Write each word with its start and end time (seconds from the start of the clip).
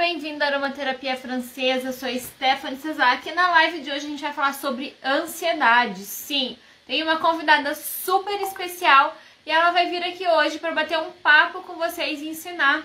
bem-vindo 0.00 0.42
à 0.42 0.46
Aromaterapia 0.46 1.14
Francesa. 1.14 1.88
Eu 1.88 1.92
sou 1.92 2.08
Stephanie 2.08 2.80
Cesar 2.80 3.20
e 3.26 3.32
na 3.32 3.50
live 3.50 3.82
de 3.82 3.90
hoje 3.90 4.06
a 4.06 4.08
gente 4.08 4.22
vai 4.22 4.32
falar 4.32 4.54
sobre 4.54 4.96
ansiedade. 5.04 6.00
Sim, 6.06 6.56
tem 6.86 7.02
uma 7.02 7.18
convidada 7.18 7.74
super 7.74 8.40
especial 8.40 9.14
e 9.44 9.50
ela 9.50 9.72
vai 9.72 9.90
vir 9.90 10.02
aqui 10.02 10.26
hoje 10.26 10.58
para 10.58 10.72
bater 10.72 10.98
um 10.98 11.10
papo 11.22 11.60
com 11.64 11.74
vocês 11.74 12.22
e 12.22 12.28
ensinar 12.28 12.82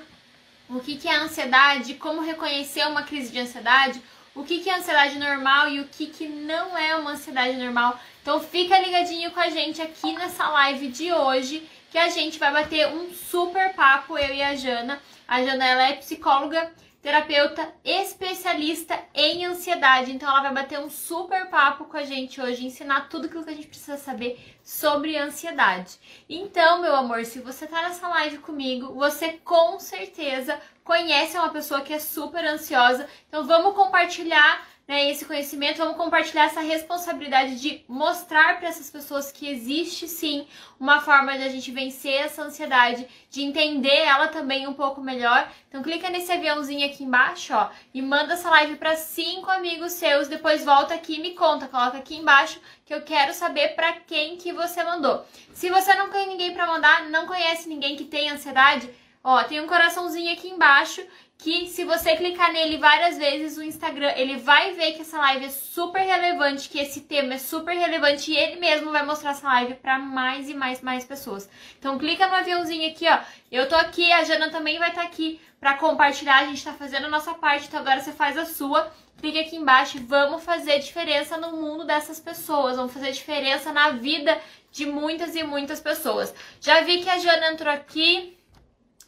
o 0.69 0.81
que, 0.81 0.97
que 0.97 1.07
é 1.07 1.15
ansiedade, 1.15 1.93
como 1.93 2.19
reconhecer 2.19 2.85
uma 2.85 3.03
crise 3.03 3.31
de 3.31 3.39
ansiedade, 3.39 4.01
o 4.35 4.43
que, 4.43 4.59
que 4.59 4.69
é 4.69 4.75
ansiedade 4.75 5.17
normal 5.17 5.69
e 5.69 5.79
o 5.79 5.87
que, 5.87 6.07
que 6.07 6.27
não 6.27 6.77
é 6.77 6.97
uma 6.97 7.11
ansiedade 7.11 7.55
normal. 7.55 7.97
Então 8.21 8.41
fica 8.41 8.77
ligadinho 8.77 9.31
com 9.31 9.39
a 9.39 9.49
gente 9.49 9.81
aqui 9.81 10.11
nessa 10.11 10.49
live 10.49 10.89
de 10.89 11.13
hoje 11.13 11.65
que 11.89 11.97
a 11.97 12.09
gente 12.09 12.37
vai 12.37 12.51
bater 12.51 12.89
um 12.89 13.13
super 13.13 13.73
papo, 13.73 14.17
eu 14.17 14.35
e 14.35 14.43
a 14.43 14.53
Jana. 14.53 15.01
A 15.25 15.41
Jana 15.41 15.65
ela 15.65 15.83
é 15.83 15.93
psicóloga, 15.93 16.69
terapeuta 17.05 17.71
especialista 17.83 18.99
em 19.13 19.45
ansiedade. 19.45 20.11
Então 20.11 20.27
ela 20.27 20.41
vai 20.41 20.53
bater 20.55 20.79
um 20.79 20.89
super 20.89 21.51
papo 21.51 21.85
com 21.85 21.97
a 21.97 22.03
gente 22.03 22.41
hoje, 22.41 22.65
ensinar 22.65 23.09
tudo 23.09 23.27
aquilo 23.27 23.43
que 23.43 23.51
a 23.51 23.53
gente 23.53 23.67
precisa 23.67 23.95
saber 23.95 24.43
sobre 24.63 25.15
ansiedade. 25.15 25.99
Então, 26.27 26.81
meu 26.81 26.95
amor, 26.95 27.23
se 27.23 27.39
você 27.41 27.67
tá 27.67 27.83
nessa 27.83 28.07
live 28.07 28.39
comigo, 28.39 28.95
você 28.95 29.33
com 29.43 29.79
certeza 29.79 30.59
conhece 30.83 31.37
uma 31.37 31.49
pessoa 31.49 31.81
que 31.81 31.93
é 31.93 31.99
super 31.99 32.43
ansiosa. 32.43 33.07
Então 33.27 33.45
vamos 33.45 33.75
compartilhar 33.75 34.67
né, 34.87 35.09
esse 35.09 35.25
conhecimento, 35.25 35.79
vamos 35.79 35.97
compartilhar 35.97 36.45
essa 36.45 36.61
responsabilidade 36.61 37.59
de 37.59 37.83
mostrar 37.87 38.59
para 38.59 38.67
essas 38.67 38.89
pessoas 38.89 39.31
que 39.31 39.47
existe 39.47 40.07
sim 40.07 40.47
uma 40.79 41.01
forma 41.01 41.35
de 41.37 41.43
a 41.43 41.49
gente 41.49 41.71
vencer 41.71 42.13
essa 42.13 42.43
ansiedade, 42.43 43.07
de 43.29 43.41
entender 43.41 44.01
ela 44.01 44.27
também 44.27 44.67
um 44.67 44.73
pouco 44.73 45.01
melhor. 45.01 45.51
Então 45.67 45.81
clica 45.81 46.09
nesse 46.09 46.31
aviãozinho 46.31 46.85
aqui 46.85 47.03
embaixo, 47.03 47.53
ó, 47.53 47.69
e 47.93 48.01
manda 48.01 48.33
essa 48.33 48.49
live 48.51 48.75
para 48.75 48.95
cinco 48.95 49.49
amigos 49.49 49.93
seus, 49.93 50.27
depois 50.27 50.63
volta 50.63 50.93
aqui 50.93 51.15
e 51.15 51.21
me 51.21 51.31
conta, 51.31 51.67
coloca 51.67 51.97
aqui 51.97 52.17
embaixo 52.17 52.61
que 52.85 52.93
eu 52.93 53.01
quero 53.01 53.33
saber 53.33 53.69
para 53.69 53.93
quem 53.93 54.37
que 54.37 54.53
você 54.53 54.83
mandou. 54.83 55.25
Se 55.51 55.69
você 55.71 55.95
não 55.95 56.11
tem 56.11 56.27
ninguém 56.27 56.53
para 56.53 56.67
mandar, 56.67 57.09
não 57.09 57.25
conhece 57.25 57.67
ninguém 57.67 57.95
que 57.95 58.03
tem 58.03 58.29
ansiedade, 58.29 58.87
ó, 59.23 59.43
tem 59.43 59.59
um 59.59 59.67
coraçãozinho 59.67 60.31
aqui 60.31 60.47
embaixo 60.47 61.03
que 61.37 61.67
se 61.67 61.83
você 61.83 62.15
clicar 62.15 62.51
nele 62.51 62.77
várias 62.77 63.17
vezes, 63.17 63.57
o 63.57 63.63
Instagram, 63.63 64.13
ele 64.15 64.37
vai 64.37 64.73
ver 64.73 64.93
que 64.93 65.01
essa 65.01 65.17
live 65.17 65.45
é 65.45 65.49
super 65.49 65.99
relevante, 66.01 66.69
que 66.69 66.79
esse 66.79 67.01
tema 67.01 67.33
é 67.33 67.37
super 67.37 67.75
relevante 67.75 68.31
e 68.31 68.37
ele 68.37 68.59
mesmo 68.59 68.91
vai 68.91 69.05
mostrar 69.05 69.31
essa 69.31 69.47
live 69.47 69.75
para 69.75 69.99
mais 69.99 70.49
e 70.49 70.53
mais 70.53 70.81
mais 70.81 71.03
pessoas. 71.03 71.49
Então 71.77 71.97
clica 71.97 72.27
no 72.27 72.35
aviãozinho 72.35 72.89
aqui, 72.89 73.05
ó. 73.07 73.19
Eu 73.51 73.67
tô 73.67 73.75
aqui, 73.75 74.11
a 74.11 74.23
Jana 74.23 74.49
também 74.49 74.79
vai 74.79 74.89
estar 74.89 75.01
tá 75.01 75.07
aqui 75.07 75.39
para 75.59 75.75
compartilhar, 75.75 76.39
a 76.39 76.45
gente 76.45 76.63
tá 76.63 76.73
fazendo 76.73 77.05
a 77.05 77.09
nossa 77.09 77.33
parte, 77.33 77.67
então 77.67 77.79
agora 77.79 77.99
você 77.99 78.11
faz 78.11 78.37
a 78.37 78.45
sua. 78.45 78.91
Clique 79.17 79.39
aqui 79.39 79.55
embaixo 79.55 79.97
vamos 80.05 80.43
fazer 80.43 80.79
diferença 80.79 81.37
no 81.37 81.53
mundo 81.57 81.85
dessas 81.85 82.19
pessoas, 82.19 82.75
vamos 82.75 82.93
fazer 82.93 83.11
diferença 83.11 83.71
na 83.71 83.91
vida 83.91 84.37
de 84.71 84.85
muitas 84.85 85.35
e 85.35 85.43
muitas 85.43 85.79
pessoas. 85.79 86.33
Já 86.59 86.81
vi 86.81 86.99
que 86.99 87.09
a 87.09 87.17
Jana 87.17 87.51
entrou 87.51 87.73
aqui, 87.73 88.34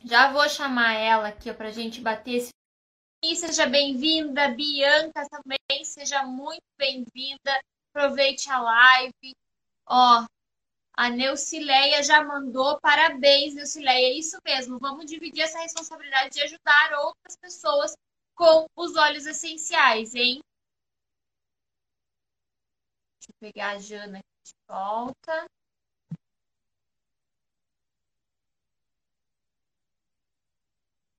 já 0.04 0.32
vou 0.32 0.48
chamar 0.50 0.94
ela 0.94 1.30
aqui 1.30 1.54
para 1.54 1.70
a 1.70 1.72
gente 1.72 2.02
bater 2.02 2.36
esse. 2.36 2.50
E 3.24 3.36
seja 3.36 3.66
bem-vinda, 3.66 4.50
Bianca 4.50 5.28
também, 5.30 5.84
seja 5.84 6.24
muito 6.24 6.64
bem-vinda. 6.78 7.62
Aproveite 7.94 8.50
a 8.50 8.62
live. 8.62 9.36
Ó, 9.88 10.26
a 10.94 11.10
Neucileia 11.10 12.04
já 12.04 12.24
mandou 12.24 12.80
parabéns, 12.80 13.56
Neucileia. 13.56 14.08
É 14.08 14.14
isso 14.14 14.38
mesmo. 14.46 14.80
Vamos 14.80 15.06
dividir 15.06 15.42
essa 15.42 15.60
responsabilidade 15.60 16.36
de 16.36 16.42
ajudar 16.42 16.94
outras 17.00 17.36
pessoas 17.38 17.94
com 18.36 18.68
os 18.76 18.96
óleos 18.96 19.26
essenciais, 19.26 20.14
hein? 20.14 20.40
Deixa 23.20 23.32
eu 23.32 23.36
pegar 23.40 23.72
a 23.72 23.80
Jana 23.80 24.20
aqui 24.20 24.44
de 24.44 24.54
volta. 24.68 25.48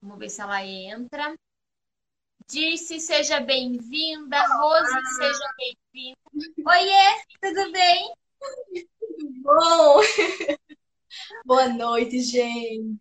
Vamos 0.08 0.20
ver 0.20 0.30
se 0.30 0.40
ela 0.40 0.64
entra. 0.64 1.34
Disse, 2.48 2.98
seja 2.98 3.40
bem-vinda. 3.40 4.40
Rose, 4.56 5.06
seja 5.16 5.54
bem-vinda. 5.58 6.18
Oiê, 6.66 7.24
tudo 7.42 7.70
bem? 7.72 8.14
Bom. 9.42 10.00
Boa 11.44 11.68
noite, 11.68 12.22
gente. 12.22 12.98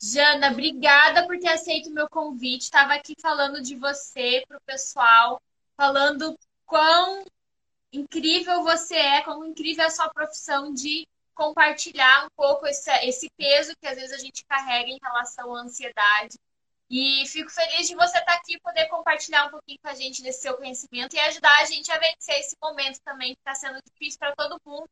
Jana, 0.00 0.52
obrigada 0.52 1.26
por 1.26 1.36
ter 1.36 1.48
aceito 1.48 1.90
o 1.90 1.94
meu 1.94 2.08
convite. 2.08 2.62
Estava 2.62 2.94
aqui 2.94 3.16
falando 3.20 3.60
de 3.60 3.74
você 3.74 4.44
para 4.46 4.56
o 4.56 4.64
pessoal, 4.64 5.42
falando 5.76 6.38
quão 6.64 7.24
incrível 7.92 8.62
você 8.62 8.94
é, 8.94 9.22
quão 9.22 9.44
incrível 9.44 9.82
é 9.82 9.88
a 9.88 9.90
sua 9.90 10.08
profissão 10.10 10.72
de 10.72 11.08
compartilhar 11.34 12.26
um 12.26 12.30
pouco 12.36 12.66
esse, 12.66 12.90
esse 13.06 13.30
peso 13.36 13.72
que 13.80 13.86
às 13.86 13.96
vezes 13.96 14.12
a 14.12 14.18
gente 14.18 14.44
carrega 14.44 14.90
em 14.90 14.98
relação 15.02 15.54
à 15.54 15.60
ansiedade. 15.60 16.36
E 16.90 17.24
fico 17.28 17.48
feliz 17.48 17.86
de 17.86 17.94
você 17.94 18.18
estar 18.18 18.34
aqui 18.34 18.54
e 18.54 18.60
poder 18.60 18.88
compartilhar 18.88 19.46
um 19.46 19.50
pouquinho 19.50 19.78
com 19.80 19.88
a 19.88 19.94
gente 19.94 20.24
desse 20.24 20.42
seu 20.42 20.56
conhecimento 20.56 21.14
e 21.14 21.20
ajudar 21.20 21.56
a 21.60 21.64
gente 21.64 21.90
a 21.92 21.96
vencer 21.96 22.34
esse 22.40 22.56
momento 22.60 23.00
também 23.04 23.32
que 23.32 23.40
está 23.40 23.54
sendo 23.54 23.78
difícil 23.80 24.18
para 24.18 24.34
todo 24.34 24.60
mundo. 24.66 24.90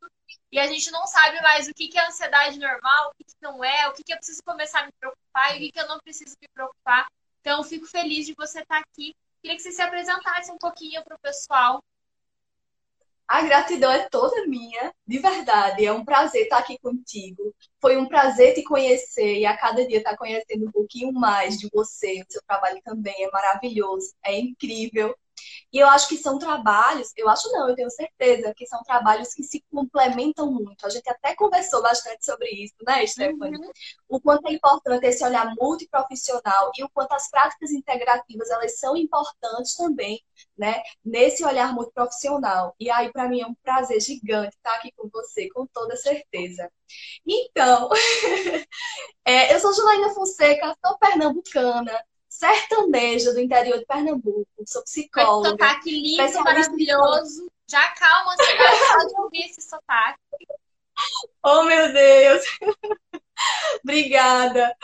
E 0.53 0.61
a 0.61 0.67
gente 0.69 0.93
não 0.93 1.05
sabe 1.09 1.41
mais 1.43 1.67
o 1.67 1.75
que, 1.75 1.99
é 1.99 2.07
ansiedade 2.07 2.57
normal, 2.57 3.11
o 3.11 3.15
que, 3.17 3.25
não 3.43 3.65
é, 3.65 3.89
o 3.89 3.93
que, 3.95 4.05
que 4.05 4.13
eu 4.13 4.17
preciso 4.17 4.41
começar 4.45 4.83
a 4.83 4.87
me 4.87 4.93
preocupar 4.93 5.55
e 5.55 5.57
o 5.57 5.61
que, 5.61 5.73
que 5.73 5.81
eu 5.81 5.89
não 5.89 5.99
preciso 5.99 6.37
me 6.41 6.47
preocupar. 6.55 7.09
Então, 7.41 7.65
fico 7.65 7.87
feliz 7.87 8.27
de 8.27 8.35
você 8.35 8.61
estar 8.61 8.79
aqui. 8.79 9.13
Queria 9.43 9.57
que 9.57 9.63
você 9.63 9.73
se 9.73 9.83
apresentasse 9.83 10.53
um 10.53 10.59
pouquinho 10.59 11.03
para 11.03 11.17
o 11.17 11.21
pessoal. 11.21 11.83
A 13.29 13.43
gratidão 13.43 13.93
é 13.93 14.09
toda 14.09 14.47
minha, 14.47 14.93
de 15.07 15.19
verdade. 15.19 15.85
É 15.85 15.93
um 15.93 16.05
prazer 16.05 16.45
estar 16.45 16.59
aqui 16.59 16.79
contigo. 16.79 17.55
Foi 17.81 17.97
um 17.97 18.09
prazer 18.09 18.55
te 18.55 18.63
conhecer 18.65 19.39
e 19.39 19.47
a 19.47 19.57
cada 19.57 19.87
dia 19.87 19.99
estar 19.99 20.17
conhecendo 20.17 20.67
um 20.67 20.73
pouquinho 20.73 21.13
mais 21.13 21.59
de 21.59 21.69
você. 21.73 22.23
O 22.23 22.33
seu 22.33 22.43
trabalho 22.47 22.81
também 22.83 23.15
é 23.25 23.31
maravilhoso, 23.31 24.15
é 24.25 24.39
incrível. 24.39 25.15
E 25.73 25.79
eu 25.79 25.87
acho 25.89 26.09
que 26.09 26.17
são 26.17 26.39
trabalhos, 26.39 27.13
eu 27.17 27.29
acho 27.29 27.51
não, 27.53 27.69
eu 27.69 27.75
tenho 27.75 27.91
certeza 27.91 28.55
que 28.57 28.67
são 28.67 28.83
trabalhos 28.83 29.35
que 29.35 29.43
se 29.43 29.63
complementam 29.71 30.51
muito. 30.51 30.87
A 30.87 30.89
gente 30.89 31.09
até 31.11 31.35
conversou 31.35 31.83
bastante 31.83 32.25
sobre 32.25 32.49
isso, 32.49 32.75
né, 32.87 33.07
Stephanie? 33.07 33.59
Uhum. 33.59 33.71
O 34.09 34.21
quanto 34.21 34.49
é 34.49 34.53
importante 34.53 35.07
esse 35.07 35.23
olhar 35.23 35.55
multiprofissional 35.61 36.73
e 36.79 36.85
o 36.85 36.89
quanto 36.89 37.13
as 37.13 37.31
práticas 37.31 37.71
integrativas 37.71 38.51
elas 38.51 38.79
são 38.79 38.97
importantes 38.97 39.75
também, 39.75 40.23
né, 40.57 40.83
nesse 41.05 41.45
olhar 41.45 41.75
multiprofissional. 41.75 42.75
E 42.81 42.91
aí, 42.91 43.13
para 43.13 43.29
mim, 43.29 43.43
é 43.43 43.47
um 43.47 43.55
prazer 43.63 44.01
gigante 44.01 44.57
estar 44.57 44.75
aqui 44.77 44.91
com 44.97 45.09
você, 45.13 45.49
com 45.51 45.67
toda 45.67 45.97
certeza. 45.97 46.71
Então, 47.27 47.91
é, 49.25 49.55
eu 49.55 49.61
sou 49.61 49.75
Julaina 49.75 50.15
Fonseca, 50.15 50.75
sou 50.85 50.99
pernambucana, 50.99 51.93
sertaneja 52.39 53.33
do 53.33 53.41
interior 53.41 53.79
de 53.79 53.85
Pernambuco. 53.85 54.47
Sou 54.65 54.83
psicóloga. 54.85 55.51
Sotaque 55.51 55.91
lindo, 55.91 56.45
maravilhoso. 56.45 57.51
Já 57.69 57.91
calma, 57.91 58.37
você 58.37 58.57
pode 58.95 59.21
ouvir 59.21 59.45
esse 59.45 59.61
sotaque. 59.63 60.21
Oh, 61.45 61.65
meu 61.65 61.93
Deus! 61.93 62.45
Obrigada. 63.83 64.75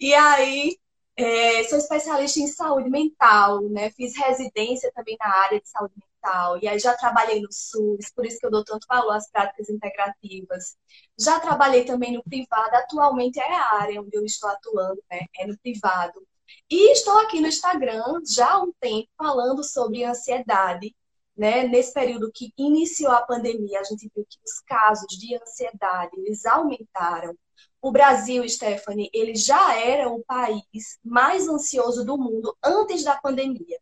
E 0.00 0.14
aí, 0.14 0.76
é, 1.16 1.62
sou 1.64 1.78
especialista 1.78 2.40
em 2.40 2.46
saúde 2.46 2.88
mental, 2.88 3.60
né? 3.68 3.90
Fiz 3.90 4.16
residência 4.16 4.90
também 4.94 5.16
na 5.20 5.28
área 5.28 5.60
de 5.60 5.68
saúde 5.68 5.94
mental. 5.94 6.58
E 6.62 6.68
aí 6.68 6.78
já 6.78 6.96
trabalhei 6.96 7.40
no 7.40 7.52
SUS, 7.52 8.10
por 8.14 8.24
isso 8.24 8.38
que 8.38 8.46
eu 8.46 8.50
dou 8.50 8.64
tanto 8.64 8.86
valor 8.88 9.12
às 9.12 9.30
práticas 9.30 9.68
integrativas. 9.68 10.76
Já 11.18 11.38
trabalhei 11.38 11.84
também 11.84 12.12
no 12.12 12.22
privado, 12.22 12.74
atualmente 12.74 13.38
é 13.38 13.54
a 13.54 13.74
área 13.80 14.00
onde 14.00 14.16
eu 14.16 14.24
estou 14.24 14.48
atuando, 14.48 15.02
né? 15.10 15.26
É 15.38 15.46
no 15.46 15.58
privado. 15.58 16.26
E 16.70 16.92
estou 16.92 17.18
aqui 17.18 17.40
no 17.40 17.48
Instagram 17.48 18.20
já 18.26 18.52
há 18.52 18.62
um 18.62 18.72
tempo 18.80 19.08
falando 19.16 19.62
sobre 19.62 20.04
ansiedade. 20.04 20.94
Né? 21.36 21.66
Nesse 21.66 21.92
período 21.92 22.30
que 22.32 22.52
iniciou 22.56 23.12
a 23.12 23.22
pandemia, 23.22 23.80
a 23.80 23.84
gente 23.84 24.10
viu 24.14 24.24
que 24.28 24.38
os 24.44 24.60
casos 24.66 25.18
de 25.18 25.36
ansiedade 25.36 26.12
eles 26.18 26.44
aumentaram. 26.44 27.36
O 27.80 27.90
Brasil, 27.90 28.48
Stephanie, 28.48 29.10
ele 29.12 29.34
já 29.34 29.76
era 29.78 30.08
o 30.08 30.22
país 30.24 30.98
mais 31.04 31.48
ansioso 31.48 32.04
do 32.04 32.16
mundo 32.16 32.56
antes 32.62 33.02
da 33.02 33.16
pandemia. 33.16 33.78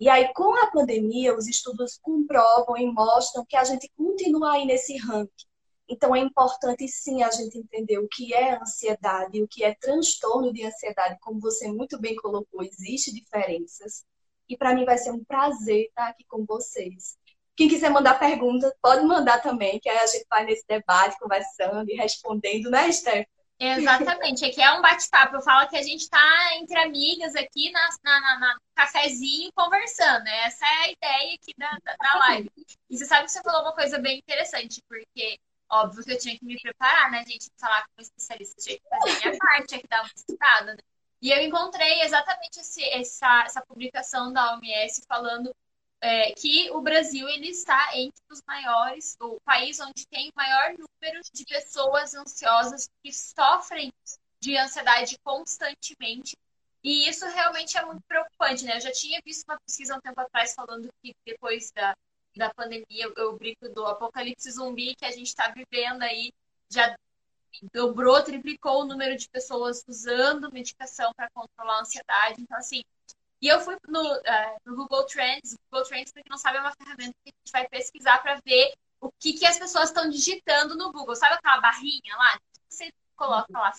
E 0.00 0.08
aí, 0.08 0.32
com 0.32 0.54
a 0.54 0.70
pandemia, 0.70 1.36
os 1.36 1.48
estudos 1.48 1.98
comprovam 2.00 2.76
e 2.76 2.86
mostram 2.86 3.44
que 3.44 3.56
a 3.56 3.64
gente 3.64 3.90
continua 3.96 4.52
aí 4.52 4.64
nesse 4.64 4.96
ranking. 4.96 5.47
Então, 5.88 6.14
é 6.14 6.18
importante 6.18 6.86
sim 6.86 7.22
a 7.22 7.30
gente 7.30 7.56
entender 7.56 7.98
o 7.98 8.08
que 8.08 8.34
é 8.34 8.60
ansiedade, 8.60 9.42
o 9.42 9.48
que 9.48 9.64
é 9.64 9.74
transtorno 9.74 10.52
de 10.52 10.64
ansiedade, 10.64 11.18
como 11.20 11.40
você 11.40 11.66
muito 11.68 11.98
bem 11.98 12.14
colocou, 12.16 12.62
existe 12.62 13.12
diferenças. 13.12 14.04
E 14.48 14.56
para 14.56 14.74
mim 14.74 14.84
vai 14.84 14.98
ser 14.98 15.12
um 15.12 15.24
prazer 15.24 15.86
estar 15.86 16.08
aqui 16.08 16.24
com 16.28 16.44
vocês. 16.44 17.16
Quem 17.56 17.68
quiser 17.68 17.90
mandar 17.90 18.18
perguntas, 18.18 18.72
pode 18.80 19.04
mandar 19.04 19.42
também, 19.42 19.80
que 19.80 19.88
aí 19.88 19.98
a 19.98 20.06
gente 20.06 20.26
vai 20.28 20.44
nesse 20.44 20.64
debate, 20.68 21.18
conversando 21.18 21.90
e 21.90 21.96
respondendo, 21.96 22.70
né, 22.70 22.92
Steph? 22.92 23.26
Exatamente, 23.60 24.44
aqui 24.44 24.62
é 24.62 24.72
um 24.72 24.80
bate-papo. 24.80 25.34
Eu 25.34 25.42
falo 25.42 25.68
que 25.68 25.76
a 25.76 25.82
gente 25.82 26.02
está 26.02 26.56
entre 26.60 26.78
amigas 26.78 27.34
aqui 27.34 27.72
na, 27.72 27.88
na, 28.04 28.20
na, 28.20 28.38
na, 28.38 28.56
cafezinho 28.76 29.50
conversando. 29.52 30.28
Essa 30.28 30.64
é 30.64 30.84
a 30.84 30.90
ideia 30.92 31.34
aqui 31.34 31.52
da, 31.58 31.70
da, 31.84 31.96
da, 31.96 32.18
live. 32.20 32.50
E 32.88 32.96
você 32.96 33.04
sabe 33.04 33.24
que 33.24 33.32
você 33.32 33.42
falou 33.42 33.62
uma 33.62 33.74
coisa 33.74 33.98
bem 33.98 34.18
interessante, 34.18 34.80
porque 34.88 35.40
óbvio 35.70 36.04
que 36.04 36.12
eu 36.12 36.18
tinha 36.18 36.38
que 36.38 36.44
me 36.44 36.60
preparar, 36.60 37.10
né, 37.10 37.24
gente? 37.26 37.50
Falar 37.58 37.84
com 37.86 37.92
um 37.98 38.02
especialista, 38.02 38.60
tinha 38.60 38.78
que 38.78 38.88
fazer 38.88 39.10
a 39.10 39.30
minha 39.30 39.38
parte, 39.38 39.66
tinha 39.68 39.80
que 39.80 39.88
dar 39.88 40.02
uma 40.02 40.10
estudada, 40.14 40.74
né? 40.74 40.80
E 41.20 41.30
eu 41.30 41.42
encontrei 41.42 42.02
exatamente 42.02 42.60
esse, 42.60 42.82
essa, 42.90 43.42
essa 43.44 43.62
publicação 43.62 44.32
da 44.32 44.54
OMS 44.54 45.02
falando 45.08 45.54
é, 46.00 46.32
que 46.32 46.70
o 46.70 46.80
Brasil 46.80 47.28
ele 47.28 47.48
está 47.48 47.96
entre 47.96 48.22
os 48.30 48.40
maiores, 48.46 49.16
o 49.20 49.40
país 49.40 49.80
onde 49.80 50.06
tem 50.06 50.28
o 50.30 50.32
maior 50.36 50.70
número 50.70 51.20
de 51.32 51.44
pessoas 51.44 52.14
ansiosas 52.14 52.88
que 53.02 53.12
sofrem 53.12 53.92
de 54.40 54.56
ansiedade 54.56 55.18
constantemente. 55.24 56.36
E 56.84 57.08
isso 57.08 57.26
realmente 57.26 57.76
é 57.76 57.84
muito 57.84 58.02
preocupante, 58.06 58.64
né? 58.64 58.76
Eu 58.76 58.80
já 58.80 58.92
tinha 58.92 59.20
visto 59.24 59.44
uma 59.48 59.58
pesquisa 59.60 59.96
um 59.96 60.00
tempo 60.00 60.20
atrás 60.20 60.54
falando 60.54 60.88
que 61.02 61.12
depois 61.26 61.72
da, 61.72 61.96
da 62.38 62.54
pandemia, 62.54 63.12
eu 63.16 63.36
brinco 63.36 63.68
do 63.68 63.84
apocalipse 63.84 64.50
zumbi 64.50 64.94
que 64.94 65.04
a 65.04 65.10
gente 65.10 65.26
está 65.26 65.48
vivendo 65.48 66.02
aí, 66.02 66.32
já 66.70 66.96
dobrou, 67.72 68.22
triplicou 68.22 68.82
o 68.82 68.84
número 68.86 69.16
de 69.16 69.28
pessoas 69.28 69.84
usando 69.86 70.52
medicação 70.52 71.12
para 71.14 71.28
controlar 71.30 71.78
a 71.78 71.80
ansiedade. 71.80 72.40
Então, 72.40 72.56
assim, 72.56 72.82
e 73.40 73.48
eu 73.48 73.60
fui 73.60 73.76
no, 73.88 74.02
uh, 74.02 74.56
no 74.64 74.76
Google 74.76 75.04
Trends. 75.06 75.52
O 75.52 75.58
Google 75.70 75.88
Trends, 75.88 76.12
para 76.12 76.22
quem 76.22 76.30
não 76.30 76.38
sabe, 76.38 76.58
é 76.58 76.60
uma 76.60 76.72
ferramenta 76.72 77.14
que 77.24 77.30
a 77.30 77.38
gente 77.38 77.52
vai 77.52 77.68
pesquisar 77.68 78.18
para 78.18 78.40
ver 78.44 78.72
o 79.00 79.10
que, 79.12 79.32
que 79.34 79.46
as 79.46 79.58
pessoas 79.58 79.90
estão 79.90 80.08
digitando 80.08 80.76
no 80.76 80.92
Google. 80.92 81.14
Sabe 81.14 81.34
aquela 81.34 81.60
barrinha 81.60 82.16
lá? 82.16 82.38
Você 82.68 82.92
coloca 83.16 83.52
lá. 83.52 83.72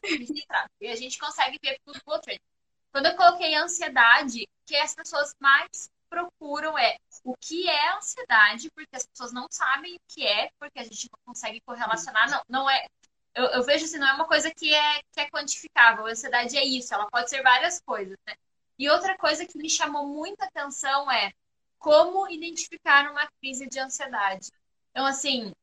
E 0.81 0.87
a 0.87 0.95
gente 0.95 1.17
consegue 1.19 1.59
ver 1.61 1.79
pelo 1.83 1.97
Google 2.05 2.21
Trends. 2.21 2.43
Quando 2.91 3.05
eu 3.05 3.15
coloquei 3.15 3.55
ansiedade, 3.55 4.43
o 4.43 4.65
que 4.65 4.75
as 4.75 4.95
pessoas 4.95 5.35
mais 5.39 5.89
procuram 6.09 6.77
é 6.77 6.97
o 7.23 7.35
que 7.37 7.69
é 7.69 7.95
ansiedade, 7.95 8.71
porque 8.71 8.95
as 8.95 9.05
pessoas 9.05 9.31
não 9.31 9.47
sabem 9.49 9.95
o 9.95 10.01
que 10.07 10.25
é, 10.25 10.49
porque 10.59 10.79
a 10.79 10.83
gente 10.83 11.09
não 11.11 11.19
consegue 11.25 11.61
correlacionar. 11.61 12.29
Não, 12.29 12.41
não 12.49 12.69
é. 12.69 12.87
Eu, 13.35 13.45
eu 13.45 13.63
vejo 13.63 13.85
assim, 13.85 13.97
não 13.97 14.07
é 14.07 14.13
uma 14.13 14.27
coisa 14.27 14.51
que 14.51 14.73
é, 14.73 15.01
que 15.11 15.19
é 15.19 15.29
quantificável. 15.29 16.05
A 16.05 16.11
ansiedade 16.11 16.57
é 16.57 16.65
isso, 16.65 16.93
ela 16.93 17.09
pode 17.09 17.29
ser 17.29 17.41
várias 17.43 17.79
coisas, 17.79 18.17
né? 18.27 18.35
E 18.77 18.89
outra 18.89 19.17
coisa 19.17 19.45
que 19.45 19.57
me 19.57 19.69
chamou 19.69 20.07
muita 20.07 20.45
atenção 20.45 21.11
é 21.11 21.31
como 21.77 22.29
identificar 22.29 23.09
uma 23.11 23.27
crise 23.39 23.67
de 23.67 23.79
ansiedade. 23.79 24.49
Então, 24.91 25.05
assim, 25.05 25.53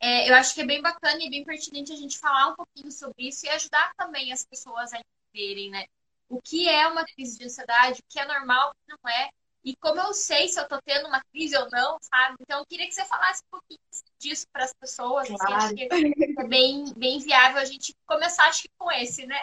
é, 0.00 0.28
eu 0.28 0.34
acho 0.34 0.54
que 0.54 0.62
é 0.62 0.66
bem 0.66 0.82
bacana 0.82 1.22
e 1.22 1.30
bem 1.30 1.44
pertinente 1.44 1.92
a 1.92 1.96
gente 1.96 2.18
falar 2.18 2.48
um 2.48 2.56
pouquinho 2.56 2.90
sobre 2.90 3.28
isso 3.28 3.46
e 3.46 3.48
ajudar 3.50 3.94
também 3.94 4.32
as 4.32 4.44
pessoas 4.44 4.92
a 4.92 4.98
entenderem, 4.98 5.70
né? 5.70 5.86
O 6.28 6.40
que 6.40 6.68
é 6.68 6.86
uma 6.88 7.04
crise 7.04 7.38
de 7.38 7.44
ansiedade, 7.44 8.00
o 8.00 8.04
que 8.08 8.18
é 8.18 8.24
normal, 8.24 8.70
o 8.70 8.72
que 8.74 8.96
não 9.02 9.10
é, 9.10 9.30
e 9.64 9.76
como 9.76 10.00
eu 10.00 10.12
sei 10.12 10.48
se 10.48 10.58
eu 10.58 10.66
tô 10.66 10.80
tendo 10.84 11.06
uma 11.06 11.22
crise 11.32 11.56
ou 11.56 11.68
não, 11.70 11.96
sabe? 12.00 12.36
Então, 12.40 12.58
eu 12.58 12.66
queria 12.66 12.86
que 12.86 12.94
você 12.94 13.04
falasse 13.04 13.42
um 13.46 13.50
pouquinho 13.50 13.78
disso 14.18 14.44
para 14.52 14.64
as 14.64 14.72
pessoas. 14.72 15.28
Claro. 15.28 15.54
Assim, 15.54 15.64
acho 15.64 15.74
que 15.74 15.88
é 16.38 16.44
bem, 16.44 16.92
bem 16.96 17.18
viável 17.20 17.60
a 17.60 17.64
gente 17.64 17.94
começar, 18.04 18.48
acho 18.48 18.62
que 18.62 18.70
com 18.76 18.90
esse, 18.90 19.24
né? 19.24 19.40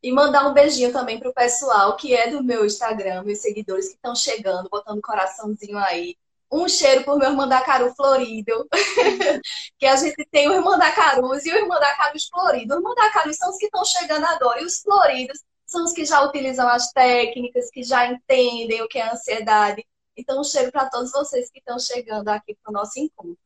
E 0.00 0.12
mandar 0.12 0.46
um 0.46 0.54
beijinho 0.54 0.92
também 0.92 1.18
pro 1.18 1.34
pessoal 1.34 1.96
que 1.96 2.14
é 2.14 2.30
do 2.30 2.42
meu 2.42 2.64
Instagram, 2.64 3.24
meus 3.24 3.40
seguidores 3.40 3.88
que 3.88 3.94
estão 3.94 4.14
chegando, 4.14 4.68
botando 4.68 5.02
coraçãozinho 5.02 5.76
aí. 5.78 6.16
Um 6.50 6.68
cheiro 6.68 7.04
por 7.04 7.18
meu 7.18 7.30
Irmandacaru 7.30 7.92
florido. 7.96 8.68
que 9.76 9.86
a 9.86 9.96
gente 9.96 10.24
tem 10.30 10.48
o 10.48 10.54
Irmandacarus 10.54 11.44
e 11.44 11.50
o 11.50 11.56
Irmandacarus 11.56 12.28
florido. 12.28 12.74
Os 12.74 12.80
Irmandacarus 12.80 13.36
são 13.36 13.50
os 13.50 13.58
que 13.58 13.66
estão 13.66 13.84
chegando 13.84 14.24
agora. 14.24 14.62
E 14.62 14.64
os 14.64 14.78
floridos 14.78 15.40
são 15.68 15.84
os 15.84 15.92
que 15.92 16.04
já 16.06 16.22
utilizam 16.22 16.66
as 16.66 16.90
técnicas, 16.92 17.70
que 17.70 17.82
já 17.82 18.06
entendem 18.06 18.80
o 18.82 18.88
que 18.88 18.98
é 18.98 19.12
ansiedade. 19.12 19.86
Então, 20.16 20.40
um 20.40 20.44
cheiro 20.44 20.72
para 20.72 20.88
todos 20.88 21.12
vocês 21.12 21.50
que 21.50 21.58
estão 21.58 21.78
chegando 21.78 22.28
aqui 22.30 22.56
para 22.62 22.70
o 22.70 22.72
nosso 22.72 22.98
encontro. 22.98 23.38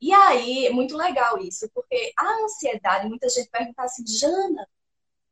E 0.00 0.10
aí, 0.10 0.66
é 0.66 0.70
muito 0.70 0.96
legal 0.96 1.38
isso, 1.38 1.68
porque 1.74 2.12
a 2.18 2.44
ansiedade, 2.44 3.06
muita 3.06 3.28
gente 3.28 3.50
pergunta 3.50 3.82
assim, 3.82 4.04
Jana, 4.06 4.66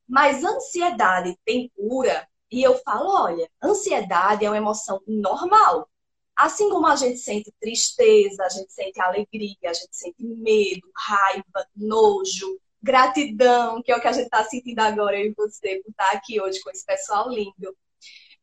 mas 0.06 0.44
ansiedade 0.44 1.34
tem 1.46 1.70
cura? 1.74 2.28
E 2.50 2.62
eu 2.62 2.76
falo, 2.76 3.08
olha, 3.08 3.50
ansiedade 3.62 4.44
é 4.44 4.50
uma 4.50 4.58
emoção 4.58 5.02
normal. 5.06 5.88
Assim 6.36 6.68
como 6.68 6.86
a 6.86 6.94
gente 6.94 7.18
sente 7.18 7.50
tristeza, 7.58 8.44
a 8.44 8.48
gente 8.50 8.70
sente 8.70 9.00
alegria, 9.00 9.70
a 9.70 9.72
gente 9.72 9.96
sente 9.96 10.22
medo, 10.22 10.86
raiva, 10.94 11.66
nojo, 11.74 12.60
gratidão, 12.84 13.82
que 13.82 13.90
é 13.90 13.96
o 13.96 14.00
que 14.00 14.06
a 14.06 14.12
gente 14.12 14.26
está 14.26 14.44
sentindo 14.44 14.78
agora, 14.80 15.18
eu 15.18 15.26
e 15.26 15.34
você, 15.34 15.80
por 15.82 15.90
estar 15.90 16.10
aqui 16.12 16.40
hoje 16.40 16.60
com 16.60 16.70
esse 16.70 16.84
pessoal 16.84 17.28
lindo. 17.28 17.74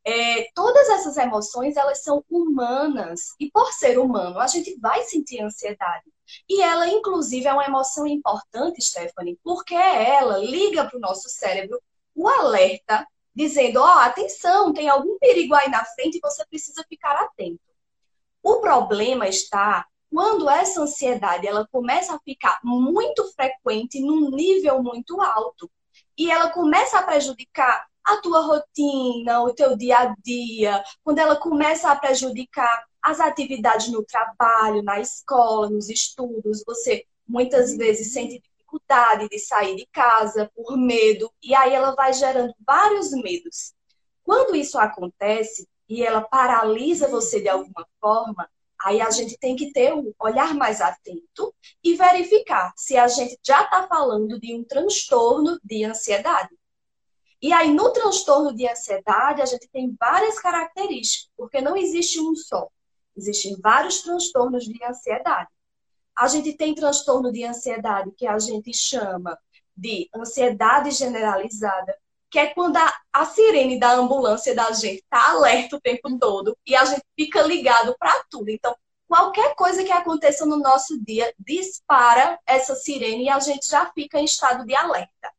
É, 0.04 0.50
todas 0.52 0.88
essas 0.88 1.16
emoções, 1.16 1.76
elas 1.76 2.02
são 2.02 2.24
humanas. 2.28 3.34
E 3.38 3.50
por 3.50 3.72
ser 3.72 3.98
humano, 3.98 4.40
a 4.40 4.48
gente 4.48 4.76
vai 4.80 5.04
sentir 5.04 5.40
ansiedade. 5.40 6.04
E 6.48 6.60
ela, 6.60 6.88
inclusive, 6.88 7.46
é 7.46 7.52
uma 7.52 7.64
emoção 7.64 8.06
importante, 8.06 8.82
Stephanie, 8.82 9.38
porque 9.44 9.74
ela 9.74 10.38
liga 10.38 10.84
para 10.84 10.96
o 10.96 11.00
nosso 11.00 11.28
cérebro 11.28 11.80
o 12.14 12.28
alerta, 12.28 13.06
dizendo: 13.34 13.80
ó, 13.80 13.84
oh, 13.84 13.98
atenção, 14.00 14.72
tem 14.72 14.88
algum 14.88 15.18
perigo 15.18 15.54
aí 15.54 15.68
na 15.68 15.84
frente 15.84 16.18
e 16.18 16.20
você 16.20 16.44
precisa 16.46 16.84
ficar 16.88 17.14
atento. 17.14 17.60
O 18.42 18.60
problema 18.60 19.28
está 19.28 19.86
quando 20.12 20.48
essa 20.50 20.82
ansiedade 20.82 21.46
ela 21.46 21.66
começa 21.72 22.14
a 22.14 22.20
ficar 22.20 22.60
muito 22.62 23.32
frequente, 23.32 23.98
num 23.98 24.30
nível 24.30 24.82
muito 24.82 25.18
alto, 25.22 25.70
e 26.18 26.30
ela 26.30 26.50
começa 26.50 26.98
a 26.98 27.02
prejudicar 27.02 27.86
a 28.04 28.18
tua 28.18 28.40
rotina, 28.40 29.40
o 29.42 29.54
teu 29.54 29.74
dia 29.74 29.98
a 30.00 30.14
dia, 30.22 30.84
quando 31.02 31.18
ela 31.18 31.36
começa 31.36 31.90
a 31.90 31.96
prejudicar 31.96 32.84
as 33.00 33.20
atividades 33.20 33.88
no 33.88 34.04
trabalho, 34.04 34.82
na 34.82 35.00
escola, 35.00 35.70
nos 35.70 35.88
estudos, 35.88 36.62
você 36.66 37.06
muitas 37.26 37.74
vezes 37.74 38.12
sente 38.12 38.38
dificuldade 38.38 39.30
de 39.30 39.38
sair 39.38 39.76
de 39.76 39.86
casa 39.90 40.50
por 40.54 40.76
medo, 40.76 41.32
e 41.42 41.54
aí 41.54 41.72
ela 41.72 41.94
vai 41.94 42.12
gerando 42.12 42.54
vários 42.66 43.12
medos. 43.12 43.72
Quando 44.22 44.54
isso 44.54 44.78
acontece 44.78 45.66
e 45.88 46.04
ela 46.04 46.20
paralisa 46.20 47.08
você 47.08 47.40
de 47.40 47.48
alguma 47.48 47.86
forma, 47.98 48.46
aí 48.84 49.00
a 49.00 49.10
gente 49.10 49.38
tem 49.38 49.56
que 49.56 49.72
ter 49.72 49.94
um 49.94 50.12
olhar 50.18 50.54
mais 50.54 50.80
atento 50.80 51.54
e 51.82 51.94
verificar 51.94 52.72
se 52.76 52.96
a 52.96 53.08
gente 53.08 53.38
já 53.44 53.62
está 53.62 53.86
falando 53.86 54.38
de 54.40 54.54
um 54.54 54.64
transtorno 54.64 55.58
de 55.62 55.84
ansiedade. 55.84 56.50
E 57.40 57.52
aí, 57.52 57.72
no 57.72 57.92
transtorno 57.92 58.54
de 58.54 58.68
ansiedade, 58.68 59.42
a 59.42 59.46
gente 59.46 59.68
tem 59.68 59.96
várias 59.98 60.38
características, 60.38 61.28
porque 61.36 61.60
não 61.60 61.76
existe 61.76 62.20
um 62.20 62.36
só. 62.36 62.68
Existem 63.16 63.56
vários 63.60 64.00
transtornos 64.02 64.64
de 64.64 64.82
ansiedade. 64.84 65.50
A 66.16 66.28
gente 66.28 66.52
tem 66.56 66.74
transtorno 66.74 67.32
de 67.32 67.44
ansiedade 67.44 68.12
que 68.16 68.26
a 68.26 68.38
gente 68.38 68.72
chama 68.72 69.36
de 69.76 70.08
ansiedade 70.14 70.90
generalizada, 70.92 71.96
que 72.32 72.38
é 72.38 72.46
quando 72.46 72.78
a, 72.78 73.00
a 73.12 73.26
sirene 73.26 73.78
da 73.78 73.92
ambulância 73.92 74.54
da 74.54 74.72
gente 74.72 75.02
está 75.02 75.32
alerta 75.32 75.76
o 75.76 75.80
tempo 75.80 76.18
todo 76.18 76.56
e 76.66 76.74
a 76.74 76.82
gente 76.82 77.04
fica 77.14 77.42
ligado 77.42 77.94
para 77.98 78.24
tudo. 78.30 78.48
Então, 78.48 78.74
qualquer 79.06 79.54
coisa 79.54 79.84
que 79.84 79.92
aconteça 79.92 80.46
no 80.46 80.56
nosso 80.56 80.98
dia 81.04 81.34
dispara 81.38 82.40
essa 82.46 82.74
sirene 82.74 83.24
e 83.24 83.28
a 83.28 83.38
gente 83.38 83.68
já 83.68 83.92
fica 83.92 84.18
em 84.18 84.24
estado 84.24 84.64
de 84.64 84.74
alerta. 84.74 85.30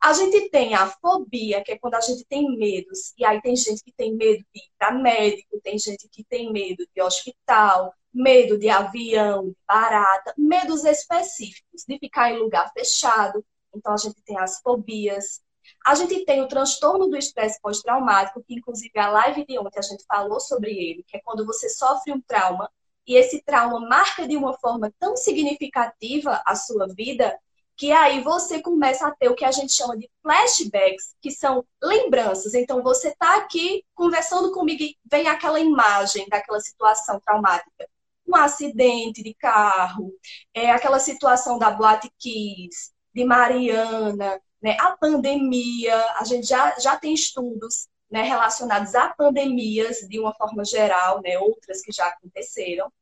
A 0.00 0.12
gente 0.12 0.48
tem 0.50 0.72
a 0.74 0.86
fobia, 0.86 1.64
que 1.64 1.72
é 1.72 1.78
quando 1.78 1.94
a 1.94 2.00
gente 2.00 2.24
tem 2.26 2.56
medos, 2.56 3.12
e 3.18 3.24
aí 3.24 3.42
tem 3.42 3.56
gente 3.56 3.82
que 3.82 3.92
tem 3.92 4.14
medo 4.14 4.44
de 4.54 4.60
ir 4.60 4.70
para 4.78 4.92
médico, 4.92 5.60
tem 5.62 5.76
gente 5.78 6.08
que 6.08 6.22
tem 6.24 6.52
medo 6.52 6.86
de 6.94 7.02
hospital, 7.02 7.92
medo 8.14 8.56
de 8.56 8.68
avião, 8.68 9.48
de 9.48 9.56
barata, 9.66 10.32
medos 10.38 10.84
específicos, 10.84 11.84
de 11.88 11.98
ficar 11.98 12.30
em 12.30 12.38
lugar 12.38 12.72
fechado. 12.72 13.44
Então 13.74 13.92
a 13.92 13.96
gente 13.96 14.20
tem 14.22 14.38
as 14.38 14.60
fobias. 14.60 15.40
A 15.84 15.94
gente 15.94 16.24
tem 16.24 16.40
o 16.40 16.48
transtorno 16.48 17.08
do 17.08 17.16
estresse 17.16 17.60
pós-traumático, 17.60 18.42
que 18.42 18.54
inclusive 18.54 18.98
a 18.98 19.10
live 19.10 19.44
de 19.46 19.58
ontem 19.58 19.78
a 19.78 19.82
gente 19.82 20.04
falou 20.06 20.40
sobre 20.40 20.70
ele, 20.70 21.04
que 21.06 21.16
é 21.16 21.20
quando 21.20 21.44
você 21.44 21.68
sofre 21.68 22.12
um 22.12 22.20
trauma 22.20 22.70
e 23.06 23.16
esse 23.16 23.42
trauma 23.42 23.80
marca 23.80 24.26
de 24.26 24.36
uma 24.36 24.56
forma 24.58 24.92
tão 24.98 25.16
significativa 25.16 26.40
a 26.46 26.54
sua 26.54 26.86
vida 26.86 27.36
que 27.76 27.90
aí 27.90 28.22
você 28.22 28.60
começa 28.60 29.08
a 29.08 29.10
ter 29.10 29.28
o 29.28 29.34
que 29.34 29.44
a 29.44 29.50
gente 29.50 29.72
chama 29.72 29.96
de 29.96 30.08
flashbacks, 30.22 31.16
que 31.20 31.30
são 31.30 31.64
lembranças. 31.82 32.54
Então, 32.54 32.82
você 32.82 33.08
está 33.08 33.36
aqui 33.38 33.84
conversando 33.94 34.52
comigo 34.52 34.82
e 34.82 34.96
vem 35.10 35.26
aquela 35.26 35.58
imagem 35.58 36.28
daquela 36.28 36.60
situação 36.60 37.18
traumática. 37.20 37.88
Um 38.26 38.36
acidente 38.36 39.22
de 39.22 39.34
carro, 39.34 40.12
é 40.54 40.70
aquela 40.70 41.00
situação 41.00 41.58
da 41.58 41.70
Boate 41.70 42.10
Kiss, 42.18 42.92
de 43.12 43.24
Mariana, 43.24 44.40
né? 44.62 44.76
a 44.78 44.96
pandemia. 44.96 45.96
A 46.18 46.24
gente 46.24 46.46
já, 46.46 46.78
já 46.78 46.96
tem 46.96 47.14
estudos 47.14 47.88
né, 48.10 48.22
relacionados 48.22 48.94
a 48.94 49.08
pandemias 49.08 49.98
de 50.08 50.20
uma 50.20 50.34
forma 50.34 50.64
geral, 50.64 51.20
né? 51.22 51.38
outras 51.38 51.82
que 51.82 51.92
já 51.92 52.06
aconteceram, 52.06 52.92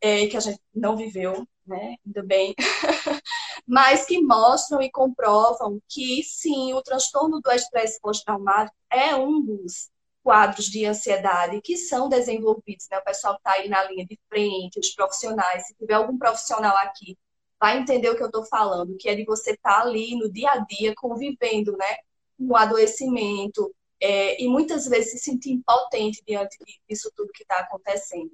é, 0.00 0.26
que 0.26 0.36
a 0.36 0.40
gente 0.40 0.60
não 0.74 0.96
viveu, 0.96 1.46
né? 1.66 1.96
ainda 2.04 2.22
bem. 2.22 2.54
mas 3.66 4.04
que 4.04 4.20
mostram 4.20 4.82
e 4.82 4.90
comprovam 4.90 5.80
que 5.88 6.22
sim, 6.22 6.74
o 6.74 6.82
transtorno 6.82 7.40
do 7.40 7.50
estresse 7.50 8.00
pós-traumático 8.00 8.76
é 8.90 9.14
um 9.16 9.40
dos 9.40 9.90
quadros 10.22 10.66
de 10.66 10.86
ansiedade 10.86 11.60
que 11.62 11.76
são 11.76 12.08
desenvolvidos, 12.08 12.86
né? 12.90 12.98
O 12.98 13.04
pessoal 13.04 13.34
está 13.34 13.52
aí 13.52 13.68
na 13.68 13.84
linha 13.84 14.06
de 14.06 14.18
frente, 14.28 14.80
os 14.80 14.90
profissionais, 14.90 15.66
se 15.66 15.74
tiver 15.74 15.94
algum 15.94 16.16
profissional 16.16 16.74
aqui, 16.78 17.16
vai 17.60 17.78
entender 17.78 18.10
o 18.10 18.16
que 18.16 18.22
eu 18.22 18.28
estou 18.28 18.44
falando, 18.46 18.96
que 18.98 19.08
é 19.08 19.14
de 19.14 19.24
você 19.24 19.52
estar 19.52 19.80
tá 19.80 19.82
ali 19.82 20.16
no 20.16 20.30
dia 20.30 20.50
a 20.50 20.58
dia 20.58 20.94
convivendo, 20.96 21.76
né? 21.76 21.96
Com 22.36 22.48
o 22.48 22.56
adoecimento 22.56 23.74
é, 24.00 24.42
e 24.42 24.48
muitas 24.48 24.86
vezes 24.86 25.12
se 25.12 25.18
sentir 25.18 25.52
impotente 25.52 26.22
diante 26.26 26.58
disso 26.88 27.10
tudo 27.16 27.32
que 27.32 27.42
está 27.42 27.60
acontecendo. 27.60 28.32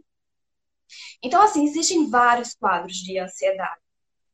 Então, 1.23 1.41
assim, 1.43 1.65
existem 1.65 2.11
vários 2.11 2.55
quadros 2.55 2.97
de 2.97 3.19
ansiedade. 3.19 3.81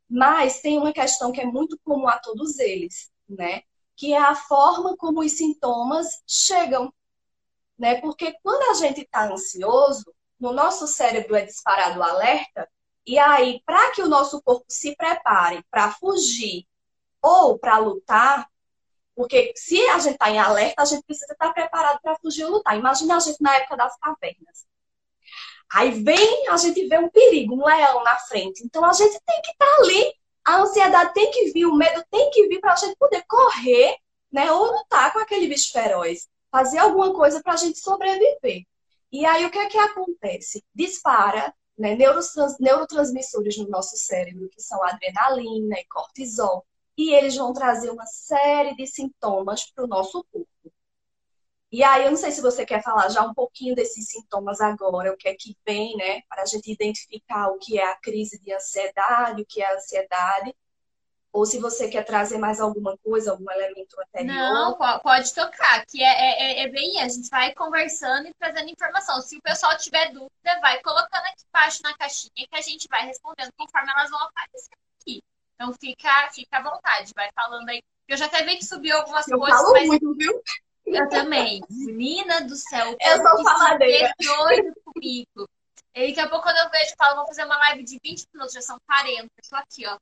Mas 0.09 0.61
tem 0.61 0.78
uma 0.78 0.93
questão 0.93 1.33
que 1.33 1.40
é 1.40 1.45
muito 1.45 1.78
comum 1.85 2.09
a 2.09 2.19
todos 2.19 2.59
eles, 2.59 3.11
né? 3.28 3.62
Que 3.97 4.12
é 4.14 4.19
a 4.19 4.35
forma 4.35 4.97
como 4.97 5.21
os 5.21 5.33
sintomas 5.33 6.23
chegam, 6.26 6.93
né? 7.78 8.00
Porque 8.00 8.33
quando 8.43 8.71
a 8.71 8.75
gente 8.75 9.02
está 9.02 9.31
ansioso, 9.31 10.05
no 10.38 10.52
nosso 10.52 10.87
cérebro 10.87 11.35
é 11.35 11.45
disparado 11.45 12.00
o 12.00 12.02
alerta, 12.02 12.69
e 13.07 13.19
aí, 13.19 13.63
para 13.65 13.93
que 13.93 14.03
o 14.03 14.09
nosso 14.09 14.43
corpo 14.43 14.65
se 14.69 14.97
prepare 14.97 15.65
para 15.71 15.93
fugir 15.93 16.67
ou 17.23 17.59
para 17.59 17.79
lutar, 17.79 18.49
porque 19.15 19.53
se 19.57 19.81
a 19.89 19.99
gente 19.99 20.15
está 20.15 20.31
em 20.31 20.39
alerta, 20.39 20.83
a 20.83 20.85
gente 20.85 21.05
precisa 21.05 21.33
estar 21.33 21.49
tá 21.49 21.53
preparado 21.53 22.01
para 22.03 22.17
fugir 22.17 22.45
ou 22.45 22.51
lutar. 22.51 22.77
Imagina 22.77 23.17
a 23.17 23.21
gente 23.21 23.41
na 23.41 23.55
época 23.57 23.77
das 23.77 23.97
cavernas. 23.99 24.67
Aí 25.73 25.91
vem, 26.03 26.49
a 26.49 26.57
gente 26.57 26.87
vê 26.87 26.99
um 26.99 27.09
perigo, 27.09 27.55
um 27.55 27.65
leão 27.65 28.03
na 28.05 28.19
frente. 28.19 28.65
Então 28.65 28.85
a 28.85 28.93
gente 28.93 29.19
tem 29.25 29.41
que 29.43 29.53
estar 29.53 29.67
tá 29.67 29.77
ali, 29.83 30.13
a 30.45 30.57
ansiedade 30.59 31.15
tem 31.15 31.31
que 31.31 31.53
vir, 31.53 31.67
o 31.67 31.75
medo 31.75 32.05
tem 32.11 32.31
que 32.31 32.47
vir 32.49 32.61
para 32.61 32.73
a 32.73 32.77
gente 32.77 32.97
poder 32.97 33.25
correr, 33.27 33.97
né? 34.31 34.51
Ou 34.53 34.73
lutar 34.73 35.13
com 35.13 35.21
aquele 35.21 35.49
bicho 35.49 35.73
feroz. 35.73 36.29
Fazer 36.51 36.79
alguma 36.79 37.15
coisa 37.15 37.43
para 37.43 37.55
a 37.55 37.57
gente 37.57 37.79
sobreviver. 37.79 38.65
E 39.13 39.25
aí 39.25 39.45
o 39.47 39.51
que 39.51 39.59
é 39.59 39.67
que 39.67 39.79
acontece? 39.79 40.65
Dispara 40.75 41.55
né, 41.78 41.95
neurotrans, 41.95 42.59
neurotransmissores 42.59 43.56
no 43.59 43.68
nosso 43.68 43.97
cérebro, 43.97 44.49
que 44.49 44.61
são 44.62 44.83
adrenalina 44.83 45.78
e 45.78 45.85
cortisol. 45.87 46.66
E 46.97 47.14
eles 47.14 47.37
vão 47.37 47.52
trazer 47.52 47.90
uma 47.90 48.06
série 48.06 48.75
de 48.75 48.87
sintomas 48.87 49.71
para 49.71 49.85
o 49.85 49.88
nosso 49.88 50.25
corpo. 50.33 50.49
E 51.71 51.83
aí, 51.83 52.04
eu 52.04 52.11
não 52.11 52.16
sei 52.16 52.30
se 52.30 52.40
você 52.40 52.64
quer 52.64 52.83
falar 52.83 53.09
já 53.11 53.23
um 53.23 53.35
pouquinho 53.35 53.75
desses 53.75 54.09
sintomas 54.09 54.61
agora, 54.61 55.12
o 55.12 55.16
que 55.16 55.28
é 55.28 55.35
que 55.35 55.56
vem, 55.66 55.97
né? 55.97 56.23
Para 56.28 56.42
a 56.42 56.47
gente 56.47 56.71
identificar 56.73 57.49
o 57.49 57.59
que 57.59 57.78
é 57.78 57.85
a 57.85 57.97
crise 57.97 58.40
de 58.40 58.52
ansiedade, 58.52 59.42
o 59.42 59.47
que 59.47 59.61
é 59.61 59.66
a 59.66 59.75
ansiedade. 59.75 60.54
Ou 61.37 61.45
se 61.45 61.59
você 61.59 61.87
quer 61.87 62.02
trazer 62.02 62.38
mais 62.38 62.59
alguma 62.59 62.97
coisa, 62.97 63.31
algum 63.31 63.50
elemento 63.50 63.95
anterior. 64.00 64.35
Não, 64.35 64.78
pode 65.02 65.35
tocar, 65.35 65.85
que 65.85 66.02
é, 66.02 66.07
é, 66.07 66.62
é, 66.62 66.62
é 66.62 66.69
bem 66.71 66.99
a 67.02 67.09
gente 67.09 67.28
vai 67.28 67.52
conversando 67.52 68.26
e 68.26 68.33
trazendo 68.33 68.71
informação. 68.71 69.21
Se 69.21 69.37
o 69.37 69.43
pessoal 69.43 69.76
tiver 69.76 70.12
dúvida, 70.12 70.61
vai 70.62 70.81
colocando 70.81 71.26
aqui 71.26 71.45
embaixo 71.47 71.83
na 71.83 71.95
caixinha 71.95 72.33
que 72.35 72.57
a 72.57 72.62
gente 72.62 72.88
vai 72.88 73.05
respondendo 73.05 73.50
conforme 73.55 73.93
elas 73.93 74.09
vão 74.09 74.23
aparecendo 74.23 74.78
aqui. 74.99 75.23
Então 75.55 75.75
fica, 75.75 76.31
fica 76.33 76.57
à 76.57 76.62
vontade, 76.62 77.12
vai 77.14 77.28
falando 77.35 77.69
aí. 77.69 77.83
Eu 78.09 78.16
já 78.16 78.25
até 78.25 78.43
vi 78.43 78.57
que 78.57 78.64
subiu 78.64 78.97
algumas 78.97 79.28
eu 79.28 79.38
coisas. 79.38 79.61
Falo 79.61 79.73
mas... 79.75 79.88
muito, 79.88 80.14
viu? 80.14 80.43
Eu 80.87 81.07
também. 81.11 81.61
Menina 81.69 82.40
do 82.47 82.57
céu. 82.57 82.97
Eu 82.99 83.16
sou 83.19 83.45
faladeira. 83.45 84.11
doido 84.19 84.73
comigo. 84.87 85.47
E 85.95 86.09
daqui 86.09 86.21
a 86.21 86.31
pouco, 86.31 86.45
quando 86.45 86.57
eu 86.57 86.71
vejo, 86.71 86.93
eu 86.93 86.97
falo, 86.97 87.16
vou 87.16 87.26
fazer 87.26 87.45
uma 87.45 87.59
live 87.59 87.85
de 87.85 87.99
20 88.02 88.26
minutos, 88.33 88.55
já 88.55 88.62
são 88.62 88.78
40. 88.87 89.28
Estou 89.38 89.59
aqui, 89.59 89.87
ó. 89.87 89.99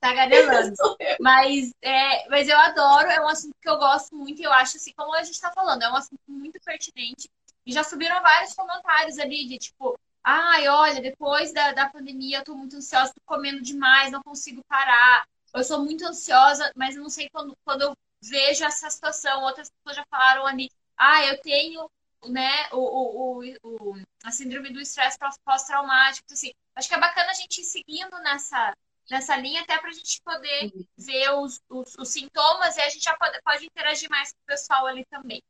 Tagarelando. 0.00 0.74
Mas, 1.20 1.72
é, 1.82 2.28
mas 2.28 2.48
eu 2.48 2.56
adoro, 2.58 3.08
é 3.08 3.20
um 3.20 3.28
assunto 3.28 3.54
que 3.60 3.68
eu 3.68 3.76
gosto 3.76 4.16
muito 4.16 4.40
e 4.40 4.44
eu 4.44 4.52
acho, 4.52 4.78
assim, 4.78 4.92
como 4.96 5.14
a 5.14 5.22
gente 5.22 5.34
está 5.34 5.52
falando, 5.52 5.82
é 5.82 5.90
um 5.90 5.96
assunto 5.96 6.20
muito 6.26 6.58
pertinente. 6.64 7.28
E 7.66 7.72
já 7.72 7.84
subiram 7.84 8.20
vários 8.22 8.54
comentários 8.54 9.18
ali 9.18 9.46
de 9.46 9.58
tipo, 9.58 9.98
ai, 10.24 10.66
olha, 10.68 11.02
depois 11.02 11.52
da, 11.52 11.72
da 11.72 11.88
pandemia 11.88 12.38
eu 12.38 12.44
tô 12.44 12.54
muito 12.54 12.76
ansiosa, 12.76 13.12
tô 13.12 13.20
comendo 13.26 13.60
demais, 13.62 14.10
não 14.10 14.22
consigo 14.22 14.62
parar. 14.66 15.26
Eu 15.54 15.62
sou 15.64 15.84
muito 15.84 16.06
ansiosa, 16.06 16.72
mas 16.74 16.96
eu 16.96 17.02
não 17.02 17.10
sei 17.10 17.28
quando, 17.30 17.56
quando 17.64 17.82
eu 17.82 17.92
vejo 18.22 18.64
essa 18.64 18.88
situação. 18.88 19.42
Outras 19.42 19.70
pessoas 19.70 19.96
já 19.96 20.04
falaram 20.10 20.46
ali, 20.46 20.70
ah, 20.96 21.26
eu 21.26 21.40
tenho 21.42 21.90
né, 22.28 22.68
o, 22.72 23.40
o, 23.40 23.44
o, 23.62 23.94
a 24.24 24.30
síndrome 24.30 24.72
do 24.72 24.80
estresse 24.80 25.18
pós-traumático. 25.44 26.24
Então, 26.24 26.34
assim, 26.34 26.52
acho 26.74 26.88
que 26.88 26.94
é 26.94 27.00
bacana 27.00 27.30
a 27.30 27.34
gente 27.34 27.60
ir 27.60 27.64
seguindo 27.64 28.18
nessa, 28.20 28.74
nessa 29.10 29.36
linha, 29.36 29.62
até 29.62 29.78
para 29.78 29.90
a 29.90 29.92
gente 29.92 30.22
poder 30.22 30.72
ver 30.96 31.30
os, 31.34 31.60
os, 31.68 31.94
os, 31.98 32.08
sintomas 32.08 32.76
e 32.76 32.80
a 32.80 32.88
gente 32.88 33.02
já 33.02 33.16
pode, 33.16 33.40
pode 33.42 33.66
interagir 33.66 34.08
mais 34.08 34.32
com 34.32 34.38
o 34.38 34.46
pessoal 34.46 34.86
ali 34.86 35.04
também. 35.06 35.42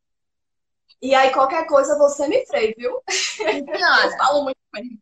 E 1.02 1.14
aí, 1.14 1.33
qualquer 1.33 1.67
coisa, 1.67 1.97
você 1.97 2.26
me 2.29 2.45
freia, 2.47 2.75
viu? 2.76 3.02
Eu 3.40 4.17
falo 4.19 4.45
muito 4.45 4.59
bem. 4.73 5.00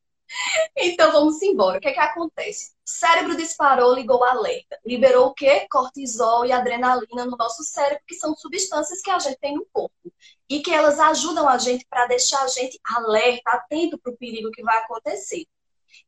Então 0.77 1.11
vamos 1.11 1.41
embora. 1.43 1.79
O 1.79 1.81
que 1.81 1.89
é 1.89 1.93
que 1.93 2.01
acontece? 2.01 2.73
O 2.87 2.91
cérebro 2.91 3.37
disparou, 3.37 3.95
ligou 3.95 4.23
alerta. 4.23 4.79
Liberou 4.85 5.29
o 5.29 5.35
quê? 5.35 5.67
Cortisol 5.71 6.45
e 6.45 6.53
adrenalina 6.53 7.25
no 7.25 7.37
nosso 7.37 7.65
cérebro, 7.65 8.03
que 8.07 8.15
são 8.15 8.37
substâncias 8.37 9.01
que 9.01 9.11
a 9.11 9.19
gente 9.19 9.39
tem 9.39 9.55
no 9.55 9.67
corpo. 9.73 10.13
E 10.49 10.61
que 10.61 10.73
elas 10.73 10.99
ajudam 11.01 11.49
a 11.49 11.59
gente 11.59 11.87
para 11.89 12.07
deixar 12.07 12.43
a 12.43 12.49
gente 12.49 12.79
alerta, 12.85 13.51
atento 13.51 13.99
para 13.99 14.13
o 14.13 14.17
perigo 14.17 14.51
que 14.51 14.63
vai 14.63 14.79
acontecer. 14.79 15.47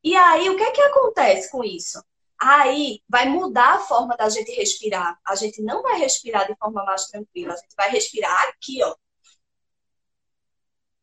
E 0.04 0.14
aí, 0.14 0.49
o 0.49 0.57
que 0.57 0.62
é 0.62 0.71
que 0.71 0.83
acontece 0.83 1.50
com 1.50 1.64
isso? 1.64 2.02
Aí 2.40 3.02
vai 3.09 3.28
mudar 3.28 3.75
a 3.75 3.80
forma 3.80 4.16
da 4.16 4.28
gente 4.28 4.50
respirar. 4.52 5.18
A 5.26 5.35
gente 5.35 5.62
não 5.62 5.82
vai 5.82 5.99
respirar 5.99 6.47
de 6.47 6.56
forma 6.56 6.85
mais 6.85 7.06
tranquila. 7.06 7.54
A 7.54 7.56
gente 7.56 7.75
vai 7.76 7.90
respirar 7.90 8.49
aqui, 8.49 8.82
ó. 8.82 8.97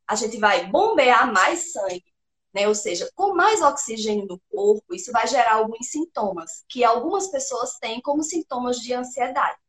A 0.07 0.15
gente 0.15 0.37
vai 0.37 0.65
bombear 0.67 1.31
mais 1.31 1.71
sangue 1.73 2.13
né? 2.57 2.67
Ou 2.67 2.73
seja, 2.73 3.07
com 3.15 3.35
mais 3.35 3.61
oxigênio 3.61 4.25
no 4.25 4.39
corpo, 4.49 4.95
isso 4.95 5.11
vai 5.11 5.27
gerar 5.27 5.53
alguns 5.57 5.89
sintomas 5.91 6.65
que 6.67 6.83
algumas 6.83 7.27
pessoas 7.27 7.77
têm 7.77 8.01
como 8.01 8.23
sintomas 8.23 8.77
de 8.77 8.93
ansiedade. 8.93 9.59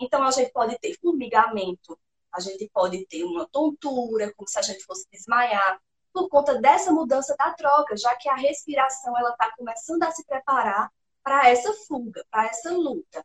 Então, 0.00 0.22
a 0.22 0.30
gente 0.30 0.52
pode 0.52 0.78
ter 0.78 0.96
formigamento, 1.00 1.98
a 2.32 2.38
gente 2.38 2.70
pode 2.72 3.04
ter 3.06 3.24
uma 3.24 3.48
tontura, 3.48 4.32
como 4.34 4.48
se 4.48 4.58
a 4.58 4.62
gente 4.62 4.84
fosse 4.84 5.08
desmaiar, 5.10 5.80
por 6.12 6.28
conta 6.28 6.60
dessa 6.60 6.92
mudança 6.92 7.34
da 7.36 7.52
troca, 7.52 7.96
já 7.96 8.14
que 8.14 8.28
a 8.28 8.36
respiração 8.36 9.16
ela 9.18 9.30
está 9.30 9.52
começando 9.56 10.02
a 10.04 10.10
se 10.12 10.24
preparar 10.24 10.90
para 11.22 11.48
essa 11.48 11.72
fuga, 11.86 12.24
para 12.30 12.46
essa 12.46 12.72
luta. 12.72 13.24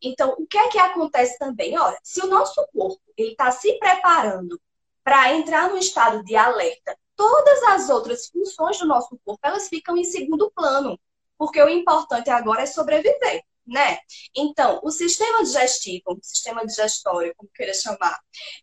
Então, 0.00 0.34
o 0.38 0.46
que 0.46 0.58
é 0.58 0.68
que 0.68 0.78
acontece 0.78 1.38
também? 1.38 1.78
Olha, 1.78 1.98
se 2.02 2.20
o 2.20 2.28
nosso 2.28 2.66
corpo 2.72 3.02
está 3.16 3.50
se 3.50 3.78
preparando 3.78 4.60
para 5.02 5.34
entrar 5.34 5.68
no 5.68 5.76
estado 5.76 6.22
de 6.24 6.36
alerta 6.36 6.96
todas 7.16 7.62
as 7.64 7.90
outras 7.90 8.28
funções 8.28 8.78
do 8.78 8.86
nosso 8.86 9.18
corpo, 9.24 9.40
elas 9.42 9.68
ficam 9.68 9.96
em 9.96 10.04
segundo 10.04 10.50
plano, 10.50 10.98
porque 11.38 11.60
o 11.62 11.68
importante 11.68 12.30
agora 12.30 12.62
é 12.62 12.66
sobreviver, 12.66 13.42
né? 13.66 13.98
Então, 14.34 14.80
o 14.82 14.90
sistema 14.90 15.42
digestivo, 15.42 16.04
o 16.08 16.18
sistema 16.22 16.66
digestório, 16.66 17.34
como 17.36 17.50
queira 17.50 17.74
chamar, 17.74 18.18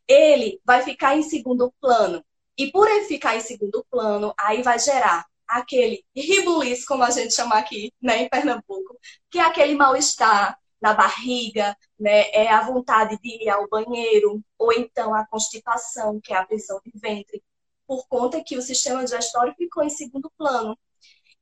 ele 0.08 0.60
vai 0.66 0.82
ficar 0.82 1.16
em 1.16 1.24
segundo 1.24 1.74
plano. 1.80 2.24
E 2.58 2.72
por 2.72 2.90
ele 2.90 3.06
ficar 3.06 3.36
em 3.36 3.40
segundo 3.40 3.86
plano, 3.90 4.34
aí 4.38 4.62
vai 4.62 4.78
gerar 4.78 5.26
aquele 5.52 6.04
ribuliço, 6.16 6.86
como 6.88 7.04
a 7.04 7.12
gente 7.12 7.34
chama 7.34 7.56
aqui, 7.56 7.94
né, 8.02 8.24
em 8.24 8.30
Pernambuco, 8.30 8.98
que 9.30 9.40
é 9.40 9.44
aquele 9.44 9.76
mal-estar 9.76 10.58
na 10.82 10.94
barriga, 10.94 11.78
né, 12.00 12.30
é 12.32 12.50
a 12.50 12.62
vontade 12.62 13.18
de 13.22 13.44
ir 13.44 13.50
ao 13.50 13.68
banheiro, 13.70 14.42
ou 14.58 14.74
então 14.74 15.14
a 15.14 15.26
constipação, 15.28 16.20
que 16.22 16.34
é 16.34 16.38
a 16.38 16.46
prisão 16.46 16.80
de 16.86 16.92
ventre 17.00 17.44
por 17.88 18.08
conta 18.08 18.42
que 18.42 18.58
o 18.58 18.62
sistema 18.62 19.04
digestório 19.04 19.54
ficou 19.58 19.84
em 19.84 19.90
segundo 19.90 20.32
plano. 20.38 20.78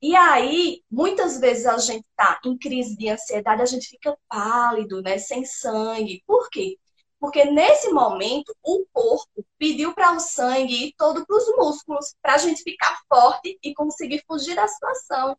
E 0.02 0.16
aí, 0.16 0.82
muitas 0.90 1.40
vezes 1.40 1.66
a 1.68 1.78
gente 1.78 2.06
está 2.10 2.40
em 2.44 2.58
crise 2.58 2.98
de 2.98 3.10
ansiedade, 3.10 3.62
a 3.62 3.66
gente 3.66 3.88
fica 3.88 4.18
pálido, 4.28 5.02
né, 5.02 5.18
sem 5.20 5.46
sangue. 5.46 6.24
Por 6.26 6.50
quê? 6.50 6.78
Porque 7.20 7.44
nesse 7.46 7.90
momento 7.90 8.56
o 8.64 8.86
corpo 8.94 9.46
pediu 9.58 9.94
para 9.94 10.14
o 10.14 10.20
sangue 10.20 10.88
ir 10.88 10.94
todo 10.98 11.26
para 11.26 11.36
os 11.36 11.48
músculos, 11.58 12.16
para 12.22 12.36
a 12.36 12.38
gente 12.38 12.64
ficar 12.64 12.98
forte 13.10 13.60
e 13.62 13.74
conseguir 13.74 14.24
fugir 14.26 14.56
da 14.56 14.68
situação. 14.68 15.38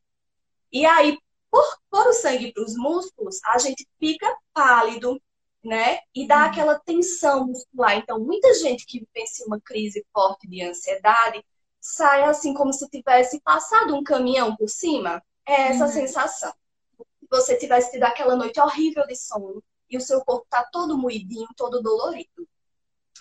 E 0.70 0.84
aí, 0.84 1.18
por 1.50 1.64
pôr 1.90 2.06
o 2.08 2.12
sangue 2.12 2.52
para 2.52 2.62
os 2.62 2.76
músculos, 2.76 3.40
a 3.46 3.58
gente 3.58 3.88
fica 3.99 4.37
pálido, 4.52 5.20
né? 5.64 6.00
E 6.14 6.26
dá 6.26 6.44
uhum. 6.44 6.50
aquela 6.50 6.78
tensão 6.78 7.46
muscular. 7.46 7.96
Então, 7.96 8.20
muita 8.20 8.52
gente 8.54 8.84
que 8.84 9.00
vivencia 9.00 9.46
uma 9.46 9.60
crise 9.60 10.04
forte 10.12 10.46
de 10.46 10.62
ansiedade 10.62 11.44
sai 11.80 12.25
assim 12.25 12.52
como 12.52 12.75
se 12.75 12.88
tivesse 12.90 13.40
passado 13.40 13.96
um 13.96 14.04
caminhão 14.04 14.54
por 14.54 14.68
cima. 14.68 15.22
É 15.46 15.68
essa 15.68 15.87
uhum. 15.87 15.92
sensação. 15.92 16.52
Se 16.99 17.26
você 17.30 17.56
tivesse 17.56 17.92
tido 17.92 18.04
aquela 18.04 18.37
noite 18.37 18.60
horrível 18.60 19.06
de 19.06 19.16
sono 19.16 19.62
e 19.90 19.97
o 19.97 20.00
seu 20.00 20.25
corpo 20.25 20.44
está 20.44 20.64
todo 20.73 20.99
moidinho, 20.99 21.49
todo 21.56 21.82
dolorido. 21.82 22.49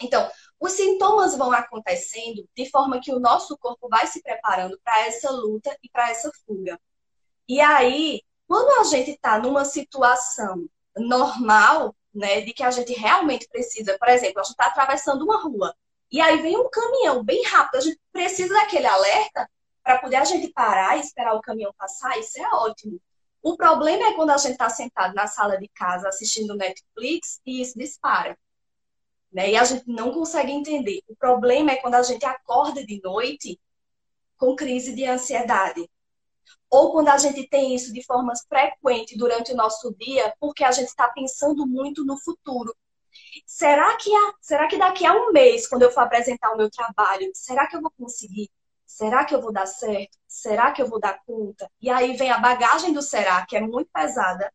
Então, 0.02 0.30
os 0.60 0.74
sintomas 0.74 1.36
vão 1.36 1.52
acontecendo 1.52 2.48
de 2.56 2.70
forma 2.70 3.02
que 3.02 3.12
o 3.12 3.20
nosso 3.20 3.58
corpo 3.58 3.90
vai 3.90 4.08
se 4.08 4.22
preparando 4.22 4.80
para 4.84 5.08
essa 5.08 5.30
luta 5.32 5.76
e 5.84 5.90
para 5.90 6.10
essa 6.12 6.32
fuga. 6.46 6.80
E 7.48 7.60
aí, 7.62 8.22
Quando 8.48 8.82
a 8.82 8.84
gente 8.86 9.12
está 9.12 9.38
numa 9.40 9.64
situação 9.64 10.68
normal, 10.98 11.96
né, 12.14 12.42
de 12.42 12.52
que 12.54 12.64
a 12.64 12.72
gente 12.72 12.94
realmente 12.94 13.48
precisa, 13.48 13.98
por 14.00 14.10
exemplo, 14.10 14.40
a 14.40 14.44
gente 14.44 14.52
está 14.54 14.68
atravessando 14.68 15.24
uma 15.24 15.42
rua 15.42 15.76
e 16.12 16.20
aí 16.20 16.42
vem 16.42 16.58
um 16.58 16.68
caminhão 16.70 17.24
bem 17.24 17.44
rápido, 17.46 17.76
a 17.78 17.82
gente 17.82 18.00
precisa 18.12 18.54
daquele 18.56 18.88
alerta 18.88 19.48
para 19.84 20.00
poder 20.00 20.16
a 20.16 20.26
gente 20.26 20.52
parar 20.52 20.98
e 20.98 21.02
esperar 21.02 21.36
o 21.36 21.42
caminhão 21.42 21.72
passar, 21.78 22.18
isso 22.20 22.40
é 22.42 22.48
ótimo. 22.56 23.00
O 23.50 23.58
problema 23.58 24.10
é 24.10 24.14
quando 24.14 24.30
a 24.30 24.38
gente 24.38 24.52
está 24.52 24.70
sentado 24.70 25.16
na 25.16 25.26
sala 25.26 25.58
de 25.58 25.68
casa 25.70 26.08
assistindo 26.08 26.56
Netflix 26.56 27.42
e 27.44 27.64
isso 27.64 27.80
dispara. 27.80 28.38
Né? 29.34 29.50
E 29.54 29.58
a 29.58 29.64
gente 29.64 29.86
não 29.88 30.12
consegue 30.12 30.52
entender. 30.52 31.02
O 31.08 31.16
problema 31.16 31.72
é 31.72 31.78
quando 31.78 31.96
a 31.96 32.04
gente 32.04 32.24
acorda 32.28 32.86
de 32.86 33.02
noite 33.04 33.60
com 34.38 34.56
crise 34.56 34.94
de 34.94 35.04
ansiedade. 35.04 35.90
Ou 36.70 36.92
quando 36.92 37.08
a 37.08 37.18
gente 37.18 37.48
tem 37.50 37.74
isso 37.74 37.92
de 37.92 38.06
forma 38.06 38.34
frequente 38.48 39.18
durante 39.18 39.52
o 39.52 39.56
nosso 39.56 39.96
dia, 39.96 40.32
porque 40.40 40.64
a 40.64 40.72
gente 40.72 40.90
está 40.90 41.08
pensando 41.08 41.66
muito 41.66 42.06
no 42.06 42.20
futuro. 42.20 42.78
Será 43.48 43.98
que, 43.98 44.12
será 44.40 44.68
que 44.68 44.78
daqui 44.78 45.08
a 45.08 45.14
um 45.14 45.32
mês, 45.32 45.68
quando 45.68 45.82
eu 45.82 45.92
for 45.92 46.02
apresentar 46.02 46.52
o 46.54 46.58
meu 46.58 46.70
trabalho, 46.70 47.32
será 47.34 47.66
que 47.66 47.76
eu 47.76 47.82
vou 47.82 47.92
conseguir? 47.98 48.48
Será 48.86 49.26
que 49.26 49.34
eu 49.34 49.42
vou 49.42 49.52
dar 49.52 49.66
certo? 49.66 50.19
Será 50.30 50.72
que 50.72 50.80
eu 50.80 50.88
vou 50.88 51.00
dar 51.00 51.20
conta? 51.26 51.70
E 51.82 51.90
aí 51.90 52.16
vem 52.16 52.30
a 52.30 52.38
bagagem 52.38 52.94
do 52.94 53.02
será, 53.02 53.44
que 53.48 53.58
é 53.58 53.62
muito 53.62 53.90
pesada, 53.92 54.54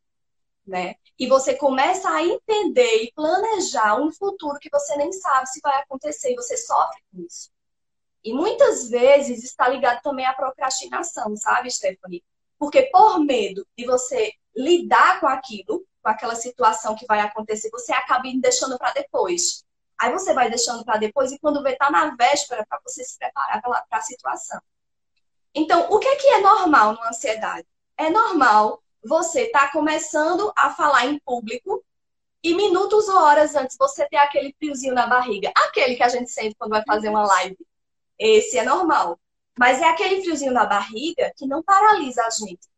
né? 0.65 0.95
E 1.19 1.27
você 1.27 1.57
começa 1.57 2.09
a 2.09 2.23
entender 2.23 3.03
e 3.03 3.13
planejar 3.13 4.01
um 4.01 4.13
futuro 4.13 4.57
que 4.61 4.71
você 4.71 4.97
nem 4.97 5.11
sabe 5.11 5.49
se 5.49 5.61
vai 5.61 5.83
acontecer 5.83 6.31
e 6.31 6.37
você 6.37 6.57
sofre 6.57 7.03
com 7.11 7.23
isso. 7.23 7.51
E 8.23 8.33
muitas 8.33 8.89
vezes 8.89 9.43
está 9.43 9.69
ligado 9.69 10.01
também 10.01 10.25
à 10.25 10.33
procrastinação, 10.33 11.37
sabe, 11.37 11.69
Stephanie? 11.73 12.23
Porque 12.57 12.83
por 12.85 13.19
medo 13.19 13.67
de 13.77 13.85
você 13.85 14.33
lidar 14.57 15.19
com 15.19 15.27
aquilo, 15.27 15.85
com 16.01 16.09
aquela 16.09 16.37
situação 16.37 16.95
que 16.95 17.05
vai 17.05 17.19
acontecer, 17.19 17.69
você 17.71 17.93
acaba 17.93 18.31
deixando 18.41 18.79
para 18.79 18.93
depois. 18.93 19.65
Aí 19.99 20.13
você 20.13 20.33
vai 20.33 20.49
deixando 20.49 20.85
para 20.85 20.99
depois 20.99 21.33
e 21.33 21.39
quando 21.41 21.65
vê, 21.65 21.75
tá 21.75 21.91
na 21.91 22.15
véspera 22.15 22.65
para 22.69 22.79
você 22.87 23.03
se 23.03 23.19
preparar 23.19 23.61
para 23.61 23.99
a 23.99 24.01
situação. 24.01 24.61
Então, 25.55 25.87
o 25.91 25.99
que 25.99 26.09
é 26.09 26.17
que 26.17 26.27
é 26.27 26.41
normal 26.41 26.95
numa 26.95 27.09
ansiedade? 27.09 27.67
É 27.97 28.11
normal 28.11 28.83
você 29.05 29.43
estar 29.43 29.67
tá 29.67 29.73
começando 29.73 30.53
a 30.57 30.71
falar 30.71 31.07
em 31.07 31.19
público 31.21 31.85
e 32.43 32.55
minutos 32.55 33.09
ou 33.09 33.17
horas 33.17 33.55
antes 33.55 33.77
você 33.79 34.07
ter 34.09 34.17
aquele 34.17 34.55
friozinho 34.59 34.95
na 34.95 35.07
barriga. 35.07 35.53
Aquele 35.57 35.95
que 35.95 36.03
a 36.03 36.09
gente 36.09 36.31
sente 36.31 36.57
quando 36.59 36.73
vai 36.73 36.83
fazer 36.85 37.09
uma 37.09 37.25
live. 37.25 37.57
Esse 38.19 38.59
é 38.59 38.65
normal. 38.65 39.19
Mas 39.59 39.81
é 39.81 39.89
aquele 39.89 40.21
friozinho 40.23 40.53
na 40.53 40.67
barriga 40.67 41.33
que 41.37 41.47
não 41.47 41.63
paralisa 41.63 42.23
a 42.25 42.31
gente. 42.31 42.69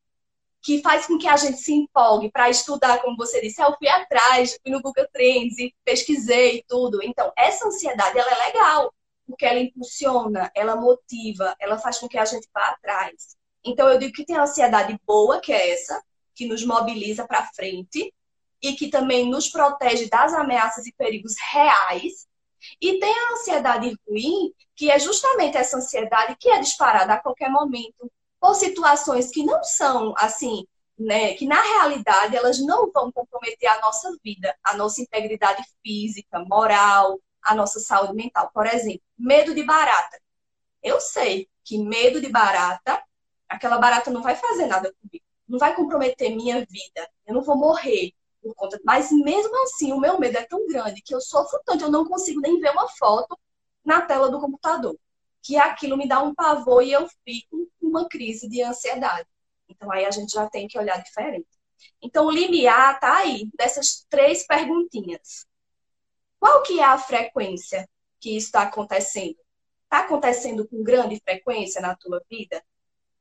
Que 0.62 0.82
faz 0.82 1.06
com 1.06 1.16
que 1.16 1.26
a 1.26 1.36
gente 1.36 1.58
se 1.58 1.72
empolgue 1.72 2.30
para 2.30 2.50
estudar, 2.50 3.00
como 3.00 3.16
você 3.16 3.40
disse. 3.40 3.62
Eu 3.62 3.74
fui 3.78 3.88
atrás, 3.88 4.58
fui 4.62 4.70
no 4.70 4.82
Google 4.82 5.06
Trends, 5.12 5.56
pesquisei 5.84 6.64
tudo. 6.68 7.02
Então, 7.02 7.32
essa 7.36 7.66
ansiedade, 7.66 8.18
ela 8.18 8.30
é 8.30 8.46
legal. 8.46 8.92
Porque 9.26 9.44
ela 9.44 9.58
impulsiona, 9.58 10.50
ela 10.54 10.76
motiva, 10.76 11.54
ela 11.58 11.78
faz 11.78 11.98
com 11.98 12.08
que 12.08 12.18
a 12.18 12.24
gente 12.24 12.48
vá 12.54 12.68
atrás. 12.68 13.36
Então, 13.64 13.88
eu 13.88 13.98
digo 13.98 14.12
que 14.12 14.24
tem 14.24 14.36
a 14.36 14.42
ansiedade 14.42 14.98
boa, 15.04 15.40
que 15.40 15.52
é 15.52 15.70
essa, 15.72 16.00
que 16.34 16.46
nos 16.46 16.64
mobiliza 16.64 17.26
para 17.26 17.46
frente 17.54 18.14
e 18.62 18.72
que 18.74 18.88
também 18.88 19.28
nos 19.28 19.48
protege 19.48 20.08
das 20.08 20.32
ameaças 20.32 20.86
e 20.86 20.92
perigos 20.92 21.34
reais. 21.52 22.26
E 22.80 22.98
tem 22.98 23.12
a 23.12 23.32
ansiedade 23.32 23.96
ruim, 24.08 24.52
que 24.74 24.90
é 24.90 24.98
justamente 24.98 25.56
essa 25.56 25.78
ansiedade 25.78 26.36
que 26.38 26.48
é 26.48 26.60
disparada 26.60 27.14
a 27.14 27.20
qualquer 27.20 27.50
momento 27.50 28.10
por 28.40 28.54
situações 28.54 29.30
que 29.30 29.44
não 29.44 29.62
são 29.64 30.14
assim, 30.16 30.66
né, 30.98 31.34
que 31.34 31.46
na 31.46 31.60
realidade 31.60 32.36
elas 32.36 32.58
não 32.58 32.90
vão 32.90 33.12
comprometer 33.12 33.68
a 33.68 33.80
nossa 33.80 34.10
vida, 34.22 34.54
a 34.64 34.76
nossa 34.76 35.00
integridade 35.00 35.62
física, 35.82 36.44
moral, 36.44 37.18
a 37.46 37.54
nossa 37.54 37.80
saúde 37.80 38.14
mental. 38.14 38.50
Por 38.52 38.66
exemplo, 38.66 39.02
medo 39.18 39.54
de 39.54 39.62
barata. 39.62 40.20
Eu 40.82 41.00
sei 41.00 41.48
que 41.64 41.78
medo 41.78 42.20
de 42.20 42.28
barata, 42.28 43.02
aquela 43.48 43.78
barata 43.78 44.10
não 44.10 44.22
vai 44.22 44.36
fazer 44.36 44.66
nada 44.66 44.94
comigo 45.00 45.26
não 45.48 45.58
vai 45.58 45.74
comprometer 45.74 46.34
minha 46.34 46.58
vida, 46.66 47.08
eu 47.26 47.34
não 47.34 47.42
vou 47.42 47.56
morrer 47.56 48.12
por 48.42 48.54
conta. 48.54 48.80
Mas 48.84 49.10
mesmo 49.12 49.62
assim, 49.62 49.92
o 49.92 50.00
meu 50.00 50.18
medo 50.18 50.36
é 50.36 50.44
tão 50.44 50.66
grande 50.66 51.02
que 51.02 51.14
eu 51.14 51.20
sofro 51.20 51.60
tanto, 51.64 51.84
eu 51.84 51.90
não 51.90 52.04
consigo 52.06 52.40
nem 52.40 52.58
ver 52.58 52.70
uma 52.70 52.88
foto 52.88 53.38
na 53.84 54.02
tela 54.02 54.28
do 54.30 54.40
computador. 54.40 54.96
Que 55.42 55.56
aquilo 55.56 55.96
me 55.96 56.08
dá 56.08 56.22
um 56.22 56.34
pavor 56.34 56.82
e 56.82 56.92
eu 56.92 57.08
fico 57.24 57.68
com 57.80 57.86
uma 57.86 58.08
crise 58.08 58.48
de 58.48 58.62
ansiedade. 58.62 59.28
Então 59.68 59.90
aí 59.92 60.04
a 60.04 60.10
gente 60.10 60.32
já 60.32 60.48
tem 60.48 60.66
que 60.66 60.78
olhar 60.78 61.02
diferente. 61.02 61.46
Então 62.02 62.26
o 62.26 62.30
limiar 62.30 62.98
tá 62.98 63.18
aí, 63.18 63.48
dessas 63.56 64.04
três 64.08 64.46
perguntinhas. 64.46 65.46
Qual 66.38 66.62
que 66.62 66.80
é 66.80 66.84
a 66.84 66.98
frequência 66.98 67.88
que 68.20 68.36
isso 68.36 68.46
está 68.46 68.62
acontecendo? 68.62 69.36
Está 69.84 70.00
acontecendo 70.00 70.66
com 70.68 70.82
grande 70.82 71.20
frequência 71.20 71.80
na 71.80 71.94
tua 71.94 72.22
vida? 72.28 72.62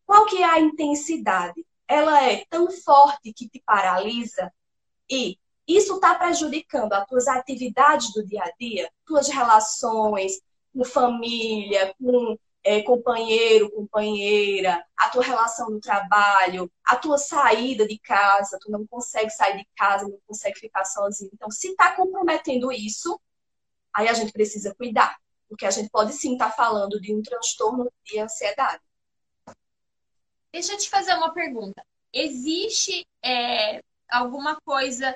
Qual 0.06 0.26
que 0.26 0.42
é 0.42 0.46
a 0.46 0.60
intensidade? 0.60 1.66
ela 1.88 2.24
é 2.24 2.46
tão 2.50 2.70
forte 2.72 3.32
que 3.34 3.48
te 3.48 3.62
paralisa 3.66 4.52
e 5.10 5.38
isso 5.68 5.96
está 5.96 6.16
prejudicando 6.16 6.94
as 6.94 7.06
tuas 7.08 7.28
atividades 7.28 8.14
do 8.14 8.24
dia 8.24 8.44
a 8.44 8.52
dia, 8.60 8.90
tuas 9.06 9.28
relações 9.28 10.40
com 10.74 10.84
família, 10.84 11.94
com 12.00 12.38
é, 12.66 12.82
companheiro, 12.82 13.70
companheira, 13.70 14.84
a 14.98 15.10
tua 15.10 15.24
relação 15.24 15.70
no 15.70 15.80
trabalho, 15.80 16.70
a 16.84 16.96
tua 16.96 17.20
saída 17.20 17.88
de 17.88 18.00
casa, 18.00 18.58
tu 18.60 18.72
não 18.72 18.88
consegue 18.88 19.30
sair 19.30 19.58
de 19.58 19.68
casa, 19.78 20.08
não 20.08 20.18
consegue 20.26 20.60
ficar 20.60 20.84
sozinho. 20.84 21.30
Então, 21.32 21.52
se 21.52 21.68
está 21.68 21.96
comprometendo 21.96 22.72
isso, 22.72 23.22
aí 23.94 24.08
a 24.08 24.14
gente 24.14 24.32
precisa 24.32 24.74
cuidar, 24.74 25.16
porque 25.48 25.64
a 25.64 25.70
gente 25.70 25.92
pode 25.92 26.14
sim 26.14 26.34
estar 26.34 26.50
tá 26.50 26.56
falando 26.56 27.00
de 27.00 27.14
um 27.14 27.22
transtorno 27.22 27.88
de 28.04 28.18
ansiedade. 28.18 28.82
Deixa 30.52 30.74
eu 30.74 30.78
te 30.80 30.90
fazer 30.90 31.14
uma 31.14 31.32
pergunta. 31.32 31.86
Existe 32.12 33.06
é, 33.24 33.80
alguma 34.10 34.60
coisa 34.62 35.16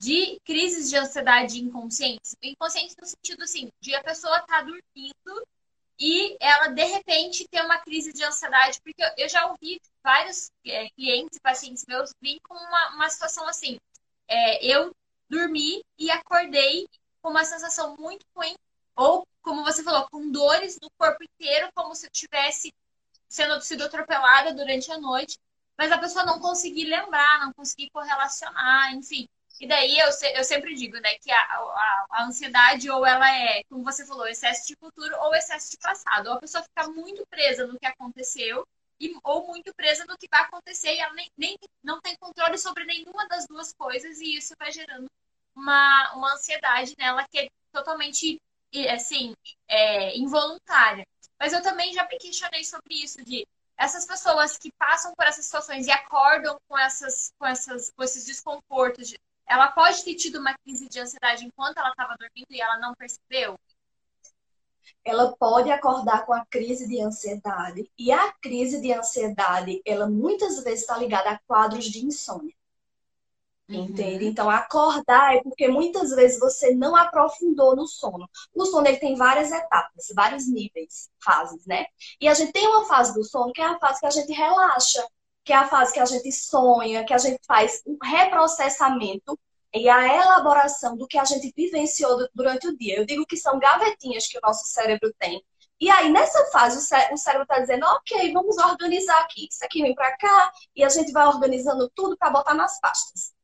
de 0.00 0.40
crises 0.44 0.90
de 0.90 0.96
ansiedade 0.96 1.62
inconsciente? 1.62 2.34
Inconsciente 2.42 2.96
no 3.00 3.06
sentido 3.06 3.44
assim, 3.44 3.70
de 3.80 3.94
a 3.94 4.02
pessoa 4.02 4.38
estar 4.38 4.58
tá 4.58 4.62
dormindo 4.62 5.46
e 5.98 6.36
ela 6.40 6.68
de 6.68 6.84
repente 6.84 7.46
ter 7.48 7.62
uma 7.62 7.78
crise 7.78 8.12
de 8.12 8.24
ansiedade, 8.24 8.80
porque 8.82 9.02
eu 9.16 9.28
já 9.28 9.46
ouvi 9.46 9.80
vários 10.02 10.50
é, 10.66 10.88
clientes, 10.90 11.38
pacientes 11.38 11.84
meus 11.86 12.12
vir 12.20 12.40
com 12.40 12.54
uma, 12.54 12.94
uma 12.96 13.08
situação 13.08 13.46
assim. 13.48 13.78
É, 14.26 14.64
eu 14.64 14.94
dormi 15.28 15.84
e 15.98 16.10
acordei 16.10 16.88
com 17.22 17.30
uma 17.30 17.44
sensação 17.44 17.96
muito 17.98 18.24
ruim, 18.36 18.54
ou 18.96 19.26
como 19.42 19.64
você 19.64 19.82
falou, 19.82 20.08
com 20.10 20.30
dores 20.30 20.78
no 20.80 20.90
corpo 20.98 21.22
inteiro, 21.22 21.70
como 21.74 21.94
se 21.94 22.06
eu 22.06 22.10
tivesse 22.10 22.72
sendo 23.28 23.60
sido 23.60 23.84
atropelada 23.84 24.54
durante 24.54 24.90
a 24.90 24.98
noite, 24.98 25.38
mas 25.76 25.90
a 25.90 25.98
pessoa 25.98 26.24
não 26.24 26.38
conseguir 26.38 26.84
lembrar, 26.84 27.40
não 27.40 27.52
conseguir 27.52 27.90
correlacionar, 27.90 28.94
enfim. 28.94 29.28
E 29.60 29.66
daí 29.66 29.96
eu, 29.98 30.08
eu 30.34 30.44
sempre 30.44 30.74
digo, 30.74 30.98
né, 30.98 31.16
que 31.18 31.30
a, 31.30 31.38
a, 31.38 32.06
a, 32.10 32.24
ansiedade 32.24 32.90
ou 32.90 33.06
ela 33.06 33.28
é, 33.30 33.62
como 33.64 33.84
você 33.84 34.04
falou, 34.04 34.26
excesso 34.26 34.66
de 34.66 34.76
futuro 34.76 35.16
ou 35.20 35.34
excesso 35.34 35.70
de 35.70 35.78
passado. 35.78 36.26
Ou 36.28 36.34
a 36.34 36.40
pessoa 36.40 36.64
fica 36.64 36.88
muito 36.88 37.24
presa 37.26 37.66
no 37.66 37.78
que 37.78 37.86
aconteceu 37.86 38.66
e, 39.00 39.14
ou 39.22 39.46
muito 39.46 39.72
presa 39.74 40.04
no 40.06 40.18
que 40.18 40.28
vai 40.28 40.42
acontecer 40.42 40.94
e 40.94 40.98
ela 40.98 41.14
nem, 41.14 41.30
nem 41.36 41.58
não 41.82 42.00
tem 42.00 42.16
controle 42.16 42.58
sobre 42.58 42.84
nenhuma 42.84 43.26
das 43.28 43.46
duas 43.46 43.72
coisas 43.72 44.20
e 44.20 44.36
isso 44.36 44.54
vai 44.58 44.72
gerando 44.72 45.08
uma, 45.54 46.12
uma 46.14 46.34
ansiedade 46.34 46.94
nela 46.98 47.26
que 47.28 47.38
é 47.38 47.48
totalmente, 47.72 48.40
assim, 48.92 49.34
é, 49.68 50.16
involuntária. 50.16 51.06
Mas 51.38 51.52
eu 51.52 51.62
também 51.62 51.92
já 51.92 52.06
me 52.08 52.18
questionei 52.18 52.64
sobre 52.64 52.94
isso, 52.94 53.24
de 53.24 53.46
essas 53.76 54.04
pessoas 54.06 54.56
que 54.56 54.72
passam 54.72 55.14
por 55.14 55.26
essas 55.26 55.44
situações 55.44 55.86
e 55.86 55.90
acordam 55.90 56.58
com, 56.68 56.78
essas, 56.78 57.32
com, 57.38 57.46
essas, 57.46 57.90
com 57.90 58.02
esses 58.02 58.24
desconfortos, 58.24 59.08
de, 59.08 59.18
ela 59.48 59.70
pode 59.70 60.04
ter 60.04 60.14
tido 60.14 60.38
uma 60.38 60.54
crise 60.58 60.88
de 60.88 61.00
ansiedade 61.00 61.44
enquanto 61.44 61.78
ela 61.78 61.90
estava 61.90 62.16
dormindo 62.18 62.50
e 62.50 62.60
ela 62.60 62.78
não 62.78 62.94
percebeu? 62.94 63.58
Ela 65.04 65.34
pode 65.36 65.70
acordar 65.70 66.24
com 66.24 66.32
a 66.32 66.44
crise 66.46 66.88
de 66.88 67.00
ansiedade. 67.00 67.90
E 67.98 68.10
a 68.10 68.32
crise 68.32 68.80
de 68.80 68.92
ansiedade, 68.92 69.82
ela 69.84 70.08
muitas 70.08 70.62
vezes 70.62 70.80
está 70.80 70.96
ligada 70.96 71.30
a 71.30 71.38
quadros 71.46 71.84
de 71.84 72.04
insônia. 72.04 72.54
Entende? 73.68 74.24
Uhum. 74.24 74.30
Então, 74.30 74.50
acordar 74.50 75.36
é 75.36 75.42
porque 75.42 75.68
muitas 75.68 76.10
vezes 76.10 76.38
você 76.38 76.74
não 76.74 76.94
aprofundou 76.94 77.74
no 77.74 77.86
sono. 77.86 78.28
O 78.54 78.66
sono 78.66 78.86
ele 78.86 78.98
tem 78.98 79.16
várias 79.16 79.50
etapas, 79.50 80.12
vários 80.14 80.46
níveis, 80.46 81.10
fases, 81.22 81.64
né? 81.64 81.86
E 82.20 82.28
a 82.28 82.34
gente 82.34 82.52
tem 82.52 82.66
uma 82.66 82.84
fase 82.84 83.14
do 83.14 83.24
sono 83.24 83.52
que 83.52 83.62
é 83.62 83.64
a 83.64 83.78
fase 83.78 84.00
que 84.00 84.06
a 84.06 84.10
gente 84.10 84.32
relaxa, 84.32 85.06
que 85.44 85.52
é 85.52 85.56
a 85.56 85.68
fase 85.68 85.92
que 85.92 86.00
a 86.00 86.04
gente 86.04 86.32
sonha, 86.32 87.04
que 87.04 87.12
a 87.12 87.18
gente 87.18 87.38
faz 87.46 87.82
um 87.86 87.98
reprocessamento 88.02 89.38
e 89.74 89.88
a 89.88 90.06
elaboração 90.06 90.96
do 90.96 91.06
que 91.06 91.18
a 91.18 91.24
gente 91.24 91.52
vivenciou 91.54 92.28
durante 92.34 92.68
o 92.68 92.76
dia. 92.76 92.96
Eu 92.98 93.04
digo 93.04 93.26
que 93.26 93.36
são 93.36 93.58
gavetinhas 93.58 94.26
que 94.26 94.38
o 94.38 94.40
nosso 94.42 94.64
cérebro 94.66 95.12
tem, 95.18 95.42
E 95.80 95.90
aí, 95.90 96.10
nessa 96.10 96.46
fase, 96.46 96.78
o, 96.78 97.14
o 97.14 97.16
cérebro 97.18 97.42
está 97.42 97.58
dizendo, 97.58 97.84
ok, 97.86 98.32
vamos 98.32 98.56
organizar 98.58 99.18
aqui. 99.20 99.48
Isso 99.50 99.64
aqui 99.64 99.82
vem 99.82 99.94
para 99.94 100.16
cá, 100.16 100.52
e 100.74 100.84
a 100.84 100.88
gente 100.88 101.12
vai 101.12 101.26
organizando 101.26 101.90
tudo 101.94 102.16
para 102.16 102.30
botar 102.30 102.54
nas 102.54 102.80
pastas. 102.80 103.34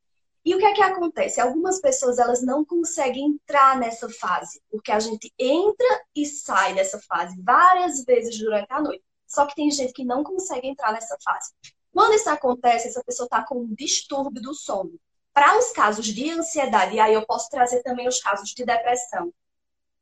E 0.44 0.54
o 0.54 0.58
que 0.58 0.64
é 0.64 0.72
que 0.72 0.82
acontece? 0.82 1.40
Algumas 1.40 1.80
pessoas 1.80 2.18
elas 2.18 2.42
não 2.42 2.64
conseguem 2.64 3.26
entrar 3.26 3.78
nessa 3.78 4.08
fase, 4.08 4.62
porque 4.70 4.90
a 4.90 5.00
gente 5.00 5.32
entra 5.38 6.02
e 6.14 6.24
sai 6.24 6.74
dessa 6.74 6.98
fase 7.00 7.36
várias 7.42 8.04
vezes 8.04 8.38
durante 8.38 8.72
a 8.72 8.80
noite. 8.80 9.04
Só 9.26 9.46
que 9.46 9.54
tem 9.54 9.70
gente 9.70 9.92
que 9.92 10.04
não 10.04 10.24
consegue 10.24 10.66
entrar 10.66 10.92
nessa 10.92 11.16
fase. 11.22 11.52
Quando 11.92 12.14
isso 12.14 12.31
acontece, 12.31 12.88
essa 12.88 13.03
pessoa 13.05 13.26
está 13.26 13.44
com 13.44 13.61
um 13.61 13.74
distúrbio 13.74 14.40
do 14.40 14.55
sono. 14.55 14.92
Para 15.33 15.59
os 15.59 15.70
casos 15.72 16.07
de 16.07 16.31
ansiedade, 16.31 16.96
e 16.96 17.00
aí 17.00 17.14
eu 17.14 17.24
posso 17.24 17.48
trazer 17.50 17.83
também 17.83 18.09
os 18.09 18.20
casos 18.20 18.50
de 18.50 18.64
depressão, 18.64 19.33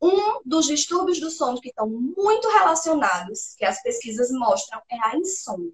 um 0.00 0.40
dos 0.44 0.66
distúrbios 0.66 1.20
do 1.20 1.30
sono 1.30 1.60
que 1.60 1.70
estão 1.70 1.88
muito 1.88 2.48
relacionados, 2.48 3.54
que 3.56 3.64
as 3.64 3.82
pesquisas 3.82 4.30
mostram, 4.30 4.80
é 4.90 4.96
a 5.00 5.16
insônia. 5.16 5.72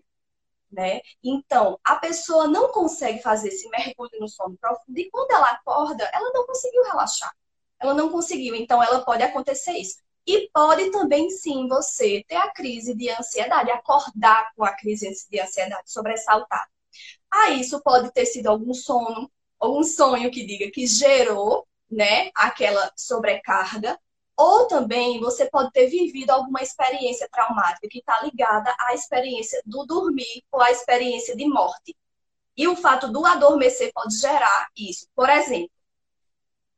Né? 0.72 1.00
Então, 1.22 1.78
a 1.84 1.96
pessoa 1.96 2.48
não 2.48 2.72
consegue 2.72 3.22
fazer 3.22 3.48
esse 3.48 3.68
mergulho 3.68 4.18
no 4.18 4.28
sono 4.28 4.56
profundo 4.56 4.98
e 4.98 5.08
quando 5.08 5.30
ela 5.30 5.46
acorda, 5.46 6.04
ela 6.12 6.32
não 6.32 6.46
conseguiu 6.46 6.82
relaxar. 6.82 7.32
Ela 7.78 7.94
não 7.94 8.10
conseguiu, 8.10 8.56
então 8.56 8.82
ela 8.82 9.04
pode 9.04 9.22
acontecer 9.22 9.72
isso. 9.72 9.98
E 10.26 10.48
pode 10.52 10.90
também, 10.90 11.28
sim, 11.30 11.68
você 11.68 12.24
ter 12.26 12.36
a 12.36 12.50
crise 12.50 12.94
de 12.94 13.10
ansiedade, 13.10 13.70
acordar 13.70 14.52
com 14.56 14.64
a 14.64 14.72
crise 14.72 15.10
de 15.30 15.40
ansiedade 15.40 15.90
sobressaltada. 15.90 16.68
Ah, 17.30 17.50
isso 17.50 17.82
pode 17.82 18.12
ter 18.12 18.24
sido 18.26 18.46
algum 18.46 18.72
sono, 18.72 19.30
algum 19.58 19.82
sonho 19.82 20.30
que 20.30 20.46
diga 20.46 20.70
que 20.70 20.86
gerou, 20.86 21.66
né, 21.90 22.30
aquela 22.34 22.92
sobrecarga, 22.96 23.98
ou 24.36 24.66
também 24.66 25.20
você 25.20 25.48
pode 25.48 25.70
ter 25.72 25.86
vivido 25.86 26.30
alguma 26.30 26.62
experiência 26.62 27.28
traumática 27.30 27.88
que 27.88 27.98
está 27.98 28.20
ligada 28.22 28.74
à 28.80 28.94
experiência 28.94 29.60
do 29.64 29.84
dormir 29.84 30.42
ou 30.50 30.60
à 30.60 30.70
experiência 30.70 31.36
de 31.36 31.46
morte. 31.46 31.96
E 32.56 32.66
o 32.68 32.76
fato 32.76 33.08
do 33.08 33.24
adormecer 33.24 33.92
pode 33.92 34.16
gerar 34.16 34.68
isso. 34.76 35.06
Por 35.14 35.28
exemplo, 35.28 35.70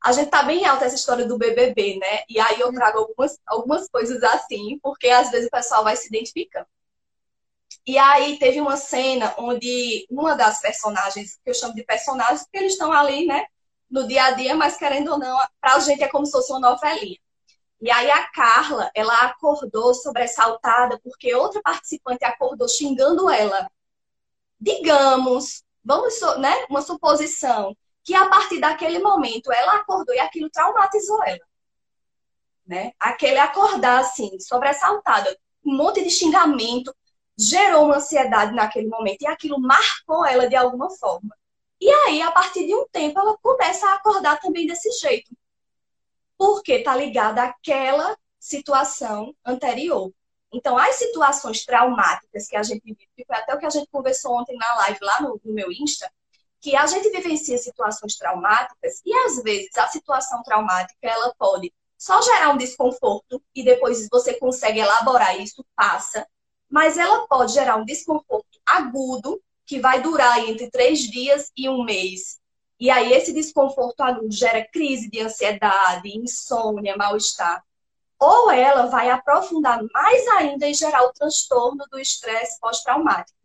a 0.03 0.11
gente 0.11 0.29
tá 0.29 0.43
bem 0.43 0.65
alta 0.65 0.85
essa 0.85 0.95
história 0.95 1.25
do 1.25 1.37
BBB, 1.37 1.97
né? 1.99 2.23
E 2.29 2.39
aí 2.39 2.59
eu 2.59 2.71
trago 2.71 2.99
algumas, 2.99 3.39
algumas 3.45 3.89
coisas 3.89 4.23
assim, 4.23 4.79
porque 4.81 5.09
às 5.09 5.31
vezes 5.31 5.47
o 5.47 5.51
pessoal 5.51 5.83
vai 5.83 5.95
se 5.95 6.07
identificando. 6.07 6.67
E 7.85 7.97
aí 7.97 8.37
teve 8.37 8.59
uma 8.59 8.77
cena 8.77 9.33
onde 9.37 10.05
uma 10.09 10.35
das 10.35 10.59
personagens, 10.61 11.39
que 11.43 11.49
eu 11.49 11.53
chamo 11.53 11.73
de 11.73 11.83
personagens, 11.83 12.43
porque 12.43 12.57
eles 12.57 12.73
estão 12.73 12.91
ali, 12.91 13.25
né, 13.25 13.45
no 13.89 14.07
dia 14.07 14.25
a 14.25 14.31
dia, 14.31 14.55
mas 14.55 14.77
querendo 14.77 15.13
ou 15.13 15.19
não, 15.19 15.37
pra 15.61 15.79
gente 15.79 16.03
é 16.03 16.07
como 16.09 16.25
se 16.25 16.31
fosse 16.31 16.51
uma 16.51 16.59
novelinha. 16.59 17.17
E 17.79 17.91
aí 17.91 18.09
a 18.09 18.27
Carla, 18.31 18.91
ela 18.95 19.13
acordou 19.21 19.93
sobressaltada 19.93 20.99
porque 21.03 21.33
outra 21.35 21.61
participante 21.61 22.25
acordou 22.25 22.67
xingando 22.67 23.29
ela. 23.29 23.69
Digamos, 24.59 25.63
vamos, 25.83 26.19
né, 26.39 26.65
uma 26.69 26.81
suposição, 26.81 27.75
que 28.07 28.15
a 28.15 28.29
partir 28.29 28.61
daquele 28.61 28.99
momento 28.99 29.51
ela 29.51 29.73
acordou 29.73 30.15
e 30.15 30.19
aquilo 30.19 30.49
traumatizou 30.49 31.21
ela. 31.25 31.45
Né? 32.65 32.93
Aquele 32.97 33.37
acordar 33.37 33.99
assim, 33.99 34.39
sobressaltada, 34.39 35.37
um 35.65 35.75
monte 35.75 36.01
de 36.01 36.09
xingamento, 36.09 36.95
gerou 37.37 37.83
uma 37.83 37.97
ansiedade 37.97 38.55
naquele 38.55 38.87
momento 38.87 39.23
e 39.23 39.27
aquilo 39.27 39.59
marcou 39.59 40.25
ela 40.25 40.47
de 40.47 40.55
alguma 40.55 40.89
forma. 40.91 41.35
E 41.81 41.89
aí, 41.89 42.21
a 42.21 42.31
partir 42.31 42.65
de 42.65 42.73
um 42.73 42.87
tempo, 42.87 43.19
ela 43.19 43.37
começa 43.39 43.85
a 43.85 43.95
acordar 43.95 44.39
também 44.39 44.65
desse 44.65 44.89
jeito 45.01 45.35
porque 46.37 46.75
está 46.75 46.95
ligada 46.95 47.43
àquela 47.43 48.17
situação 48.39 49.35
anterior. 49.45 50.13
Então, 50.53 50.77
as 50.77 50.95
situações 50.95 51.65
traumáticas 51.65 52.47
que 52.47 52.55
a 52.55 52.63
gente 52.63 52.83
vive, 52.85 53.25
foi 53.27 53.35
até 53.35 53.53
o 53.53 53.59
que 53.59 53.65
a 53.65 53.69
gente 53.69 53.89
conversou 53.91 54.31
ontem 54.39 54.55
na 54.55 54.75
live 54.75 54.99
lá 55.01 55.21
no, 55.23 55.41
no 55.43 55.53
meu 55.53 55.69
Insta, 55.73 56.09
que 56.67 56.75
a 56.75 56.85
gente 56.85 57.09
vivencia 57.09 57.57
situações 57.57 58.17
traumáticas 58.17 59.01
e 59.05 59.13
às 59.13 59.41
vezes 59.41 59.69
a 59.77 59.87
situação 59.87 60.43
traumática 60.43 60.97
ela 61.01 61.33
pode 61.39 61.73
só 61.97 62.21
gerar 62.21 62.49
um 62.49 62.57
desconforto 62.57 63.41
e 63.55 63.63
depois 63.63 64.05
você 64.11 64.33
consegue 64.33 64.81
elaborar 64.81 65.39
isso, 65.39 65.65
passa, 65.73 66.27
mas 66.69 66.97
ela 66.97 67.25
pode 67.25 67.53
gerar 67.53 67.77
um 67.77 67.85
desconforto 67.85 68.59
agudo 68.65 69.41
que 69.65 69.79
vai 69.79 70.01
durar 70.01 70.39
entre 70.39 70.69
três 70.69 70.99
dias 70.99 71.53
e 71.55 71.69
um 71.69 71.85
mês. 71.85 72.37
E 72.77 72.89
aí 72.89 73.13
esse 73.13 73.31
desconforto 73.31 74.01
agudo 74.01 74.29
gera 74.29 74.67
crise 74.67 75.09
de 75.09 75.21
ansiedade, 75.21 76.17
insônia, 76.17 76.97
mal-estar. 76.97 77.63
Ou 78.19 78.51
ela 78.51 78.87
vai 78.87 79.09
aprofundar 79.09 79.81
mais 79.93 80.27
ainda 80.27 80.67
e 80.67 80.73
gerar 80.73 81.03
o 81.03 81.13
transtorno 81.13 81.85
do 81.89 81.97
estresse 81.97 82.59
pós-traumático. 82.59 83.36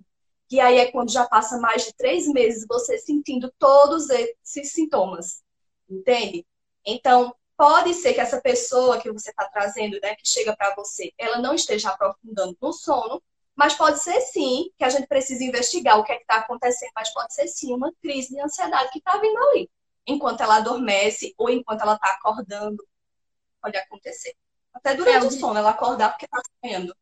Que 0.52 0.60
aí 0.60 0.80
é 0.80 0.92
quando 0.92 1.10
já 1.10 1.26
passa 1.26 1.56
mais 1.56 1.86
de 1.86 1.94
três 1.94 2.28
meses 2.28 2.66
você 2.68 2.98
sentindo 2.98 3.50
todos 3.58 4.10
esses 4.10 4.70
sintomas. 4.70 5.42
Entende? 5.88 6.46
Então, 6.84 7.34
pode 7.56 7.94
ser 7.94 8.12
que 8.12 8.20
essa 8.20 8.38
pessoa 8.38 9.00
que 9.00 9.10
você 9.10 9.30
está 9.30 9.48
trazendo, 9.48 9.98
né, 10.02 10.14
que 10.14 10.28
chega 10.28 10.54
para 10.54 10.74
você, 10.74 11.10
ela 11.16 11.38
não 11.38 11.54
esteja 11.54 11.88
aprofundando 11.88 12.54
no 12.60 12.70
sono, 12.70 13.22
mas 13.56 13.72
pode 13.72 14.02
ser 14.02 14.20
sim 14.20 14.70
que 14.76 14.84
a 14.84 14.90
gente 14.90 15.06
precise 15.06 15.42
investigar 15.42 15.98
o 15.98 16.04
que 16.04 16.12
é 16.12 16.20
está 16.20 16.36
acontecendo, 16.36 16.92
mas 16.94 17.08
pode 17.14 17.32
ser 17.32 17.48
sim 17.48 17.72
uma 17.72 17.90
crise 18.02 18.34
de 18.34 18.38
ansiedade 18.38 18.90
que 18.90 18.98
está 18.98 19.16
vindo 19.16 19.38
ali. 19.38 19.70
Enquanto 20.06 20.42
ela 20.42 20.56
adormece 20.56 21.34
ou 21.38 21.48
enquanto 21.48 21.80
ela 21.80 21.94
está 21.94 22.08
acordando, 22.08 22.86
pode 23.58 23.78
acontecer. 23.78 24.36
Até 24.74 24.94
durante 24.94 25.24
é, 25.24 25.28
o 25.28 25.30
sono, 25.30 25.58
ela 25.58 25.70
acordar 25.70 26.10
porque 26.10 26.26
está 26.26 26.42
sonhando. 26.62 26.94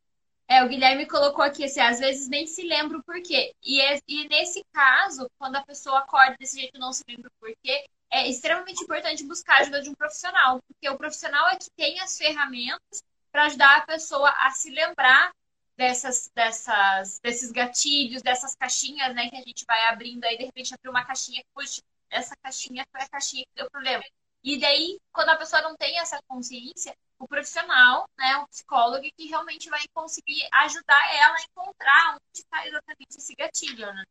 É, 0.50 0.64
o 0.64 0.68
Guilherme 0.68 1.06
colocou 1.06 1.44
aqui 1.44 1.62
assim, 1.64 1.78
às 1.78 2.00
vezes 2.00 2.26
nem 2.26 2.44
se 2.44 2.62
lembra 2.64 2.98
o 2.98 3.02
porquê. 3.04 3.54
E, 3.62 3.80
é, 3.80 4.00
e 4.08 4.28
nesse 4.28 4.64
caso, 4.72 5.30
quando 5.38 5.54
a 5.54 5.62
pessoa 5.62 6.00
acorda 6.00 6.36
desse 6.40 6.58
jeito 6.58 6.76
e 6.76 6.80
não 6.80 6.92
se 6.92 7.04
lembra 7.08 7.28
o 7.28 7.38
porquê, 7.38 7.86
é 8.10 8.28
extremamente 8.28 8.82
importante 8.82 9.22
buscar 9.22 9.58
a 9.58 9.60
ajuda 9.60 9.80
de 9.80 9.90
um 9.90 9.94
profissional, 9.94 10.60
porque 10.66 10.90
o 10.90 10.98
profissional 10.98 11.48
é 11.50 11.56
que 11.56 11.70
tem 11.76 12.00
as 12.00 12.18
ferramentas 12.18 13.00
para 13.30 13.44
ajudar 13.44 13.76
a 13.76 13.86
pessoa 13.86 14.28
a 14.28 14.50
se 14.50 14.70
lembrar 14.70 15.30
dessas, 15.76 16.28
dessas, 16.34 17.20
desses 17.20 17.52
gatilhos, 17.52 18.20
dessas 18.20 18.56
caixinhas, 18.56 19.14
né, 19.14 19.30
que 19.30 19.36
a 19.36 19.42
gente 19.42 19.64
vai 19.64 19.84
abrindo 19.86 20.24
aí, 20.24 20.36
de 20.36 20.46
repente 20.46 20.74
abrir 20.74 20.90
uma 20.90 21.04
caixinha, 21.04 21.44
puxa, 21.54 21.80
essa 22.10 22.34
caixinha 22.42 22.84
foi 22.90 23.02
a 23.02 23.08
caixinha 23.08 23.44
que 23.44 23.54
deu 23.54 23.70
problema. 23.70 24.02
E 24.42 24.58
daí, 24.58 24.98
quando 25.12 25.28
a 25.28 25.36
pessoa 25.36 25.62
não 25.62 25.76
tem 25.76 25.96
essa 26.00 26.20
consciência, 26.26 26.92
o 27.20 27.28
profissional, 27.28 28.08
né, 28.18 28.38
o 28.38 28.48
psicólogo, 28.48 29.04
que 29.14 29.26
realmente 29.26 29.68
vai 29.68 29.82
conseguir 29.92 30.48
ajudar 30.64 31.14
ela 31.14 31.36
a 31.36 31.42
encontrar 31.42 32.14
onde 32.14 32.40
está 32.40 32.66
exatamente 32.66 33.18
esse 33.18 33.34
gatilho, 33.34 33.86
né? 33.92 34.04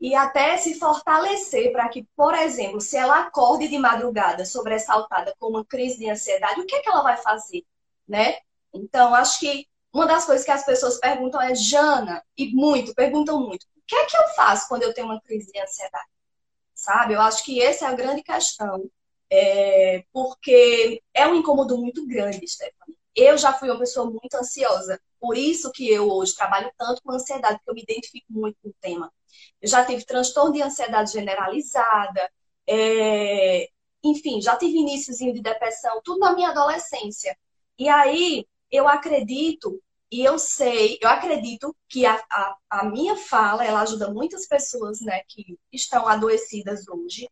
E 0.00 0.14
até 0.14 0.56
se 0.56 0.78
fortalecer 0.78 1.72
para 1.72 1.88
que, 1.88 2.06
por 2.14 2.32
exemplo, 2.32 2.80
se 2.80 2.96
ela 2.96 3.22
acorde 3.22 3.66
de 3.66 3.76
madrugada 3.76 4.46
sobressaltada 4.46 5.34
com 5.40 5.48
uma 5.48 5.64
crise 5.64 5.98
de 5.98 6.08
ansiedade, 6.08 6.60
o 6.60 6.66
que 6.66 6.76
é 6.76 6.80
que 6.80 6.88
ela 6.88 7.02
vai 7.02 7.16
fazer, 7.16 7.66
né? 8.06 8.38
Então, 8.72 9.12
acho 9.12 9.40
que 9.40 9.66
uma 9.92 10.06
das 10.06 10.24
coisas 10.24 10.44
que 10.44 10.52
as 10.52 10.64
pessoas 10.64 11.00
perguntam 11.00 11.42
é, 11.42 11.52
Jana, 11.56 12.24
e 12.36 12.54
muito, 12.54 12.94
perguntam 12.94 13.40
muito, 13.40 13.64
o 13.76 13.82
que 13.84 13.96
é 13.96 14.06
que 14.06 14.16
eu 14.16 14.28
faço 14.36 14.68
quando 14.68 14.84
eu 14.84 14.94
tenho 14.94 15.08
uma 15.08 15.20
crise 15.20 15.50
de 15.50 15.58
ansiedade? 15.60 16.06
Sabe? 16.72 17.14
Eu 17.14 17.20
acho 17.20 17.42
que 17.44 17.60
essa 17.60 17.86
é 17.86 17.88
a 17.88 17.94
grande 17.94 18.22
questão, 18.22 18.88
é, 19.30 20.04
porque 20.12 21.02
é 21.14 21.26
um 21.26 21.34
incômodo 21.34 21.76
muito 21.78 22.06
grande, 22.06 22.46
Stephanie. 22.46 22.96
Eu 23.14 23.36
já 23.36 23.52
fui 23.52 23.68
uma 23.68 23.78
pessoa 23.78 24.10
muito 24.10 24.34
ansiosa, 24.34 25.00
por 25.20 25.36
isso 25.36 25.72
que 25.72 25.90
eu 25.90 26.10
hoje 26.10 26.34
trabalho 26.34 26.70
tanto 26.78 27.02
com 27.02 27.12
ansiedade, 27.12 27.58
porque 27.58 27.70
eu 27.70 27.74
me 27.74 27.82
identifico 27.82 28.26
muito 28.32 28.56
com 28.62 28.68
o 28.68 28.74
tema. 28.80 29.12
Eu 29.60 29.68
já 29.68 29.84
tive 29.84 30.04
transtorno 30.04 30.52
de 30.52 30.62
ansiedade 30.62 31.12
generalizada, 31.12 32.30
é, 32.66 33.68
enfim, 34.04 34.40
já 34.40 34.56
tive 34.56 34.78
iníciozinho 34.78 35.34
de 35.34 35.42
depressão, 35.42 36.00
tudo 36.04 36.20
na 36.20 36.32
minha 36.34 36.50
adolescência. 36.50 37.36
E 37.78 37.88
aí, 37.88 38.46
eu 38.70 38.88
acredito 38.88 39.80
e 40.10 40.24
eu 40.24 40.38
sei, 40.38 40.98
eu 41.02 41.08
acredito 41.08 41.76
que 41.88 42.06
a, 42.06 42.14
a, 42.30 42.56
a, 42.70 42.84
minha 42.84 43.14
fala, 43.16 43.64
ela 43.64 43.82
ajuda 43.82 44.10
muitas 44.10 44.46
pessoas, 44.46 45.00
né, 45.02 45.22
que 45.28 45.58
estão 45.70 46.08
adoecidas 46.08 46.88
hoje, 46.88 47.28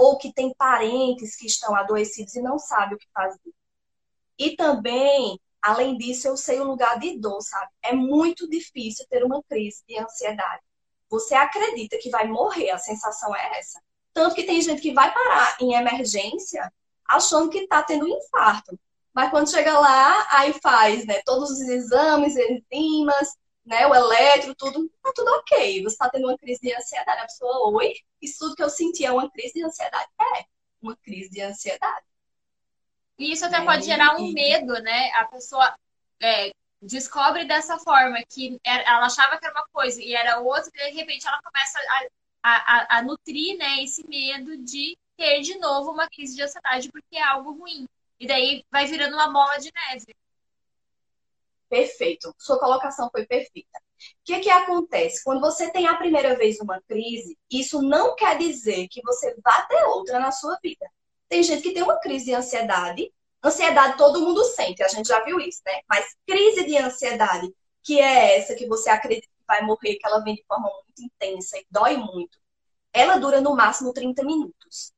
ou 0.00 0.16
que 0.16 0.32
têm 0.32 0.54
parentes 0.56 1.36
que 1.36 1.46
estão 1.46 1.76
adoecidos 1.76 2.34
e 2.34 2.40
não 2.40 2.58
sabem 2.58 2.94
o 2.94 2.98
que 2.98 3.06
fazer. 3.12 3.52
E 4.38 4.56
também, 4.56 5.38
além 5.60 5.98
disso, 5.98 6.26
eu 6.26 6.38
sei 6.38 6.58
o 6.58 6.64
lugar 6.64 6.98
de 6.98 7.18
dor, 7.18 7.42
sabe? 7.42 7.70
É 7.82 7.92
muito 7.92 8.48
difícil 8.48 9.04
ter 9.10 9.22
uma 9.22 9.42
crise 9.42 9.84
de 9.86 9.98
ansiedade. 9.98 10.62
Você 11.10 11.34
acredita 11.34 11.98
que 11.98 12.08
vai 12.08 12.26
morrer, 12.26 12.70
a 12.70 12.78
sensação 12.78 13.36
é 13.36 13.58
essa. 13.58 13.78
Tanto 14.14 14.34
que 14.34 14.44
tem 14.44 14.62
gente 14.62 14.80
que 14.80 14.94
vai 14.94 15.12
parar 15.12 15.58
em 15.60 15.74
emergência 15.74 16.72
achando 17.06 17.50
que 17.50 17.58
está 17.58 17.82
tendo 17.82 18.06
um 18.06 18.18
infarto. 18.18 18.80
Mas 19.12 19.28
quando 19.30 19.50
chega 19.50 19.78
lá, 19.78 20.28
aí 20.30 20.54
faz, 20.62 21.04
né, 21.04 21.20
todos 21.26 21.50
os 21.50 21.60
exames, 21.60 22.34
enzimas, 22.36 23.36
né, 23.64 23.86
o 23.86 23.94
eletro, 23.94 24.54
tudo, 24.54 24.90
tá 25.02 25.12
tudo 25.14 25.28
ok. 25.38 25.82
Você 25.82 25.96
tá 25.96 26.10
tendo 26.10 26.26
uma 26.26 26.38
crise 26.38 26.60
de 26.60 26.74
ansiedade. 26.74 27.20
A 27.20 27.26
pessoa, 27.26 27.70
oi, 27.76 27.94
isso 28.20 28.38
tudo 28.38 28.56
que 28.56 28.62
eu 28.62 28.70
senti 28.70 29.04
é 29.04 29.12
uma 29.12 29.30
crise 29.30 29.54
de 29.54 29.64
ansiedade. 29.64 30.08
É, 30.20 30.44
uma 30.82 30.96
crise 30.96 31.30
de 31.30 31.40
ansiedade. 31.40 32.06
E 33.18 33.32
isso 33.32 33.44
até 33.44 33.58
é, 33.58 33.64
pode 33.64 33.84
gerar 33.84 34.16
um 34.16 34.32
medo, 34.32 34.72
né? 34.82 35.10
A 35.12 35.26
pessoa 35.26 35.74
é, 36.20 36.50
descobre 36.80 37.44
dessa 37.44 37.78
forma 37.78 38.18
que 38.28 38.58
ela 38.64 39.06
achava 39.06 39.38
que 39.38 39.44
era 39.44 39.54
uma 39.54 39.66
coisa 39.72 40.02
e 40.02 40.14
era 40.14 40.40
outra, 40.40 40.70
e 40.74 40.90
de 40.90 40.96
repente 40.96 41.26
ela 41.26 41.40
começa 41.42 41.78
a, 42.42 42.50
a, 42.52 42.98
a 42.98 43.02
nutrir 43.02 43.58
né, 43.58 43.82
esse 43.82 44.06
medo 44.08 44.56
de 44.64 44.96
ter 45.16 45.42
de 45.42 45.58
novo 45.58 45.90
uma 45.90 46.08
crise 46.08 46.34
de 46.34 46.42
ansiedade 46.42 46.90
porque 46.90 47.16
é 47.16 47.22
algo 47.22 47.52
ruim. 47.52 47.86
E 48.18 48.26
daí 48.26 48.64
vai 48.70 48.86
virando 48.86 49.14
uma 49.14 49.30
bola 49.30 49.58
de 49.58 49.70
neve. 49.72 50.14
Perfeito. 51.70 52.34
Sua 52.36 52.58
colocação 52.58 53.08
foi 53.12 53.24
perfeita. 53.24 53.78
O 53.78 54.24
que, 54.24 54.40
que 54.40 54.50
acontece? 54.50 55.22
Quando 55.22 55.40
você 55.40 55.70
tem 55.70 55.86
a 55.86 55.96
primeira 55.96 56.36
vez 56.36 56.58
uma 56.58 56.80
crise, 56.82 57.38
isso 57.50 57.80
não 57.80 58.16
quer 58.16 58.36
dizer 58.36 58.88
que 58.88 59.00
você 59.02 59.36
vá 59.42 59.62
ter 59.62 59.84
outra 59.84 60.18
na 60.18 60.32
sua 60.32 60.58
vida. 60.62 60.84
Tem 61.28 61.42
gente 61.44 61.62
que 61.62 61.72
tem 61.72 61.84
uma 61.84 62.00
crise 62.00 62.24
de 62.26 62.34
ansiedade. 62.34 63.12
Ansiedade 63.42 63.96
todo 63.96 64.20
mundo 64.20 64.44
sente, 64.44 64.82
a 64.82 64.88
gente 64.88 65.06
já 65.06 65.22
viu 65.24 65.40
isso, 65.40 65.62
né? 65.64 65.80
Mas 65.88 66.14
crise 66.26 66.64
de 66.64 66.76
ansiedade, 66.76 67.54
que 67.82 68.00
é 68.00 68.36
essa 68.36 68.54
que 68.54 68.66
você 68.66 68.90
acredita 68.90 69.28
que 69.28 69.46
vai 69.46 69.62
morrer, 69.62 69.96
que 69.96 70.06
ela 70.06 70.18
vem 70.18 70.34
de 70.34 70.44
forma 70.46 70.68
muito 70.68 71.02
intensa 71.02 71.56
e 71.56 71.64
dói 71.70 71.96
muito, 71.96 72.38
ela 72.92 73.16
dura 73.16 73.40
no 73.40 73.54
máximo 73.54 73.92
30 73.92 74.24
minutos. 74.24 74.92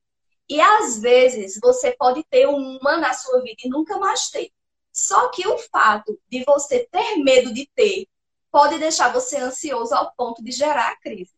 E 0.48 0.60
às 0.60 1.00
vezes 1.00 1.58
você 1.62 1.92
pode 1.92 2.24
ter 2.24 2.46
uma 2.46 2.96
na 2.96 3.12
sua 3.12 3.42
vida 3.42 3.62
e 3.64 3.68
nunca 3.68 3.98
mais 3.98 4.28
ter. 4.30 4.50
Só 4.92 5.28
que 5.30 5.46
o 5.48 5.56
fato 5.58 6.20
de 6.28 6.44
você 6.44 6.86
ter 6.90 7.16
medo 7.16 7.52
de 7.52 7.68
ter 7.74 8.06
pode 8.50 8.78
deixar 8.78 9.12
você 9.12 9.38
ansioso 9.38 9.94
ao 9.94 10.12
ponto 10.14 10.44
de 10.44 10.52
gerar 10.52 10.90
a 10.90 10.96
crise. 10.96 11.32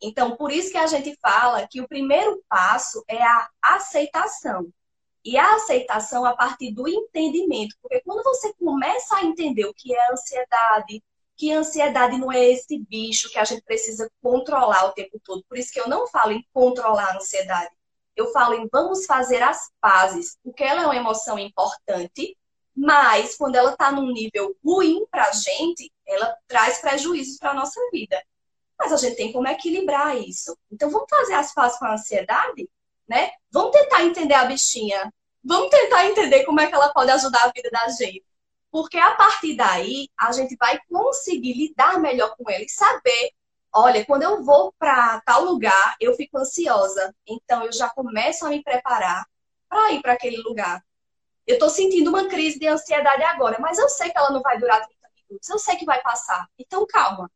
Então, 0.00 0.36
por 0.36 0.50
isso 0.50 0.70
que 0.70 0.78
a 0.78 0.86
gente 0.86 1.16
fala 1.20 1.66
que 1.68 1.80
o 1.80 1.88
primeiro 1.88 2.42
passo 2.48 3.04
é 3.08 3.22
a 3.22 3.48
aceitação. 3.62 4.72
E 5.24 5.38
a 5.38 5.54
aceitação 5.54 6.24
a 6.24 6.36
partir 6.36 6.72
do 6.72 6.86
entendimento. 6.86 7.76
Porque 7.80 8.00
quando 8.02 8.22
você 8.22 8.52
começa 8.54 9.16
a 9.16 9.24
entender 9.24 9.64
o 9.64 9.74
que 9.74 9.94
é 9.94 10.12
ansiedade, 10.12 11.02
que 11.36 11.52
ansiedade 11.52 12.18
não 12.18 12.30
é 12.30 12.44
esse 12.50 12.78
bicho 12.78 13.30
que 13.30 13.38
a 13.38 13.44
gente 13.44 13.62
precisa 13.62 14.10
controlar 14.22 14.86
o 14.86 14.92
tempo 14.92 15.18
todo. 15.24 15.42
Por 15.48 15.58
isso 15.58 15.72
que 15.72 15.80
eu 15.80 15.88
não 15.88 16.06
falo 16.06 16.32
em 16.32 16.46
controlar 16.52 17.12
a 17.12 17.16
ansiedade. 17.16 17.74
Eu 18.16 18.30
falo 18.32 18.54
em 18.54 18.68
vamos 18.70 19.06
fazer 19.06 19.42
as 19.42 19.70
pazes, 19.80 20.38
porque 20.42 20.62
ela 20.62 20.82
é 20.82 20.86
uma 20.86 20.96
emoção 20.96 21.38
importante, 21.38 22.36
mas 22.76 23.36
quando 23.36 23.56
ela 23.56 23.72
está 23.72 23.92
num 23.92 24.12
nível 24.12 24.56
ruim 24.64 25.06
para 25.10 25.28
a 25.28 25.32
gente, 25.32 25.92
ela 26.06 26.36
traz 26.48 26.80
prejuízos 26.80 27.38
para 27.38 27.50
a 27.50 27.54
nossa 27.54 27.80
vida. 27.92 28.20
Mas 28.78 28.92
a 28.92 28.96
gente 28.96 29.16
tem 29.16 29.32
como 29.32 29.46
equilibrar 29.46 30.16
isso. 30.16 30.56
Então 30.70 30.90
vamos 30.90 31.08
fazer 31.08 31.34
as 31.34 31.54
pazes 31.54 31.78
com 31.78 31.84
a 31.84 31.94
ansiedade, 31.94 32.68
né? 33.08 33.30
Vamos 33.52 33.70
tentar 33.70 34.02
entender 34.02 34.34
a 34.34 34.44
bichinha. 34.44 35.12
Vamos 35.42 35.70
tentar 35.70 36.06
entender 36.06 36.44
como 36.44 36.60
é 36.60 36.66
que 36.66 36.74
ela 36.74 36.92
pode 36.92 37.10
ajudar 37.10 37.44
a 37.44 37.52
vida 37.52 37.70
da 37.70 37.88
gente. 37.90 38.24
Porque 38.70 38.98
a 38.98 39.14
partir 39.14 39.54
daí, 39.54 40.08
a 40.18 40.32
gente 40.32 40.56
vai 40.56 40.80
conseguir 40.90 41.52
lidar 41.52 42.00
melhor 42.00 42.34
com 42.36 42.50
ela 42.50 42.64
e 42.64 42.68
saber 42.68 43.30
olha, 43.74 44.04
quando 44.06 44.22
eu 44.22 44.42
vou 44.42 44.72
para 44.78 45.20
tal 45.22 45.44
lugar, 45.44 45.96
eu 46.00 46.14
fico 46.14 46.38
ansiosa. 46.38 47.14
Então 47.26 47.64
eu 47.64 47.72
já 47.72 47.90
começo 47.90 48.46
a 48.46 48.50
me 48.50 48.62
preparar 48.62 49.26
para 49.68 49.92
ir 49.92 50.02
para 50.02 50.12
aquele 50.12 50.38
lugar. 50.38 50.82
Eu 51.46 51.54
estou 51.54 51.68
sentindo 51.70 52.08
uma 52.10 52.28
crise 52.28 52.58
de 52.58 52.66
ansiedade 52.68 53.22
agora, 53.24 53.58
mas 53.60 53.78
eu 53.78 53.88
sei 53.88 54.10
que 54.10 54.18
ela 54.18 54.30
não 54.30 54.40
vai 54.42 54.58
durar 54.58 54.86
30 54.86 55.08
minutos, 55.28 55.48
eu 55.48 55.58
sei 55.58 55.76
que 55.76 55.84
vai 55.84 56.02
passar. 56.02 56.48
Então 56.58 56.86
calma. 56.86 57.30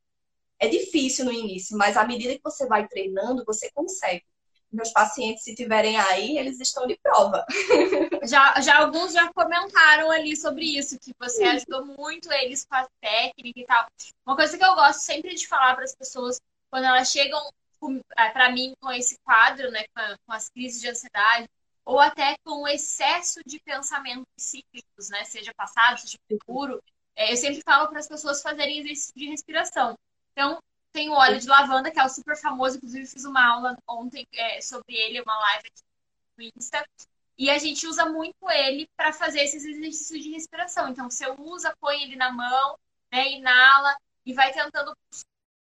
É 0.59 0.69
difícil 0.69 1.25
no 1.25 1.33
início, 1.33 1.77
mas 1.77 1.97
à 1.97 2.05
medida 2.07 2.35
que 2.35 2.43
você 2.43 2.67
vai 2.67 2.89
treinando, 2.89 3.45
você 3.47 3.71
consegue. 3.73 4.25
Meus 4.71 4.91
pacientes, 4.93 5.45
se 5.45 5.55
tiverem 5.55 5.97
aí, 5.97 6.37
eles 6.37 6.61
estão 6.61 6.87
de 6.87 6.97
prova. 7.03 7.45
Já, 8.25 8.61
já 8.61 8.81
alguns 8.81 9.15
já 9.15 9.33
comentaram 9.33 10.11
ali 10.11 10.37
sobre 10.37 10.63
isso, 10.77 10.99
que 10.99 11.15
você 11.19 11.45
ajudou 11.45 11.87
muito 11.87 12.31
eles 12.31 12.67
com 12.67 12.75
a 12.75 12.87
técnica 13.01 13.61
e 13.61 13.65
tal. 13.65 13.87
Uma 14.27 14.37
coisa 14.37 14.59
que 14.59 14.65
eu 14.65 14.75
gosto 14.75 15.01
sempre 15.01 15.35
de 15.35 15.49
falar 15.49 15.75
para 15.75 15.85
as 15.85 15.95
pessoas 15.95 16.39
quando 16.71 16.85
elas 16.85 17.11
chegam 17.11 17.41
é, 18.17 18.29
para 18.31 18.51
mim 18.51 18.75
com 18.81 18.91
esse 18.91 19.17
quadro, 19.25 19.71
né, 19.71 19.85
com, 20.27 20.33
as 20.33 20.51
crises 20.51 20.81
de 20.81 20.89
ansiedade, 20.89 21.49
ou 21.85 21.99
até 22.01 22.37
com 22.45 22.63
o 22.63 22.69
excesso 22.69 23.41
de 23.47 23.61
pensamentos 23.61 24.27
cíclicos, 24.37 25.09
né, 25.11 25.25
seja 25.25 25.53
passado, 25.57 25.99
seja 26.01 26.19
futuro, 26.31 26.83
é, 27.17 27.33
eu 27.33 27.37
sempre 27.37 27.63
falo 27.63 27.89
para 27.89 28.01
as 28.01 28.09
pessoas 28.09 28.43
fazerem 28.43 28.81
exercício 28.81 29.15
de 29.17 29.29
respiração. 29.29 29.97
Então, 30.33 30.59
tem 30.93 31.11
o 31.11 31.15
óleo 31.15 31.39
de 31.39 31.47
lavanda, 31.49 31.91
que 31.91 32.01
é 32.01 32.05
o 32.05 32.09
super 32.09 32.37
famoso, 32.37 32.77
inclusive 32.77 33.07
fiz 33.07 33.25
uma 33.25 33.45
aula 33.47 33.77
ontem 33.87 34.27
é, 34.33 34.61
sobre 34.61 34.95
ele, 34.95 35.21
uma 35.23 35.39
live 35.39 35.69
aqui 35.69 35.83
no 36.37 36.45
Insta. 36.57 36.85
E 37.37 37.51
a 37.51 37.59
gente 37.59 37.87
usa 37.87 38.07
muito 38.07 38.51
ele 38.51 38.89
para 38.97 39.13
fazer 39.13 39.41
esses 39.41 39.65
exercícios 39.65 40.23
de 40.23 40.31
respiração. 40.31 40.89
Então, 40.89 41.09
você 41.09 41.25
usa, 41.39 41.75
põe 41.81 42.03
ele 42.03 42.17
na 42.17 42.33
mão, 42.33 42.79
né, 43.13 43.31
inala 43.33 43.97
e 44.27 44.33
vai 44.33 44.53
tentando 44.53 44.93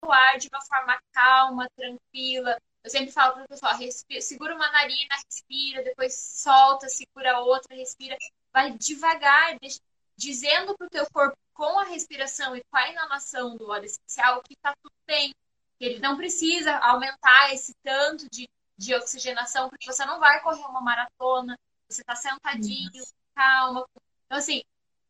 o 0.04 0.12
ar 0.12 0.38
de 0.38 0.48
uma 0.48 0.60
forma 0.62 0.98
calma, 1.12 1.68
tranquila. 1.76 2.58
Eu 2.82 2.90
sempre 2.90 3.12
falo 3.12 3.34
para 3.34 3.44
o 3.44 3.48
pessoal, 3.48 3.76
respira, 3.76 4.20
segura 4.20 4.54
uma 4.54 4.70
narina, 4.70 5.14
respira, 5.26 5.82
depois 5.82 6.14
solta, 6.14 6.88
segura 6.88 7.40
outra, 7.40 7.76
respira. 7.76 8.16
Vai 8.52 8.72
devagar, 8.72 9.58
deixa, 9.60 9.80
dizendo 10.18 10.76
para 10.76 10.86
o 10.88 10.90
teu 10.90 11.08
corpo 11.12 11.38
com 11.54 11.78
a 11.78 11.84
respiração 11.84 12.56
e 12.56 12.62
com 12.64 12.76
a 12.76 12.90
inalação 12.90 13.56
do 13.56 13.70
óleo 13.70 13.84
essencial 13.84 14.42
que 14.42 14.54
está 14.54 14.74
tudo 14.82 14.94
bem. 15.06 15.32
Ele 15.78 16.00
não 16.00 16.16
precisa 16.16 16.76
aumentar 16.78 17.54
esse 17.54 17.72
tanto 17.84 18.28
de, 18.28 18.50
de 18.76 18.94
oxigenação, 18.96 19.68
porque 19.68 19.90
você 19.90 20.04
não 20.04 20.18
vai 20.18 20.42
correr 20.42 20.66
uma 20.66 20.80
maratona, 20.80 21.56
você 21.88 22.02
está 22.02 22.16
sentadinho, 22.16 23.04
calma. 23.32 23.86
Então, 24.26 24.38
assim, 24.38 24.62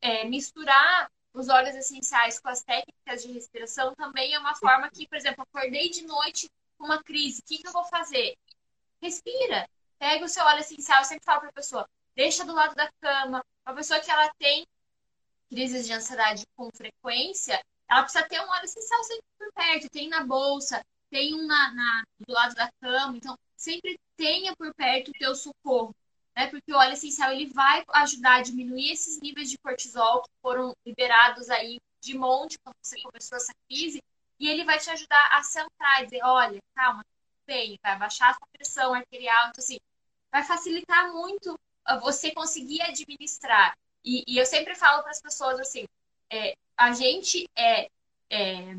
é, 0.03 0.25
misturar 0.25 1.11
os 1.33 1.49
óleos 1.49 1.75
essenciais 1.75 2.39
com 2.39 2.49
as 2.49 2.63
técnicas 2.63 3.23
de 3.23 3.33
respiração 3.33 3.95
também 3.95 4.35
é 4.35 4.39
uma 4.39 4.55
forma 4.55 4.91
que, 4.91 5.09
por 5.09 5.17
exemplo, 5.17 5.43
acordei 5.43 5.89
de 5.89 6.03
noite 6.03 6.51
com 6.77 6.85
uma 6.85 7.03
crise, 7.03 7.41
o 7.41 7.45
que, 7.45 7.59
que 7.59 7.67
eu 7.67 7.73
vou 7.73 7.85
fazer? 7.87 8.37
Respira. 9.01 9.69
Pega 9.99 10.25
o 10.25 10.29
seu 10.29 10.45
óleo 10.45 10.61
essencial, 10.61 11.01
eu 11.01 11.05
sempre 11.05 11.25
falo 11.25 11.41
para 11.41 11.49
a 11.49 11.53
pessoa, 11.53 11.89
deixa 12.15 12.45
do 12.45 12.53
lado 12.53 12.75
da 12.75 12.91
cama. 13.01 13.43
Uma 13.67 13.75
pessoa 13.75 14.01
que 14.01 14.11
ela 14.11 14.31
tem 14.39 14.67
crises 15.49 15.87
de 15.87 15.93
ansiedade 15.93 16.45
com 16.57 16.71
frequência, 16.71 17.63
ela 17.89 18.03
precisa 18.03 18.29
ter 18.29 18.41
um 18.41 18.49
óleo 18.49 18.65
essencial 18.65 19.03
sempre 19.05 19.25
por 19.39 19.53
perto. 19.53 19.91
Tem 19.91 20.09
na 20.09 20.25
bolsa, 20.25 20.85
tem 21.11 21.35
um 21.35 21.47
na, 21.47 21.73
na, 21.73 22.03
do 22.19 22.33
lado 22.33 22.55
da 22.55 22.71
cama. 22.81 23.17
Então, 23.17 23.37
sempre 23.57 23.99
tenha 24.17 24.55
por 24.57 24.73
perto 24.75 25.09
o 25.09 25.19
teu 25.19 25.35
socorro. 25.35 25.95
Né? 26.37 26.49
Porque 26.49 26.73
o 26.73 26.77
óleo 26.77 26.93
essencial 26.93 27.33
ele 27.33 27.47
vai 27.47 27.83
ajudar 27.95 28.37
a 28.37 28.43
diminuir 28.43 28.93
esses 28.93 29.21
níveis 29.21 29.51
de 29.51 29.59
cortisol 29.59 30.23
que 30.23 30.31
foram 30.43 30.75
liberados 30.87 31.49
aí 31.51 31.81
de 32.01 32.17
monte 32.17 32.59
quando 32.59 32.77
você 32.83 33.01
começou 33.01 33.37
essa 33.37 33.53
crise. 33.69 34.03
E 34.39 34.49
ele 34.49 34.65
vai 34.65 34.79
te 34.79 34.91
ajudar 34.91 35.29
a 35.33 35.43
centrar 35.43 36.03
e 36.03 36.05
dizer, 36.05 36.23
olha, 36.23 36.61
calma, 36.75 37.05
bem, 37.47 37.79
vai 37.83 37.99
baixar 37.99 38.31
a 38.31 38.35
sua 38.35 38.47
pressão 38.53 38.95
arterial. 38.95 39.49
Então, 39.49 39.65
assim, 39.65 39.79
vai 40.31 40.45
facilitar 40.45 41.13
muito 41.13 41.59
você 42.03 42.31
conseguir 42.33 42.83
administrar. 42.83 43.77
E, 44.05 44.25
e 44.27 44.39
eu 44.39 44.47
sempre 44.47 44.75
falo 44.75 45.03
para 45.03 45.11
as 45.11 45.21
pessoas 45.21 45.59
assim: 45.61 45.87
é, 46.31 46.55
a 46.77 46.93
gente 46.93 47.49
é, 47.57 47.89
é, 48.31 48.77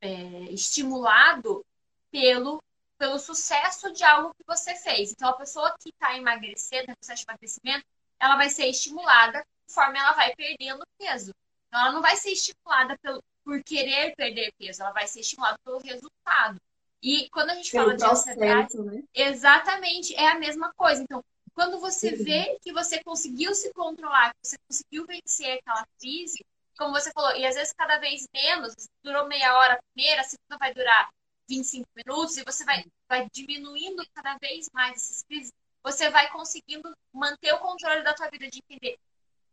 é 0.00 0.42
estimulado 0.50 1.64
pelo, 2.10 2.62
pelo 2.98 3.18
sucesso 3.18 3.92
de 3.92 4.04
algo 4.04 4.34
que 4.34 4.44
você 4.46 4.74
fez. 4.74 5.12
Então, 5.12 5.30
a 5.30 5.36
pessoa 5.36 5.74
que 5.80 5.90
está 5.90 6.16
emagrecendo, 6.16 6.88
no 6.88 6.96
processo 6.96 7.24
de 7.24 7.30
emagrecimento, 7.30 7.86
ela 8.18 8.36
vai 8.36 8.50
ser 8.50 8.66
estimulada 8.66 9.44
conforme 9.66 9.98
ela 9.98 10.12
vai 10.12 10.34
perdendo 10.34 10.86
peso. 10.98 11.32
Então, 11.68 11.80
ela 11.80 11.92
não 11.92 12.02
vai 12.02 12.16
ser 12.16 12.30
estimulada 12.32 12.98
pelo, 13.00 13.22
por 13.44 13.62
querer 13.62 14.14
perder 14.16 14.52
peso, 14.58 14.82
ela 14.82 14.92
vai 14.92 15.06
ser 15.06 15.20
estimulada 15.20 15.58
pelo 15.64 15.78
resultado. 15.78 16.60
E 17.02 17.30
quando 17.30 17.50
a 17.50 17.54
gente 17.54 17.70
pelo 17.70 17.84
fala 17.84 17.96
de 17.96 18.04
ansiedade, 18.04 18.78
né? 18.78 19.02
exatamente, 19.14 20.14
é 20.14 20.28
a 20.28 20.38
mesma 20.38 20.72
coisa. 20.74 21.02
Então, 21.02 21.24
quando 21.60 21.78
você 21.78 22.12
vê 22.16 22.58
que 22.62 22.72
você 22.72 23.04
conseguiu 23.04 23.54
se 23.54 23.70
controlar, 23.74 24.30
que 24.30 24.48
você 24.48 24.56
conseguiu 24.66 25.06
vencer 25.06 25.58
aquela 25.58 25.86
crise, 25.98 26.42
como 26.78 26.90
você 26.90 27.12
falou, 27.12 27.36
e 27.36 27.44
às 27.44 27.54
vezes 27.54 27.74
cada 27.74 27.98
vez 27.98 28.26
menos, 28.32 28.74
durou 29.04 29.28
meia 29.28 29.54
hora 29.54 29.74
a 29.74 29.82
primeira, 29.92 30.22
a 30.22 30.24
segunda 30.24 30.56
vai 30.58 30.72
durar 30.72 31.10
25 31.46 31.86
minutos, 31.94 32.38
e 32.38 32.44
você 32.44 32.64
vai, 32.64 32.82
vai 33.06 33.28
diminuindo 33.30 34.02
cada 34.14 34.38
vez 34.38 34.70
mais 34.72 34.94
essas 34.94 35.22
crises, 35.24 35.52
você 35.82 36.08
vai 36.08 36.30
conseguindo 36.32 36.90
manter 37.12 37.52
o 37.52 37.58
controle 37.58 38.02
da 38.02 38.14
tua 38.14 38.30
vida, 38.30 38.48
de 38.48 38.60
entender, 38.60 38.98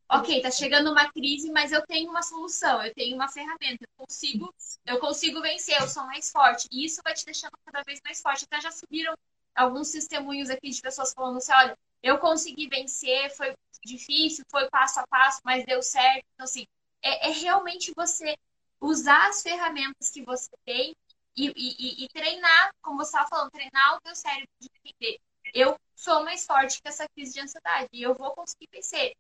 ok, 0.10 0.41
tá 0.41 0.50
chegando 0.50 0.89
uma 0.89 1.12
crise, 1.12 1.52
mas 1.52 1.74
eu 1.74 1.86
tenho 1.86 2.10
uma 2.10 2.22
solução, 2.22 2.82
eu 2.86 2.93
tenho 2.93 3.17
uma 3.17 3.28
ferramenta, 3.28 3.84
eu 3.84 4.06
consigo, 4.06 4.56
eu 4.86 4.98
consigo 5.00 5.41
vencer, 5.41 5.78
eu 5.82 5.89
sou 5.89 6.06
mais 6.06 6.32
forte. 6.32 6.70
E 6.72 6.86
isso 6.86 7.02
vai 7.04 7.13
te 7.13 7.26
deixando 7.26 7.52
cada 7.65 7.84
vez 7.84 8.00
mais 8.02 8.22
forte. 8.22 8.46
Até 8.46 8.62
já 8.62 8.72
subiram 8.72 9.13
alguns 9.54 9.91
testemunhos 9.91 10.50
aqui 10.50 10.70
de 10.70 10.82
pessoas 10.82 11.13
falando 11.13 11.38
assim, 11.38 11.52
olha, 11.52 11.78
eu 12.01 12.17
consegui 12.19 12.67
vencer, 12.67 13.29
foi 13.36 13.53
difícil, 13.83 14.43
foi 14.49 14.69
passo 14.69 14.99
a 14.99 15.07
passo, 15.07 15.39
mas 15.43 15.65
deu 15.65 15.81
certo. 15.81 16.25
Então, 16.33 16.43
assim, 16.43 16.65
é, 17.01 17.29
é 17.29 17.31
realmente 17.31 17.93
você 17.95 18.38
usar 18.79 19.29
as 19.29 19.41
ferramentas 19.41 20.10
que 20.10 20.23
você 20.23 20.49
tem 20.65 20.95
e, 21.36 21.53
e, 21.55 22.05
e 22.05 22.10
treinar, 22.10 22.71
como 22.81 22.97
você 22.97 23.10
estava 23.10 23.29
falando, 23.29 23.51
treinar 23.51 23.95
o 23.95 24.01
teu 24.01 24.15
cérebro 24.15 24.49
de 24.60 24.69
entender. 24.83 25.19
Eu 25.53 25.77
sou 25.95 26.23
mais 26.23 26.45
forte 26.45 26.81
que 26.81 26.88
essa 26.88 27.07
crise 27.10 27.33
de 27.33 27.41
ansiedade 27.41 27.89
e 27.93 28.01
eu 28.01 28.13
vou 28.13 28.31
conseguir 28.31 28.67
vencer. 28.71 29.15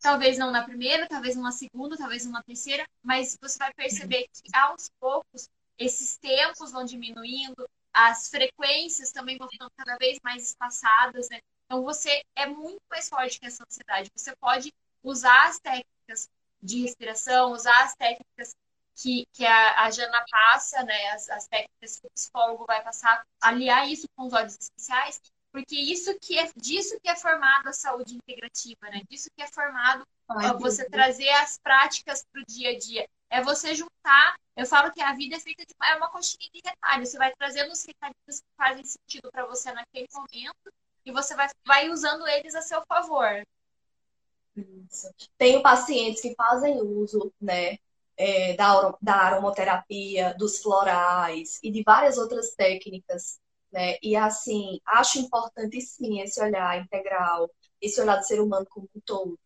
Talvez 0.00 0.36
não 0.36 0.50
na 0.50 0.64
primeira, 0.64 1.06
talvez 1.06 1.36
numa 1.36 1.52
segunda, 1.52 1.96
talvez 1.96 2.26
numa 2.26 2.42
terceira, 2.42 2.86
mas 3.02 3.36
você 3.40 3.58
vai 3.58 3.72
perceber 3.72 4.26
que 4.32 4.56
aos 4.56 4.90
poucos 4.98 5.48
esses 5.78 6.16
tempos 6.18 6.72
vão 6.72 6.84
diminuindo, 6.84 7.68
as 7.92 8.28
frequências 8.28 9.12
também 9.12 9.36
vão 9.36 9.48
ficando 9.48 9.70
cada 9.76 9.96
vez 9.96 10.18
mais 10.22 10.48
espaçadas, 10.48 11.28
né? 11.30 11.40
Então 11.72 11.82
você 11.82 12.22
é 12.36 12.44
muito 12.44 12.82
mais 12.90 13.08
forte 13.08 13.40
que 13.40 13.46
essa 13.46 13.64
ansiedade. 13.66 14.10
Você 14.14 14.36
pode 14.36 14.70
usar 15.02 15.48
as 15.48 15.58
técnicas 15.58 16.28
de 16.62 16.82
respiração, 16.82 17.52
usar 17.52 17.84
as 17.84 17.94
técnicas 17.94 18.54
que, 18.94 19.24
que 19.32 19.46
a, 19.46 19.84
a 19.84 19.90
Jana 19.90 20.22
passa, 20.30 20.82
né? 20.82 21.08
As, 21.12 21.30
as 21.30 21.48
técnicas 21.48 21.98
que 21.98 22.06
o 22.06 22.10
psicólogo 22.10 22.66
vai 22.66 22.84
passar, 22.84 23.26
aliar 23.40 23.90
isso 23.90 24.06
com 24.14 24.26
os 24.26 24.34
olhos 24.34 24.54
especiais, 24.60 25.18
porque 25.50 25.74
isso 25.74 26.14
que 26.20 26.38
é 26.38 26.50
disso 26.54 27.00
que 27.00 27.08
é 27.08 27.16
formado 27.16 27.66
a 27.70 27.72
saúde 27.72 28.16
integrativa, 28.16 28.90
né? 28.90 29.00
Disso 29.08 29.30
que 29.34 29.42
é 29.42 29.46
formado 29.46 30.06
Ai, 30.28 30.52
você 30.58 30.84
trazer 30.90 31.30
as 31.30 31.56
práticas 31.56 32.22
para 32.30 32.42
o 32.42 32.44
dia 32.44 32.68
a 32.68 32.78
dia. 32.78 33.08
É 33.30 33.42
você 33.42 33.74
juntar. 33.74 34.38
Eu 34.54 34.66
falo 34.66 34.92
que 34.92 35.00
a 35.00 35.14
vida 35.14 35.36
é 35.36 35.40
feita 35.40 35.64
de 35.64 35.72
é 35.82 35.96
uma 35.96 36.10
coxinha 36.10 36.50
de 36.52 36.60
retalhos. 36.62 37.08
Você 37.08 37.16
vai 37.16 37.34
trazendo 37.34 37.72
os 37.72 37.82
retalhos 37.82 38.40
que 38.40 38.56
fazem 38.58 38.84
sentido 38.84 39.32
para 39.32 39.46
você 39.46 39.72
naquele 39.72 40.06
momento 40.12 40.70
e 41.04 41.12
você 41.12 41.34
vai, 41.34 41.48
vai 41.66 41.88
usando 41.90 42.26
eles 42.26 42.54
a 42.54 42.62
seu 42.62 42.82
favor. 42.86 43.46
Isso. 44.56 45.08
Tenho 45.38 45.62
pacientes 45.62 46.20
que 46.20 46.34
fazem 46.34 46.80
uso, 46.80 47.32
né, 47.40 47.78
é, 48.16 48.54
da, 48.54 48.94
da 49.00 49.14
aromaterapia, 49.14 50.34
dos 50.38 50.60
florais 50.60 51.58
e 51.62 51.70
de 51.70 51.82
várias 51.82 52.18
outras 52.18 52.54
técnicas 52.54 53.40
né? 53.72 53.96
E 54.02 54.14
assim, 54.14 54.78
acho 54.86 55.18
importante 55.18 55.80
sim 55.80 56.20
esse 56.20 56.40
olhar 56.42 56.78
integral, 56.80 57.50
esse 57.80 58.00
olhar 58.00 58.16
do 58.16 58.26
ser 58.26 58.40
humano 58.40 58.66
como 58.68 58.88
um 58.94 59.00
todo. 59.04 59.38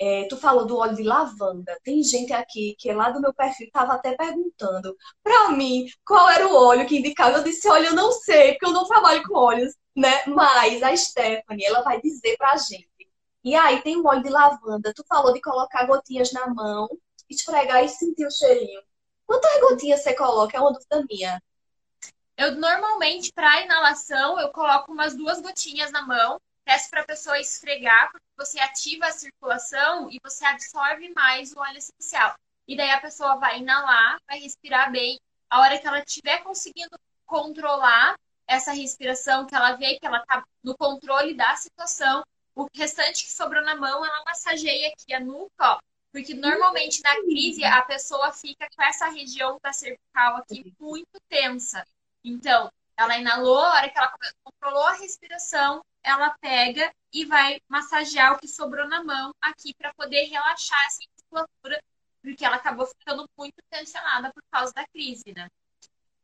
É, 0.00 0.24
tu 0.28 0.36
falou 0.36 0.64
do 0.64 0.76
óleo 0.78 0.96
de 0.96 1.02
lavanda. 1.02 1.76
Tem 1.84 2.02
gente 2.02 2.32
aqui 2.32 2.74
que 2.78 2.88
é 2.88 2.94
lá 2.94 3.10
do 3.10 3.20
meu 3.20 3.34
perfil 3.34 3.66
estava 3.66 3.94
até 3.94 4.16
perguntando 4.16 4.96
para 5.22 5.50
mim 5.50 5.86
qual 6.04 6.30
era 6.30 6.46
o 6.48 6.54
óleo 6.54 6.86
que 6.86 6.98
indicava. 6.98 7.38
Eu 7.38 7.44
disse, 7.44 7.68
olha, 7.68 7.88
eu 7.88 7.94
não 7.94 8.12
sei, 8.12 8.52
porque 8.52 8.66
eu 8.66 8.72
não 8.72 8.86
trabalho 8.86 9.22
com 9.24 9.36
óleos, 9.36 9.74
né? 9.98 10.24
Mas 10.26 10.82
a 10.82 10.96
Stephanie, 10.96 11.64
ela 11.64 11.82
vai 11.82 12.00
dizer 12.00 12.36
pra 12.36 12.56
gente. 12.56 12.88
E 13.42 13.54
aí 13.54 13.82
tem 13.82 13.96
um 13.96 14.06
óleo 14.06 14.22
de 14.22 14.28
lavanda. 14.28 14.94
Tu 14.94 15.04
falou 15.06 15.32
de 15.32 15.40
colocar 15.40 15.86
gotinhas 15.86 16.32
na 16.32 16.46
mão, 16.46 16.88
esfregar 17.28 17.84
e 17.84 17.88
sentir 17.88 18.26
o 18.26 18.30
cheirinho. 18.30 18.80
Quantas 19.26 19.60
gotinhas 19.60 20.00
você 20.00 20.14
coloca? 20.14 20.56
É 20.56 20.60
uma 20.60 20.72
dúvida 20.72 21.04
minha. 21.10 21.42
Eu 22.36 22.52
normalmente, 22.52 23.32
para 23.32 23.62
inalação, 23.62 24.38
eu 24.38 24.50
coloco 24.50 24.92
umas 24.92 25.16
duas 25.16 25.40
gotinhas 25.40 25.90
na 25.90 26.02
mão, 26.02 26.40
peço 26.64 26.88
para 26.88 27.00
a 27.00 27.06
pessoa 27.06 27.40
esfregar, 27.40 28.12
porque 28.12 28.26
você 28.36 28.60
ativa 28.60 29.06
a 29.06 29.12
circulação 29.12 30.08
e 30.10 30.20
você 30.22 30.44
absorve 30.44 31.12
mais 31.12 31.52
o 31.52 31.58
óleo 31.58 31.78
essencial. 31.78 32.36
E 32.68 32.76
daí 32.76 32.90
a 32.90 33.00
pessoa 33.00 33.36
vai 33.36 33.58
inalar, 33.58 34.18
vai 34.28 34.38
respirar 34.38 34.92
bem. 34.92 35.18
A 35.50 35.60
hora 35.60 35.78
que 35.78 35.86
ela 35.86 35.98
estiver 35.98 36.44
conseguindo 36.44 36.96
controlar 37.26 38.14
essa 38.48 38.72
respiração, 38.72 39.46
que 39.46 39.54
ela 39.54 39.76
vê 39.76 39.98
que 39.98 40.06
ela 40.06 40.18
está 40.18 40.42
no 40.62 40.76
controle 40.76 41.34
da 41.34 41.54
situação, 41.56 42.24
o 42.54 42.66
restante 42.74 43.24
que 43.24 43.30
sobrou 43.30 43.62
na 43.62 43.76
mão, 43.76 44.04
ela 44.04 44.24
massageia 44.26 44.88
aqui 44.88 45.14
a 45.14 45.20
nuca, 45.20 45.74
ó. 45.74 45.78
Porque 46.10 46.34
normalmente 46.34 47.02
na 47.02 47.14
crise 47.20 47.62
a 47.62 47.82
pessoa 47.82 48.32
fica 48.32 48.66
com 48.74 48.82
essa 48.82 49.08
região 49.10 49.58
da 49.62 49.72
cervical 49.72 50.36
aqui 50.38 50.74
muito 50.80 51.20
tensa. 51.28 51.84
Então, 52.24 52.72
ela 52.96 53.16
inalou, 53.18 53.58
a 53.58 53.74
hora 53.74 53.90
que 53.90 53.98
ela 53.98 54.12
controlou 54.42 54.86
a 54.86 54.94
respiração, 54.94 55.84
ela 56.02 56.30
pega 56.40 56.90
e 57.12 57.26
vai 57.26 57.60
massagear 57.68 58.32
o 58.32 58.38
que 58.38 58.48
sobrou 58.48 58.88
na 58.88 59.04
mão 59.04 59.32
aqui 59.40 59.74
para 59.74 59.92
poder 59.94 60.24
relaxar 60.24 60.84
essa 60.86 61.00
musculatura, 61.12 61.82
porque 62.22 62.44
ela 62.44 62.56
acabou 62.56 62.86
ficando 62.86 63.28
muito 63.36 63.56
tensionada 63.70 64.32
por 64.32 64.42
causa 64.50 64.72
da 64.72 64.86
crise, 64.86 65.32
né? 65.36 65.48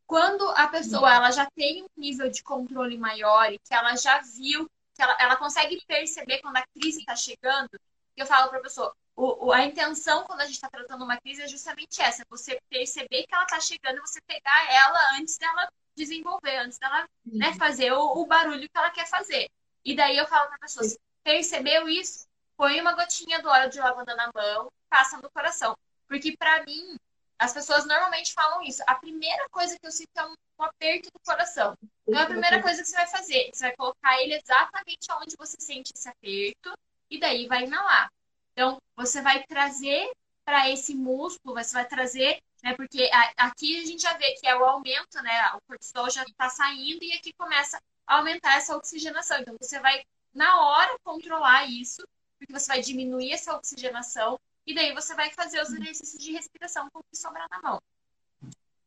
Quando 0.07 0.47
a 0.51 0.67
pessoa 0.67 1.13
ela 1.13 1.31
já 1.31 1.49
tem 1.51 1.83
um 1.83 1.87
nível 1.97 2.29
de 2.29 2.43
controle 2.43 2.97
maior 2.97 3.51
e 3.51 3.59
que 3.59 3.73
ela 3.73 3.95
já 3.95 4.21
viu, 4.21 4.69
que 4.93 5.01
ela, 5.01 5.17
ela 5.19 5.35
consegue 5.35 5.81
perceber 5.87 6.39
quando 6.41 6.57
a 6.57 6.65
crise 6.67 6.99
está 6.99 7.15
chegando, 7.15 7.69
eu 8.15 8.25
falo 8.25 8.49
para 8.49 8.59
a 8.59 8.61
pessoa, 8.61 8.95
o, 9.15 9.47
o, 9.47 9.51
a 9.51 9.63
intenção 9.63 10.23
quando 10.25 10.41
a 10.41 10.45
gente 10.45 10.55
está 10.55 10.69
tratando 10.69 11.03
uma 11.03 11.19
crise 11.19 11.41
é 11.41 11.47
justamente 11.47 12.01
essa, 12.01 12.25
você 12.29 12.59
perceber 12.69 13.25
que 13.25 13.33
ela 13.33 13.43
está 13.43 13.59
chegando 13.59 13.97
e 13.97 14.01
você 14.01 14.21
pegar 14.21 14.71
ela 14.71 14.99
antes 15.19 15.37
dela 15.37 15.69
desenvolver, 15.95 16.57
antes 16.57 16.77
dela 16.77 17.07
né, 17.25 17.53
fazer 17.53 17.91
o, 17.93 18.21
o, 18.21 18.25
barulho 18.25 18.69
que 18.69 18.77
ela 18.77 18.89
quer 18.91 19.07
fazer. 19.07 19.49
E 19.83 19.95
daí 19.95 20.17
eu 20.17 20.27
falo 20.27 20.47
para 20.47 20.57
a 20.57 20.59
pessoa, 20.59 20.85
percebeu 21.23 21.87
isso? 21.87 22.27
Põe 22.57 22.79
uma 22.79 22.93
gotinha 22.93 23.41
do 23.41 23.49
óleo 23.49 23.69
de 23.69 23.79
lavanda 23.79 24.15
na 24.15 24.29
mão, 24.33 24.71
passa 24.89 25.17
no 25.17 25.29
coração. 25.29 25.77
Porque 26.07 26.35
para 26.37 26.63
mim, 26.65 26.97
as 27.37 27.53
pessoas 27.53 27.85
normalmente 27.85 28.33
falam 28.33 28.61
isso. 28.63 28.81
A 28.87 28.95
primeira 28.95 29.47
coisa 29.49 29.77
que 29.77 29.85
eu 29.85 29.91
sinto 29.91 30.09
é 30.15 30.25
um, 30.25 30.33
um 30.59 30.63
aperto 30.63 31.09
do 31.13 31.19
coração. 31.19 31.77
Então, 32.07 32.21
a 32.21 32.25
primeira 32.25 32.61
coisa 32.61 32.81
que 32.81 32.87
você 32.87 32.95
vai 32.95 33.07
fazer, 33.07 33.49
você 33.53 33.65
vai 33.65 33.75
colocar 33.75 34.21
ele 34.21 34.35
exatamente 34.35 35.07
onde 35.21 35.35
você 35.37 35.55
sente 35.59 35.91
esse 35.95 36.07
aperto 36.07 36.73
e 37.09 37.19
daí 37.19 37.47
vai 37.47 37.63
inalar. 37.63 38.11
Então, 38.53 38.77
você 38.95 39.21
vai 39.21 39.43
trazer 39.43 40.09
para 40.45 40.69
esse 40.69 40.93
músculo, 40.95 41.55
você 41.55 41.73
vai 41.73 41.85
trazer 41.85 42.39
né? 42.65 42.73
Porque 42.73 43.07
aqui 43.37 43.79
a 43.79 43.85
gente 43.85 44.01
já 44.01 44.13
vê 44.17 44.31
que 44.31 44.47
é 44.47 44.57
o 44.57 44.65
aumento, 44.65 45.21
né? 45.21 45.51
O 45.53 45.61
cortisol 45.67 46.09
já 46.09 46.23
está 46.23 46.49
saindo 46.49 47.03
e 47.03 47.13
aqui 47.13 47.31
começa 47.33 47.79
a 48.07 48.15
aumentar 48.15 48.57
essa 48.57 48.75
oxigenação. 48.75 49.37
Então 49.39 49.55
você 49.61 49.79
vai 49.79 50.03
na 50.33 50.61
hora 50.61 50.97
controlar 51.03 51.69
isso, 51.69 52.01
porque 52.39 52.51
você 52.51 52.67
vai 52.67 52.81
diminuir 52.81 53.31
essa 53.31 53.55
oxigenação 53.55 54.39
e 54.65 54.73
daí 54.73 54.93
você 54.93 55.13
vai 55.13 55.31
fazer 55.31 55.61
os 55.61 55.71
exercícios 55.71 56.21
de 56.21 56.31
respiração 56.31 56.89
com 56.91 56.99
o 56.99 57.03
que 57.03 57.17
sobrar 57.17 57.47
na 57.49 57.61
mão. 57.61 57.81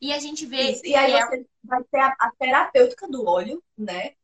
E 0.01 0.12
a 0.12 0.19
gente 0.19 0.47
vê. 0.47 0.73
Isso. 0.73 0.87
E 0.87 0.95
aí 0.95 1.12
é... 1.12 1.27
você 1.27 1.47
vai 1.62 1.85
ter 1.85 2.01
a, 2.01 2.17
a, 2.19 2.33
terapêutica 2.38 3.09
do 3.09 3.29
olho, 3.29 3.62
né? 3.77 4.14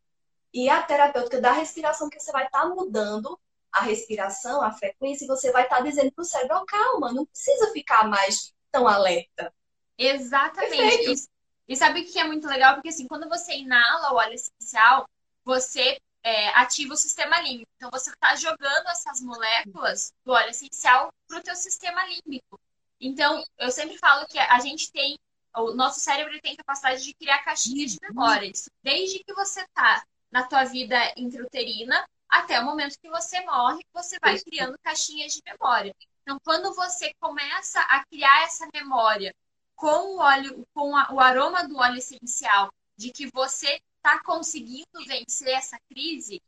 E 0.52 0.68
a 0.68 0.82
terapêutica 0.82 1.40
da 1.40 1.52
respiração, 1.52 2.08
que 2.08 2.20
você 2.20 2.30
vai 2.30 2.46
estar 2.46 2.62
tá 2.62 2.68
mudando 2.68 3.38
a 3.72 3.80
respiração, 3.80 4.62
a 4.62 4.70
frequência, 4.70 5.24
e 5.24 5.28
você 5.28 5.50
vai 5.50 5.64
estar 5.64 5.78
tá 5.78 5.82
dizendo 5.82 6.12
para 6.12 6.22
o 6.22 6.24
cérebro, 6.24 6.58
oh, 6.58 6.64
calma, 6.64 7.12
não 7.12 7.26
precisa 7.26 7.72
ficar 7.72 8.08
mais 8.08 8.54
tão 8.70 8.86
alerta. 8.86 9.52
Exatamente. 9.98 11.10
E, 11.10 11.72
e, 11.72 11.76
sabe 11.76 12.00
o 12.00 12.04
que 12.04 12.18
é 12.20 12.24
muito 12.24 12.46
legal? 12.46 12.74
Porque 12.74 12.90
assim, 12.90 13.08
quando 13.08 13.28
você 13.28 13.54
inala 13.54 14.12
o 14.12 14.16
óleo 14.16 14.34
essencial, 14.34 15.08
você 15.44 15.98
é, 16.22 16.48
ativa 16.50 16.94
o 16.94 16.96
sistema 16.96 17.40
límbico. 17.40 17.70
Então 17.76 17.90
você 17.90 18.10
está 18.10 18.34
jogando 18.36 18.88
essas 18.88 19.20
moléculas 19.20 20.12
do 20.24 20.32
óleo 20.32 20.50
essencial 20.50 21.12
para 21.34 21.40
o 21.40 21.42
teu 21.42 21.56
sistema 21.56 22.00
límbico. 22.06 22.60
Então, 23.00 23.44
eu 23.58 23.70
sempre 23.72 23.98
falo 23.98 24.26
que 24.26 24.38
a 24.38 24.60
gente 24.60 24.90
tem, 24.92 25.18
o 25.56 25.74
nosso 25.74 25.98
cérebro 25.98 26.40
tem 26.40 26.54
capacidade 26.54 27.02
de 27.02 27.12
criar 27.14 27.42
caixinhas 27.44 27.92
de 27.92 27.98
memória. 28.02 28.46
Isso 28.46 28.70
desde 28.82 29.18
que 29.24 29.34
você 29.34 29.62
está 29.62 30.04
na 30.30 30.44
tua 30.44 30.64
vida 30.64 30.96
intrauterina 31.16 32.06
até 32.28 32.60
o 32.60 32.64
momento 32.64 32.98
que 33.00 33.08
você 33.08 33.40
morre, 33.42 33.84
você 33.92 34.18
vai 34.20 34.38
criando 34.38 34.78
caixinhas 34.82 35.34
de 35.34 35.42
memória. 35.44 35.94
Então, 36.22 36.38
quando 36.44 36.72
você 36.74 37.12
começa 37.20 37.80
a 37.80 38.04
criar 38.06 38.44
essa 38.44 38.66
memória 38.72 39.34
com 39.74 40.14
o 40.14 40.18
óleo, 40.18 40.66
com 40.72 40.96
a, 40.96 41.12
o 41.12 41.20
aroma 41.20 41.66
do 41.66 41.76
óleo 41.76 41.98
essencial, 41.98 42.72
de 42.96 43.10
que 43.10 43.26
você 43.26 43.80
está 43.96 44.22
conseguindo 44.22 45.04
vencer 45.06 45.48
essa 45.48 45.78
crise, 45.88 46.40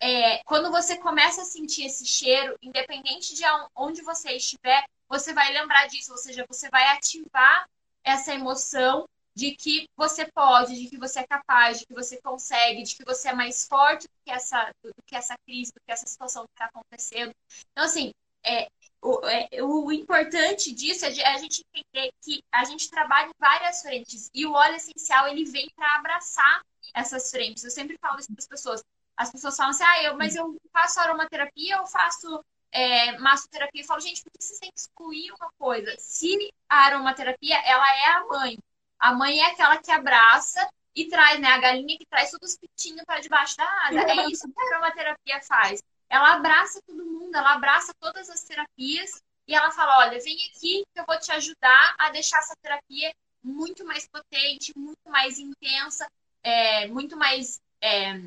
é, 0.00 0.42
quando 0.44 0.70
você 0.70 0.96
começa 0.96 1.42
a 1.42 1.44
sentir 1.44 1.84
esse 1.84 2.06
cheiro, 2.06 2.56
independente 2.62 3.34
de 3.34 3.42
onde 3.74 4.02
você 4.02 4.32
estiver, 4.32 4.84
você 5.08 5.32
vai 5.32 5.52
lembrar 5.52 5.86
disso, 5.86 6.12
ou 6.12 6.18
seja, 6.18 6.46
você 6.48 6.70
vai 6.70 6.84
ativar 6.88 7.68
essa 8.02 8.32
emoção 8.32 9.06
de 9.34 9.52
que 9.52 9.88
você 9.96 10.26
pode, 10.26 10.74
de 10.74 10.88
que 10.88 10.96
você 10.96 11.20
é 11.20 11.26
capaz, 11.26 11.80
de 11.80 11.86
que 11.86 11.94
você 11.94 12.20
consegue, 12.20 12.82
de 12.82 12.96
que 12.96 13.04
você 13.04 13.28
é 13.28 13.32
mais 13.32 13.66
forte 13.66 14.04
do 14.04 14.14
que 14.24 14.30
essa, 14.30 14.70
do 14.82 14.94
que 15.06 15.14
essa 15.14 15.36
crise, 15.46 15.72
do 15.72 15.80
que 15.84 15.92
essa 15.92 16.06
situação 16.06 16.44
que 16.44 16.52
está 16.52 16.66
acontecendo. 16.66 17.34
Então, 17.72 17.84
assim, 17.84 18.12
é, 18.44 18.68
o, 19.02 19.26
é, 19.26 19.62
o 19.62 19.92
importante 19.92 20.72
disso 20.72 21.04
é, 21.04 21.08
a 21.08 21.38
gente 21.38 21.62
entender 21.72 22.12
que 22.22 22.42
a 22.52 22.64
gente 22.64 22.90
trabalha 22.90 23.28
em 23.28 23.34
várias 23.38 23.82
frentes 23.82 24.30
e 24.34 24.46
o 24.46 24.52
óleo 24.52 24.76
essencial 24.76 25.28
ele 25.28 25.44
vem 25.44 25.68
para 25.76 25.96
abraçar 25.96 26.62
essas 26.94 27.30
frentes. 27.30 27.64
Eu 27.64 27.70
sempre 27.70 27.96
falo 27.98 28.18
isso 28.18 28.32
para 28.32 28.40
as 28.40 28.48
pessoas. 28.48 28.84
As 29.20 29.30
pessoas 29.30 29.56
falam 29.56 29.70
assim, 29.70 29.84
ah, 29.84 30.02
eu, 30.04 30.16
mas 30.16 30.34
eu 30.34 30.56
faço 30.72 31.00
aromaterapia, 31.00 31.76
eu 31.76 31.86
faço 31.86 32.44
é, 32.72 33.18
massoterapia. 33.18 33.82
Eu 33.82 33.86
falo, 33.86 34.00
gente, 34.00 34.22
por 34.22 34.32
que 34.32 34.42
vocês 34.42 34.58
têm 34.58 34.70
que 34.70 34.80
excluir 34.80 35.30
uma 35.32 35.50
coisa? 35.58 35.94
Se 35.98 36.36
a 36.68 36.86
aromaterapia, 36.86 37.56
ela 37.64 37.96
é 37.96 38.06
a 38.12 38.26
mãe. 38.26 38.58
A 38.98 39.12
mãe 39.12 39.40
é 39.40 39.46
aquela 39.46 39.76
que 39.76 39.90
abraça 39.90 40.68
e 40.94 41.08
traz, 41.08 41.40
né? 41.40 41.48
A 41.48 41.58
galinha 41.58 41.98
que 41.98 42.06
traz 42.06 42.30
todos 42.30 42.52
os 42.52 42.58
pitinhos 42.58 43.04
para 43.04 43.20
debaixo 43.20 43.56
da 43.56 43.64
asa. 43.86 44.00
É 44.00 44.26
isso 44.28 44.48
que 44.50 44.60
a 44.60 44.74
aromaterapia 44.74 45.40
faz 45.42 45.80
ela 46.10 46.34
abraça 46.34 46.82
todo 46.82 47.06
mundo, 47.06 47.34
ela 47.36 47.54
abraça 47.54 47.94
todas 48.00 48.28
as 48.28 48.42
terapias 48.42 49.22
e 49.46 49.54
ela 49.54 49.70
fala: 49.70 49.98
olha, 49.98 50.20
vem 50.20 50.36
aqui 50.48 50.82
que 50.92 51.00
eu 51.00 51.04
vou 51.06 51.18
te 51.18 51.30
ajudar 51.30 51.94
a 51.98 52.10
deixar 52.10 52.38
essa 52.40 52.56
terapia 52.60 53.14
muito 53.42 53.86
mais 53.86 54.06
potente, 54.08 54.76
muito 54.76 55.08
mais 55.08 55.38
intensa, 55.38 56.06
é, 56.42 56.88
muito 56.88 57.16
mais 57.16 57.60
é, 57.80 58.20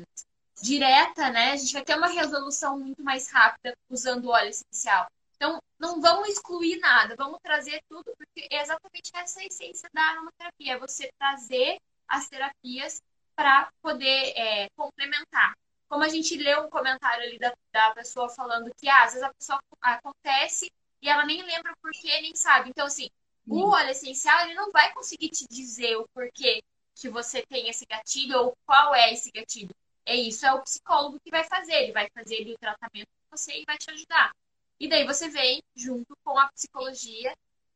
direta, 0.62 1.30
né? 1.30 1.52
A 1.52 1.56
gente 1.56 1.72
vai 1.72 1.84
ter 1.84 1.96
uma 1.96 2.08
resolução 2.08 2.78
muito 2.78 3.02
mais 3.02 3.30
rápida 3.30 3.76
usando 3.88 4.26
o 4.26 4.30
óleo 4.30 4.50
essencial. 4.50 5.06
Então, 5.36 5.60
não 5.78 6.00
vamos 6.00 6.28
excluir 6.28 6.78
nada, 6.78 7.14
vamos 7.16 7.38
trazer 7.42 7.82
tudo, 7.88 8.14
porque 8.16 8.46
é 8.50 8.62
exatamente 8.62 9.10
essa 9.14 9.40
a 9.40 9.44
essência 9.44 9.88
da 9.92 10.02
aromaterapia, 10.02 10.74
é 10.74 10.78
você 10.78 11.10
trazer 11.18 11.78
as 12.08 12.28
terapias 12.28 13.02
para 13.34 13.70
poder 13.82 14.32
é, 14.36 14.68
complementar. 14.76 15.54
Como 15.88 16.02
a 16.02 16.08
gente 16.08 16.36
leu 16.36 16.64
um 16.64 16.70
comentário 16.70 17.24
ali 17.24 17.38
da, 17.38 17.52
da 17.72 17.90
pessoa 17.90 18.28
falando 18.28 18.72
que 18.74 18.88
ah, 18.88 19.04
às 19.04 19.12
vezes 19.12 19.22
a 19.22 19.34
pessoa 19.34 19.60
acontece 19.82 20.72
e 21.02 21.08
ela 21.08 21.26
nem 21.26 21.42
lembra 21.42 21.72
o 21.72 21.76
porquê, 21.82 22.20
nem 22.20 22.34
sabe. 22.34 22.70
Então, 22.70 22.86
assim, 22.86 23.10
o 23.46 23.68
óleo 23.68 23.90
essencial, 23.90 24.40
ele 24.46 24.54
não 24.54 24.70
vai 24.70 24.92
conseguir 24.94 25.28
te 25.28 25.46
dizer 25.48 25.96
o 25.96 26.08
porquê 26.14 26.62
que 26.94 27.08
você 27.08 27.42
tem 27.42 27.68
esse 27.68 27.84
gatilho 27.84 28.38
ou 28.38 28.56
qual 28.64 28.94
é 28.94 29.12
esse 29.12 29.30
gatilho. 29.30 29.74
É 30.06 30.14
isso, 30.14 30.44
é 30.46 30.52
o 30.52 30.62
psicólogo 30.62 31.18
que 31.20 31.30
vai 31.30 31.44
fazer. 31.44 31.74
Ele 31.74 31.92
vai 31.92 32.08
fazer 32.14 32.36
ali, 32.36 32.54
o 32.54 32.58
tratamento 32.58 33.08
com 33.08 33.36
você 33.36 33.60
e 33.60 33.64
vai 33.64 33.78
te 33.78 33.90
ajudar. 33.90 34.34
E 34.78 34.88
daí 34.88 35.06
você 35.06 35.28
vem 35.28 35.62
junto 35.74 36.16
com 36.24 36.38
a 36.38 36.48
psicologia, 36.48 37.34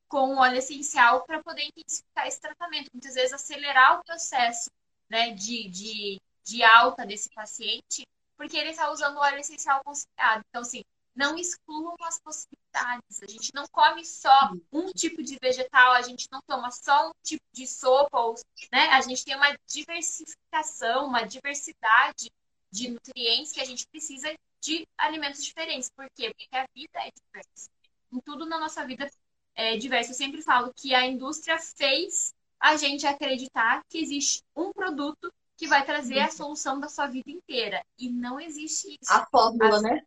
com 0.08 0.34
o 0.34 0.38
óleo 0.38 0.56
essencial, 0.58 1.24
para 1.24 1.42
poder 1.42 1.64
intensificar 1.64 2.26
esse 2.26 2.40
tratamento. 2.40 2.90
Muitas 2.92 3.14
vezes 3.14 3.32
acelerar 3.32 3.98
o 3.98 4.04
processo 4.04 4.70
né, 5.08 5.30
de, 5.32 5.68
de, 5.68 6.20
de 6.44 6.62
alta 6.62 7.06
desse 7.06 7.30
paciente, 7.30 8.06
porque 8.36 8.56
ele 8.56 8.70
está 8.70 8.90
usando 8.90 9.16
o 9.16 9.20
óleo 9.20 9.38
essencial 9.38 9.82
concentrado. 9.82 10.44
Então, 10.48 10.62
assim, 10.62 10.82
não 11.18 11.36
excluam 11.36 11.96
as 12.02 12.20
possibilidades. 12.20 13.20
A 13.20 13.26
gente 13.26 13.52
não 13.52 13.66
come 13.72 14.04
só 14.04 14.52
um 14.72 14.92
tipo 14.92 15.20
de 15.20 15.36
vegetal, 15.42 15.92
a 15.92 16.02
gente 16.02 16.28
não 16.30 16.40
toma 16.46 16.70
só 16.70 17.08
um 17.08 17.12
tipo 17.24 17.42
de 17.52 17.66
sopa, 17.66 18.20
ou, 18.20 18.36
né? 18.72 18.88
A 18.90 19.00
gente 19.00 19.24
tem 19.24 19.34
uma 19.34 19.58
diversificação, 19.66 21.06
uma 21.06 21.24
diversidade 21.24 22.30
de 22.70 22.90
nutrientes 22.90 23.50
que 23.50 23.60
a 23.60 23.64
gente 23.64 23.84
precisa 23.88 24.32
de 24.60 24.86
alimentos 24.96 25.42
diferentes. 25.42 25.90
Por 25.90 26.06
quê? 26.14 26.32
Porque 26.32 26.56
a 26.56 26.66
vida 26.72 27.00
é 27.00 27.10
diversa. 27.10 27.68
Em 28.12 28.20
tudo 28.20 28.46
na 28.46 28.60
nossa 28.60 28.86
vida 28.86 29.10
é 29.56 29.76
diverso. 29.76 30.12
Eu 30.12 30.14
sempre 30.14 30.40
falo 30.40 30.72
que 30.72 30.94
a 30.94 31.04
indústria 31.04 31.58
fez 31.58 32.32
a 32.60 32.76
gente 32.76 33.04
acreditar 33.06 33.82
que 33.88 33.98
existe 33.98 34.40
um 34.54 34.72
produto 34.72 35.32
que 35.56 35.66
vai 35.66 35.84
trazer 35.84 36.20
a 36.20 36.26
uhum. 36.26 36.30
solução 36.30 36.78
da 36.78 36.88
sua 36.88 37.08
vida 37.08 37.28
inteira. 37.28 37.84
E 37.98 38.08
não 38.08 38.38
existe 38.38 38.96
isso. 39.00 39.12
A 39.12 39.26
fórmula, 39.26 39.80
né? 39.80 40.06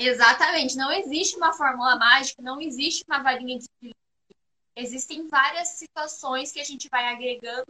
Exatamente. 0.00 0.76
Não 0.76 0.90
existe 0.90 1.36
uma 1.36 1.52
fórmula 1.52 1.96
mágica, 1.96 2.42
não 2.42 2.60
existe 2.60 3.04
uma 3.06 3.22
varinha 3.22 3.58
de 3.58 3.94
Existem 4.76 5.28
várias 5.28 5.68
situações 5.68 6.52
que 6.52 6.60
a 6.60 6.64
gente 6.64 6.88
vai 6.88 7.06
agregando 7.08 7.66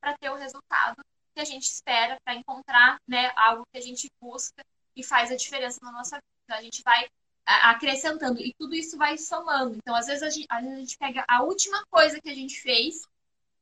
para 0.00 0.16
ter 0.18 0.30
o 0.30 0.36
resultado 0.36 1.02
que 1.34 1.40
a 1.40 1.44
gente 1.44 1.64
espera, 1.64 2.16
para 2.22 2.34
encontrar 2.34 3.00
né, 3.08 3.32
algo 3.34 3.66
que 3.72 3.78
a 3.78 3.80
gente 3.80 4.08
busca 4.20 4.62
e 4.94 5.02
faz 5.02 5.32
a 5.32 5.36
diferença 5.36 5.80
na 5.82 5.90
nossa 5.90 6.16
vida. 6.16 6.26
Então, 6.44 6.58
a 6.58 6.62
gente 6.62 6.82
vai 6.82 7.08
acrescentando 7.44 8.40
e 8.40 8.54
tudo 8.56 8.74
isso 8.74 8.96
vai 8.96 9.18
somando. 9.18 9.76
Então, 9.76 9.96
às 9.96 10.06
vezes, 10.06 10.22
a 10.22 10.30
gente, 10.30 10.46
às 10.48 10.62
vezes 10.62 10.76
a 10.76 10.80
gente 10.80 10.98
pega 10.98 11.24
a 11.26 11.42
última 11.42 11.84
coisa 11.90 12.20
que 12.20 12.28
a 12.28 12.34
gente 12.34 12.60
fez 12.60 13.02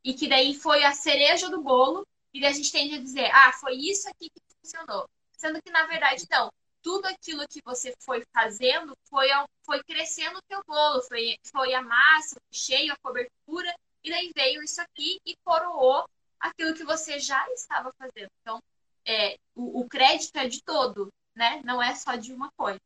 e 0.04 0.12
que 0.12 0.28
daí 0.28 0.54
foi 0.54 0.84
a 0.84 0.92
cereja 0.92 1.48
do 1.48 1.62
bolo 1.62 2.06
e 2.34 2.40
daí 2.40 2.50
a 2.50 2.54
gente 2.54 2.72
tende 2.72 2.96
a 2.96 3.00
dizer, 3.00 3.30
ah, 3.32 3.52
foi 3.52 3.74
isso 3.76 4.08
aqui 4.10 4.28
que 4.28 4.40
funcionou. 4.60 5.08
Sendo 5.32 5.62
que, 5.62 5.70
na 5.70 5.86
verdade, 5.86 6.26
não. 6.30 6.50
Tudo 6.82 7.06
aquilo 7.06 7.46
que 7.48 7.60
você 7.64 7.94
foi 8.00 8.24
fazendo 8.32 8.96
foi, 9.08 9.28
foi 9.64 9.82
crescendo 9.82 10.38
o 10.38 10.42
teu 10.48 10.62
bolo, 10.66 11.02
foi, 11.02 11.36
foi 11.44 11.74
a 11.74 11.82
massa, 11.82 12.36
o 12.36 12.54
cheio, 12.54 12.92
a 12.92 12.96
cobertura, 13.02 13.74
e 14.02 14.10
daí 14.10 14.30
veio 14.34 14.62
isso 14.62 14.80
aqui 14.80 15.20
e 15.26 15.36
coroou 15.44 16.08
aquilo 16.38 16.74
que 16.74 16.84
você 16.84 17.18
já 17.18 17.46
estava 17.52 17.92
fazendo. 17.98 18.30
Então, 18.40 18.62
é, 19.04 19.36
o, 19.54 19.80
o 19.80 19.88
crédito 19.88 20.36
é 20.36 20.48
de 20.48 20.62
todo, 20.62 21.12
né? 21.34 21.60
Não 21.64 21.82
é 21.82 21.94
só 21.94 22.16
de 22.16 22.32
uma 22.32 22.50
coisa. 22.56 22.80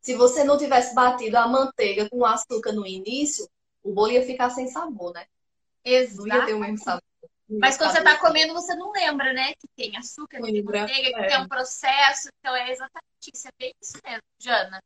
Se 0.00 0.14
você 0.14 0.44
não 0.44 0.58
tivesse 0.58 0.94
batido 0.94 1.38
a 1.38 1.46
manteiga 1.46 2.08
com 2.10 2.24
açúcar 2.24 2.72
no 2.72 2.86
início, 2.86 3.48
o 3.82 3.92
bolo 3.92 4.12
ia 4.12 4.26
ficar 4.26 4.50
sem 4.50 4.68
sabor, 4.68 5.12
né? 5.12 5.26
Exato. 5.84 6.28
Não 6.28 6.36
ia 6.36 6.46
ter 6.46 6.54
o 6.54 6.60
mesmo 6.60 6.78
sabor. 6.78 7.11
Mas 7.58 7.76
quando 7.76 7.92
você 7.92 7.98
está 7.98 8.16
comendo, 8.18 8.54
você 8.54 8.74
não 8.74 8.92
lembra, 8.92 9.32
né? 9.32 9.52
Que 9.54 9.68
tem 9.76 9.96
açúcar, 9.96 10.40
que 10.40 10.52
tem 10.52 10.62
manteiga, 10.62 11.08
é. 11.08 11.22
que 11.22 11.28
tem 11.28 11.40
um 11.40 11.48
processo. 11.48 12.28
Então 12.38 12.54
é 12.54 12.70
exatamente 12.70 13.30
isso. 13.32 13.48
É 13.48 13.50
bem 13.58 13.74
isso 13.80 13.98
mesmo, 14.04 14.22
Jana. 14.38 14.82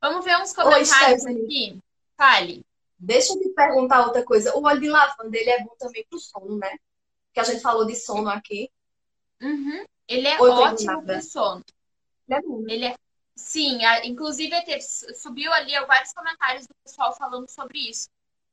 Vamos 0.00 0.24
ver 0.24 0.36
uns 0.38 0.52
comentários 0.52 1.24
Oi, 1.24 1.32
aqui. 1.32 1.78
Fale. 2.16 2.64
Deixa 2.98 3.32
eu 3.32 3.40
te 3.40 3.48
perguntar 3.50 4.06
outra 4.06 4.22
coisa. 4.22 4.56
O 4.56 4.64
óleo 4.64 4.80
de 4.80 4.88
lavanda, 4.88 5.36
ele 5.36 5.50
é 5.50 5.62
bom 5.62 5.74
também 5.78 6.04
pro 6.08 6.18
sono, 6.18 6.56
né? 6.56 6.76
Que 7.32 7.40
a 7.40 7.44
gente 7.44 7.60
falou 7.60 7.86
de 7.86 7.96
sono 7.96 8.28
aqui. 8.28 8.70
Uhum. 9.40 9.84
Ele 10.06 10.28
é 10.28 10.40
ótimo 10.40 11.02
pro 11.02 11.22
sono. 11.22 11.64
Ele 12.28 12.38
é 12.38 12.42
bom. 12.42 12.60
Né? 12.60 12.72
Ele 12.74 12.84
é... 12.86 12.96
Sim, 13.34 13.84
a... 13.84 14.04
inclusive 14.06 14.54
subiu 15.16 15.52
ali 15.52 15.72
vários 15.86 16.12
comentários 16.12 16.66
do 16.66 16.74
pessoal 16.84 17.14
falando 17.16 17.48
sobre 17.48 17.78
isso. 17.88 18.08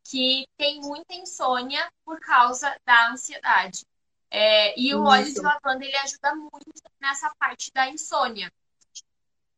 Que 0.09 0.47
tem 0.57 0.79
muita 0.81 1.13
insônia 1.15 1.91
por 2.05 2.19
causa 2.19 2.75
da 2.85 3.11
ansiedade. 3.11 3.85
É... 4.29 4.77
e 4.79 4.93
o 4.93 4.99
isso. 4.99 5.07
óleo 5.07 5.33
de 5.33 5.39
lavanda, 5.39 5.85
ele 5.85 5.97
ajuda 5.97 6.35
muito 6.35 6.71
nessa 6.99 7.33
parte 7.39 7.71
da 7.73 7.89
insônia. 7.89 8.51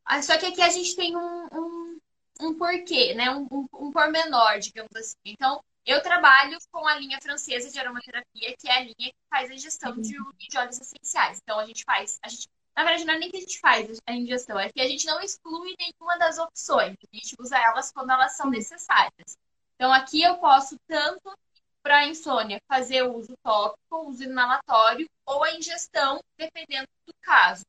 Ah, 0.05 0.21
só 0.23 0.37
que 0.37 0.47
aqui 0.47 0.61
a 0.61 0.69
gente 0.69 0.95
tem 0.95 1.15
um, 1.15 1.47
um, 1.53 1.99
um 2.41 2.57
porquê, 2.57 3.13
né? 3.13 3.29
Um, 3.29 3.47
um, 3.51 3.67
um 3.73 3.91
pormenor, 3.91 4.57
digamos 4.59 4.95
assim. 4.95 5.15
Então, 5.23 5.63
eu 5.85 6.01
trabalho 6.01 6.57
com 6.71 6.85
a 6.87 6.95
linha 6.95 7.19
francesa 7.21 7.69
de 7.69 7.79
aromaterapia, 7.79 8.55
que 8.57 8.67
é 8.67 8.77
a 8.77 8.79
linha 8.79 8.95
que 9.11 9.15
faz 9.29 9.51
a 9.51 9.53
ingestão 9.53 9.95
de, 10.01 10.11
de 10.11 10.57
óleos 10.57 10.79
essenciais. 10.81 11.39
Então, 11.43 11.59
a 11.59 11.65
gente 11.65 11.83
faz. 11.83 12.19
A 12.23 12.29
gente, 12.29 12.47
na 12.75 12.83
verdade, 12.83 13.05
não 13.05 13.13
é 13.13 13.19
nem 13.19 13.29
que 13.29 13.37
a 13.37 13.39
gente 13.41 13.59
faz 13.59 13.99
a 14.05 14.13
ingestão, 14.13 14.59
é 14.59 14.71
que 14.71 14.81
a 14.81 14.87
gente 14.87 15.05
não 15.05 15.21
exclui 15.21 15.75
nenhuma 15.79 16.17
das 16.17 16.39
opções. 16.39 16.95
A 17.11 17.15
gente 17.15 17.35
usa 17.39 17.57
elas 17.57 17.91
quando 17.91 18.11
elas 18.11 18.35
são 18.35 18.49
necessárias. 18.49 19.37
Então, 19.79 19.93
aqui 19.93 20.21
eu 20.21 20.35
posso 20.39 20.77
tanto 20.85 21.33
para 21.81 22.05
insônia 22.05 22.59
fazer 22.67 23.03
o 23.03 23.15
uso 23.15 23.33
tópico, 23.41 23.79
o 23.95 24.09
uso 24.09 24.23
inalatório 24.25 25.07
ou 25.25 25.41
a 25.41 25.53
ingestão, 25.53 26.19
dependendo 26.37 26.85
do 27.07 27.13
caso. 27.21 27.63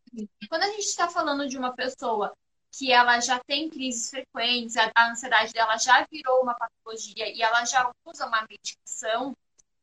Quando 0.48 0.64
a 0.64 0.66
gente 0.66 0.86
está 0.86 1.08
falando 1.08 1.48
de 1.48 1.56
uma 1.56 1.72
pessoa 1.72 2.36
que 2.72 2.92
ela 2.92 3.20
já 3.20 3.38
tem 3.46 3.70
crises 3.70 4.10
frequentes, 4.10 4.76
a, 4.76 4.90
a 4.92 5.12
ansiedade 5.12 5.52
dela 5.52 5.76
já 5.76 6.04
virou 6.10 6.42
uma 6.42 6.56
patologia 6.56 7.32
e 7.32 7.42
ela 7.42 7.64
já 7.64 7.88
usa 8.04 8.26
uma 8.26 8.44
medicação 8.50 9.32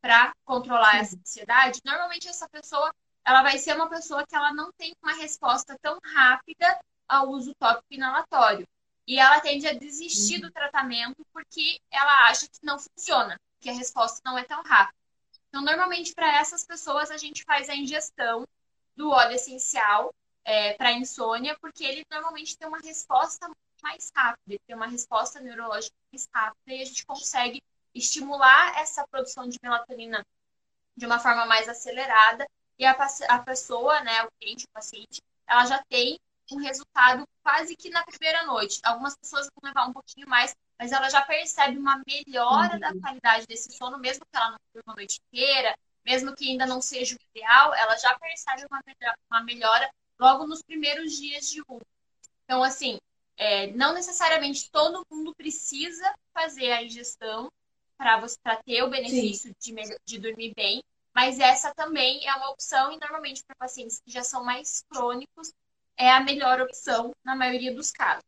para 0.02 0.34
controlar 0.44 0.92
Sim. 0.92 0.98
essa 0.98 1.16
ansiedade, 1.16 1.80
normalmente 1.86 2.28
essa 2.28 2.50
pessoa 2.50 2.94
ela 3.24 3.42
vai 3.42 3.58
ser 3.58 3.74
uma 3.74 3.88
pessoa 3.88 4.28
que 4.28 4.36
ela 4.36 4.54
não 4.54 4.70
tem 4.74 4.94
uma 5.02 5.14
resposta 5.14 5.78
tão 5.82 5.98
rápida 6.04 6.78
ao 7.08 7.30
uso 7.30 7.54
tópico 7.56 7.88
inalatório. 7.90 8.68
E 9.08 9.18
ela 9.18 9.40
tende 9.40 9.66
a 9.66 9.74
desistir 9.74 10.40
do 10.40 10.52
tratamento 10.52 11.26
porque 11.32 11.80
ela 11.90 12.28
acha 12.28 12.48
que 12.48 12.60
não 12.62 12.78
funciona, 12.78 13.40
que 13.60 13.70
a 13.70 13.74
resposta 13.74 14.22
não 14.26 14.38
é 14.38 14.44
tão 14.44 14.62
rápida. 14.64 14.98
Então, 15.48 15.62
normalmente, 15.62 16.14
para 16.14 16.38
essas 16.38 16.66
pessoas, 16.66 17.10
a 17.10 17.18
gente 17.18 17.44
faz 17.46 17.70
a 17.70 17.76
ingestão 17.76 18.46
do 18.96 19.10
óleo 19.10 19.34
essencial 19.34 20.14
é, 20.44 20.74
para 20.74 20.92
insônia, 20.92 21.58
porque 21.62 21.84
ele 21.86 22.06
normalmente 22.12 22.58
tem 22.58 22.68
uma 22.68 22.80
resposta 22.80 23.50
mais 23.82 24.12
rápida, 24.16 24.60
tem 24.66 24.76
uma 24.76 24.88
resposta 24.88 25.40
neurológica 25.40 25.96
mais 26.12 26.28
rápida 26.34 26.74
e 26.74 26.82
a 26.82 26.86
gente 26.86 27.06
consegue 27.06 27.62
estimular 27.94 28.78
essa 28.80 29.08
produção 29.08 29.48
de 29.48 29.58
melatonina 29.62 30.26
de 30.96 31.06
uma 31.06 31.20
forma 31.20 31.46
mais 31.46 31.70
acelerada 31.70 32.48
e 32.78 32.86
a, 32.86 32.92
a 33.30 33.40
pessoa, 33.40 34.02
né, 34.02 34.24
o 34.24 34.32
cliente, 34.40 34.66
o 34.66 34.70
paciente, 34.70 35.22
ela 35.48 35.66
já 35.66 35.84
tem 35.90 36.20
um 36.52 36.58
resultado 36.58 37.28
quase 37.44 37.76
que 37.76 37.90
na 37.90 38.04
primeira 38.04 38.46
noite. 38.46 38.80
Algumas 38.84 39.16
pessoas 39.16 39.48
vão 39.54 39.70
levar 39.70 39.88
um 39.88 39.94
pouquinho 39.94 40.28
mais, 40.28 40.56
mas 40.80 40.92
ela 40.92 41.10
já 41.10 41.22
percebe 41.22 41.78
uma 41.78 42.02
melhora 42.08 42.74
uhum. 42.74 42.80
da 42.80 42.94
qualidade 43.00 43.48
desse 43.48 43.72
sono, 43.76 43.98
mesmo 43.98 44.26
que 44.26 44.38
ela 44.38 44.52
não 44.52 44.60
durma 44.74 44.94
a 44.94 44.96
noite 44.96 45.20
inteira, 45.28 45.78
mesmo 46.06 46.36
que 46.36 46.50
ainda 46.50 46.66
não 46.66 46.82
seja 46.82 47.16
o 47.16 47.20
ideal, 47.36 47.74
ela 47.74 47.98
já 47.98 48.18
percebe 48.18 48.66
uma 48.70 48.82
melhora, 48.86 49.20
uma 49.30 49.44
melhora 49.44 49.92
logo 50.20 50.48
nos 50.48 50.62
primeiros 50.62 51.14
dias 51.18 51.50
de 51.50 51.62
uso. 51.68 51.86
Então, 52.44 52.64
assim, 52.64 52.98
é, 53.36 53.68
não 53.74 53.94
necessariamente 53.94 54.72
todo 54.72 55.06
mundo 55.12 55.36
precisa 55.36 56.14
fazer 56.34 56.72
a 56.72 56.84
ingestão 56.84 57.52
para 57.98 58.58
ter 58.64 58.84
o 58.84 58.90
benefício 58.90 59.54
de, 59.60 59.74
de 60.06 60.20
dormir 60.20 60.54
bem, 60.56 60.84
mas 61.14 61.40
essa 61.40 61.74
também 61.74 62.28
é 62.28 62.34
uma 62.36 62.52
opção 62.52 62.92
e 62.92 63.00
normalmente 63.00 63.44
para 63.44 63.56
pacientes 63.56 64.00
que 64.00 64.12
já 64.12 64.24
são 64.24 64.44
mais 64.44 64.84
crônicos 64.90 65.52
é 65.98 66.12
a 66.12 66.20
melhor 66.20 66.62
opção 66.62 67.14
na 67.24 67.36
maioria 67.36 67.74
dos 67.74 67.92
casos. 67.92 68.24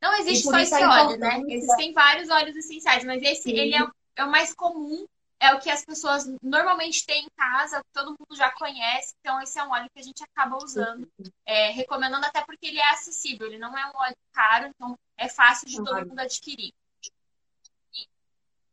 Não 0.00 0.14
existe 0.18 0.44
só 0.44 0.58
esse 0.58 0.74
óleo, 0.74 1.18
né? 1.18 1.42
Existem 1.48 1.92
vários 1.92 2.28
óleos 2.30 2.56
essenciais, 2.56 3.04
mas 3.04 3.22
esse 3.22 3.50
ele 3.50 3.74
é, 3.74 3.86
é 4.16 4.24
o 4.24 4.30
mais 4.30 4.54
comum 4.54 5.06
é 5.38 5.52
o 5.54 5.60
que 5.60 5.70
as 5.70 5.84
pessoas 5.84 6.24
normalmente 6.42 7.04
têm 7.04 7.24
em 7.24 7.30
casa, 7.36 7.84
todo 7.92 8.16
mundo 8.18 8.36
já 8.36 8.50
conhece, 8.52 9.14
então 9.20 9.40
esse 9.42 9.58
é 9.58 9.64
um 9.64 9.70
óleo 9.70 9.90
que 9.92 10.00
a 10.00 10.02
gente 10.02 10.22
acaba 10.22 10.56
usando, 10.56 11.06
é, 11.44 11.70
recomendando 11.70 12.24
até 12.24 12.42
porque 12.42 12.66
ele 12.66 12.78
é 12.78 12.90
acessível, 12.92 13.46
ele 13.46 13.58
não 13.58 13.76
é 13.76 13.86
um 13.86 13.96
óleo 13.96 14.16
caro, 14.32 14.66
então 14.66 14.98
é 15.16 15.28
fácil 15.28 15.68
de 15.68 15.76
todo 15.76 16.06
mundo 16.06 16.18
adquirir. 16.18 16.72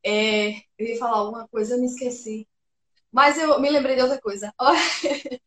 É, 0.05 0.57
eu 0.77 0.87
ia 0.87 0.97
falar 0.97 1.17
alguma 1.17 1.47
coisa, 1.47 1.75
eu 1.75 1.79
me 1.79 1.85
esqueci. 1.85 2.47
Mas 3.11 3.37
eu 3.37 3.59
me 3.59 3.69
lembrei 3.69 3.95
de 3.95 4.01
outra 4.01 4.19
coisa. 4.19 4.53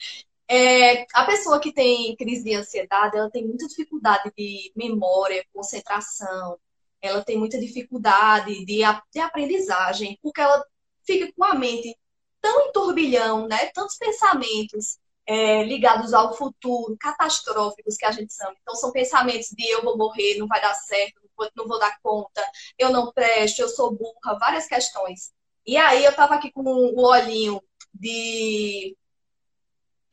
É, 0.48 1.06
a 1.12 1.24
pessoa 1.24 1.60
que 1.60 1.72
tem 1.72 2.14
crise 2.16 2.44
de 2.44 2.54
ansiedade, 2.54 3.16
ela 3.16 3.30
tem 3.30 3.44
muita 3.46 3.66
dificuldade 3.66 4.32
de 4.36 4.72
memória, 4.76 5.44
concentração, 5.52 6.58
ela 7.00 7.24
tem 7.24 7.38
muita 7.38 7.58
dificuldade 7.58 8.64
de, 8.64 8.80
de 9.12 9.20
aprendizagem, 9.20 10.18
porque 10.22 10.40
ela 10.40 10.64
fica 11.04 11.32
com 11.36 11.44
a 11.44 11.54
mente 11.54 11.96
tão 12.40 12.60
em 12.62 12.72
turbilhão, 12.72 13.48
né? 13.48 13.70
Tantos 13.74 13.96
pensamentos 13.96 14.98
é, 15.26 15.64
ligados 15.64 16.14
ao 16.14 16.34
futuro, 16.36 16.96
catastróficos 16.98 17.96
que 17.96 18.06
a 18.06 18.12
gente 18.12 18.32
chama. 18.32 18.54
Então, 18.62 18.74
são 18.76 18.92
pensamentos 18.92 19.48
de 19.50 19.66
eu 19.68 19.82
vou 19.82 19.96
morrer, 19.98 20.36
não 20.38 20.46
vai 20.46 20.60
dar 20.60 20.74
certo, 20.74 21.20
não 21.56 21.66
vou, 21.66 21.78
dar 21.78 21.98
conta, 22.02 22.42
eu 22.78 22.90
não 22.90 23.12
presto, 23.12 23.60
eu 23.60 23.68
sou 23.68 23.92
burra, 23.92 24.38
várias 24.38 24.66
questões. 24.66 25.32
E 25.66 25.76
aí, 25.76 26.04
eu 26.04 26.10
estava 26.10 26.36
aqui 26.36 26.50
com 26.52 26.62
o 26.62 27.04
olhinho 27.04 27.60
de 27.92 28.96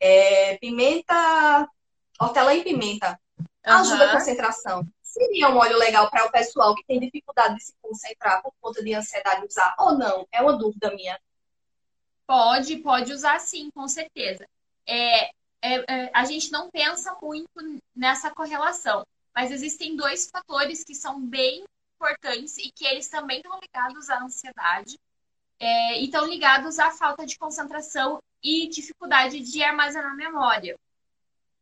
é, 0.04 0.58
pimenta, 0.58 1.66
hortelã 2.20 2.52
e 2.52 2.62
pimenta. 2.62 3.18
Ajuda 3.64 4.04
uhum. 4.04 4.10
a 4.10 4.12
concentração. 4.12 4.86
Seria 5.02 5.48
um 5.48 5.56
óleo 5.56 5.78
legal 5.78 6.10
para 6.10 6.26
o 6.26 6.30
pessoal 6.30 6.74
que 6.74 6.84
tem 6.84 7.00
dificuldade 7.00 7.54
de 7.54 7.64
se 7.64 7.72
concentrar 7.80 8.42
por 8.42 8.52
conta 8.60 8.84
de 8.84 8.92
ansiedade 8.92 9.46
usar 9.46 9.74
ou 9.78 9.96
não? 9.96 10.28
É 10.30 10.42
uma 10.42 10.58
dúvida 10.58 10.94
minha. 10.94 11.18
Pode, 12.26 12.76
pode 12.78 13.12
usar 13.12 13.40
sim, 13.40 13.70
com 13.70 13.88
certeza. 13.88 14.46
É, 14.86 15.24
é, 15.26 15.32
é, 15.62 16.10
a 16.12 16.24
gente 16.26 16.52
não 16.52 16.70
pensa 16.70 17.16
muito 17.22 17.80
nessa 17.96 18.30
correlação, 18.30 19.06
mas 19.34 19.50
existem 19.50 19.96
dois 19.96 20.28
fatores 20.28 20.84
que 20.84 20.94
são 20.94 21.18
bem 21.18 21.64
importantes 21.94 22.58
e 22.58 22.70
que 22.70 22.84
eles 22.84 23.08
também 23.08 23.38
estão 23.38 23.58
ligados 23.58 24.10
à 24.10 24.22
ansiedade 24.22 24.98
é, 25.58 26.00
e 26.00 26.04
estão 26.04 26.26
ligados 26.26 26.78
à 26.78 26.90
falta 26.90 27.24
de 27.24 27.38
concentração 27.38 28.20
e 28.42 28.68
dificuldade 28.68 29.40
de 29.40 29.62
armazenar 29.62 30.14
memória, 30.16 30.78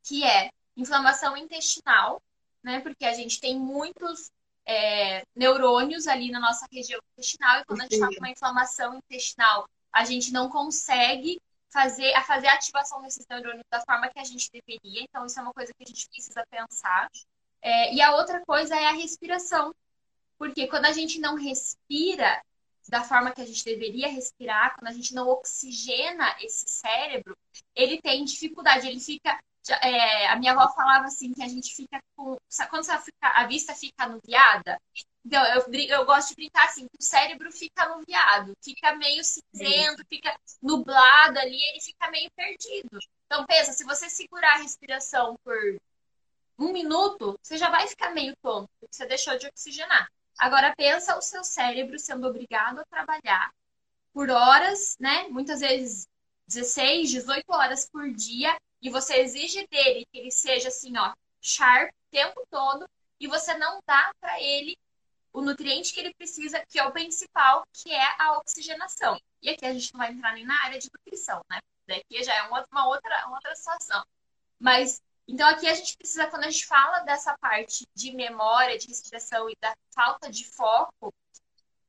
que 0.03 0.25
é 0.25 0.51
inflamação 0.77 1.37
intestinal, 1.37 2.21
né? 2.63 2.81
Porque 2.81 3.05
a 3.05 3.13
gente 3.13 3.41
tem 3.41 3.59
muitos 3.59 4.31
é, 4.65 5.23
neurônios 5.35 6.07
ali 6.07 6.31
na 6.31 6.41
nossa 6.41 6.67
região 6.71 7.01
intestinal 7.13 7.61
e 7.61 7.65
quando 7.65 7.81
a 7.81 7.85
gente 7.85 7.95
está 7.95 8.09
com 8.09 8.19
uma 8.19 8.31
inflamação 8.31 8.95
intestinal, 8.97 9.69
a 9.93 10.05
gente 10.05 10.33
não 10.33 10.49
consegue 10.49 11.41
fazer 11.71 12.13
a 12.15 12.23
fazer 12.23 12.49
a 12.49 12.55
ativação 12.55 13.01
desses 13.03 13.27
neurônios 13.29 13.65
da 13.71 13.81
forma 13.81 14.09
que 14.09 14.19
a 14.19 14.25
gente 14.25 14.51
deveria. 14.53 15.03
Então 15.03 15.25
isso 15.27 15.39
é 15.39 15.43
uma 15.43 15.53
coisa 15.53 15.73
que 15.73 15.83
a 15.83 15.87
gente 15.87 16.09
precisa 16.09 16.45
pensar. 16.51 17.11
É, 17.61 17.95
e 17.95 18.01
a 18.01 18.17
outra 18.17 18.45
coisa 18.45 18.75
é 18.77 18.87
a 18.87 18.93
respiração, 18.93 19.75
porque 20.37 20.67
quando 20.67 20.87
a 20.87 20.93
gente 20.93 21.21
não 21.21 21.37
respira, 21.37 22.43
da 22.89 23.03
forma 23.05 23.31
que 23.33 23.41
a 23.41 23.47
gente 23.47 23.65
deveria 23.65 24.09
respirar, 24.09 24.75
quando 24.75 24.89
a 24.89 24.95
gente 24.95 25.15
não 25.15 25.29
oxigena 25.29 26.35
esse 26.41 26.69
cérebro, 26.69 27.37
ele 27.75 28.01
tem 28.01 28.25
dificuldade, 28.25 28.89
ele 28.89 29.01
fica. 29.01 29.39
É, 29.81 30.27
a 30.27 30.37
minha 30.37 30.53
avó 30.53 30.69
falava 30.75 31.07
assim 31.07 31.33
que 31.33 31.43
a 31.43 31.49
gente 31.49 31.75
fica 31.75 32.03
com. 32.17 32.37
Quando 32.69 32.85
fica, 32.85 33.29
a 33.29 33.47
vista 33.47 33.75
fica 33.75 34.05
anuviada, 34.05 34.77
então 35.25 35.45
eu, 35.47 35.65
eu 35.73 36.05
gosto 36.05 36.31
de 36.31 36.35
brincar 36.35 36.65
assim, 36.65 36.87
que 36.89 36.99
o 36.99 37.03
cérebro 37.03 37.51
fica 37.53 37.85
anuviado, 37.85 38.53
fica 38.63 38.97
meio 38.97 39.23
cinzento, 39.23 40.05
fica 40.09 40.37
nublado 40.61 41.39
ali, 41.39 41.63
ele 41.71 41.81
fica 41.81 42.11
meio 42.11 42.31
perdido. 42.33 42.99
Então 43.27 43.47
pensa, 43.47 43.73
se 43.73 43.85
você 43.85 44.11
segurar 44.11 44.55
a 44.55 44.63
respiração 44.63 45.37
por 45.45 45.57
um 46.59 46.73
minuto, 46.73 47.39
você 47.43 47.57
já 47.57 47.71
vai 47.71 47.87
ficar 47.87 48.11
meio 48.11 48.35
tonto, 48.43 48.69
porque 48.81 48.95
você 48.95 49.07
deixou 49.07 49.39
de 49.39 49.47
oxigenar. 49.47 50.11
Agora 50.43 50.75
pensa 50.77 51.17
o 51.17 51.23
seu 51.23 51.45
cérebro 51.45 51.97
sendo 52.01 52.27
obrigado 52.27 52.81
a 52.81 52.85
trabalhar 52.87 53.55
por 54.13 54.29
horas, 54.29 54.97
né? 54.99 55.29
Muitas 55.29 55.61
vezes 55.61 56.09
16, 56.49 57.13
18 57.13 57.45
horas 57.49 57.89
por 57.89 58.13
dia, 58.13 58.53
e 58.81 58.91
você 58.91 59.21
exige 59.21 59.65
dele 59.69 60.05
que 60.11 60.19
ele 60.19 60.33
seja 60.33 60.67
assim, 60.67 60.99
ó, 60.99 61.15
sharp 61.41 61.91
o 61.91 62.11
tempo 62.11 62.45
todo, 62.51 62.89
e 63.21 63.29
você 63.29 63.55
não 63.55 63.79
dá 63.87 64.11
para 64.21 64.43
ele 64.43 64.77
o 65.33 65.41
nutriente 65.41 65.95
que 65.95 66.01
ele 66.01 66.13
precisa, 66.13 66.67
que 66.67 66.77
é 66.77 66.85
o 66.85 66.91
principal, 66.91 67.63
que 67.73 67.93
é 67.93 68.17
a 68.19 68.37
oxigenação. 68.39 69.17
E 69.41 69.49
aqui 69.49 69.65
a 69.65 69.73
gente 69.73 69.93
não 69.95 69.99
vai 70.01 70.11
entrar 70.11 70.33
nem 70.33 70.45
na 70.45 70.61
área 70.65 70.81
de 70.81 70.91
nutrição, 70.93 71.41
né? 71.49 71.61
Daqui 71.87 72.21
já 72.25 72.35
é 72.35 72.43
uma, 72.49 72.89
outra, 72.89 73.27
uma 73.29 73.37
outra 73.37 73.55
situação. 73.55 74.05
Mas 74.59 75.01
então, 75.29 75.49
aqui 75.49 75.69
a 75.69 75.75
gente 75.75 75.97
precisa, 75.97 76.27
quando 76.27 76.45
a 76.45 76.51
gente 76.51 76.67
fala 76.67 77.01
dessa 77.01 77.37
parte 77.39 77.87
de 77.95 78.13
memória, 78.13 78.79
de 78.79 78.89
respiração 78.89 79.49
e 79.49 79.57
da 79.61 79.75
falta 79.95 80.31
de 80.31 80.45
foco, 80.45 81.15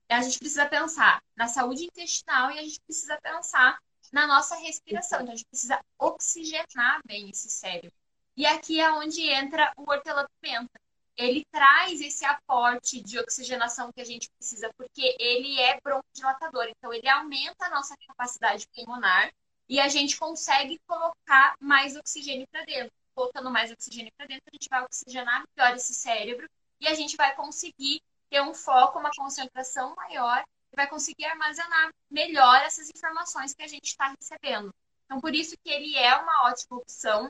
a 0.07 0.21
gente 0.21 0.37
precisa 0.37 0.65
pensar 0.67 1.21
na 1.35 1.47
saúde 1.47 1.85
intestinal 1.85 2.51
e 2.51 2.59
a 2.59 2.63
gente 2.63 2.79
precisa 2.81 3.19
pensar 3.21 3.79
na 4.11 4.27
nossa 4.27 4.55
respiração. 4.55 5.21
Então, 5.21 5.33
a 5.33 5.35
gente 5.35 5.47
precisa 5.47 5.83
oxigenar 5.97 7.01
bem 7.05 7.29
esse 7.29 7.49
cérebro. 7.49 7.91
E 8.37 8.45
aqui 8.45 8.79
é 8.79 8.91
onde 8.91 9.21
entra 9.27 9.73
o 9.77 9.89
hortelã-pimenta. 9.89 10.79
Ele 11.15 11.45
traz 11.51 12.01
esse 12.01 12.25
aporte 12.25 13.01
de 13.01 13.19
oxigenação 13.19 13.91
que 13.91 14.01
a 14.01 14.05
gente 14.05 14.29
precisa, 14.31 14.71
porque 14.75 15.15
ele 15.19 15.59
é 15.59 15.79
broncodilatador. 15.81 16.67
Então, 16.69 16.93
ele 16.93 17.07
aumenta 17.09 17.65
a 17.65 17.69
nossa 17.69 17.95
capacidade 18.07 18.67
pulmonar 18.75 19.31
e 19.67 19.79
a 19.79 19.87
gente 19.87 20.17
consegue 20.17 20.79
colocar 20.87 21.55
mais 21.59 21.95
oxigênio 21.95 22.47
para 22.51 22.65
dentro 22.65 23.02
colocando 23.13 23.49
mais 23.49 23.71
oxigênio 23.71 24.11
para 24.17 24.27
dentro, 24.27 24.43
a 24.51 24.55
gente 24.55 24.69
vai 24.69 24.83
oxigenar 24.83 25.43
melhor 25.55 25.75
esse 25.75 25.93
cérebro 25.93 26.49
e 26.79 26.87
a 26.87 26.93
gente 26.93 27.15
vai 27.15 27.35
conseguir 27.35 28.01
ter 28.29 28.41
um 28.41 28.53
foco, 28.53 28.99
uma 28.99 29.11
concentração 29.11 29.93
maior 29.95 30.43
e 30.71 30.75
vai 30.75 30.87
conseguir 30.87 31.25
armazenar 31.25 31.91
melhor 32.09 32.61
essas 32.61 32.89
informações 32.89 33.53
que 33.53 33.63
a 33.63 33.67
gente 33.67 33.85
está 33.85 34.09
recebendo. 34.09 34.73
Então, 35.05 35.21
por 35.21 35.33
isso 35.35 35.55
que 35.63 35.69
ele 35.69 35.95
é 35.95 36.15
uma 36.15 36.49
ótima 36.49 36.77
opção. 36.77 37.29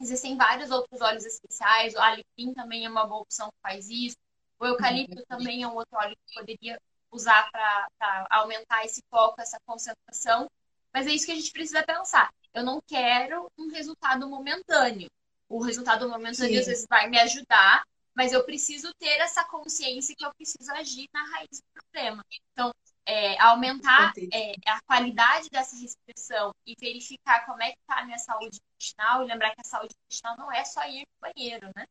Existem 0.00 0.36
vários 0.36 0.70
outros 0.70 1.00
óleos 1.00 1.24
especiais, 1.24 1.94
o 1.94 1.98
alecrim 1.98 2.52
também 2.54 2.84
é 2.84 2.88
uma 2.88 3.06
boa 3.06 3.22
opção 3.22 3.48
que 3.48 3.60
faz 3.62 3.88
isso, 3.88 4.16
o 4.58 4.66
eucalipto 4.66 5.24
também 5.26 5.62
é 5.62 5.68
um 5.68 5.74
outro 5.74 5.96
óleo 5.96 6.16
que 6.26 6.34
poderia 6.34 6.80
usar 7.10 7.50
para 7.50 8.26
aumentar 8.30 8.84
esse 8.84 9.02
foco, 9.10 9.40
essa 9.40 9.58
concentração. 9.66 10.48
Mas 10.92 11.06
é 11.06 11.10
isso 11.10 11.26
que 11.26 11.32
a 11.32 11.34
gente 11.36 11.52
precisa 11.52 11.82
pensar. 11.82 12.32
Eu 12.54 12.64
não 12.64 12.80
quero 12.86 13.50
um 13.56 13.68
resultado 13.68 14.28
momentâneo. 14.28 15.08
O 15.48 15.62
resultado 15.62 16.08
momentâneo 16.08 16.54
Sim. 16.54 16.58
às 16.58 16.66
vezes 16.66 16.86
vai 16.88 17.08
me 17.08 17.18
ajudar, 17.18 17.84
mas 18.14 18.32
eu 18.32 18.44
preciso 18.44 18.92
ter 18.98 19.18
essa 19.20 19.44
consciência 19.44 20.14
que 20.16 20.24
eu 20.24 20.34
preciso 20.34 20.70
agir 20.72 21.08
na 21.12 21.24
raiz 21.24 21.60
do 21.60 21.82
problema. 21.82 22.24
Então, 22.52 22.72
é, 23.06 23.40
aumentar 23.40 24.12
é, 24.32 24.52
a 24.66 24.80
qualidade 24.82 25.48
dessa 25.50 25.74
respiração 25.76 26.54
e 26.66 26.74
verificar 26.78 27.46
como 27.46 27.62
é 27.62 27.72
que 27.72 27.78
está 27.80 28.00
a 28.00 28.04
minha 28.04 28.18
saúde 28.18 28.58
intestinal, 28.74 29.22
e 29.22 29.26
lembrar 29.26 29.54
que 29.54 29.62
a 29.62 29.64
saúde 29.64 29.94
intestinal 30.04 30.36
não 30.36 30.52
é 30.52 30.62
só 30.64 30.86
ir 30.86 31.00
no 31.00 31.32
banheiro, 31.32 31.70
né? 31.74 31.86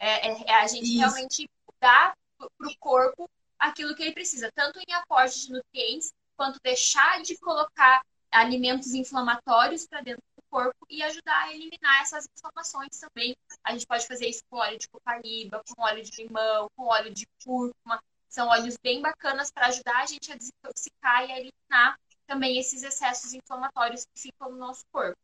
É, 0.00 0.28
é, 0.28 0.44
é 0.46 0.54
a 0.54 0.66
gente 0.66 0.88
Isso. 0.88 0.98
realmente 0.98 1.50
dar 1.78 2.16
para 2.38 2.68
o 2.68 2.78
corpo 2.78 3.28
aquilo 3.58 3.94
que 3.94 4.02
ele 4.02 4.12
precisa, 4.12 4.50
tanto 4.54 4.80
em 4.80 4.92
aporte 4.94 5.46
de 5.46 5.52
nutrientes, 5.52 6.12
quanto 6.36 6.58
deixar 6.62 7.20
de 7.20 7.36
colocar 7.38 8.02
alimentos 8.32 8.94
inflamatórios 8.94 9.86
para 9.86 10.00
dentro 10.00 10.22
do 10.36 10.42
corpo 10.50 10.86
e 10.88 11.02
ajudar 11.02 11.44
a 11.44 11.52
eliminar 11.52 12.02
essas 12.02 12.26
inflamações 12.36 12.98
também. 12.98 13.36
A 13.62 13.72
gente 13.72 13.86
pode 13.86 14.06
fazer 14.06 14.26
isso 14.26 14.42
com 14.50 14.56
óleo 14.56 14.78
de 14.78 14.88
copaíba, 14.88 15.62
com 15.68 15.82
óleo 15.82 16.02
de 16.02 16.22
limão, 16.22 16.68
com 16.74 16.84
óleo 16.84 17.12
de 17.12 17.26
cúrcuma. 17.44 18.02
São 18.28 18.48
óleos 18.48 18.76
bem 18.82 19.02
bacanas 19.02 19.50
para 19.50 19.66
ajudar 19.66 20.02
a 20.02 20.06
gente 20.06 20.32
a 20.32 20.36
desintoxicar 20.36 21.28
e 21.28 21.32
a 21.32 21.40
eliminar 21.40 21.98
também 22.26 22.58
esses 22.58 22.82
excessos 22.82 23.34
inflamatórios 23.34 24.06
que 24.06 24.22
ficam 24.22 24.50
no 24.50 24.56
nosso 24.56 24.84
corpo. 24.90 25.18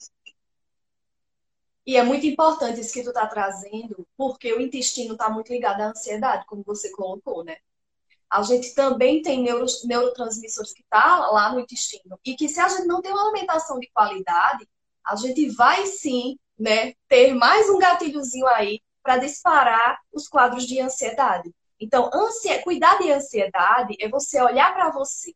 E 1.87 1.97
é 1.97 2.03
muito 2.03 2.27
importante 2.27 2.81
isso 2.81 2.93
que 2.93 3.03
tu 3.03 3.09
está 3.09 3.27
trazendo, 3.27 4.07
porque 4.15 4.53
o 4.53 4.61
intestino 4.61 5.15
está 5.15 5.31
muito 5.31 5.51
ligado 5.51 5.81
à 5.81 5.87
ansiedade, 5.87 6.45
como 6.45 6.63
você 6.63 6.91
colocou, 6.93 7.43
né? 7.43 7.57
A 8.31 8.43
gente 8.43 8.75
também 8.75 9.23
tem 9.23 9.43
neuro, 9.43 9.67
neurotransmissores 9.85 10.73
que 10.73 10.83
estão 10.83 11.01
tá 11.01 11.31
lá 11.31 11.53
no 11.53 11.61
intestino. 11.61 12.19
E 12.25 12.35
que 12.35 12.49
se 12.49 12.61
a 12.61 12.69
gente 12.69 12.87
não 12.87 13.01
tem 13.01 13.13
uma 13.13 13.23
alimentação 13.23 13.79
de 13.79 13.91
qualidade, 13.93 14.69
a 15.05 15.17
gente 15.17 15.49
vai 15.51 15.87
sim 15.87 16.39
né, 16.59 16.93
ter 17.09 17.33
mais 17.35 17.71
um 17.71 17.79
gatilhozinho 17.79 18.47
aí 18.49 18.81
para 19.03 19.17
disparar 19.17 19.99
os 20.13 20.29
quadros 20.29 20.67
de 20.67 20.81
ansiedade. 20.81 21.51
Então, 21.81 22.11
ansia... 22.13 22.63
cuidar 22.63 22.99
de 22.99 23.11
ansiedade 23.11 23.97
é 24.01 24.09
você 24.09 24.41
olhar 24.43 24.75
para 24.75 24.91
você, 24.91 25.33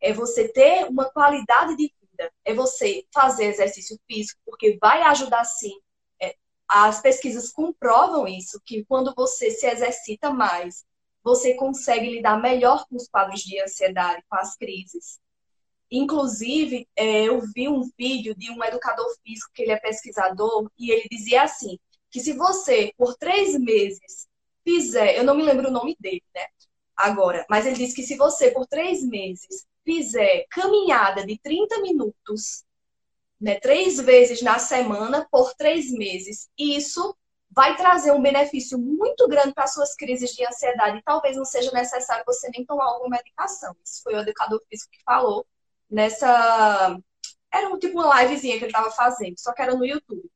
é 0.00 0.12
você 0.12 0.48
ter 0.48 0.86
uma 0.88 1.06
qualidade 1.06 1.76
de 1.76 1.92
vida, 2.00 2.32
é 2.44 2.52
você 2.52 3.04
fazer 3.14 3.44
exercício 3.44 3.98
físico, 4.06 4.40
porque 4.44 4.76
vai 4.80 5.00
ajudar 5.02 5.44
sim. 5.44 5.72
É, 6.20 6.34
as 6.68 7.00
pesquisas 7.00 7.50
comprovam 7.50 8.26
isso, 8.26 8.60
que 8.64 8.84
quando 8.84 9.14
você 9.14 9.50
se 9.50 9.66
exercita 9.66 10.30
mais, 10.30 10.84
você 11.26 11.54
consegue 11.54 12.08
lidar 12.08 12.40
melhor 12.40 12.86
com 12.86 12.94
os 12.94 13.08
quadros 13.08 13.40
de 13.40 13.60
ansiedade, 13.60 14.22
com 14.30 14.36
as 14.36 14.56
crises. 14.56 15.18
Inclusive, 15.90 16.88
é, 16.94 17.24
eu 17.24 17.40
vi 17.52 17.66
um 17.66 17.82
vídeo 17.98 18.32
de 18.32 18.48
um 18.52 18.62
educador 18.62 19.04
físico, 19.24 19.50
que 19.52 19.62
ele 19.62 19.72
é 19.72 19.76
pesquisador, 19.76 20.70
e 20.78 20.92
ele 20.92 21.08
dizia 21.10 21.42
assim, 21.42 21.80
que 22.12 22.20
se 22.20 22.32
você, 22.32 22.92
por 22.96 23.16
três 23.16 23.58
meses, 23.58 24.28
fizer, 24.62 25.18
eu 25.18 25.24
não 25.24 25.34
me 25.34 25.42
lembro 25.42 25.68
o 25.68 25.72
nome 25.72 25.96
dele, 25.98 26.22
né? 26.32 26.46
Agora, 26.96 27.44
mas 27.50 27.66
ele 27.66 27.74
disse 27.74 27.94
que 27.96 28.04
se 28.04 28.14
você, 28.14 28.52
por 28.52 28.64
três 28.64 29.02
meses, 29.04 29.66
fizer 29.84 30.46
caminhada 30.48 31.26
de 31.26 31.36
30 31.40 31.80
minutos, 31.82 32.64
né, 33.40 33.58
três 33.58 34.00
vezes 34.00 34.42
na 34.42 34.60
semana, 34.60 35.26
por 35.28 35.54
três 35.54 35.90
meses, 35.90 36.48
isso 36.56 37.16
vai 37.56 37.74
trazer 37.74 38.12
um 38.12 38.20
benefício 38.20 38.78
muito 38.78 39.26
grande 39.26 39.54
para 39.54 39.66
suas 39.66 39.94
crises 39.94 40.30
de 40.32 40.46
ansiedade. 40.46 40.98
E 40.98 41.02
talvez 41.02 41.38
não 41.38 41.44
seja 41.44 41.72
necessário 41.72 42.22
você 42.26 42.50
nem 42.50 42.66
tomar 42.66 42.84
alguma 42.84 43.16
medicação. 43.16 43.74
Isso 43.82 44.02
foi 44.02 44.14
o 44.14 44.20
educador 44.20 44.62
físico 44.68 44.92
que 44.92 45.02
falou 45.02 45.46
nessa. 45.90 46.98
Era 47.50 47.70
um, 47.70 47.78
tipo 47.78 47.98
uma 47.98 48.22
livezinha 48.22 48.58
que 48.58 48.64
ele 48.64 48.70
estava 48.70 48.90
fazendo, 48.90 49.38
só 49.38 49.54
que 49.54 49.62
era 49.62 49.74
no 49.74 49.86
YouTube. 49.86 50.30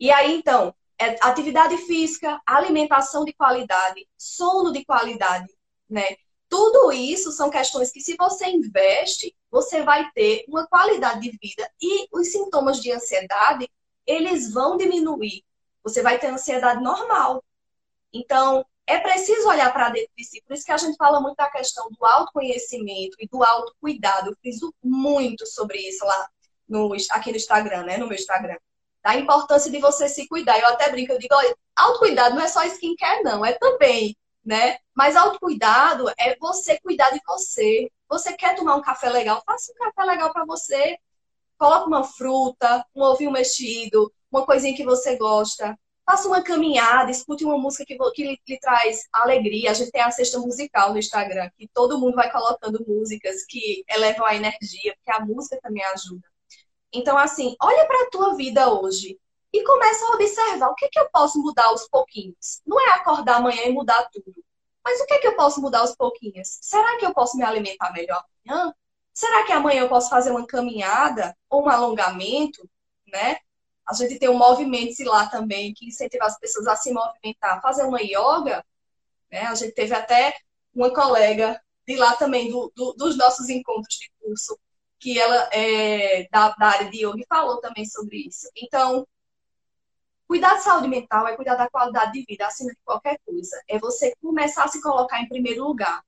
E 0.00 0.10
aí, 0.10 0.36
então, 0.36 0.74
é 0.98 1.16
atividade 1.22 1.76
física, 1.78 2.40
alimentação 2.44 3.24
de 3.24 3.32
qualidade, 3.32 4.06
sono 4.18 4.72
de 4.72 4.84
qualidade, 4.84 5.46
né? 5.88 6.16
Tudo 6.48 6.90
isso 6.92 7.30
são 7.30 7.48
questões 7.48 7.92
que, 7.92 8.00
se 8.00 8.16
você 8.16 8.46
investe, 8.48 9.36
você 9.50 9.82
vai 9.82 10.10
ter 10.12 10.44
uma 10.48 10.66
qualidade 10.66 11.20
de 11.20 11.38
vida 11.40 11.70
e 11.80 12.08
os 12.12 12.32
sintomas 12.32 12.80
de 12.80 12.90
ansiedade, 12.92 13.68
eles 14.04 14.52
vão 14.52 14.76
diminuir. 14.76 15.44
Você 15.86 16.02
vai 16.02 16.18
ter 16.18 16.28
ansiedade 16.28 16.82
normal. 16.82 17.42
Então, 18.12 18.64
é 18.86 18.98
preciso 18.98 19.48
olhar 19.48 19.72
para 19.72 19.90
dentro 19.90 20.10
de 20.16 20.24
si. 20.24 20.42
Por 20.46 20.54
isso 20.54 20.64
que 20.64 20.72
a 20.72 20.76
gente 20.76 20.96
fala 20.96 21.20
muito 21.20 21.36
da 21.36 21.50
questão 21.50 21.88
do 21.90 22.04
autoconhecimento 22.04 23.16
e 23.18 23.28
do 23.28 23.42
autocuidado. 23.42 24.30
Eu 24.30 24.36
fiz 24.42 24.58
muito 24.82 25.46
sobre 25.46 25.78
isso 25.78 26.04
lá 26.04 26.28
no, 26.68 26.92
aqui 27.10 27.30
no 27.30 27.36
Instagram, 27.36 27.84
né? 27.84 27.98
No 27.98 28.06
meu 28.06 28.16
Instagram. 28.16 28.56
Da 29.02 29.16
importância 29.16 29.70
de 29.70 29.78
você 29.78 30.08
se 30.08 30.26
cuidar. 30.28 30.58
Eu 30.58 30.68
até 30.68 30.90
brinco, 30.90 31.12
eu 31.12 31.18
digo, 31.18 31.34
olha, 31.34 31.56
autocuidado 31.76 32.34
não 32.34 32.42
é 32.42 32.48
só 32.48 32.64
skincare, 32.64 33.22
não. 33.22 33.44
É 33.44 33.52
também 33.52 34.16
né? 34.46 34.78
Mas 34.94 35.16
autocuidado 35.16 36.08
é 36.16 36.36
você 36.38 36.78
cuidar 36.80 37.10
de 37.10 37.20
você. 37.26 37.90
Você 38.08 38.32
quer 38.34 38.54
tomar 38.54 38.76
um 38.76 38.80
café 38.80 39.10
legal? 39.10 39.42
Faça 39.44 39.72
um 39.72 39.74
café 39.74 40.04
legal 40.04 40.32
para 40.32 40.44
você. 40.46 40.96
Coloque 41.58 41.88
uma 41.88 42.04
fruta, 42.04 42.86
um 42.94 43.02
ovinho 43.02 43.32
mexido, 43.32 44.12
uma 44.30 44.44
coisinha 44.44 44.76
que 44.76 44.84
você 44.84 45.16
gosta. 45.16 45.78
Faça 46.04 46.28
uma 46.28 46.40
caminhada, 46.40 47.10
escute 47.10 47.44
uma 47.44 47.58
música 47.58 47.84
que, 47.84 47.96
que 48.12 48.24
lhe, 48.24 48.40
lhe, 48.48 48.58
traz 48.60 49.08
alegria. 49.12 49.70
A 49.70 49.74
gente 49.74 49.90
tem 49.90 50.00
a 50.00 50.10
cesta 50.10 50.38
musical 50.38 50.92
no 50.92 50.98
Instagram, 50.98 51.50
que 51.58 51.68
todo 51.74 51.98
mundo 51.98 52.14
vai 52.14 52.30
colocando 52.30 52.84
músicas 52.86 53.44
que 53.44 53.84
elevam 53.88 54.24
a 54.24 54.34
energia, 54.34 54.94
porque 54.96 55.10
a 55.10 55.24
música 55.24 55.58
também 55.60 55.84
ajuda. 55.86 56.26
Então, 56.92 57.18
assim, 57.18 57.56
olha 57.60 57.86
para 57.86 58.04
a 58.04 58.10
tua 58.10 58.36
vida 58.36 58.72
hoje 58.72 59.18
e 59.52 59.64
começa 59.64 60.04
a 60.06 60.14
observar 60.14 60.68
o 60.68 60.74
que, 60.74 60.84
é 60.84 60.88
que 60.88 60.98
eu 60.98 61.08
posso 61.10 61.40
mudar 61.40 61.66
aos 61.66 61.88
pouquinhos. 61.88 62.60
Não 62.64 62.80
é 62.80 62.94
acordar 62.94 63.36
amanhã 63.36 63.62
e 63.64 63.72
mudar 63.72 64.08
tudo. 64.12 64.34
Mas 64.84 65.00
o 65.00 65.06
que 65.06 65.14
é 65.14 65.18
que 65.18 65.26
eu 65.26 65.34
posso 65.34 65.60
mudar 65.60 65.80
aos 65.80 65.96
pouquinhos? 65.96 66.58
Será 66.60 66.96
que 66.98 67.04
eu 67.04 67.12
posso 67.12 67.36
me 67.36 67.42
alimentar 67.42 67.92
melhor 67.92 68.22
amanhã? 68.46 68.72
Será 69.12 69.44
que 69.44 69.52
amanhã 69.52 69.80
eu 69.80 69.88
posso 69.88 70.08
fazer 70.08 70.30
uma 70.30 70.46
caminhada 70.46 71.36
ou 71.50 71.64
um 71.64 71.68
alongamento, 71.68 72.68
né? 73.08 73.38
A 73.88 73.94
gente 73.94 74.18
tem 74.18 74.28
um 74.28 74.36
movimento 74.36 75.02
lá 75.04 75.28
também 75.28 75.72
que 75.74 75.86
incentiva 75.86 76.24
as 76.24 76.38
pessoas 76.38 76.66
a 76.66 76.76
se 76.76 76.92
movimentar, 76.92 77.62
fazer 77.62 77.84
uma 77.84 78.00
yoga, 78.00 78.64
né? 79.30 79.42
A 79.42 79.54
gente 79.54 79.72
teve 79.72 79.94
até 79.94 80.34
uma 80.74 80.92
colega 80.92 81.60
de 81.86 81.96
lá 81.96 82.16
também 82.16 82.50
do, 82.50 82.72
do, 82.74 82.92
dos 82.94 83.16
nossos 83.16 83.48
encontros 83.48 83.96
de 83.96 84.10
curso 84.20 84.58
que 84.98 85.18
ela 85.18 85.48
é 85.52 86.26
da, 86.30 86.50
da 86.50 86.66
área 86.66 86.90
de 86.90 87.06
yoga 87.06 87.20
e 87.20 87.26
falou 87.28 87.60
também 87.60 87.84
sobre 87.84 88.26
isso. 88.26 88.48
Então, 88.56 89.06
Cuidar 90.26 90.54
da 90.54 90.60
saúde 90.60 90.88
mental 90.88 91.26
é 91.28 91.36
cuidar 91.36 91.54
da 91.54 91.70
qualidade 91.70 92.12
de 92.12 92.24
vida 92.24 92.46
acima 92.46 92.70
de 92.70 92.78
qualquer 92.84 93.18
coisa. 93.24 93.62
É 93.68 93.78
você 93.78 94.12
começar 94.20 94.64
a 94.64 94.68
se 94.68 94.82
colocar 94.82 95.20
em 95.20 95.28
primeiro 95.28 95.64
lugar. 95.64 96.02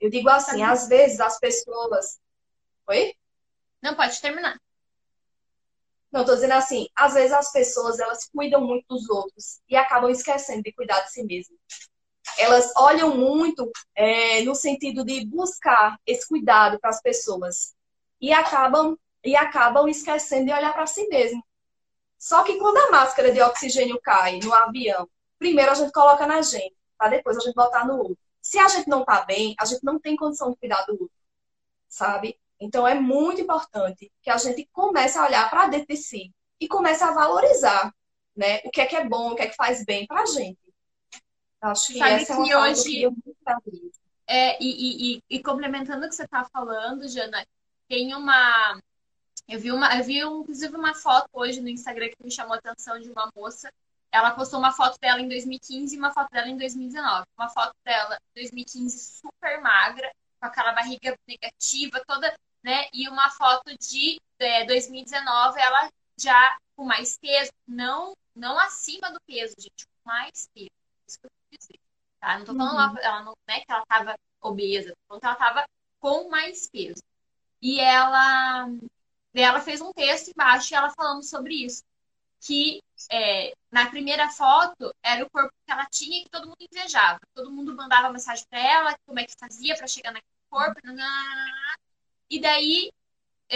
Eu 0.00 0.08
digo 0.10 0.28
assim, 0.28 0.62
às 0.62 0.86
vezes 0.88 1.18
as 1.18 1.38
pessoas. 1.40 2.20
Oi? 2.86 3.14
Não, 3.82 3.96
pode 3.96 4.20
terminar. 4.20 4.60
Não, 6.12 6.26
tô 6.26 6.34
dizendo 6.34 6.52
assim, 6.52 6.86
às 6.94 7.14
vezes 7.14 7.32
as 7.32 7.50
pessoas 7.50 7.98
elas 7.98 8.28
cuidam 8.30 8.60
muito 8.60 8.84
dos 8.86 9.08
outros 9.08 9.60
e 9.66 9.74
acabam 9.74 10.10
esquecendo 10.10 10.62
de 10.62 10.72
cuidar 10.72 11.00
de 11.00 11.10
si 11.10 11.24
mesmas. 11.24 11.58
Elas 12.38 12.70
olham 12.76 13.16
muito 13.16 13.70
é, 13.94 14.42
no 14.42 14.54
sentido 14.54 15.04
de 15.04 15.24
buscar 15.26 15.96
esse 16.06 16.28
cuidado 16.28 16.78
para 16.78 16.90
as 16.90 17.00
pessoas 17.00 17.74
e 18.20 18.32
acabam 18.32 18.96
e 19.24 19.34
acabam 19.36 19.88
esquecendo 19.88 20.46
de 20.46 20.52
olhar 20.52 20.72
para 20.74 20.86
si 20.86 21.06
mesmo. 21.08 21.42
Só 22.18 22.42
que 22.44 22.58
quando 22.58 22.76
a 22.76 22.90
máscara 22.90 23.32
de 23.32 23.40
oxigênio 23.40 24.00
cai 24.00 24.38
no 24.40 24.52
avião, 24.52 25.08
primeiro 25.38 25.72
a 25.72 25.74
gente 25.74 25.92
coloca 25.92 26.26
na 26.26 26.42
gente, 26.42 26.76
para 26.98 27.10
depois 27.10 27.36
a 27.36 27.40
gente 27.40 27.54
botar 27.54 27.86
no 27.86 27.98
outro. 27.98 28.18
Se 28.40 28.58
a 28.58 28.68
gente 28.68 28.88
não 28.88 29.04
tá 29.04 29.24
bem, 29.24 29.54
a 29.58 29.64
gente 29.64 29.82
não 29.82 29.98
tem 29.98 30.16
condição 30.16 30.50
de 30.50 30.56
cuidar 30.56 30.84
do 30.84 30.92
outro, 30.92 31.10
sabe? 31.88 32.38
Então 32.62 32.86
é 32.86 32.94
muito 32.94 33.40
importante 33.40 34.10
que 34.22 34.30
a 34.30 34.36
gente 34.36 34.68
comece 34.72 35.18
a 35.18 35.26
olhar 35.26 35.50
para 35.50 35.68
dentro 35.68 35.88
de 35.88 35.96
si 35.96 36.32
e 36.60 36.68
comece 36.68 37.02
a 37.02 37.10
valorizar, 37.10 37.92
né? 38.36 38.60
O 38.64 38.70
que 38.70 38.80
é 38.80 38.86
que 38.86 38.96
é 38.96 39.04
bom, 39.04 39.32
o 39.32 39.34
que 39.34 39.42
é 39.42 39.48
que 39.48 39.56
faz 39.56 39.84
bem 39.84 40.06
para 40.06 40.22
a 40.22 40.26
gente. 40.26 40.58
Acho 41.60 41.88
que 41.88 41.98
Sabe 41.98 42.22
essa 42.22 42.32
é 42.32 42.42
que 42.44 42.50
é 42.50 42.56
uma 42.56 42.68
hoje 42.68 43.04
é, 44.26 44.62
e, 44.62 44.66
e, 44.66 45.16
e, 45.16 45.22
e 45.28 45.42
complementando 45.42 46.06
o 46.06 46.08
que 46.08 46.14
você 46.14 46.24
está 46.24 46.44
falando, 46.44 47.08
Jana, 47.08 47.44
tem 47.88 48.14
uma 48.14 48.80
eu 49.48 49.58
vi, 49.58 49.72
uma, 49.72 49.94
eu 49.96 50.04
vi 50.04 50.18
inclusive 50.20 50.74
uma 50.76 50.94
foto 50.94 51.28
hoje 51.32 51.60
no 51.60 51.68
Instagram 51.68 52.08
que 52.08 52.24
me 52.24 52.30
chamou 52.30 52.54
a 52.54 52.58
atenção 52.58 52.98
de 52.98 53.10
uma 53.10 53.30
moça. 53.34 53.70
Ela 54.10 54.30
postou 54.30 54.58
uma 54.58 54.72
foto 54.72 54.98
dela 55.00 55.20
em 55.20 55.28
2015 55.28 55.94
e 55.94 55.98
uma 55.98 56.12
foto 56.12 56.30
dela 56.30 56.48
em 56.48 56.56
2019. 56.56 57.26
Uma 57.36 57.48
foto 57.48 57.74
dela 57.84 58.16
em 58.30 58.40
2015 58.40 59.20
super 59.20 59.60
magra, 59.60 60.10
com 60.40 60.46
aquela 60.46 60.72
barriga 60.72 61.18
negativa 61.26 62.02
toda, 62.06 62.34
né? 62.62 62.86
E 62.92 63.08
uma 63.08 63.30
foto 63.30 63.76
de 63.78 64.20
é, 64.38 64.64
2019, 64.64 65.60
ela 65.60 65.90
já 66.18 66.56
com 66.76 66.84
mais 66.84 67.18
peso, 67.18 67.50
não, 67.66 68.14
não 68.34 68.58
acima 68.58 69.10
do 69.10 69.20
peso, 69.26 69.54
gente, 69.58 69.86
com 69.86 70.08
mais 70.08 70.48
peso. 70.54 70.70
Isso 71.06 71.20
que 71.20 71.26
eu 71.26 71.30
quis 71.50 71.58
dizer. 71.58 71.80
Tá? 72.20 72.38
Não 72.38 72.44
tô 72.44 72.54
falando 72.54 72.92
uhum. 72.92 72.98
ela, 72.98 73.22
não 73.22 73.34
é 73.48 73.60
que 73.60 73.70
ela 73.70 73.84
tava 73.86 74.14
obesa, 74.40 74.90
tô 74.90 74.96
falando 75.08 75.20
que 75.20 75.26
ela 75.26 75.36
tava 75.36 75.64
com 76.00 76.28
mais 76.28 76.68
peso. 76.68 77.02
E 77.60 77.78
ela 77.80 78.68
ela 79.34 79.60
fez 79.60 79.80
um 79.80 79.92
texto 79.92 80.28
embaixo 80.28 80.72
e 80.72 80.76
ela 80.76 80.90
falando 80.90 81.22
sobre 81.22 81.54
isso. 81.64 81.82
Que 82.40 82.82
é, 83.10 83.54
na 83.70 83.88
primeira 83.88 84.28
foto 84.28 84.92
era 85.02 85.24
o 85.24 85.30
corpo 85.30 85.52
que 85.64 85.72
ela 85.72 85.86
tinha 85.86 86.20
e 86.20 86.24
que 86.24 86.30
todo 86.30 86.48
mundo 86.48 86.58
invejava. 86.60 87.20
Todo 87.34 87.50
mundo 87.50 87.74
mandava 87.74 88.12
mensagem 88.12 88.44
para 88.50 88.58
ela, 88.58 88.98
como 89.06 89.20
é 89.20 89.24
que 89.24 89.34
fazia 89.38 89.76
para 89.76 89.86
chegar 89.86 90.12
naquele 90.12 90.32
corpo. 90.50 90.80
E 92.32 92.40
daí, 92.40 92.90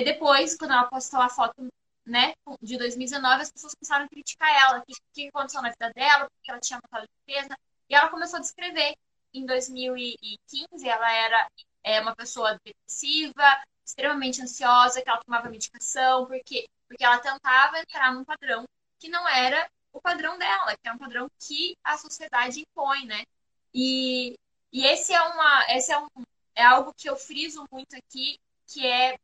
depois, 0.05 0.55
quando 0.55 0.72
ela 0.72 0.85
postou 0.85 1.18
a 1.18 1.31
foto 1.31 1.66
né, 2.05 2.35
de 2.61 2.77
2019, 2.77 3.43
as 3.43 3.51
pessoas 3.51 3.74
começaram 3.74 4.05
a 4.05 4.09
criticar 4.09 4.55
ela. 4.55 4.81
O 4.81 4.85
que, 4.85 4.95
que 5.14 5.29
aconteceu 5.29 5.62
na 5.62 5.70
vida 5.70 5.91
dela, 5.95 6.29
porque 6.29 6.51
ela 6.51 6.61
tinha 6.61 6.79
matado 6.83 7.07
de 7.07 7.24
peso. 7.24 7.49
E 7.89 7.95
ela 7.95 8.11
começou 8.11 8.37
a 8.37 8.41
descrever. 8.43 8.95
Em 9.33 9.47
2015, 9.47 10.87
ela 10.87 11.11
era 11.11 11.49
é, 11.83 12.03
uma 12.03 12.14
pessoa 12.14 12.61
depressiva, 12.62 13.64
extremamente 13.83 14.43
ansiosa, 14.43 15.01
que 15.01 15.09
ela 15.09 15.24
tomava 15.24 15.49
medicação, 15.49 16.27
porque, 16.27 16.68
porque 16.87 17.03
ela 17.03 17.18
tentava 17.18 17.81
entrar 17.81 18.12
num 18.12 18.24
padrão 18.24 18.66
que 18.99 19.09
não 19.09 19.27
era 19.27 19.70
o 19.91 20.03
padrão 20.03 20.37
dela, 20.37 20.77
que 20.77 20.87
é 20.87 20.93
um 20.93 20.99
padrão 20.99 21.31
que 21.39 21.74
a 21.83 21.97
sociedade 21.97 22.61
impõe, 22.61 23.07
né? 23.07 23.24
E, 23.72 24.39
e 24.70 24.85
esse 24.85 25.14
é 25.14 25.22
uma 25.22 25.66
esse 25.70 25.93
é, 25.93 25.99
um, 25.99 26.09
é 26.55 26.62
algo 26.62 26.93
que 26.95 27.09
eu 27.09 27.16
friso 27.16 27.66
muito 27.72 27.97
aqui, 27.97 28.39
que 28.67 28.87
é 28.87 29.19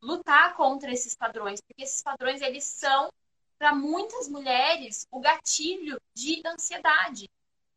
lutar 0.00 0.54
contra 0.54 0.92
esses 0.92 1.14
padrões, 1.14 1.60
porque 1.60 1.82
esses 1.82 2.02
padrões 2.02 2.40
eles 2.40 2.64
são 2.64 3.10
para 3.58 3.74
muitas 3.74 4.28
mulheres 4.28 5.06
o 5.10 5.20
gatilho 5.20 6.00
de 6.14 6.42
ansiedade. 6.46 7.28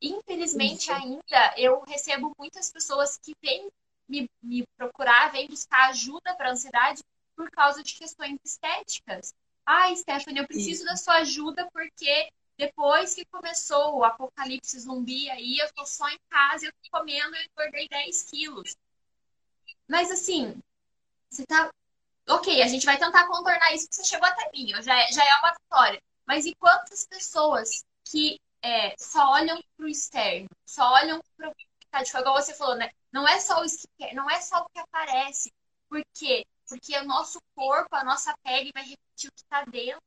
Infelizmente 0.01 0.91
ainda 0.91 1.53
eu 1.57 1.81
recebo 1.81 2.33
muitas 2.37 2.71
pessoas 2.71 3.17
que 3.17 3.33
têm 3.35 3.69
me, 4.07 4.29
me 4.41 4.65
procurar, 4.77 5.31
vem 5.31 5.47
buscar 5.47 5.89
ajuda 5.89 6.33
para 6.35 6.51
ansiedade 6.51 7.01
por 7.35 7.49
causa 7.51 7.83
de 7.83 7.93
questões 7.93 8.37
estéticas. 8.43 9.33
Ai, 9.65 9.95
Stephanie, 9.95 10.39
eu 10.39 10.47
preciso 10.47 10.83
Isso. 10.83 10.85
da 10.85 10.97
sua 10.97 11.15
ajuda 11.15 11.69
porque 11.71 12.29
depois 12.57 13.15
que 13.15 13.25
começou 13.25 13.97
o 13.97 14.03
apocalipse 14.03 14.79
zumbi 14.79 15.29
aí, 15.29 15.57
eu 15.57 15.73
tô 15.73 15.85
só 15.85 16.07
em 16.09 16.19
casa, 16.29 16.65
eu 16.65 16.71
tô 16.71 16.97
comendo 16.99 17.35
e 17.35 17.45
engordei 17.45 17.87
10 17.87 18.23
quilos. 18.23 18.77
Mas 19.87 20.11
assim, 20.11 20.61
você 21.33 21.45
tá. 21.45 21.69
Ok, 22.29 22.61
a 22.61 22.67
gente 22.67 22.85
vai 22.85 22.97
tentar 22.97 23.27
contornar 23.27 23.73
isso 23.73 23.89
que 23.89 23.95
você 23.95 24.03
chegou 24.05 24.27
até 24.27 24.49
mim, 24.53 24.69
já 24.81 24.97
é, 24.97 25.11
já 25.11 25.23
é 25.23 25.39
uma 25.39 25.53
vitória. 25.53 26.01
Mas 26.25 26.45
e 26.45 26.55
quantas 26.55 27.05
pessoas 27.05 27.83
que 28.05 28.39
é, 28.61 28.95
só 28.97 29.31
olham 29.31 29.61
pro 29.75 29.87
externo, 29.87 30.47
só 30.65 30.93
olham 30.93 31.21
pro. 31.35 31.53
Tipo, 32.03 32.17
igual 32.17 32.41
você 32.41 32.53
falou, 32.53 32.75
né? 32.75 32.89
Não 33.11 33.27
é 33.27 33.39
só 33.39 33.61
o 33.61 33.65
skincare, 33.65 34.15
não 34.15 34.29
é 34.29 34.41
só 34.41 34.61
o 34.61 34.69
que 34.69 34.79
aparece. 34.79 35.53
Por 35.87 36.01
quê? 36.13 36.45
Porque 36.67 36.97
o 36.97 37.05
nosso 37.05 37.39
corpo, 37.55 37.95
a 37.95 38.03
nossa 38.03 38.33
pele 38.43 38.71
vai 38.73 38.83
refletir 38.83 39.27
o 39.27 39.31
que 39.31 39.41
está 39.41 39.63
dentro. 39.65 40.01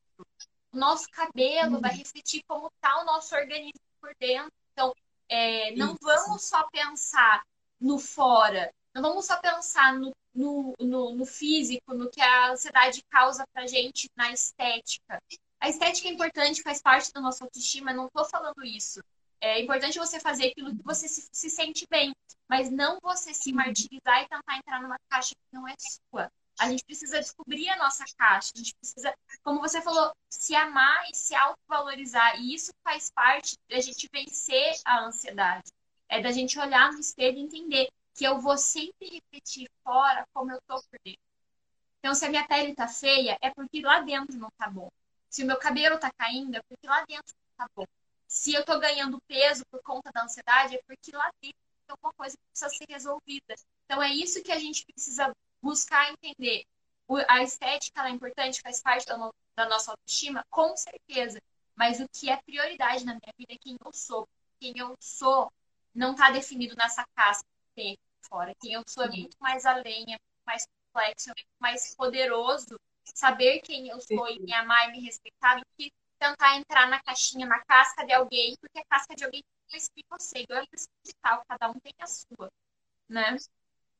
O 0.73 0.77
nosso 0.77 1.07
cabelo 1.09 1.79
vai 1.79 1.95
refletir 1.95 2.43
como 2.45 2.67
está 2.67 3.01
o 3.01 3.05
nosso 3.05 3.33
organismo 3.35 3.79
por 4.01 4.13
dentro. 4.19 4.51
Então, 4.73 4.93
é, 5.29 5.71
não 5.75 5.95
vamos 6.01 6.43
só 6.43 6.67
pensar 6.69 7.41
no 7.79 7.99
fora, 7.99 8.73
Não 8.93 9.01
vamos 9.01 9.25
só 9.25 9.37
pensar 9.39 9.93
no, 9.93 10.11
no, 10.37 10.73
no, 10.79 11.15
no 11.15 11.25
físico, 11.25 11.93
no 11.93 12.09
que 12.09 12.21
a 12.21 12.51
ansiedade 12.51 13.03
causa 13.09 13.45
pra 13.51 13.65
gente 13.65 14.09
na 14.15 14.31
estética. 14.31 15.21
A 15.59 15.67
estética 15.67 16.07
é 16.07 16.11
importante, 16.11 16.61
faz 16.61 16.81
parte 16.81 17.11
da 17.11 17.19
nossa 17.19 17.43
autoestima, 17.43 17.91
não 17.91 18.07
tô 18.09 18.23
falando 18.23 18.63
isso. 18.63 19.01
É 19.41 19.59
importante 19.61 19.97
você 19.97 20.19
fazer 20.19 20.47
aquilo 20.47 20.75
que 20.75 20.83
você 20.83 21.07
se, 21.07 21.27
se 21.31 21.49
sente 21.49 21.85
bem, 21.89 22.15
mas 22.47 22.69
não 22.69 22.99
você 23.01 23.33
se 23.33 23.51
martirizar 23.51 24.23
e 24.23 24.27
tentar 24.27 24.57
entrar 24.57 24.81
numa 24.81 24.97
caixa 25.09 25.33
que 25.33 25.55
não 25.55 25.67
é 25.67 25.73
sua. 25.77 26.31
A 26.59 26.69
gente 26.69 26.83
precisa 26.85 27.19
descobrir 27.19 27.69
a 27.69 27.77
nossa 27.77 28.03
caixa, 28.17 28.51
a 28.55 28.57
gente 28.57 28.73
precisa, 28.75 29.13
como 29.43 29.59
você 29.59 29.79
falou, 29.81 30.11
se 30.29 30.55
amar 30.55 31.03
e 31.11 31.15
se 31.15 31.35
autovalorizar. 31.35 32.39
E 32.39 32.53
isso 32.53 32.71
faz 32.83 33.11
parte 33.11 33.55
da 33.69 33.79
gente 33.79 34.09
vencer 34.11 34.79
a 34.85 35.05
ansiedade. 35.05 35.71
É 36.09 36.21
da 36.21 36.31
gente 36.31 36.57
olhar 36.57 36.91
no 36.93 36.99
espelho 36.99 37.37
e 37.37 37.41
entender 37.41 37.89
que 38.17 38.25
eu 38.25 38.39
vou 38.39 38.57
sempre 38.57 39.07
repetir 39.07 39.69
fora 39.83 40.25
como 40.33 40.51
eu 40.51 40.59
tô 40.67 40.81
por 40.81 40.99
dentro. 41.05 41.21
Então, 41.99 42.15
se 42.15 42.25
a 42.25 42.29
minha 42.29 42.47
pele 42.47 42.73
tá 42.73 42.87
feia, 42.87 43.37
é 43.39 43.51
porque 43.51 43.79
lá 43.79 44.01
dentro 44.01 44.35
não 44.37 44.49
tá 44.57 44.67
bom. 44.67 44.89
Se 45.29 45.43
o 45.43 45.45
meu 45.45 45.57
cabelo 45.59 45.99
tá 45.99 46.11
caindo, 46.17 46.55
é 46.55 46.61
porque 46.67 46.87
lá 46.87 47.05
dentro 47.05 47.35
não 47.35 47.67
tá 47.67 47.71
bom. 47.75 47.85
Se 48.27 48.53
eu 48.53 48.65
tô 48.65 48.79
ganhando 48.79 49.21
peso 49.27 49.63
por 49.69 49.83
conta 49.83 50.11
da 50.11 50.23
ansiedade, 50.23 50.75
é 50.75 50.81
porque 50.87 51.15
lá 51.15 51.29
dentro 51.39 51.59
tem 51.85 51.91
alguma 51.91 52.11
coisa 52.13 52.35
que 52.35 52.43
precisa 52.49 52.69
ser 52.69 52.91
resolvida. 52.91 53.55
Então, 53.85 54.01
é 54.01 54.09
isso 54.09 54.41
que 54.41 54.51
a 54.51 54.57
gente 54.59 54.83
precisa 54.83 55.31
buscar 55.61 56.11
entender. 56.11 56.65
A 57.27 57.43
estética 57.43 58.07
é 58.07 58.09
importante, 58.09 58.61
faz 58.61 58.81
parte 58.81 59.05
da 59.05 59.69
nossa 59.69 59.91
autoestima, 59.91 60.43
com 60.49 60.75
certeza. 60.75 61.39
Mas 61.75 61.99
o 61.99 62.09
que 62.09 62.31
é 62.31 62.37
prioridade 62.37 63.05
na 63.05 63.13
minha 63.13 63.33
vida 63.37 63.53
é 63.53 63.57
quem 63.59 63.77
eu 63.85 63.93
sou. 63.93 64.27
Quem 64.59 64.73
eu 64.75 64.95
sou 64.99 65.51
não 65.93 66.13
está 66.13 66.31
definido 66.31 66.75
nessa 66.75 67.05
casca 67.15 67.43
que 67.43 67.75
tem 67.75 67.93
aqui 67.93 68.06
fora. 68.29 68.53
Quem 68.61 68.73
eu 68.73 68.83
sou 68.87 69.03
é 69.03 69.09
muito 69.09 69.37
mais 69.39 69.65
além, 69.65 70.03
é 70.03 70.17
muito 70.17 70.45
mais 70.45 70.65
complexo, 70.65 71.29
é 71.29 71.33
muito 71.37 71.49
mais 71.59 71.95
poderoso 71.95 72.79
saber 73.15 73.61
quem 73.61 73.87
eu 73.87 73.99
sou 74.01 74.27
e 74.29 74.39
me 74.39 74.53
amar 74.53 74.89
e 74.89 74.91
me 74.93 74.99
respeitar 75.01 75.55
do 75.55 75.65
que 75.77 75.91
tentar 76.19 76.57
entrar 76.57 76.87
na 76.87 77.01
caixinha, 77.01 77.45
na 77.45 77.63
casca 77.65 78.05
de 78.05 78.13
alguém, 78.13 78.55
porque 78.59 78.79
a 78.79 78.85
casca 78.85 79.15
de 79.15 79.23
alguém 79.23 79.43
não 79.71 79.77
explica 79.77 80.17
você. 80.17 80.39
Igual 80.39 80.61
é 80.61 80.65
digital, 81.03 81.43
cada 81.47 81.69
um 81.69 81.79
tem 81.79 81.93
a 81.99 82.07
sua, 82.07 82.49
né? 83.09 83.37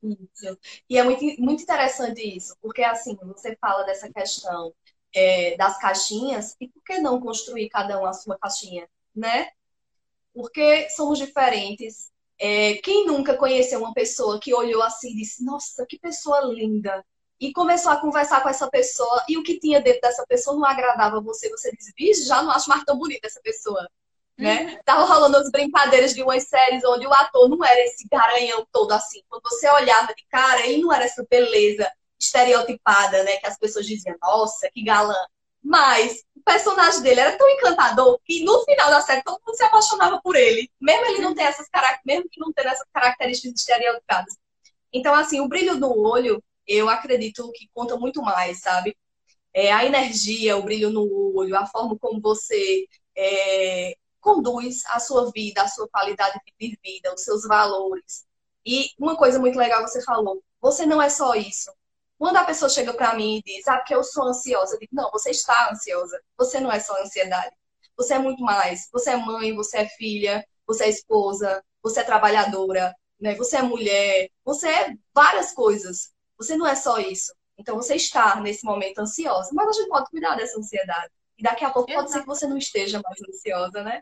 Isso. 0.03 0.59
E 0.89 0.97
é 0.97 1.03
muito, 1.03 1.23
muito 1.41 1.63
interessante 1.63 2.21
isso, 2.21 2.55
porque 2.61 2.83
assim, 2.83 3.15
você 3.23 3.55
fala 3.57 3.83
dessa 3.83 4.11
questão 4.11 4.73
é, 5.13 5.55
das 5.57 5.77
caixinhas, 5.79 6.55
e 6.59 6.67
por 6.67 6.83
que 6.83 6.99
não 6.99 7.19
construir 7.19 7.69
cada 7.69 7.99
um 7.99 8.05
a 8.05 8.13
sua 8.13 8.37
caixinha, 8.37 8.87
né? 9.15 9.51
Porque 10.33 10.89
somos 10.91 11.17
diferentes. 11.19 12.11
É, 12.39 12.75
quem 12.75 13.05
nunca 13.05 13.35
conheceu 13.35 13.79
uma 13.79 13.93
pessoa 13.93 14.39
que 14.39 14.53
olhou 14.53 14.83
assim 14.83 15.11
e 15.11 15.15
disse, 15.15 15.43
nossa, 15.43 15.85
que 15.87 15.99
pessoa 15.99 16.41
linda, 16.41 17.03
e 17.39 17.51
começou 17.51 17.91
a 17.91 18.01
conversar 18.01 18.41
com 18.41 18.49
essa 18.49 18.69
pessoa, 18.69 19.23
e 19.27 19.37
o 19.37 19.43
que 19.43 19.59
tinha 19.59 19.81
dentro 19.81 20.01
dessa 20.01 20.25
pessoa 20.27 20.55
não 20.55 20.65
agradava 20.65 21.21
você, 21.21 21.49
você 21.49 21.71
disse, 21.71 21.93
vixe, 21.97 22.27
já 22.27 22.41
não 22.41 22.51
acho 22.51 22.69
mais 22.69 22.83
tão 22.83 22.97
bonita 22.97 23.27
essa 23.27 23.41
pessoa 23.41 23.87
né? 24.37 24.63
Uhum. 24.63 24.79
Tava 24.85 25.05
rolando 25.05 25.37
as 25.37 25.49
brincadeiras 25.49 26.13
de 26.13 26.21
umas 26.21 26.43
séries 26.43 26.83
onde 26.85 27.07
o 27.07 27.13
ator 27.13 27.49
não 27.49 27.65
era 27.65 27.83
esse 27.83 28.07
garanhão 28.09 28.65
todo 28.71 28.91
assim. 28.91 29.21
Quando 29.27 29.43
você 29.43 29.67
olhava 29.69 30.13
de 30.13 30.23
cara, 30.29 30.65
ele 30.67 30.81
não 30.83 30.93
era 30.93 31.05
essa 31.05 31.25
beleza 31.29 31.91
estereotipada, 32.19 33.23
né? 33.23 33.37
Que 33.37 33.47
as 33.47 33.57
pessoas 33.57 33.85
diziam, 33.85 34.15
nossa, 34.21 34.69
que 34.71 34.83
galã. 34.83 35.15
Mas 35.67 36.23
o 36.33 36.41
personagem 36.45 37.01
dele 37.01 37.19
era 37.19 37.37
tão 37.37 37.47
encantador 37.49 38.17
que 38.23 38.41
no 38.45 38.63
final 38.63 38.89
da 38.89 39.01
série 39.01 39.21
todo 39.21 39.41
mundo 39.45 39.55
se 39.55 39.63
apaixonava 39.63 40.21
por 40.23 40.33
ele. 40.37 40.71
Mesmo 40.79 41.05
ele 41.07 41.19
não 41.19 41.35
ter 41.35 41.43
essas 41.43 41.67
mesmo 42.05 42.29
que 42.29 42.39
não 42.39 42.53
ter 42.53 42.65
essas 42.67 42.87
características 42.93 43.59
estereotipadas. 43.59 44.37
Então, 44.93 45.13
assim, 45.13 45.41
o 45.41 45.47
brilho 45.49 45.77
do 45.77 45.91
olho, 45.91 46.41
eu 46.65 46.87
acredito 46.87 47.51
que 47.51 47.69
conta 47.73 47.97
muito 47.97 48.21
mais, 48.21 48.61
sabe? 48.61 48.95
É, 49.53 49.73
a 49.73 49.83
energia, 49.85 50.55
o 50.57 50.63
brilho 50.63 50.89
no 50.89 51.05
olho, 51.35 51.57
a 51.57 51.65
forma 51.65 51.97
como 51.99 52.21
você 52.21 52.87
é, 53.17 53.95
conduz 54.21 54.85
a 54.87 54.99
sua 55.01 55.29
vida, 55.31 55.63
a 55.63 55.67
sua 55.67 55.89
qualidade 55.89 56.39
de 56.59 56.79
vida, 56.81 57.13
os 57.13 57.23
seus 57.23 57.43
valores. 57.45 58.25
E 58.65 58.91
uma 58.97 59.17
coisa 59.17 59.37
muito 59.37 59.59
legal 59.59 59.81
você 59.85 60.01
falou, 60.01 60.41
você 60.61 60.85
não 60.85 61.01
é 61.01 61.09
só 61.09 61.35
isso. 61.35 61.71
Quando 62.17 62.37
a 62.37 62.43
pessoa 62.43 62.69
chega 62.69 62.93
para 62.93 63.13
mim 63.13 63.37
e 63.37 63.43
diz, 63.43 63.67
ah, 63.67 63.77
porque 63.77 63.93
eu 63.93 64.03
sou 64.03 64.23
ansiosa, 64.23 64.75
eu 64.75 64.79
digo, 64.79 64.95
não, 64.95 65.11
você 65.11 65.31
está 65.31 65.71
ansiosa. 65.71 66.19
Você 66.37 66.59
não 66.59 66.71
é 66.71 66.79
só 66.79 66.99
ansiedade. 67.01 67.55
Você 67.95 68.15
é 68.15 68.19
muito 68.19 68.41
mais. 68.43 68.87
Você 68.91 69.11
é 69.11 69.15
mãe, 69.17 69.55
você 69.55 69.79
é 69.79 69.87
filha, 69.87 70.45
você 70.65 70.85
é 70.85 70.89
esposa, 70.89 71.63
você 71.81 71.99
é 72.01 72.03
trabalhadora, 72.03 72.93
né? 73.19 73.35
Você 73.35 73.57
é 73.57 73.61
mulher, 73.61 74.29
você 74.43 74.67
é 74.67 74.93
várias 75.13 75.53
coisas. 75.53 76.11
Você 76.37 76.55
não 76.55 76.67
é 76.67 76.75
só 76.75 76.99
isso. 76.99 77.33
Então 77.57 77.75
você 77.75 77.95
está 77.95 78.39
nesse 78.39 78.65
momento 78.65 78.99
ansiosa, 78.99 79.49
mas 79.53 79.67
a 79.67 79.71
gente 79.71 79.89
pode 79.89 80.09
cuidar 80.09 80.35
dessa 80.35 80.59
ansiedade. 80.59 81.11
E 81.37 81.43
daqui 81.43 81.63
a 81.63 81.69
pouco 81.69 81.89
Exato. 81.89 82.03
pode 82.03 82.11
ser 82.11 82.19
que 82.21 82.27
você 82.27 82.47
não 82.47 82.57
esteja 82.57 83.01
mais 83.03 83.19
ansiosa, 83.29 83.83
né? 83.83 84.01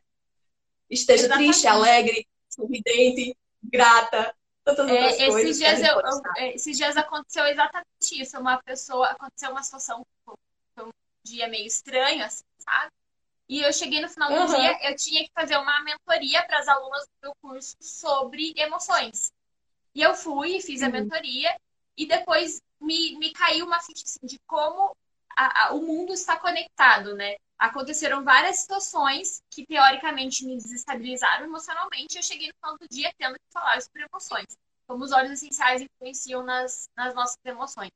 esteja 0.89 1.25
Exatamente. 1.25 1.47
triste, 1.47 1.67
alegre, 1.67 2.27
sorridente, 2.49 3.37
grata, 3.63 4.33
é. 4.67 5.27
Esses 5.27 5.57
dias, 5.57 5.79
eu, 5.81 6.01
eu, 6.01 6.45
esses 6.53 6.77
dias 6.77 6.97
aconteceu 6.97 7.45
exatamente 7.45 8.21
isso. 8.21 8.39
Uma 8.39 8.61
pessoa, 8.63 9.07
aconteceu 9.07 9.51
uma 9.51 9.63
situação, 9.63 10.05
um 10.79 10.89
dia 11.23 11.47
meio 11.47 11.65
estranho, 11.65 12.23
assim, 12.25 12.43
sabe? 12.57 12.91
E 13.47 13.61
eu 13.61 13.71
cheguei 13.71 14.01
no 14.01 14.09
final 14.09 14.31
uhum. 14.31 14.45
do 14.45 14.55
dia, 14.55 14.89
eu 14.89 14.95
tinha 14.95 15.23
que 15.23 15.31
fazer 15.33 15.55
uma 15.57 15.83
mentoria 15.83 16.43
para 16.47 16.59
as 16.59 16.67
alunas 16.67 17.03
do 17.03 17.11
meu 17.21 17.33
curso 17.41 17.75
sobre 17.79 18.53
emoções. 18.57 19.31
E 19.93 20.01
eu 20.01 20.15
fui, 20.15 20.59
fiz 20.61 20.81
a 20.81 20.87
uhum. 20.87 20.93
mentoria, 20.93 21.55
e 21.95 22.07
depois 22.07 22.59
me, 22.81 23.17
me 23.17 23.31
caiu 23.31 23.65
uma 23.65 23.79
ficha 23.81 24.03
assim, 24.03 24.25
de 24.25 24.39
como 24.47 24.95
a, 25.37 25.67
a, 25.67 25.73
o 25.73 25.81
mundo 25.81 26.13
está 26.13 26.37
conectado, 26.37 27.15
né? 27.15 27.35
Aconteceram 27.57 28.23
várias 28.23 28.59
situações 28.59 29.41
que 29.49 29.65
teoricamente 29.65 30.45
me 30.45 30.57
desestabilizaram 30.57 31.45
emocionalmente. 31.45 32.17
Eu 32.17 32.23
cheguei 32.23 32.47
no 32.47 32.53
final 32.55 32.77
do 32.77 32.87
dia 32.89 33.13
tendo 33.17 33.35
que 33.35 33.51
falar 33.51 33.81
sobre 33.81 34.03
emoções, 34.03 34.57
como 34.87 35.03
os 35.03 35.11
óleos 35.11 35.31
essenciais 35.31 35.81
influenciam 35.81 36.43
nas, 36.43 36.89
nas 36.95 37.13
nossas 37.15 37.37
emoções. 37.45 37.91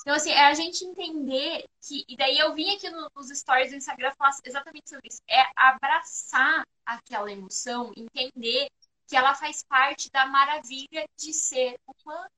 Então, 0.00 0.14
assim, 0.14 0.30
é 0.30 0.46
a 0.46 0.54
gente 0.54 0.84
entender 0.84 1.64
que. 1.80 2.04
E 2.08 2.16
daí 2.16 2.38
eu 2.38 2.54
vim 2.54 2.74
aqui 2.74 2.90
no, 2.90 3.08
nos 3.14 3.28
stories 3.28 3.70
do 3.70 3.76
Instagram 3.76 4.12
falar 4.18 4.36
exatamente 4.44 4.90
sobre 4.90 5.08
isso. 5.08 5.20
É 5.28 5.44
abraçar 5.54 6.66
aquela 6.84 7.30
emoção, 7.30 7.92
entender 7.96 8.68
que 9.06 9.16
ela 9.16 9.34
faz 9.34 9.62
parte 9.62 10.10
da 10.10 10.26
maravilha 10.26 11.06
de 11.16 11.32
ser 11.32 11.78
humano. 11.86 12.28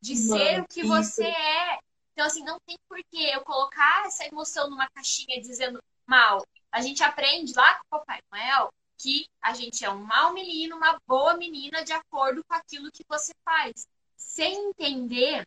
De 0.00 0.14
Mano, 0.14 0.38
ser 0.38 0.60
o 0.60 0.68
que 0.68 0.80
isso. 0.80 0.88
você 0.88 1.26
é. 1.26 1.78
Então, 2.18 2.26
assim, 2.26 2.42
não 2.42 2.58
tem 2.66 2.76
por 2.88 2.98
que 3.04 3.30
eu 3.30 3.42
colocar 3.42 4.04
essa 4.04 4.26
emoção 4.26 4.68
numa 4.68 4.90
caixinha 4.90 5.40
dizendo 5.40 5.80
mal. 6.04 6.44
A 6.72 6.80
gente 6.80 7.00
aprende 7.00 7.54
lá 7.54 7.76
com 7.76 7.84
o 7.84 7.88
Papai 7.90 8.20
Noel 8.32 8.74
que 8.96 9.28
a 9.40 9.54
gente 9.54 9.84
é 9.84 9.90
um 9.90 10.02
mau 10.02 10.32
menino, 10.32 10.76
uma 10.76 11.00
boa 11.06 11.36
menina, 11.36 11.84
de 11.84 11.92
acordo 11.92 12.42
com 12.42 12.54
aquilo 12.54 12.90
que 12.90 13.04
você 13.08 13.32
faz. 13.44 13.86
Sem 14.16 14.52
entender, 14.70 15.46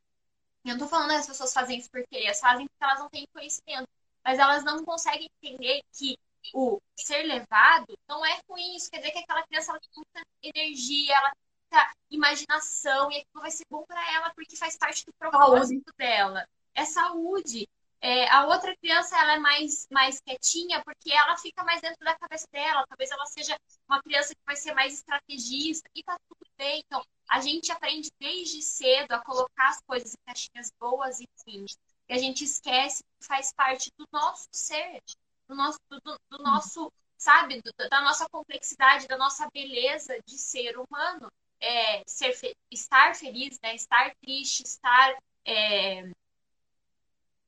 eu 0.64 0.72
não 0.72 0.78
tô 0.78 0.88
falando 0.88 1.10
que 1.10 1.16
as 1.16 1.28
pessoas 1.28 1.52
fazem 1.52 1.78
isso 1.78 1.92
porque 1.92 2.16
elas 2.16 2.40
fazem 2.40 2.66
porque 2.66 2.84
elas 2.86 3.00
não 3.00 3.10
têm 3.10 3.28
conhecimento, 3.34 3.90
mas 4.24 4.40
elas 4.40 4.64
não 4.64 4.86
conseguem 4.86 5.30
entender 5.44 5.82
que 5.92 6.18
o 6.54 6.80
ser 6.96 7.24
levado 7.24 8.00
não 8.08 8.26
é 8.26 8.40
ruim. 8.48 8.78
Isso 8.78 8.90
quer 8.90 9.00
dizer 9.00 9.12
que 9.12 9.20
aquela 9.20 9.46
criança 9.46 9.72
ela 9.72 9.80
tem 9.82 9.90
muita 9.94 10.26
energia, 10.42 11.18
ela 11.18 11.32
tem 11.32 11.42
muita 11.64 11.94
imaginação, 12.12 13.12
e 13.12 13.18
aquilo 13.18 13.42
vai 13.42 13.52
ser 13.52 13.66
bom 13.70 13.84
para 13.86 14.14
ela 14.14 14.34
porque 14.34 14.56
faz 14.56 14.78
parte 14.78 15.06
do 15.06 15.12
propósito 15.20 15.92
dela 15.98 16.48
é 16.76 16.86
saúde. 16.86 17.68
É, 18.04 18.28
a 18.30 18.48
outra 18.48 18.76
criança 18.78 19.16
ela 19.16 19.34
é 19.36 19.40
mais, 19.40 19.88
mais 19.92 20.20
quietinha 20.22 20.82
porque 20.84 21.12
ela 21.14 21.38
fica 21.38 21.64
mais 21.64 21.82
dentro 21.82 22.04
da 22.04 22.18
cabeça 22.18 22.48
dela. 22.52 22.86
Talvez 22.88 23.12
ela 23.12 23.26
seja 23.28 23.56
uma 23.88 24.02
criança 24.02 24.34
que 24.34 24.42
vai 24.46 24.56
ser 24.56 24.74
mais 24.74 24.94
estrategista 24.96 25.88
e 25.96 26.04
tá 26.04 26.18
tudo 26.28 26.50
bem. 26.58 26.82
Então, 26.86 27.04
a 27.30 27.40
gente 27.40 27.72
aprende 27.72 28.12
desde 28.20 28.62
cedo 28.62 29.12
a 29.12 29.20
colocar 29.24 29.70
as 29.70 29.82
coisas 29.82 30.14
em 30.14 30.26
caixinhas 30.26 30.72
boas 30.80 31.20
e 31.20 31.28
ruins. 31.46 31.78
E 32.10 32.14
a 32.14 32.18
gente 32.18 32.44
esquece 32.44 33.04
que 33.04 33.28
faz 33.28 33.54
parte 33.54 33.92
do 33.98 34.08
nosso 34.12 34.48
ser, 34.52 35.00
do 35.48 35.56
nosso, 35.56 35.80
do, 35.90 36.20
do 36.30 36.44
nosso 36.44 36.92
sabe, 37.22 37.62
do, 37.62 37.72
da 37.88 38.02
nossa 38.02 38.28
complexidade, 38.30 39.08
da 39.08 39.16
nossa 39.16 39.48
beleza 39.54 40.18
de 40.26 40.40
ser 40.40 40.76
humano. 40.78 41.32
É, 41.60 42.02
ser, 42.08 42.36
estar 42.72 43.16
feliz, 43.16 43.60
né? 43.62 43.76
estar 43.76 44.16
triste, 44.16 44.64
estar 44.64 45.16
é, 45.46 46.10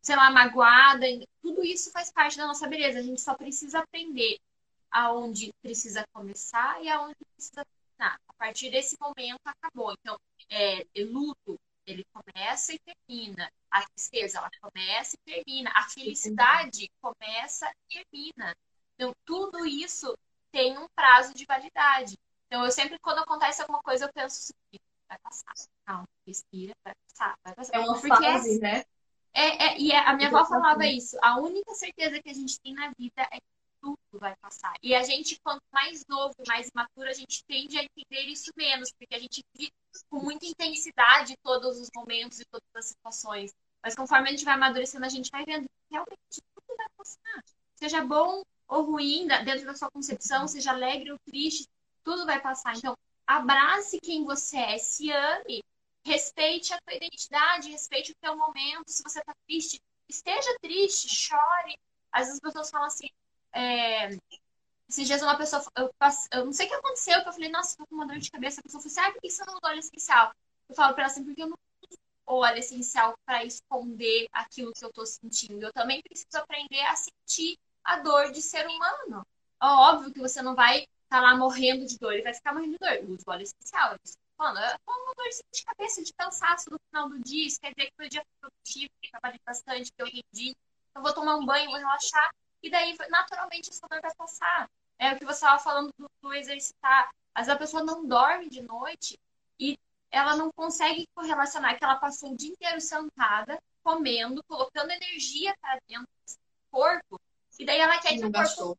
sei 0.03 0.15
lá, 0.15 0.29
magoada. 0.29 1.05
Tudo 1.41 1.63
isso 1.63 1.89
faz 1.91 2.11
parte 2.11 2.37
da 2.37 2.45
nossa 2.45 2.67
beleza. 2.67 2.99
A 2.99 3.01
gente 3.01 3.21
só 3.21 3.33
precisa 3.33 3.79
aprender 3.79 4.37
aonde 4.91 5.51
precisa 5.61 6.05
começar 6.13 6.83
e 6.83 6.89
aonde 6.89 7.15
precisa 7.33 7.65
terminar. 7.65 8.19
A 8.27 8.33
partir 8.33 8.69
desse 8.69 8.97
momento, 8.99 9.39
acabou. 9.45 9.93
Então, 9.93 10.19
é, 10.49 10.85
luto, 11.05 11.57
ele 11.87 12.05
começa 12.13 12.73
e 12.73 12.79
termina. 12.79 13.49
A 13.71 13.81
tristeza, 13.87 14.37
ela 14.37 14.51
começa 14.61 15.15
e 15.15 15.31
termina. 15.31 15.71
A 15.73 15.89
felicidade 15.89 16.91
começa 17.01 17.71
e 17.89 18.03
termina. 18.05 18.55
Então, 18.95 19.15
tudo 19.25 19.65
isso 19.65 20.15
tem 20.51 20.77
um 20.77 20.87
prazo 20.93 21.33
de 21.33 21.45
validade. 21.45 22.15
Então, 22.47 22.63
eu 22.63 22.71
sempre, 22.71 22.99
quando 22.99 23.19
acontece 23.19 23.61
alguma 23.61 23.81
coisa, 23.81 24.05
eu 24.05 24.13
penso 24.13 24.51
assim, 24.51 24.79
vai 25.07 25.17
passar. 25.19 25.53
Calma, 25.85 26.07
respira, 26.27 26.73
vai 26.83 26.93
passar, 27.07 27.35
vai 27.43 27.55
passar. 27.55 27.75
É 27.75 27.79
uma 27.79 27.99
Porque 27.99 28.09
fase, 28.09 28.59
né? 28.59 28.83
É, 29.33 29.65
é, 29.65 29.79
e 29.79 29.91
é, 29.91 29.99
a 29.99 30.13
minha 30.15 30.27
avó 30.27 30.45
falava 30.45 30.85
isso. 30.85 31.17
A 31.21 31.39
única 31.39 31.73
certeza 31.73 32.21
que 32.21 32.29
a 32.29 32.33
gente 32.33 32.59
tem 32.59 32.73
na 32.73 32.91
vida 32.97 33.21
é 33.31 33.37
que 33.37 33.53
tudo 33.81 33.97
vai 34.13 34.35
passar. 34.37 34.73
E 34.81 34.93
a 34.93 35.03
gente, 35.03 35.39
quanto 35.43 35.61
mais 35.71 36.05
novo, 36.07 36.35
mais 36.47 36.69
imaturo, 36.69 37.09
a 37.09 37.13
gente 37.13 37.43
tende 37.45 37.77
a 37.77 37.83
entender 37.83 38.21
isso 38.31 38.51
menos, 38.55 38.91
porque 38.91 39.15
a 39.15 39.19
gente 39.19 39.43
vive 39.57 39.73
com 40.09 40.19
muita 40.19 40.45
intensidade 40.45 41.35
todos 41.43 41.79
os 41.79 41.89
momentos 41.95 42.39
e 42.39 42.45
todas 42.45 42.67
as 42.75 42.85
situações. 42.85 43.51
Mas 43.83 43.95
conforme 43.95 44.29
a 44.29 44.31
gente 44.31 44.45
vai 44.45 44.53
amadurecendo, 44.53 45.05
a 45.05 45.09
gente 45.09 45.29
vai 45.31 45.43
vendo 45.43 45.63
que 45.63 45.91
realmente 45.91 46.41
tudo 46.55 46.77
vai 46.77 46.87
passar. 46.95 47.43
Seja 47.75 48.05
bom 48.05 48.43
ou 48.67 48.83
ruim, 48.83 49.27
dentro 49.27 49.65
da 49.65 49.75
sua 49.75 49.91
concepção, 49.91 50.47
seja 50.47 50.71
alegre 50.71 51.11
ou 51.11 51.19
triste, 51.25 51.67
tudo 52.03 52.25
vai 52.25 52.39
passar. 52.39 52.77
Então, 52.77 52.95
abrace 53.27 53.99
quem 53.99 54.23
você 54.23 54.57
é, 54.57 54.77
se 54.77 55.11
ame, 55.11 55.63
respeite 56.05 56.73
a 56.73 56.81
tua 56.81 56.93
identidade, 56.93 57.71
respeite 57.71 58.11
o 58.11 58.15
teu 58.15 58.35
momento. 58.35 58.89
Se 58.89 59.03
você 59.03 59.21
tá 59.21 59.33
triste, 59.47 59.81
esteja 60.07 60.57
triste, 60.61 61.07
chore. 61.09 61.77
Às 62.11 62.27
vezes 62.27 62.35
as 62.35 62.39
pessoas 62.39 62.69
falam 62.69 62.87
assim, 62.87 63.09
é... 63.53 64.09
esses 64.89 65.07
dias 65.07 65.21
uma 65.21 65.37
pessoa, 65.37 65.63
eu, 65.77 65.93
passe... 65.97 66.27
eu, 66.31 66.45
não 66.45 66.53
sei 66.53 66.67
o 66.67 66.69
que 66.69 66.75
aconteceu, 66.75 67.21
que 67.21 67.29
eu 67.29 67.33
falei, 67.33 67.49
nossa, 67.49 67.77
tô 67.77 67.87
com 67.87 67.95
uma 67.95 68.07
dor 68.07 68.19
de 68.19 68.31
cabeça. 68.31 68.59
A 68.59 68.63
pessoa 68.63 68.81
falou 68.81 68.91
assim, 68.91 69.01
ah, 69.01 69.11
por 69.11 69.21
que 69.21 69.29
você 69.29 69.45
não 69.45 69.53
usa 69.53 69.67
óleo 69.67 69.79
essencial? 69.79 70.33
Eu 70.69 70.75
falo 70.75 70.93
pra 70.93 71.03
ela 71.03 71.11
assim, 71.11 71.23
porque 71.23 71.43
eu 71.43 71.49
não 71.49 71.57
uso 71.89 71.97
óleo 72.25 72.57
essencial 72.59 73.13
para 73.25 73.43
esconder 73.45 74.27
aquilo 74.31 74.73
que 74.73 74.85
eu 74.85 74.91
tô 74.91 75.05
sentindo. 75.05 75.65
Eu 75.65 75.73
também 75.73 76.01
preciso 76.01 76.37
aprender 76.37 76.81
a 76.81 76.95
sentir 76.95 77.57
a 77.83 77.99
dor 77.99 78.31
de 78.31 78.41
ser 78.41 78.67
humano. 78.67 79.25
Óbvio 79.61 80.11
que 80.11 80.19
você 80.19 80.41
não 80.41 80.55
vai 80.55 80.79
estar 80.79 80.89
tá 81.09 81.21
lá 81.21 81.35
morrendo 81.37 81.85
de 81.85 81.97
dor, 81.97 82.13
ele 82.13 82.23
vai 82.23 82.33
ficar 82.33 82.53
morrendo 82.53 82.73
de 82.73 82.79
dor. 82.79 83.09
Usa 83.09 83.23
óleo 83.27 83.43
essencial, 83.43 83.93
é 83.93 83.97
isso 84.03 84.22
Mano, 84.43 84.59
eu 84.59 84.77
uma 84.85 85.15
dorzinha 85.15 85.45
de 85.53 85.63
cabeça, 85.63 86.03
de 86.03 86.13
cansaço 86.13 86.69
no 86.69 86.77
final 86.89 87.07
do 87.07 87.17
dia. 87.17 87.47
Isso 87.47 87.61
quer 87.61 87.73
dizer 87.73 87.89
que 87.89 87.95
foi 87.95 88.07
um 88.07 88.09
dia 88.09 88.25
produtivo, 88.41 88.91
que 89.01 89.09
trabalhei 89.09 89.39
bastante, 89.45 89.89
que 89.89 90.01
eu 90.01 90.05
rendi. 90.05 90.53
Eu 90.93 91.01
vou 91.01 91.13
tomar 91.13 91.37
um 91.37 91.45
banho, 91.45 91.69
vou 91.69 91.79
relaxar. 91.79 92.29
E 92.61 92.69
daí, 92.69 92.93
naturalmente, 93.09 93.69
essa 93.69 93.87
dor 93.87 94.01
vai 94.01 94.13
passar. 94.15 94.69
É 94.99 95.13
o 95.13 95.17
que 95.17 95.23
você 95.23 95.45
estava 95.45 95.59
falando 95.59 95.93
do, 95.97 96.11
do 96.21 96.33
exercitar. 96.33 97.09
Às 97.33 97.47
vezes 97.47 97.55
a 97.55 97.57
pessoa 97.57 97.83
não 97.85 98.05
dorme 98.05 98.49
de 98.49 98.61
noite 98.61 99.17
e 99.57 99.79
ela 100.11 100.35
não 100.35 100.51
consegue 100.51 101.07
correlacionar 101.15 101.77
que 101.77 101.83
ela 101.85 101.95
passou 101.95 102.33
o 102.33 102.35
dia 102.35 102.51
inteiro 102.51 102.81
sentada, 102.81 103.57
comendo, 103.81 104.43
colocando 104.43 104.91
energia 104.91 105.55
para 105.61 105.79
dentro 105.87 106.05
do 106.27 106.35
corpo. 106.69 107.17
E 107.57 107.63
daí 107.63 107.79
ela 107.79 107.97
quer 108.01 108.09
que 108.09 108.17
o 108.17 108.21
corpo 108.23 108.33
gastou. 108.33 108.77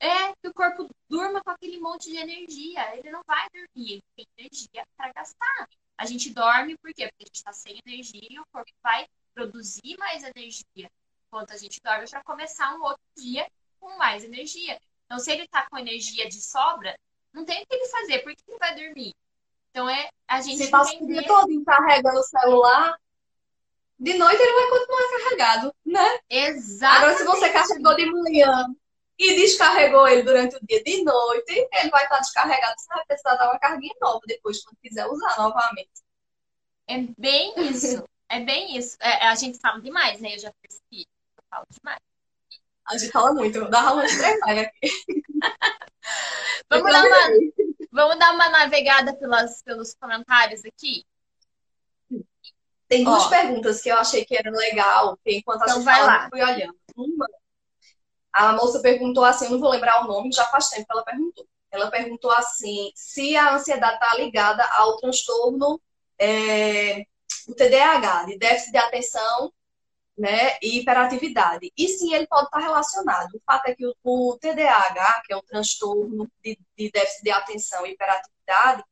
É, 0.00 0.32
que 0.40 0.48
o 0.48 0.54
corpo 0.54 0.88
durma 1.08 1.42
com 1.42 1.50
aquele 1.50 1.80
monte 1.80 2.10
de 2.10 2.16
energia. 2.16 2.96
Ele 2.96 3.10
não 3.10 3.22
vai 3.26 3.46
dormir, 3.50 3.94
ele 3.94 4.02
tem 4.16 4.26
energia 4.38 4.86
para 4.96 5.12
gastar. 5.12 5.68
A 5.96 6.06
gente 6.06 6.30
dorme 6.30 6.76
por 6.78 6.92
quê? 6.94 7.08
Porque 7.08 7.24
a 7.24 7.26
gente 7.26 7.36
está 7.36 7.52
sem 7.52 7.80
energia 7.84 8.28
e 8.30 8.38
o 8.38 8.46
corpo 8.52 8.70
vai 8.82 9.06
produzir 9.34 9.96
mais 9.98 10.22
energia. 10.22 10.88
Enquanto 11.26 11.52
a 11.52 11.56
gente 11.56 11.80
dorme 11.82 12.08
para 12.08 12.22
começar 12.22 12.74
um 12.76 12.82
outro 12.82 13.02
dia 13.16 13.46
com 13.80 13.96
mais 13.96 14.24
energia. 14.24 14.78
Então, 15.06 15.18
se 15.18 15.32
ele 15.32 15.42
está 15.42 15.66
com 15.68 15.78
energia 15.78 16.28
de 16.28 16.40
sobra, 16.40 16.96
não 17.32 17.44
tem 17.44 17.62
o 17.62 17.66
que 17.66 17.74
ele 17.74 17.88
fazer, 17.88 18.18
por 18.20 18.34
que 18.34 18.42
ele 18.46 18.58
vai 18.58 18.74
dormir? 18.74 19.14
Então, 19.70 19.88
é 19.88 20.08
a 20.26 20.40
gente. 20.40 20.64
Se 20.64 20.70
passa 20.70 20.96
o 20.96 21.06
dia 21.06 21.26
todo 21.26 21.64
carregando 21.64 22.20
o 22.20 22.22
celular, 22.22 22.98
de 23.98 24.14
noite 24.14 24.40
ele 24.40 24.52
vai 24.52 24.68
continuar 24.68 25.10
carregado, 25.10 25.74
né? 25.84 26.18
Exato. 26.30 26.96
Agora, 26.96 27.16
se 27.16 27.24
você 27.24 27.50
carregou 27.50 27.96
de 27.96 28.06
manhã 28.06 28.74
e 29.18 29.34
descarregou 29.34 30.06
ele 30.06 30.22
durante 30.22 30.56
o 30.56 30.60
dia 30.64 30.82
de 30.82 31.02
noite, 31.02 31.68
ele 31.72 31.90
vai 31.90 32.04
estar 32.04 32.20
descarregado, 32.20 32.74
você 32.78 32.88
vai 32.88 33.04
precisar 33.04 33.34
dar 33.34 33.50
uma 33.50 33.58
carguinha 33.58 33.94
nova 34.00 34.20
depois, 34.26 34.62
quando 34.62 34.76
quiser 34.80 35.06
usar 35.06 35.36
novamente. 35.36 35.90
É 36.86 36.98
bem 37.18 37.52
isso. 37.68 38.04
é 38.28 38.40
bem 38.40 38.76
isso. 38.76 38.96
É, 39.00 39.26
a 39.26 39.34
gente 39.34 39.58
fala 39.58 39.80
demais, 39.80 40.20
né? 40.20 40.36
Eu 40.36 40.38
já 40.38 40.52
percebi. 40.62 41.06
Eu 41.36 41.44
falo 41.50 41.66
demais. 41.70 41.98
A 42.86 42.96
gente 42.96 43.12
fala 43.12 43.34
muito, 43.34 43.56
eu 43.56 43.62
vou 43.62 43.70
dar 43.70 43.92
uma 43.92 44.06
de 44.06 44.14
aqui. 44.60 44.90
vamos, 46.70 46.92
dar 46.92 47.04
uma, 47.04 47.18
vamos 47.90 48.18
dar 48.18 48.32
uma 48.34 48.48
navegada 48.48 49.14
pelas, 49.16 49.62
pelos 49.62 49.94
comentários 49.94 50.64
aqui? 50.64 51.04
Tem 52.88 53.04
duas 53.04 53.24
Ó, 53.24 53.28
perguntas 53.28 53.82
que 53.82 53.90
eu 53.90 53.98
achei 53.98 54.24
que 54.24 54.34
era 54.34 54.50
legal, 54.50 55.18
enquanto 55.26 55.62
a 55.62 55.64
então 55.64 55.76
gente 55.76 55.84
vai 55.84 56.06
lá. 56.06 56.28
fui 56.30 56.40
olhando. 56.40 56.74
Uma 56.96 57.26
a 58.38 58.52
moça 58.52 58.80
perguntou 58.80 59.24
assim, 59.24 59.46
eu 59.46 59.50
não 59.50 59.60
vou 59.60 59.70
lembrar 59.70 60.04
o 60.04 60.06
nome, 60.06 60.30
já 60.32 60.44
faz 60.44 60.68
tempo 60.68 60.86
que 60.86 60.92
ela 60.92 61.04
perguntou. 61.04 61.44
Ela 61.72 61.90
perguntou 61.90 62.30
assim, 62.30 62.92
se 62.94 63.36
a 63.36 63.54
ansiedade 63.54 63.94
está 63.94 64.14
ligada 64.14 64.64
ao 64.76 64.96
transtorno 64.96 65.80
é, 66.16 67.04
do 67.48 67.54
TDAH, 67.56 68.24
de 68.26 68.38
déficit 68.38 68.70
de 68.70 68.78
atenção 68.78 69.52
né, 70.16 70.56
e 70.62 70.78
hiperatividade. 70.78 71.72
E 71.76 71.88
sim, 71.88 72.14
ele 72.14 72.28
pode 72.28 72.44
estar 72.44 72.60
relacionado. 72.60 73.34
O 73.34 73.42
fato 73.44 73.66
é 73.66 73.74
que 73.74 73.84
o, 73.84 73.94
o 74.04 74.38
TDAH, 74.38 75.22
que 75.26 75.32
é 75.32 75.36
o 75.36 75.42
transtorno 75.42 76.30
de, 76.42 76.56
de, 76.76 76.90
déficit 76.92 77.24
de 77.24 77.30
atenção 77.30 77.84
e 77.86 77.92
hiperatividade, 77.92 78.84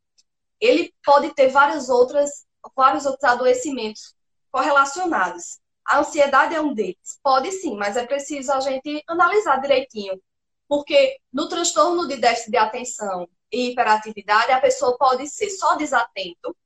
ele 0.61 0.92
pode 1.05 1.32
ter 1.34 1.49
várias 1.49 1.88
outras, 1.88 2.47
vários 2.74 3.07
outros 3.07 3.24
adoecimentos 3.24 4.12
correlacionados. 4.51 5.61
A 5.87 6.01
ansiedade 6.01 6.55
é 6.55 6.61
um 6.61 6.74
deles. 6.74 7.18
Pode 7.22 7.53
sim, 7.53 7.76
mas 7.76 7.97
é 7.97 8.05
preciso 8.05 8.53
a 8.53 8.61
gente 8.61 9.03
analisar 9.07 9.61
direitinho. 9.61 10.20
Porque 10.68 11.18
no 11.32 11.49
transtorno 11.49 12.09
de 12.09 12.16
déficit 12.16 12.51
de 12.51 12.57
atenção 12.57 13.28
e 13.53 13.70
hiperatividade, 13.70 14.51
a 14.51 14.61
pessoa 14.61 14.99
pode 14.99 15.28
ser 15.28 15.49
só 15.51 15.76
desatento, 15.76 16.57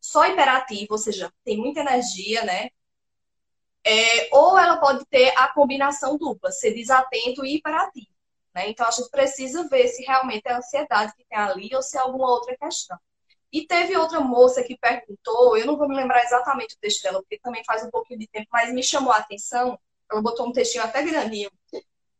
só 0.00 0.26
hiperativo, 0.26 0.92
ou 0.92 0.98
seja, 0.98 1.32
tem 1.44 1.58
muita 1.58 1.80
energia, 1.80 2.44
né? 2.44 2.70
É, 3.84 4.28
ou 4.32 4.56
ela 4.56 4.76
pode 4.76 5.04
ter 5.06 5.32
a 5.36 5.48
combinação 5.48 6.16
dupla, 6.16 6.52
ser 6.52 6.72
desatento 6.72 7.44
e 7.44 7.56
hiperativo. 7.56 8.06
Né? 8.54 8.68
Então 8.70 8.86
a 8.86 8.90
gente 8.90 9.10
precisa 9.10 9.68
ver 9.68 9.88
se 9.88 10.04
realmente 10.04 10.46
é 10.46 10.52
a 10.52 10.58
ansiedade 10.58 11.12
que 11.16 11.24
tem 11.24 11.38
ali 11.38 11.70
ou 11.74 11.82
se 11.82 11.96
é 11.96 12.00
alguma 12.00 12.28
outra 12.28 12.56
questão. 12.56 12.98
E 13.52 13.66
teve 13.66 13.96
outra 13.96 14.20
moça 14.20 14.62
que 14.62 14.76
perguntou, 14.76 15.56
eu 15.56 15.66
não 15.66 15.76
vou 15.76 15.88
me 15.88 15.96
lembrar 15.96 16.22
exatamente 16.22 16.74
o 16.74 16.78
texto 16.78 17.02
dela, 17.02 17.20
porque 17.20 17.38
também 17.38 17.64
faz 17.64 17.82
um 17.82 17.90
pouquinho 17.90 18.20
de 18.20 18.28
tempo, 18.28 18.46
mas 18.52 18.72
me 18.72 18.82
chamou 18.82 19.12
a 19.12 19.16
atenção. 19.16 19.78
Ela 20.10 20.20
botou 20.20 20.46
um 20.46 20.52
textinho 20.52 20.84
até 20.84 21.02
grandinho, 21.02 21.50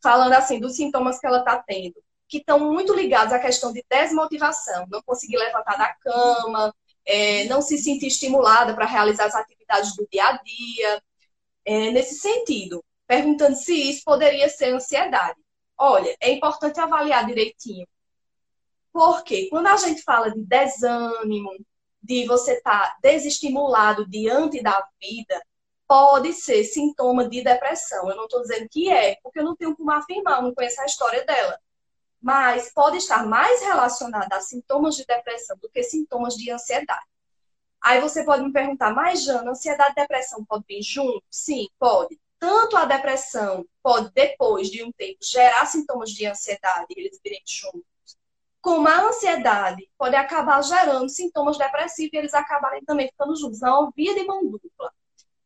falando 0.02 0.32
assim 0.32 0.58
dos 0.58 0.76
sintomas 0.76 1.18
que 1.18 1.26
ela 1.26 1.40
está 1.40 1.62
tendo, 1.66 2.02
que 2.26 2.38
estão 2.38 2.58
muito 2.72 2.94
ligados 2.94 3.32
à 3.32 3.38
questão 3.38 3.72
de 3.72 3.84
desmotivação, 3.88 4.86
não 4.90 5.02
conseguir 5.02 5.36
levantar 5.36 5.76
da 5.76 5.94
cama, 5.94 6.74
é, 7.04 7.44
não 7.44 7.60
se 7.60 7.78
sentir 7.78 8.06
estimulada 8.06 8.74
para 8.74 8.86
realizar 8.86 9.26
as 9.26 9.34
atividades 9.34 9.94
do 9.96 10.06
dia 10.10 10.28
a 10.28 10.32
dia, 10.42 11.02
é, 11.64 11.90
nesse 11.90 12.20
sentido, 12.20 12.82
perguntando 13.06 13.56
se 13.56 13.74
isso 13.74 14.02
poderia 14.04 14.48
ser 14.48 14.74
ansiedade. 14.74 15.38
Olha, 15.76 16.16
é 16.20 16.32
importante 16.32 16.80
avaliar 16.80 17.26
direitinho 17.26 17.86
porque 18.92 19.48
quando 19.48 19.66
a 19.66 19.76
gente 19.76 20.02
fala 20.02 20.30
de 20.30 20.42
desânimo, 20.42 21.50
de 22.02 22.26
você 22.26 22.54
estar 22.54 22.80
tá 22.80 22.98
desestimulado 23.02 24.08
diante 24.08 24.62
da 24.62 24.86
vida, 25.00 25.42
pode 25.86 26.32
ser 26.32 26.64
sintoma 26.64 27.28
de 27.28 27.42
depressão. 27.42 28.08
Eu 28.08 28.16
não 28.16 28.24
estou 28.24 28.42
dizendo 28.42 28.68
que 28.70 28.90
é, 28.90 29.16
porque 29.22 29.40
eu 29.40 29.44
não 29.44 29.56
tenho 29.56 29.76
como 29.76 29.90
afirmar, 29.90 30.42
não 30.42 30.54
conheço 30.54 30.80
a 30.80 30.86
história 30.86 31.24
dela. 31.24 31.58
Mas 32.20 32.72
pode 32.72 32.98
estar 32.98 33.26
mais 33.26 33.62
relacionada 33.62 34.36
a 34.36 34.40
sintomas 34.40 34.96
de 34.96 35.04
depressão 35.06 35.56
do 35.58 35.68
que 35.70 35.82
sintomas 35.82 36.34
de 36.34 36.50
ansiedade. 36.50 37.06
Aí 37.82 38.00
você 38.00 38.24
pode 38.24 38.42
me 38.42 38.52
perguntar, 38.52 38.92
mas 38.92 39.22
Jana, 39.22 39.52
ansiedade 39.52 39.92
e 39.92 40.00
depressão 40.00 40.44
pode 40.44 40.64
vir 40.66 40.82
junto? 40.82 41.22
Sim, 41.30 41.68
pode. 41.78 42.18
Tanto 42.38 42.76
a 42.76 42.84
depressão 42.84 43.64
pode, 43.82 44.12
depois 44.12 44.68
de 44.68 44.82
um 44.82 44.92
tempo, 44.92 45.18
gerar 45.22 45.66
sintomas 45.66 46.10
de 46.10 46.26
ansiedade, 46.26 46.86
eles 46.96 47.20
virem 47.22 47.42
juntos 47.46 47.97
como 48.60 48.88
a 48.88 49.08
ansiedade 49.08 49.88
pode 49.96 50.16
acabar 50.16 50.62
gerando 50.62 51.08
sintomas 51.08 51.56
depressivos 51.56 52.12
e 52.12 52.16
eles 52.16 52.34
acabarem 52.34 52.84
também 52.84 53.08
ficando 53.08 53.36
juntos. 53.36 53.60
Não 53.60 53.88
é 53.88 53.90
via 53.94 54.14
de 54.14 54.24
mão 54.24 54.44
dupla, 54.44 54.92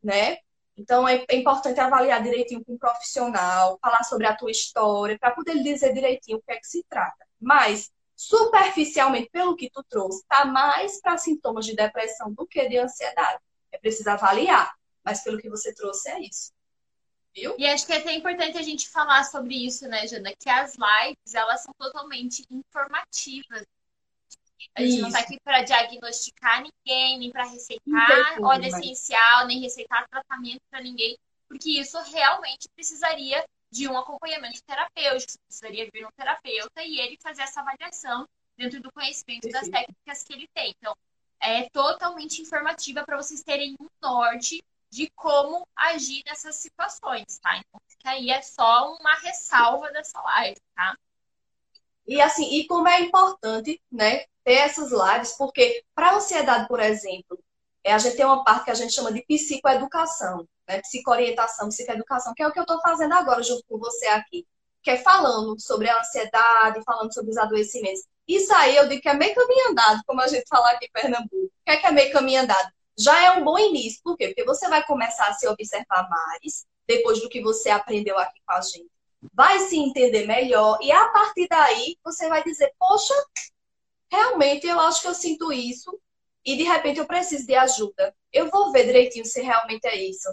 né? 0.03 0.39
Então 0.77 1.07
é, 1.07 1.25
é 1.29 1.37
importante 1.37 1.79
avaliar 1.81 2.23
direitinho 2.23 2.65
com 2.65 2.73
um 2.75 2.79
profissional, 2.79 3.79
falar 3.81 4.03
sobre 4.05 4.27
a 4.27 4.35
tua 4.35 4.51
história, 4.51 5.19
para 5.19 5.31
poder 5.31 5.63
dizer 5.63 5.93
direitinho 5.93 6.39
o 6.39 6.43
que 6.43 6.53
é 6.53 6.57
que 6.57 6.67
se 6.67 6.85
trata. 6.89 7.27
Mas, 7.41 7.91
superficialmente, 8.17 9.29
pelo 9.31 9.57
que 9.57 9.71
tu 9.71 9.85
trouxe, 9.89 10.25
tá 10.27 10.45
mais 10.45 11.01
para 11.01 11.19
sintomas 11.19 11.67
de 11.67 11.77
depressão 11.77 12.33
do 12.33 12.47
que 12.47 12.69
de 12.69 12.79
ansiedade. 12.79 13.41
É 13.71 13.79
preciso 13.79 14.09
avaliar, 14.11 14.73
mas 15.05 15.23
pelo 15.23 15.39
que 15.39 15.51
você 15.51 15.75
trouxe 15.75 16.11
é 16.11 16.21
isso. 16.21 16.53
Viu? 17.35 17.55
E 17.59 17.67
acho 17.67 17.87
que 17.87 17.93
é 17.93 17.97
até 17.97 18.13
importante 18.15 18.59
a 18.59 18.63
gente 18.63 18.89
falar 18.89 19.25
sobre 19.25 19.55
isso, 19.55 19.89
né, 19.89 20.07
Jana? 20.07 20.33
Que 20.39 20.51
as 20.51 20.75
lives, 20.77 21.35
elas 21.35 21.63
são 21.63 21.73
totalmente 21.79 22.45
informativas. 22.51 23.65
A 24.75 24.83
gente 24.83 24.93
isso. 24.93 25.03
não 25.03 25.09
está 25.09 25.21
aqui 25.21 25.39
para 25.43 25.63
diagnosticar 25.63 26.63
ninguém, 26.63 27.19
nem 27.19 27.31
para 27.31 27.45
receitar 27.45 28.39
óleo 28.41 28.71
mas... 28.71 28.75
essencial, 28.75 29.47
nem 29.47 29.61
receitar 29.61 30.07
tratamento 30.09 30.61
para 30.71 30.81
ninguém, 30.81 31.19
porque 31.49 31.71
isso 31.71 31.99
realmente 32.03 32.69
precisaria 32.75 33.45
de 33.71 33.89
um 33.89 33.99
acompanhamento 33.99 34.63
terapêutico. 34.63 35.39
Precisaria 35.47 35.89
vir 35.93 36.07
um 36.07 36.11
terapeuta 36.17 36.83
e 36.85 37.01
ele 37.01 37.19
fazer 37.21 37.43
essa 37.43 37.61
avaliação 37.61 38.29
dentro 38.57 38.81
do 38.81 38.93
conhecimento 38.93 39.49
das 39.49 39.69
técnicas 39.69 40.23
que 40.23 40.33
ele 40.33 40.49
tem. 40.55 40.75
Então, 40.79 40.95
é 41.41 41.69
totalmente 41.71 42.41
informativa 42.41 43.03
para 43.05 43.17
vocês 43.17 43.43
terem 43.43 43.75
um 43.81 43.89
norte 44.01 44.63
de 44.93 45.11
como 45.17 45.67
agir 45.75 46.23
nessas 46.27 46.57
situações, 46.57 47.39
tá? 47.39 47.57
Então, 47.57 47.81
que 47.99 48.07
aí 48.07 48.29
é 48.31 48.43
só 48.43 48.95
uma 48.95 49.15
ressalva 49.21 49.91
dessa 49.91 50.21
live, 50.21 50.61
tá? 50.77 50.95
E 52.07 52.21
assim, 52.21 52.57
e 52.57 52.67
como 52.67 52.87
é 52.87 53.01
importante, 53.01 53.81
né, 53.91 54.27
ter 54.45 54.55
essas 54.55 54.91
lives, 54.93 55.33
porque 55.39 55.83
para 55.95 56.11
a 56.11 56.17
ansiedade, 56.17 56.69
por 56.69 56.79
exemplo, 56.79 57.43
é, 57.83 57.95
a 57.95 57.99
gente 57.99 58.17
tem 58.17 58.27
uma 58.27 58.45
parte 58.45 58.67
que 58.67 58.71
a 58.71 58.75
gente 58.75 58.93
chama 58.93 59.11
de 59.11 59.23
psicoeducação, 59.23 60.47
né, 60.69 60.83
psicoorientação, 60.83 61.69
psicoeducação, 61.69 62.35
que 62.35 62.43
é 62.43 62.47
o 62.47 62.53
que 62.53 62.59
eu 62.59 62.65
estou 62.65 62.81
fazendo 62.83 63.15
agora 63.15 63.43
junto 63.43 63.65
com 63.67 63.79
você 63.79 64.07
aqui, 64.09 64.47
que 64.83 64.91
é 64.91 64.99
falando 64.99 65.59
sobre 65.59 65.89
a 65.89 66.01
ansiedade, 66.01 66.83
falando 66.85 67.15
sobre 67.15 67.31
os 67.31 67.39
adoecimentos. 67.39 68.03
Isso 68.29 68.53
aí 68.55 68.77
eu 68.77 68.89
digo 68.89 69.01
que 69.01 69.09
é 69.09 69.15
meio 69.15 69.35
caminho 69.35 69.71
andado, 69.71 70.03
como 70.07 70.21
a 70.21 70.29
gente 70.29 70.45
fala 70.49 70.71
aqui 70.73 70.85
em 70.87 70.91
Pernambuco. 70.93 71.47
O 71.47 71.65
que 71.65 71.71
é 71.71 71.77
que 71.79 71.87
é 71.87 71.93
meio 71.93 72.13
caminho 72.13 72.43
andado? 72.43 72.73
Já 72.99 73.25
é 73.25 73.31
um 73.33 73.45
bom 73.45 73.59
início, 73.59 74.01
por 74.03 74.17
quê? 74.17 74.29
Porque 74.29 74.45
você 74.45 74.69
vai 74.69 74.85
começar 74.85 75.29
a 75.29 75.35
se 75.35 75.47
observar 75.49 76.09
mais, 76.09 76.67
depois 76.87 77.21
do 77.21 77.29
que 77.29 77.41
você 77.41 77.71
aprendeu 77.71 78.19
aqui 78.19 78.41
com 78.47 78.53
a 78.53 78.61
gente. 78.61 78.91
Vai 79.33 79.59
se 79.61 79.79
entender 79.79 80.27
melhor 80.27 80.79
e 80.83 80.91
a 80.91 81.09
partir 81.09 81.47
daí 81.49 81.97
você 82.05 82.29
vai 82.29 82.43
dizer: 82.43 82.73
Poxa, 82.79 83.15
realmente 84.11 84.67
eu 84.67 84.79
acho 84.81 85.01
que 85.01 85.09
eu 85.09 85.15
sinto 85.15 85.53
isso 85.53 85.99
e 86.45 86.57
de 86.57 86.65
repente 86.65 86.99
eu 86.99 87.07
preciso 87.07 87.47
de 87.47 87.55
ajuda. 87.55 88.15
Eu 88.33 88.51
vou 88.51 88.73
ver 88.73 88.87
direitinho 88.87 89.25
se 89.25 89.41
realmente 89.41 89.87
é 89.87 89.97
isso. 89.97 90.29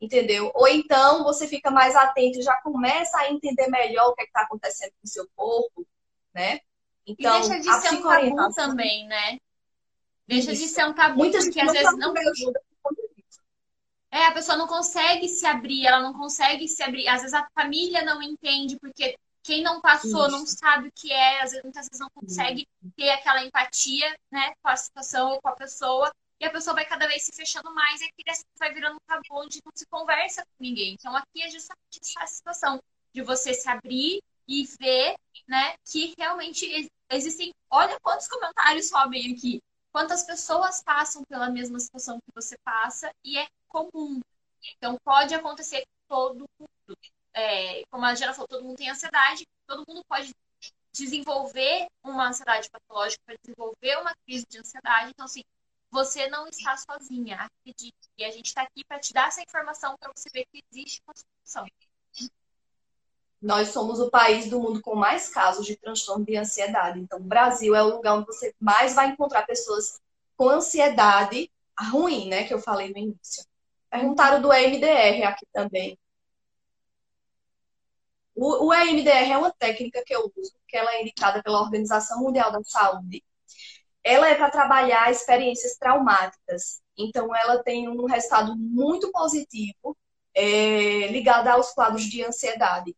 Entendeu? 0.00 0.50
Ou 0.54 0.66
então 0.66 1.22
você 1.22 1.46
fica 1.46 1.70
mais 1.70 1.94
atento 1.94 2.38
e 2.38 2.42
já 2.42 2.56
começa 2.62 3.18
a 3.18 3.30
entender 3.30 3.66
melhor 3.68 4.08
o 4.08 4.14
que 4.14 4.22
é 4.22 4.24
está 4.24 4.40
acontecendo 4.40 4.92
com 4.92 5.04
o 5.04 5.08
seu 5.08 5.28
corpo, 5.36 5.86
né? 6.32 6.60
Então, 7.06 7.36
e 7.36 7.48
deixa 7.48 7.60
de 7.60 7.82
ser 7.82 7.96
um 7.96 8.02
tabu 8.02 8.54
também, 8.54 9.06
né? 9.06 9.38
Deixa 10.30 10.52
isso. 10.52 10.62
de 10.62 10.68
ser 10.68 10.84
um 10.86 10.92
tabu, 10.92 11.18
Muitas 11.18 11.44
porque 11.44 11.60
às 11.60 11.72
vezes 11.72 11.98
não 11.98 12.14
ajuda 12.16 12.60
é, 14.12 14.26
a 14.26 14.32
pessoa 14.32 14.58
não 14.58 14.66
consegue 14.66 15.28
se 15.28 15.46
abrir, 15.46 15.86
ela 15.86 16.00
não 16.00 16.12
consegue 16.12 16.66
se 16.66 16.82
abrir. 16.82 17.06
Às 17.06 17.22
vezes 17.22 17.32
a 17.34 17.48
família 17.54 18.02
não 18.02 18.20
entende, 18.20 18.76
porque 18.78 19.16
quem 19.42 19.62
não 19.62 19.80
passou 19.80 20.26
Isso. 20.26 20.30
não 20.30 20.46
sabe 20.46 20.88
o 20.88 20.92
que 20.92 21.12
é, 21.12 21.42
às 21.42 21.50
vezes, 21.50 21.62
muitas 21.62 21.86
vezes 21.86 22.00
não 22.00 22.10
consegue 22.10 22.66
ter 22.96 23.10
aquela 23.10 23.44
empatia, 23.44 24.12
né, 24.30 24.52
com 24.60 24.68
a 24.68 24.76
situação 24.76 25.30
ou 25.30 25.40
com 25.40 25.48
a 25.48 25.54
pessoa. 25.54 26.10
E 26.40 26.44
a 26.44 26.50
pessoa 26.50 26.74
vai 26.74 26.86
cada 26.86 27.06
vez 27.06 27.22
se 27.22 27.32
fechando 27.32 27.72
mais 27.72 28.00
e 28.00 28.04
aquilo 28.04 28.44
vai 28.58 28.74
virando 28.74 28.96
um 28.96 29.06
tabu 29.06 29.22
onde 29.32 29.60
não 29.64 29.72
se 29.74 29.86
conversa 29.86 30.42
com 30.42 30.64
ninguém. 30.64 30.94
Então 30.94 31.14
aqui 31.14 31.42
é 31.42 31.50
justamente 31.50 32.00
essa 32.00 32.26
situação 32.26 32.82
de 33.12 33.22
você 33.22 33.54
se 33.54 33.68
abrir 33.68 34.20
e 34.48 34.64
ver, 34.80 35.14
né, 35.46 35.74
que 35.84 36.14
realmente 36.18 36.90
existem. 37.10 37.52
Olha 37.70 37.96
quantos 38.00 38.26
comentários 38.26 38.88
sobem 38.88 39.32
aqui. 39.32 39.60
Quantas 39.92 40.22
pessoas 40.22 40.82
passam 40.82 41.24
pela 41.24 41.50
mesma 41.50 41.78
situação 41.80 42.18
que 42.20 42.32
você 42.34 42.56
passa 42.58 43.12
e 43.24 43.38
é 43.38 43.48
comum. 43.68 44.20
Então, 44.76 44.96
pode 45.04 45.34
acontecer 45.34 45.80
com 45.80 46.08
todo 46.08 46.48
mundo. 46.58 46.98
É, 47.32 47.82
como 47.90 48.04
a 48.04 48.14
Jana 48.14 48.34
falou, 48.34 48.48
todo 48.48 48.64
mundo 48.64 48.76
tem 48.76 48.90
ansiedade, 48.90 49.46
todo 49.66 49.84
mundo 49.88 50.04
pode 50.08 50.34
desenvolver 50.92 51.88
uma 52.04 52.28
ansiedade 52.28 52.68
patológica, 52.70 53.22
pode 53.26 53.38
desenvolver 53.42 53.96
uma 54.00 54.14
crise 54.24 54.44
de 54.48 54.58
ansiedade. 54.58 55.10
Então, 55.10 55.24
assim, 55.24 55.42
você 55.90 56.28
não 56.28 56.46
está 56.48 56.76
sozinha, 56.76 57.36
acredite. 57.36 58.10
E 58.16 58.24
a 58.24 58.30
gente 58.30 58.46
está 58.46 58.62
aqui 58.62 58.84
para 58.84 58.98
te 58.98 59.12
dar 59.12 59.28
essa 59.28 59.42
informação 59.42 59.96
para 59.98 60.12
você 60.14 60.28
ver 60.32 60.46
que 60.46 60.62
existe 60.70 61.02
uma 61.06 61.14
solução. 61.14 61.66
Nós 63.40 63.68
somos 63.68 63.98
o 64.00 64.10
país 64.10 64.50
do 64.50 64.60
mundo 64.60 64.82
com 64.82 64.94
mais 64.94 65.28
casos 65.30 65.66
de 65.66 65.76
transtorno 65.76 66.24
de 66.24 66.36
ansiedade. 66.36 67.00
Então, 67.00 67.18
o 67.18 67.22
Brasil 67.22 67.74
é 67.74 67.82
o 67.82 67.96
lugar 67.96 68.16
onde 68.16 68.26
você 68.26 68.54
mais 68.60 68.94
vai 68.94 69.08
encontrar 69.08 69.46
pessoas 69.46 70.00
com 70.36 70.48
ansiedade 70.48 71.50
ruim, 71.90 72.28
né? 72.28 72.44
Que 72.44 72.52
eu 72.52 72.60
falei 72.60 72.90
no 72.92 72.98
início. 72.98 73.44
Perguntaram 73.90 74.42
do 74.42 74.52
EMDR 74.52 75.24
aqui 75.26 75.46
também. 75.52 75.98
O, 78.34 78.68
o 78.68 78.74
EMDR 78.74 79.32
é 79.32 79.38
uma 79.38 79.52
técnica 79.52 80.02
que 80.04 80.14
eu 80.14 80.32
uso, 80.36 80.52
que 80.68 80.76
ela 80.76 80.94
é 80.94 81.02
indicada 81.02 81.42
pela 81.42 81.60
Organização 81.60 82.20
Mundial 82.20 82.52
da 82.52 82.62
Saúde. 82.62 83.24
Ela 84.04 84.30
é 84.30 84.34
para 84.34 84.50
trabalhar 84.50 85.10
experiências 85.10 85.76
traumáticas. 85.76 86.80
Então, 86.96 87.34
ela 87.34 87.62
tem 87.62 87.88
um 87.88 88.06
resultado 88.06 88.56
muito 88.56 89.10
positivo 89.12 89.96
é, 90.34 91.08
ligado 91.08 91.48
aos 91.48 91.72
quadros 91.72 92.04
de 92.04 92.24
ansiedade. 92.24 92.94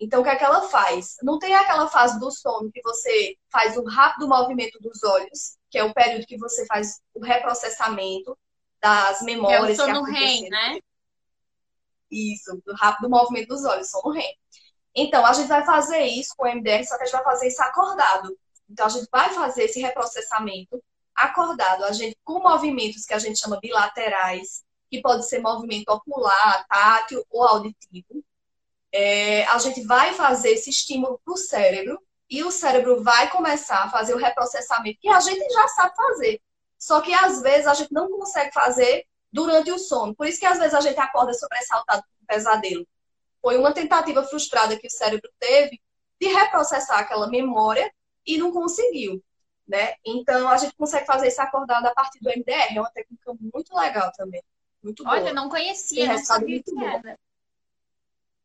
Então, 0.00 0.20
o 0.20 0.24
que 0.24 0.30
é 0.30 0.36
que 0.36 0.44
ela 0.44 0.62
faz? 0.62 1.16
Não 1.22 1.38
tem 1.38 1.54
aquela 1.54 1.88
fase 1.88 2.18
do 2.18 2.30
sono 2.30 2.70
que 2.72 2.82
você 2.82 3.36
faz 3.50 3.76
o 3.76 3.84
rápido 3.84 4.28
movimento 4.28 4.78
dos 4.80 5.02
olhos, 5.02 5.56
que 5.70 5.78
é 5.78 5.84
o 5.84 5.94
período 5.94 6.26
que 6.26 6.36
você 6.36 6.66
faz 6.66 7.00
o 7.14 7.24
reprocessamento 7.24 8.36
das 8.80 9.22
memórias. 9.22 9.78
É 9.78 9.82
o 9.82 9.86
sono 9.86 10.02
REM, 10.02 10.48
né? 10.48 10.78
Isso, 12.10 12.60
do 12.66 12.74
rápido 12.74 13.08
movimento 13.08 13.48
dos 13.48 13.64
olhos, 13.64 13.90
sono 13.90 14.12
REM. 14.12 14.36
Então, 14.94 15.24
a 15.24 15.32
gente 15.32 15.48
vai 15.48 15.64
fazer 15.64 16.02
isso 16.02 16.34
com 16.36 16.46
o 16.46 16.48
MDR, 16.48 16.84
só 16.84 16.96
que 16.96 17.02
a 17.02 17.06
gente 17.06 17.16
vai 17.16 17.24
fazer 17.24 17.48
isso 17.48 17.62
acordado. 17.62 18.36
Então, 18.68 18.86
a 18.86 18.88
gente 18.88 19.08
vai 19.10 19.32
fazer 19.32 19.64
esse 19.64 19.80
reprocessamento 19.80 20.82
acordado. 21.14 21.84
A 21.84 21.92
gente, 21.92 22.16
com 22.24 22.40
movimentos 22.40 23.04
que 23.04 23.14
a 23.14 23.18
gente 23.18 23.38
chama 23.38 23.58
bilaterais, 23.60 24.64
que 24.90 25.00
pode 25.00 25.26
ser 25.28 25.40
movimento 25.40 25.88
ocular, 25.88 26.66
tátil 26.68 27.24
ou 27.30 27.42
auditivo. 27.42 28.24
É, 28.96 29.44
a 29.46 29.58
gente 29.58 29.82
vai 29.82 30.14
fazer 30.14 30.50
esse 30.50 30.70
estímulo 30.70 31.20
para 31.24 31.34
o 31.34 31.36
cérebro 31.36 32.00
e 32.30 32.44
o 32.44 32.50
cérebro 32.52 33.02
vai 33.02 33.28
começar 33.28 33.82
a 33.82 33.90
fazer 33.90 34.14
o 34.14 34.18
reprocessamento 34.18 35.00
que 35.00 35.08
a 35.08 35.18
gente 35.18 35.52
já 35.52 35.66
sabe 35.66 35.96
fazer. 35.96 36.40
Só 36.78 37.00
que 37.00 37.12
às 37.12 37.42
vezes 37.42 37.66
a 37.66 37.74
gente 37.74 37.92
não 37.92 38.08
consegue 38.08 38.52
fazer 38.52 39.04
durante 39.32 39.72
o 39.72 39.80
sono. 39.80 40.14
Por 40.14 40.28
isso 40.28 40.38
que 40.38 40.46
às 40.46 40.58
vezes 40.58 40.74
a 40.74 40.80
gente 40.80 41.00
acorda 41.00 41.34
sobressaltado 41.34 42.02
com 42.02 42.22
um 42.22 42.26
pesadelo. 42.26 42.86
Foi 43.42 43.58
uma 43.58 43.72
tentativa 43.72 44.22
frustrada 44.22 44.78
que 44.78 44.86
o 44.86 44.90
cérebro 44.90 45.28
teve 45.40 45.82
de 46.20 46.28
reprocessar 46.28 47.00
aquela 47.00 47.26
memória 47.28 47.92
e 48.24 48.38
não 48.38 48.52
conseguiu. 48.52 49.20
Né? 49.66 49.94
Então 50.04 50.48
a 50.48 50.56
gente 50.56 50.76
consegue 50.76 51.04
fazer 51.04 51.26
isso 51.26 51.42
acordado 51.42 51.86
a 51.86 51.94
partir 51.94 52.20
do 52.20 52.30
MDR. 52.30 52.76
É 52.76 52.80
uma 52.80 52.92
técnica 52.92 53.34
muito 53.40 53.74
legal 53.74 54.12
também. 54.16 54.42
Muito 54.80 55.02
boa. 55.02 55.16
Olha, 55.16 55.32
não 55.32 55.48
conhecia, 55.48 56.06
não 56.06 56.18
sabia 56.18 56.48
muito 56.48 56.72
que 56.72 56.84
era. 56.84 57.18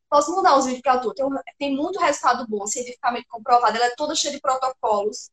Posso 0.10 0.36
mudar 0.36 0.58
os 0.58 0.66
vídeos 0.66 0.82
para 0.82 1.00
tu. 1.00 1.14
Tem, 1.14 1.26
tem 1.58 1.76
muito 1.76 2.00
resultado 2.00 2.48
bom, 2.48 2.66
cientificamente 2.66 3.28
comprovado. 3.28 3.78
Ela 3.78 3.88
é 3.88 3.96
toda 3.96 4.16
cheia 4.16 4.34
de 4.34 4.42
protocolos. 4.42 5.30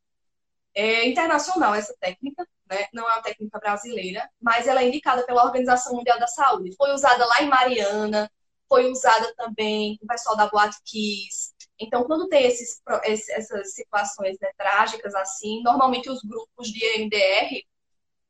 É 0.73 1.07
internacional 1.07 1.73
essa 1.73 1.95
técnica 1.99 2.47
né? 2.69 2.85
não 2.93 3.09
é 3.09 3.13
uma 3.13 3.21
técnica 3.21 3.59
brasileira, 3.59 4.29
mas 4.41 4.67
ela 4.67 4.81
é 4.81 4.87
indicada 4.87 5.25
pela 5.25 5.43
Organização 5.43 5.95
Mundial 5.95 6.19
da 6.19 6.27
Saúde. 6.27 6.75
Foi 6.75 6.91
usada 6.93 7.25
lá 7.25 7.41
em 7.41 7.47
Mariana, 7.47 8.29
foi 8.67 8.89
usada 8.91 9.33
também 9.35 9.97
com 9.97 10.05
o 10.05 10.07
pessoal 10.07 10.35
da 10.35 10.47
Boate 10.47 10.77
Kiss. 10.83 11.53
Então, 11.79 12.03
quando 12.03 12.27
tem 12.27 12.45
esses, 12.45 12.81
essas 13.03 13.73
situações 13.73 14.37
né, 14.41 14.49
trágicas 14.57 15.15
assim, 15.15 15.61
normalmente 15.63 16.09
os 16.09 16.21
grupos 16.21 16.69
de 16.69 16.83
MDR, 16.99 17.63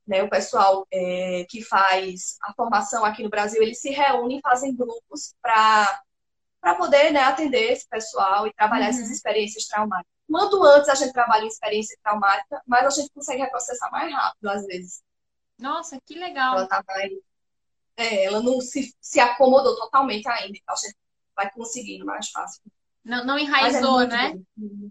né, 0.06 0.24
o 0.24 0.30
pessoal 0.30 0.86
é, 0.91 1.45
que 1.50 1.62
faz 1.62 2.38
a 2.43 2.54
formação 2.54 3.04
aqui 3.04 3.24
no 3.24 3.30
Brasil, 3.30 3.62
eles 3.62 3.82
se 3.82 3.89
reúnem, 3.89 4.39
fazem 4.41 4.76
grupos 4.76 5.34
para 5.41 6.02
poder 6.76 7.12
né, 7.12 7.22
atender 7.22 7.72
esse 7.72 7.88
pessoal 7.88 8.47
e 8.47 8.53
trabalhar 8.53 8.86
uhum. 8.86 8.91
essas 8.91 9.10
experiências 9.10 9.66
traumáticas. 9.66 10.12
Quanto 10.30 10.64
antes 10.64 10.89
a 10.89 10.95
gente 10.95 11.14
trabalha 11.14 11.43
em 11.43 11.47
experiência 11.47 11.97
traumática, 12.03 12.62
mais 12.66 12.86
a 12.86 12.89
gente 12.89 13.12
consegue 13.14 13.41
reprocessar 13.41 13.89
mais 13.91 14.12
rápido, 14.12 14.49
às 14.49 14.66
vezes. 14.66 15.01
Nossa, 15.58 15.99
que 16.05 16.16
legal. 16.16 16.58
Ela, 16.58 16.68
tá 16.68 16.84
mais... 16.86 17.12
é, 17.95 18.26
ela 18.26 18.41
não 18.41 18.60
se, 18.60 18.93
se 18.99 19.20
acomodou 19.20 19.76
totalmente 19.76 20.28
ainda, 20.28 20.58
então 20.58 20.76
a 20.76 20.78
gente 20.78 20.97
vai 21.36 21.49
conseguindo 21.51 22.05
mais 22.05 22.30
fácil. 22.30 22.62
Não, 23.03 23.24
não 23.26 23.38
é 23.38 23.41
enraizou, 23.41 24.01
é 24.01 24.08
né? 24.08 24.39
Bom. 24.55 24.89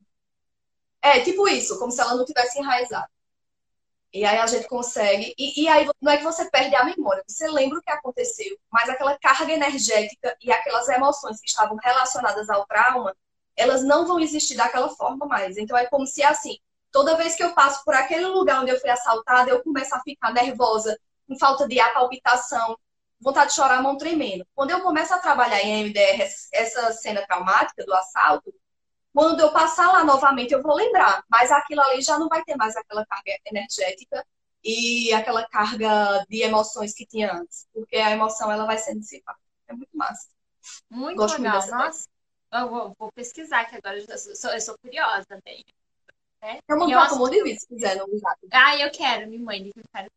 É, 1.02 1.20
tipo 1.20 1.46
isso, 1.46 1.78
como 1.78 1.92
se 1.92 2.00
ela 2.00 2.14
não 2.14 2.24
tivesse 2.24 2.58
enraizado. 2.58 3.08
E 4.12 4.24
aí 4.24 4.38
a 4.38 4.46
gente 4.46 4.68
consegue. 4.68 5.34
E, 5.38 5.64
e, 5.64 5.68
aí 5.68 5.86
não 6.00 6.12
é 6.12 6.16
que 6.16 6.24
você 6.24 6.48
perde 6.50 6.74
a 6.74 6.84
memória, 6.84 7.22
você 7.26 7.48
lembra 7.48 7.78
o 7.78 7.82
que 7.82 7.90
aconteceu, 7.90 8.56
mas 8.72 8.88
aquela 8.88 9.18
carga 9.18 9.52
energética 9.52 10.36
e 10.40 10.50
aquelas 10.50 10.88
emoções 10.88 11.40
que 11.40 11.48
estavam 11.48 11.76
relacionadas 11.76 12.48
ao 12.48 12.66
trauma 12.66 13.14
elas 13.56 13.82
não 13.82 14.06
vão 14.06 14.20
existir 14.20 14.54
daquela 14.54 14.90
forma 14.90 15.26
mais. 15.26 15.56
Então 15.56 15.76
é 15.76 15.86
como 15.86 16.06
se 16.06 16.22
assim, 16.22 16.58
toda 16.92 17.16
vez 17.16 17.34
que 17.34 17.42
eu 17.42 17.54
passo 17.54 17.82
por 17.84 17.94
aquele 17.94 18.26
lugar 18.26 18.60
onde 18.60 18.70
eu 18.70 18.78
fui 18.78 18.90
assaltada, 18.90 19.50
eu 19.50 19.62
começo 19.62 19.94
a 19.94 20.00
ficar 20.00 20.32
nervosa, 20.32 20.98
com 21.26 21.38
falta 21.38 21.66
de 21.66 21.80
ar, 21.80 21.92
palpitação, 21.94 22.78
vontade 23.20 23.50
de 23.50 23.56
chorar, 23.56 23.82
mão 23.82 23.96
tremendo. 23.96 24.46
Quando 24.54 24.70
eu 24.70 24.82
começo 24.82 25.12
a 25.14 25.18
trabalhar 25.18 25.62
em 25.62 25.84
MDR, 25.84 26.22
essa 26.52 26.92
cena 26.92 27.26
traumática 27.26 27.84
do 27.84 27.94
assalto, 27.94 28.52
quando 29.16 29.40
eu 29.40 29.50
passar 29.50 29.90
lá 29.90 30.04
novamente, 30.04 30.52
eu 30.52 30.62
vou 30.62 30.76
lembrar, 30.76 31.24
mas 31.26 31.50
aquilo 31.50 31.80
ali 31.80 32.02
já 32.02 32.18
não 32.18 32.28
vai 32.28 32.44
ter 32.44 32.54
mais 32.54 32.76
aquela 32.76 33.06
carga 33.06 33.38
energética 33.46 34.22
e 34.62 35.10
aquela 35.14 35.48
carga 35.48 36.22
de 36.28 36.42
emoções 36.42 36.92
que 36.92 37.06
tinha 37.06 37.32
antes, 37.32 37.66
porque 37.72 37.96
a 37.96 38.10
emoção 38.10 38.52
ela 38.52 38.66
vai 38.66 38.76
sendo 38.76 39.00
dissipada. 39.00 39.38
É 39.68 39.72
muito 39.72 39.96
massa. 39.96 40.28
Muito 40.90 41.16
Gosto 41.16 41.38
legal. 41.38 41.62
Muito 41.62 41.74
Nossa, 41.74 42.06
eu 42.52 42.68
vou, 42.68 42.94
vou, 42.98 43.10
pesquisar, 43.12 43.64
que 43.64 43.76
agora 43.76 43.98
eu 43.98 44.18
sou, 44.18 44.50
eu 44.50 44.60
sou 44.60 44.76
curiosa 44.82 45.24
também. 45.24 45.64
Né? 46.42 46.58
Eu 46.68 46.78
vou 46.78 46.90
eu 46.90 46.98
um 46.98 47.18
monte 47.18 47.36
de 47.36 47.42
vídeo 47.42 47.60
se 47.60 47.68
quiser 47.68 47.96
no 47.96 48.04
usar. 48.14 48.36
Ah, 48.52 48.76
eu 48.76 48.90
quero, 48.90 49.30
me 49.30 49.38
mande, 49.38 49.72
eu 49.74 49.82
quero. 49.94 50.10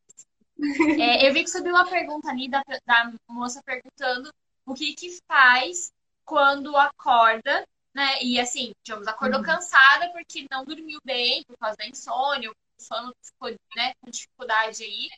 É, 1.02 1.26
eu 1.26 1.34
vi 1.34 1.46
que 1.46 1.50
subiu 1.50 1.74
uma 1.74 1.90
pergunta 1.90 2.30
ali 2.30 2.50
da, 2.50 2.62
da 2.86 3.14
moça 3.30 3.64
perguntando 3.64 4.30
o 4.66 4.74
que 4.74 4.94
que 4.94 5.18
faz 5.26 5.90
quando 6.26 6.76
acorda, 6.76 7.66
né? 8.00 8.24
E 8.24 8.40
assim, 8.40 8.72
digamos, 8.82 9.08
acordou 9.08 9.42
uhum. 9.42 9.46
cansada 9.46 10.10
porque 10.12 10.46
não 10.50 10.64
dormiu 10.64 11.00
bem, 11.04 11.44
por 11.44 11.58
causa 11.58 11.76
da 11.76 11.86
insônia, 11.86 12.50
o 12.50 12.56
sono 12.78 13.14
ficou 13.22 13.50
né, 13.76 13.94
com 14.00 14.10
dificuldade 14.10 14.84
aí, 14.84 15.10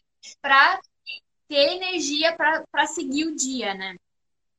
para 0.42 0.82
ter 1.48 1.76
energia 1.76 2.36
para 2.36 2.88
seguir 2.88 3.26
o 3.26 3.36
dia, 3.36 3.76
né? 3.76 3.96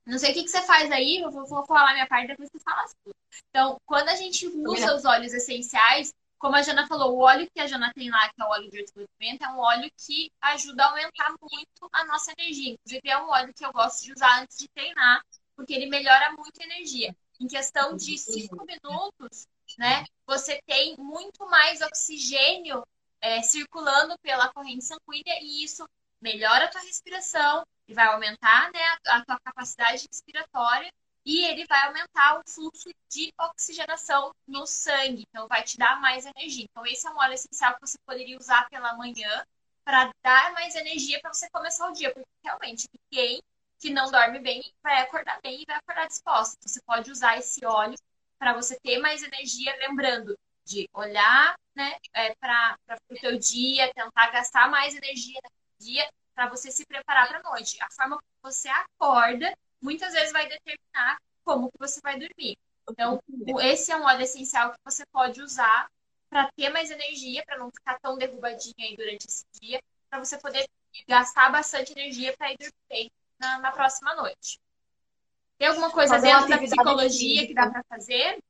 Não 0.06 0.18
sei 0.18 0.30
o 0.30 0.34
que, 0.34 0.44
que 0.44 0.50
você 0.50 0.62
faz 0.62 0.90
aí, 0.92 1.20
eu 1.20 1.32
vou, 1.32 1.46
vou 1.46 1.66
falar 1.66 1.94
minha 1.94 2.06
parte 2.06 2.28
depois 2.28 2.48
você 2.52 2.60
fala 2.60 2.84
tudo. 3.04 3.14
Então, 3.48 3.76
quando 3.86 4.08
a 4.08 4.14
gente 4.14 4.46
usa 4.46 4.94
os 4.94 5.04
óleos 5.04 5.32
essenciais, 5.32 6.12
como 6.38 6.54
a 6.56 6.62
Jana 6.62 6.86
falou, 6.86 7.16
o 7.16 7.22
óleo 7.22 7.48
que 7.52 7.60
a 7.60 7.66
Jana 7.66 7.92
tem 7.92 8.08
lá, 8.10 8.28
que 8.28 8.40
é 8.40 8.44
o 8.44 8.48
óleo 8.50 8.70
de 8.70 8.82
desenvolvimento, 8.82 9.42
é 9.42 9.48
um 9.48 9.58
óleo 9.58 9.90
que 9.96 10.30
ajuda 10.40 10.84
a 10.84 10.90
aumentar 10.90 11.34
muito 11.40 11.88
a 11.92 12.04
nossa 12.04 12.32
energia. 12.38 12.72
Inclusive, 12.72 13.08
é 13.08 13.18
um 13.18 13.28
óleo 13.28 13.54
que 13.54 13.64
eu 13.64 13.72
gosto 13.72 14.04
de 14.04 14.12
usar 14.12 14.42
antes 14.42 14.58
de 14.58 14.68
treinar, 14.68 15.22
porque 15.56 15.72
ele 15.72 15.86
melhora 15.86 16.32
muito 16.32 16.60
a 16.60 16.64
energia. 16.64 17.14
Em 17.42 17.48
questão 17.48 17.96
de 17.96 18.16
cinco 18.16 18.64
minutos, 18.64 19.48
né, 19.76 20.04
você 20.24 20.62
tem 20.64 20.96
muito 20.96 21.44
mais 21.50 21.80
oxigênio 21.80 22.86
é, 23.20 23.42
circulando 23.42 24.16
pela 24.20 24.52
corrente 24.52 24.84
sanguínea 24.84 25.40
e 25.42 25.64
isso 25.64 25.84
melhora 26.20 26.66
a 26.66 26.68
tua 26.68 26.80
respiração 26.82 27.66
e 27.88 27.94
vai 27.94 28.06
aumentar 28.06 28.70
né, 28.70 28.80
a, 29.08 29.24
tua 29.24 29.40
capacidade 29.40 30.06
respiratória 30.08 30.88
e 31.24 31.44
ele 31.44 31.66
vai 31.66 31.84
aumentar 31.88 32.38
o 32.38 32.48
fluxo 32.48 32.88
de 33.10 33.34
oxigenação 33.36 34.32
no 34.46 34.64
sangue, 34.64 35.24
então 35.28 35.48
vai 35.48 35.64
te 35.64 35.76
dar 35.76 36.00
mais 36.00 36.24
energia. 36.24 36.66
Então 36.70 36.86
esse 36.86 37.08
é 37.08 37.10
um 37.10 37.18
óleo 37.18 37.34
essencial 37.34 37.74
que 37.74 37.80
você 37.80 37.98
poderia 38.06 38.38
usar 38.38 38.68
pela 38.70 38.94
manhã 38.94 39.44
para 39.84 40.12
dar 40.22 40.52
mais 40.52 40.76
energia 40.76 41.18
para 41.20 41.34
você 41.34 41.50
começar 41.50 41.88
o 41.88 41.92
dia, 41.92 42.14
porque 42.14 42.28
realmente 42.44 42.86
ninguém 43.10 43.42
que 43.82 43.90
não 43.90 44.08
dorme 44.12 44.38
bem 44.38 44.62
vai 44.80 45.00
acordar 45.00 45.40
bem 45.42 45.62
e 45.62 45.66
vai 45.66 45.76
acordar 45.76 46.06
disposto. 46.06 46.54
Então, 46.56 46.72
você 46.72 46.80
pode 46.82 47.10
usar 47.10 47.36
esse 47.36 47.66
óleo 47.66 47.98
para 48.38 48.54
você 48.54 48.78
ter 48.78 48.98
mais 48.98 49.22
energia, 49.24 49.76
lembrando 49.78 50.38
de 50.64 50.88
olhar 50.94 51.56
né, 51.74 51.96
é, 52.14 52.32
para 52.36 52.78
o 53.10 53.14
teu 53.16 53.36
dia, 53.36 53.92
tentar 53.92 54.30
gastar 54.30 54.70
mais 54.70 54.94
energia 54.94 55.40
no 55.42 55.84
dia 55.84 56.08
para 56.32 56.48
você 56.48 56.70
se 56.70 56.86
preparar 56.86 57.26
para 57.28 57.40
a 57.40 57.42
noite. 57.42 57.76
A 57.82 57.90
forma 57.90 58.18
que 58.18 58.24
você 58.40 58.68
acorda 58.68 59.52
muitas 59.80 60.12
vezes 60.12 60.32
vai 60.32 60.48
determinar 60.48 61.18
como 61.44 61.68
que 61.72 61.78
você 61.78 62.00
vai 62.00 62.16
dormir. 62.16 62.56
Então, 62.88 63.20
esse 63.62 63.90
é 63.90 63.96
um 63.96 64.04
óleo 64.04 64.22
essencial 64.22 64.70
que 64.70 64.78
você 64.84 65.04
pode 65.06 65.42
usar 65.42 65.88
para 66.30 66.48
ter 66.52 66.70
mais 66.70 66.88
energia, 66.90 67.44
para 67.44 67.58
não 67.58 67.68
ficar 67.70 67.98
tão 67.98 68.16
derrubadinha 68.16 68.74
aí 68.78 68.96
durante 68.96 69.26
esse 69.26 69.44
dia, 69.60 69.82
para 70.08 70.20
você 70.20 70.38
poder 70.38 70.68
gastar 71.08 71.50
bastante 71.50 71.92
energia 71.92 72.34
para 72.36 72.52
ir 72.52 72.58
dormir 72.58 72.74
bem 72.88 73.10
na, 73.42 73.58
na, 73.58 73.72
próxima 73.72 74.14
noite. 74.14 74.60
Tem 75.58 75.68
alguma 75.68 75.90
coisa 75.90 76.14
fazer 76.14 76.28
dentro 76.28 76.48
da 76.48 76.58
psicologia 76.58 77.46
que 77.46 77.54
dá 77.54 77.70
para 77.70 77.84
fazer? 77.84 78.42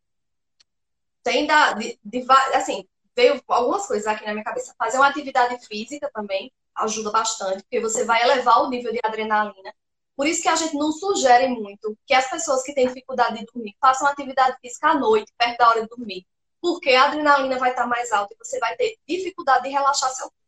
Tem 1.23 1.47
da, 1.47 1.73
de, 1.73 1.99
de, 2.05 2.27
assim, 2.55 2.87
veio 3.17 3.43
algumas 3.49 3.87
coisas 3.87 4.07
aqui 4.07 4.25
na 4.25 4.33
minha 4.33 4.45
cabeça. 4.45 4.75
Fazer 4.79 4.99
uma 4.99 5.09
atividade 5.09 5.67
física 5.67 6.11
também 6.13 6.53
ajuda 6.75 7.11
bastante, 7.11 7.63
porque 7.63 7.81
você 7.81 8.05
vai 8.05 8.23
elevar 8.23 8.63
o 8.63 8.71
nível 8.71 8.93
de 8.93 9.01
adrenalina 9.03 9.75
por 10.17 10.27
isso 10.27 10.43
que 10.43 10.49
a 10.49 10.57
gente 10.57 10.77
não 10.77 10.93
sugere 10.93 11.49
muito 11.49 11.97
que 12.07 12.15
as 12.15 12.29
pessoas 12.29 12.63
que 12.63 12.75
têm 12.75 12.87
dificuldade 12.87 13.39
de 13.39 13.47
dormir 13.47 13.75
façam 13.81 14.07
atividade 14.07 14.57
física 14.61 14.91
à 14.91 14.95
noite, 14.95 15.33
perto 15.37 15.59
da 15.59 15.69
hora 15.69 15.83
de 15.83 15.89
dormir. 15.89 16.27
Porque 16.61 16.91
a 16.91 17.07
adrenalina 17.07 17.59
vai 17.59 17.71
estar 17.71 17.87
mais 17.87 18.13
alta 18.13 18.35
e 18.35 18.39
você 18.39 18.59
vai 18.59 18.77
ter 18.77 18.97
dificuldade 19.09 19.65
de 19.65 19.71
relaxar 19.71 20.11
seu 20.11 20.27
corpo. 20.27 20.42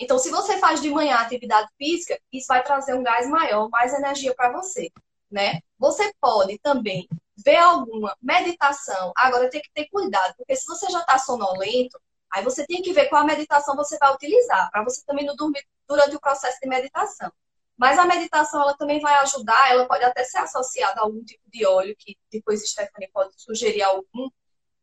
Então, 0.00 0.18
se 0.18 0.30
você 0.30 0.58
faz 0.58 0.80
de 0.80 0.90
manhã 0.90 1.16
atividade 1.16 1.68
física, 1.76 2.18
isso 2.32 2.46
vai 2.48 2.62
trazer 2.62 2.94
um 2.94 3.02
gás 3.02 3.28
maior, 3.28 3.68
mais 3.68 3.92
energia 3.92 4.34
para 4.34 4.50
você, 4.50 4.90
né? 5.30 5.60
Você 5.78 6.10
pode 6.18 6.58
também 6.58 7.06
ver 7.36 7.56
alguma 7.56 8.16
meditação. 8.20 9.12
Agora 9.14 9.50
tem 9.50 9.60
que 9.60 9.70
ter 9.74 9.88
cuidado, 9.90 10.34
porque 10.38 10.56
se 10.56 10.66
você 10.66 10.90
já 10.90 11.00
está 11.00 11.18
sonolento, 11.18 12.00
aí 12.30 12.42
você 12.42 12.66
tem 12.66 12.80
que 12.80 12.94
ver 12.94 13.10
qual 13.10 13.26
meditação 13.26 13.76
você 13.76 13.98
vai 13.98 14.12
utilizar, 14.14 14.70
para 14.70 14.82
você 14.82 15.04
também 15.04 15.26
não 15.26 15.36
dormir 15.36 15.62
durante 15.86 16.16
o 16.16 16.20
processo 16.20 16.58
de 16.62 16.68
meditação. 16.68 17.30
Mas 17.76 17.98
a 17.98 18.06
meditação 18.06 18.62
ela 18.62 18.76
também 18.76 19.00
vai 19.00 19.14
ajudar, 19.16 19.70
ela 19.70 19.86
pode 19.86 20.04
até 20.04 20.24
ser 20.24 20.38
associada 20.38 21.00
a 21.00 21.04
algum 21.04 21.22
tipo 21.22 21.42
de 21.50 21.66
óleo, 21.66 21.94
que 21.98 22.16
depois 22.32 22.66
Stephanie 22.66 23.10
pode 23.12 23.32
sugerir 23.36 23.82
algum, 23.82 24.30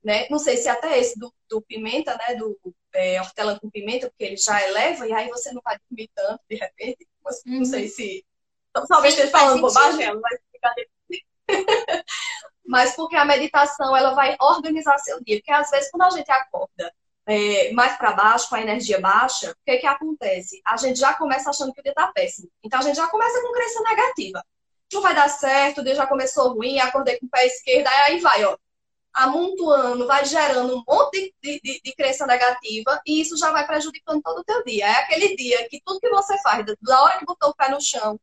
né? 0.04 0.28
Não 0.30 0.38
sei 0.38 0.58
se 0.58 0.70
até 0.70 1.00
esse 1.00 1.18
do, 1.18 1.34
do 1.50 1.62
pimenta, 1.62 2.16
né? 2.18 2.36
Do 2.36 2.58
é, 2.98 3.22
hortelã 3.22 3.58
com 3.60 3.70
pimenta, 3.70 4.10
porque 4.10 4.24
ele 4.24 4.38
já 4.38 4.62
eleva, 4.68 5.08
e 5.08 5.14
aí 5.14 5.30
você 5.30 5.52
não 5.52 5.62
vai 5.64 5.78
dormir 5.88 6.10
tanto, 6.16 6.42
de 6.50 6.56
repente. 6.56 7.08
Mas, 7.24 7.42
uhum. 7.46 7.60
Não 7.60 7.66
sei 7.66 7.88
se. 7.88 8.26
Então, 8.72 8.86
talvez 8.88 9.14
esteja 9.14 9.32
falando 9.32 9.62
bobagem, 9.62 10.04
ela 10.04 10.20
vai 10.20 10.38
ficar. 10.52 10.76
Mas 12.66 12.96
porque 12.96 13.16
a 13.16 13.24
meditação 13.24 13.96
ela 13.96 14.14
vai 14.14 14.36
organizar 14.42 14.98
seu 14.98 15.24
dia. 15.24 15.38
Porque 15.38 15.52
às 15.52 15.70
vezes 15.70 15.90
quando 15.90 16.04
a 16.04 16.10
gente 16.10 16.30
acorda 16.30 16.94
é, 17.26 17.72
mais 17.72 17.98
para 17.98 18.12
baixo, 18.12 18.50
com 18.50 18.56
a 18.56 18.62
energia 18.62 19.00
baixa, 19.00 19.52
o 19.52 19.56
que, 19.66 19.78
que 19.78 19.88
acontece? 19.88 20.62
A 20.66 20.76
gente 20.76 21.00
já 21.00 21.14
começa 21.14 21.50
achando 21.50 21.74
que 21.74 21.80
o 21.80 21.84
dia 21.84 21.94
está 21.94 22.08
péssimo. 22.08 22.50
Então 22.62 22.80
a 22.80 22.84
gente 22.84 22.98
já 22.98 23.08
começa 23.08 23.42
com 23.42 23.54
crença 23.54 23.82
negativa. 23.84 24.44
Não 24.92 25.02
vai 25.02 25.16
dar 25.16 25.30
certo, 25.30 25.80
o 25.80 25.84
dia 25.84 25.96
já 25.96 26.08
começou 26.08 26.54
ruim, 26.54 26.80
acordei 26.80 27.18
com 27.20 27.26
o 27.26 27.30
pé 27.30 27.46
esquerdo, 27.46 27.88
aí 27.88 28.20
vai, 28.20 28.44
ó, 28.44 28.58
amontoando, 29.18 30.06
vai 30.06 30.24
gerando 30.26 30.78
um 30.78 30.84
monte 30.88 31.34
de, 31.42 31.60
de, 31.64 31.82
de, 31.84 31.96
crença 31.96 32.28
negativa 32.28 33.02
e 33.04 33.20
isso 33.20 33.36
já 33.36 33.52
vai 33.52 33.66
prejudicando 33.66 34.22
todo 34.22 34.42
o 34.42 34.44
teu 34.44 34.64
dia. 34.64 34.86
É 34.86 34.92
aquele 34.92 35.36
dia 35.36 35.68
que 35.68 35.82
tudo 35.84 36.00
que 36.00 36.10
você 36.10 36.40
faz, 36.44 36.64
da 36.80 37.02
hora 37.02 37.18
que 37.18 37.26
botou 37.26 37.50
o 37.50 37.56
pé 37.56 37.70
no 37.72 37.82
chão 37.82 38.20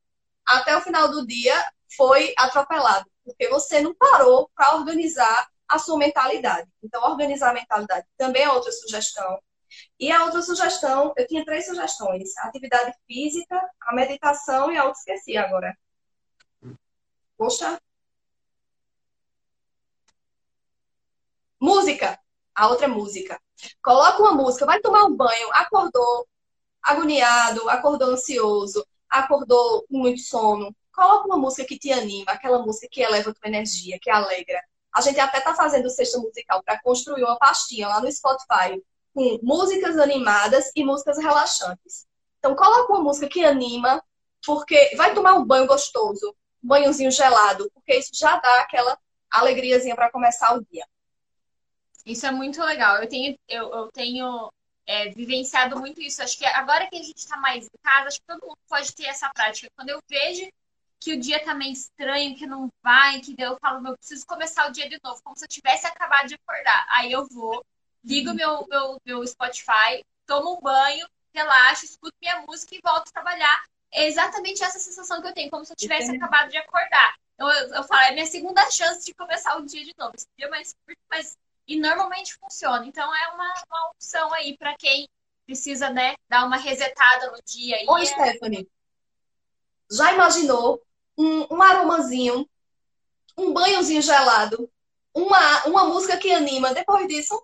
até 0.47 0.77
o 0.77 0.81
final 0.81 1.09
do 1.09 1.27
dia, 1.27 1.55
foi 1.97 2.33
atropelado. 2.39 3.11
Porque 3.25 3.49
você 3.49 3.81
não 3.81 3.93
parou 3.93 4.49
para 4.55 4.77
organizar 4.77 5.49
a 5.69 5.81
sua 5.81 5.99
mentalidade. 5.99 6.69
Então, 6.81 7.03
organizar 7.03 7.51
a 7.51 7.55
mentalidade 7.55 8.07
também 8.17 8.43
é 8.43 8.53
outra 8.53 8.71
sugestão. 8.71 9.41
E 9.99 10.13
a 10.13 10.25
outra 10.25 10.43
sugestão, 10.43 11.13
eu 11.17 11.27
tinha 11.27 11.45
três 11.45 11.67
sugestões: 11.67 12.37
a 12.39 12.47
atividade 12.47 12.95
física, 13.05 13.61
a 13.81 13.95
meditação 13.95 14.71
e 14.71 14.77
a 14.77 14.85
outra 14.85 15.01
esqueci 15.01 15.37
agora. 15.37 15.77
Poxa. 17.37 17.81
Música. 21.65 22.21
A 22.55 22.69
outra 22.69 22.85
é 22.85 22.89
música. 22.89 23.41
Coloca 23.83 24.21
uma 24.21 24.33
música, 24.33 24.67
vai 24.67 24.81
tomar 24.81 25.05
um 25.07 25.17
banho, 25.17 25.49
acordou 25.55 26.29
agoniado, 26.83 27.71
acordou 27.71 28.11
ansioso, 28.11 28.87
acordou 29.09 29.87
com 29.89 29.97
muito 29.97 30.21
sono. 30.21 30.77
Coloca 30.93 31.27
uma 31.27 31.39
música 31.39 31.67
que 31.67 31.79
te 31.79 31.91
anima, 31.91 32.33
aquela 32.33 32.59
música 32.59 32.87
que 32.91 33.01
eleva 33.01 33.31
a 33.31 33.35
tua 33.35 33.49
energia, 33.49 33.99
que 33.99 34.11
alegra. 34.11 34.63
A 34.95 35.01
gente 35.01 35.19
até 35.19 35.39
está 35.39 35.55
fazendo 35.55 35.89
cesta 35.89 36.19
musical 36.19 36.63
para 36.63 36.79
construir 36.83 37.25
uma 37.25 37.39
pastinha 37.39 37.89
lá 37.89 37.99
no 37.99 38.13
Spotify 38.13 38.79
com 39.15 39.39
músicas 39.43 39.99
animadas 39.99 40.71
e 40.77 40.85
músicas 40.85 41.17
relaxantes. 41.17 42.07
Então, 42.41 42.55
coloca 42.55 42.93
uma 42.93 43.01
música 43.01 43.27
que 43.27 43.43
anima, 43.43 44.05
porque 44.45 44.95
vai 44.99 45.15
tomar 45.15 45.33
um 45.33 45.47
banho 45.47 45.67
gostoso, 45.67 46.37
um 46.63 46.69
banhozinho 46.69 47.11
gelado, 47.11 47.71
porque 47.73 47.97
isso 47.97 48.11
já 48.13 48.37
dá 48.37 48.61
aquela 48.61 48.99
alegriazinha 49.31 49.95
para 49.95 50.11
começar 50.11 50.55
o 50.55 50.63
dia. 50.67 50.85
Isso 52.05 52.27
é 52.27 52.31
muito 52.31 52.63
legal. 52.63 53.03
Eu 53.03 53.09
tenho, 53.09 53.39
eu, 53.49 53.73
eu 53.73 53.93
tenho 53.93 54.53
é, 54.87 55.09
vivenciado 55.11 55.79
muito 55.79 56.01
isso. 56.01 56.23
Acho 56.23 56.39
que 56.39 56.45
agora 56.45 56.89
que 56.89 56.97
a 56.97 57.03
gente 57.03 57.17
está 57.17 57.37
mais 57.37 57.65
em 57.65 57.79
casa, 57.83 58.09
acho 58.09 58.21
que 58.21 58.27
todo 58.27 58.47
mundo 58.47 58.59
pode 58.69 58.95
ter 58.95 59.07
essa 59.07 59.31
prática. 59.31 59.69
Quando 59.77 59.91
eu 59.91 60.01
vejo 60.09 60.49
que 61.01 61.13
o 61.13 61.21
dia 61.21 61.45
tá 61.45 61.55
meio 61.55 61.73
estranho, 61.73 62.37
que 62.37 62.47
não 62.47 62.71
vai, 62.83 63.21
que 63.21 63.35
eu 63.39 63.59
falo, 63.61 63.83
meu, 63.83 63.97
preciso 63.97 64.27
começar 64.27 64.69
o 64.69 64.73
dia 64.73 64.89
de 64.89 64.99
novo, 65.05 65.21
como 65.23 65.37
se 65.37 65.45
eu 65.45 65.49
tivesse 65.49 65.87
acabado 65.87 66.29
de 66.29 66.35
acordar. 66.35 66.87
Aí 66.91 67.13
eu 67.13 67.27
vou, 67.27 67.65
ligo 68.03 68.33
meu, 68.33 68.67
meu, 68.69 68.99
meu 69.05 69.27
Spotify, 69.27 70.03
tomo 70.27 70.57
um 70.57 70.61
banho, 70.61 71.07
relaxo, 71.35 71.85
escuto 71.85 72.15
minha 72.21 72.41
música 72.43 72.75
e 72.75 72.81
volto 72.83 73.09
a 73.09 73.13
trabalhar. 73.13 73.65
É 73.93 74.07
exatamente 74.07 74.63
essa 74.63 74.79
sensação 74.79 75.21
que 75.21 75.29
eu 75.29 75.35
tenho, 75.35 75.51
como 75.51 75.65
se 75.65 75.73
eu 75.73 75.77
tivesse 75.77 76.09
Entendi. 76.09 76.25
acabado 76.25 76.51
de 76.51 76.57
acordar. 76.57 77.15
Então 77.35 77.51
eu, 77.51 77.75
eu 77.75 77.85
falo, 77.85 78.03
é 78.03 78.13
minha 78.13 78.27
segunda 78.27 78.71
chance 78.71 79.05
de 79.05 79.15
começar 79.15 79.57
o 79.57 79.67
dia 79.67 79.85
de 79.85 79.93
novo. 79.99 80.13
Esse 80.15 80.27
dia 80.39 80.47
é 80.47 80.51
mais 80.51 80.75
curto, 80.87 81.01
mas. 81.11 81.37
E 81.67 81.77
normalmente 81.79 82.35
funciona. 82.35 82.85
Então 82.87 83.15
é 83.15 83.29
uma, 83.29 83.55
uma 83.69 83.91
opção 83.91 84.33
aí 84.35 84.57
para 84.57 84.77
quem 84.77 85.09
precisa, 85.47 85.91
né, 85.91 86.15
dar 86.29 86.47
uma 86.47 86.57
resetada 86.57 87.31
no 87.31 87.39
dia. 87.45 87.77
Oi, 87.89 88.03
é... 88.03 88.07
Stephanie. 88.07 88.69
Já 89.91 90.13
imaginou 90.13 90.83
um, 91.17 91.55
um 91.55 91.63
aromazinho, 91.63 92.49
um 93.37 93.53
banhozinho 93.53 94.03
gelado, 94.03 94.71
uma, 95.13 95.65
uma 95.67 95.85
música 95.85 96.17
que 96.17 96.33
anima. 96.33 96.73
Depois 96.73 97.07
disso, 97.07 97.41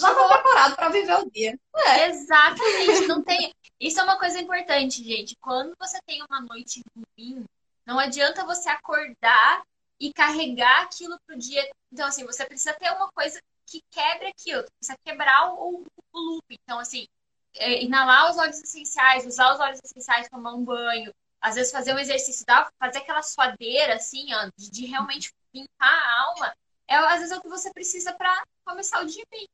já 0.00 0.10
está 0.10 0.28
preparado 0.28 0.76
para 0.76 0.88
viver 0.88 1.18
o 1.18 1.30
dia. 1.30 1.58
É. 1.74 2.08
Exatamente. 2.08 3.06
Não 3.06 3.22
tem. 3.22 3.52
Isso 3.78 4.00
é 4.00 4.02
uma 4.02 4.18
coisa 4.18 4.40
importante, 4.40 5.04
gente. 5.04 5.36
Quando 5.40 5.74
você 5.78 5.98
tem 6.06 6.22
uma 6.28 6.40
noite 6.40 6.82
ruim, 6.96 7.44
não 7.84 7.98
adianta 7.98 8.44
você 8.44 8.68
acordar 8.68 9.62
e 10.00 10.12
carregar 10.12 10.82
aquilo 10.82 11.18
pro 11.26 11.38
dia. 11.38 11.68
Então, 11.92 12.06
assim, 12.06 12.24
você 12.24 12.44
precisa 12.44 12.74
ter 12.74 12.90
uma 12.92 13.10
coisa 13.12 13.40
que 13.66 13.82
quebre 13.90 14.28
aquilo, 14.28 14.62
tu 14.64 14.72
precisa 14.78 14.98
quebrar 15.04 15.52
o, 15.54 15.84
o 16.12 16.18
loop. 16.18 16.44
Então, 16.50 16.78
assim, 16.78 17.06
é, 17.54 17.82
inalar 17.82 18.30
os 18.30 18.36
óleos 18.38 18.60
essenciais, 18.60 19.26
usar 19.26 19.52
os 19.54 19.60
óleos 19.60 19.80
essenciais, 19.84 20.28
tomar 20.28 20.54
um 20.54 20.64
banho, 20.64 21.12
às 21.40 21.54
vezes 21.54 21.72
fazer 21.72 21.94
um 21.94 21.98
exercício, 21.98 22.44
fazer 22.78 22.98
aquela 22.98 23.22
suadeira, 23.22 23.94
assim, 23.96 24.32
ó, 24.34 24.50
de, 24.56 24.70
de 24.70 24.86
realmente 24.86 25.32
limpar 25.54 25.88
a 25.88 26.20
alma, 26.22 26.54
é, 26.86 26.96
às 26.96 27.20
vezes 27.20 27.32
é 27.32 27.36
o 27.36 27.42
que 27.42 27.48
você 27.48 27.72
precisa 27.72 28.12
para 28.14 28.42
começar 28.64 29.02
o 29.02 29.06
dia 29.06 29.24
bem, 29.30 29.46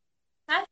né? 0.49 0.65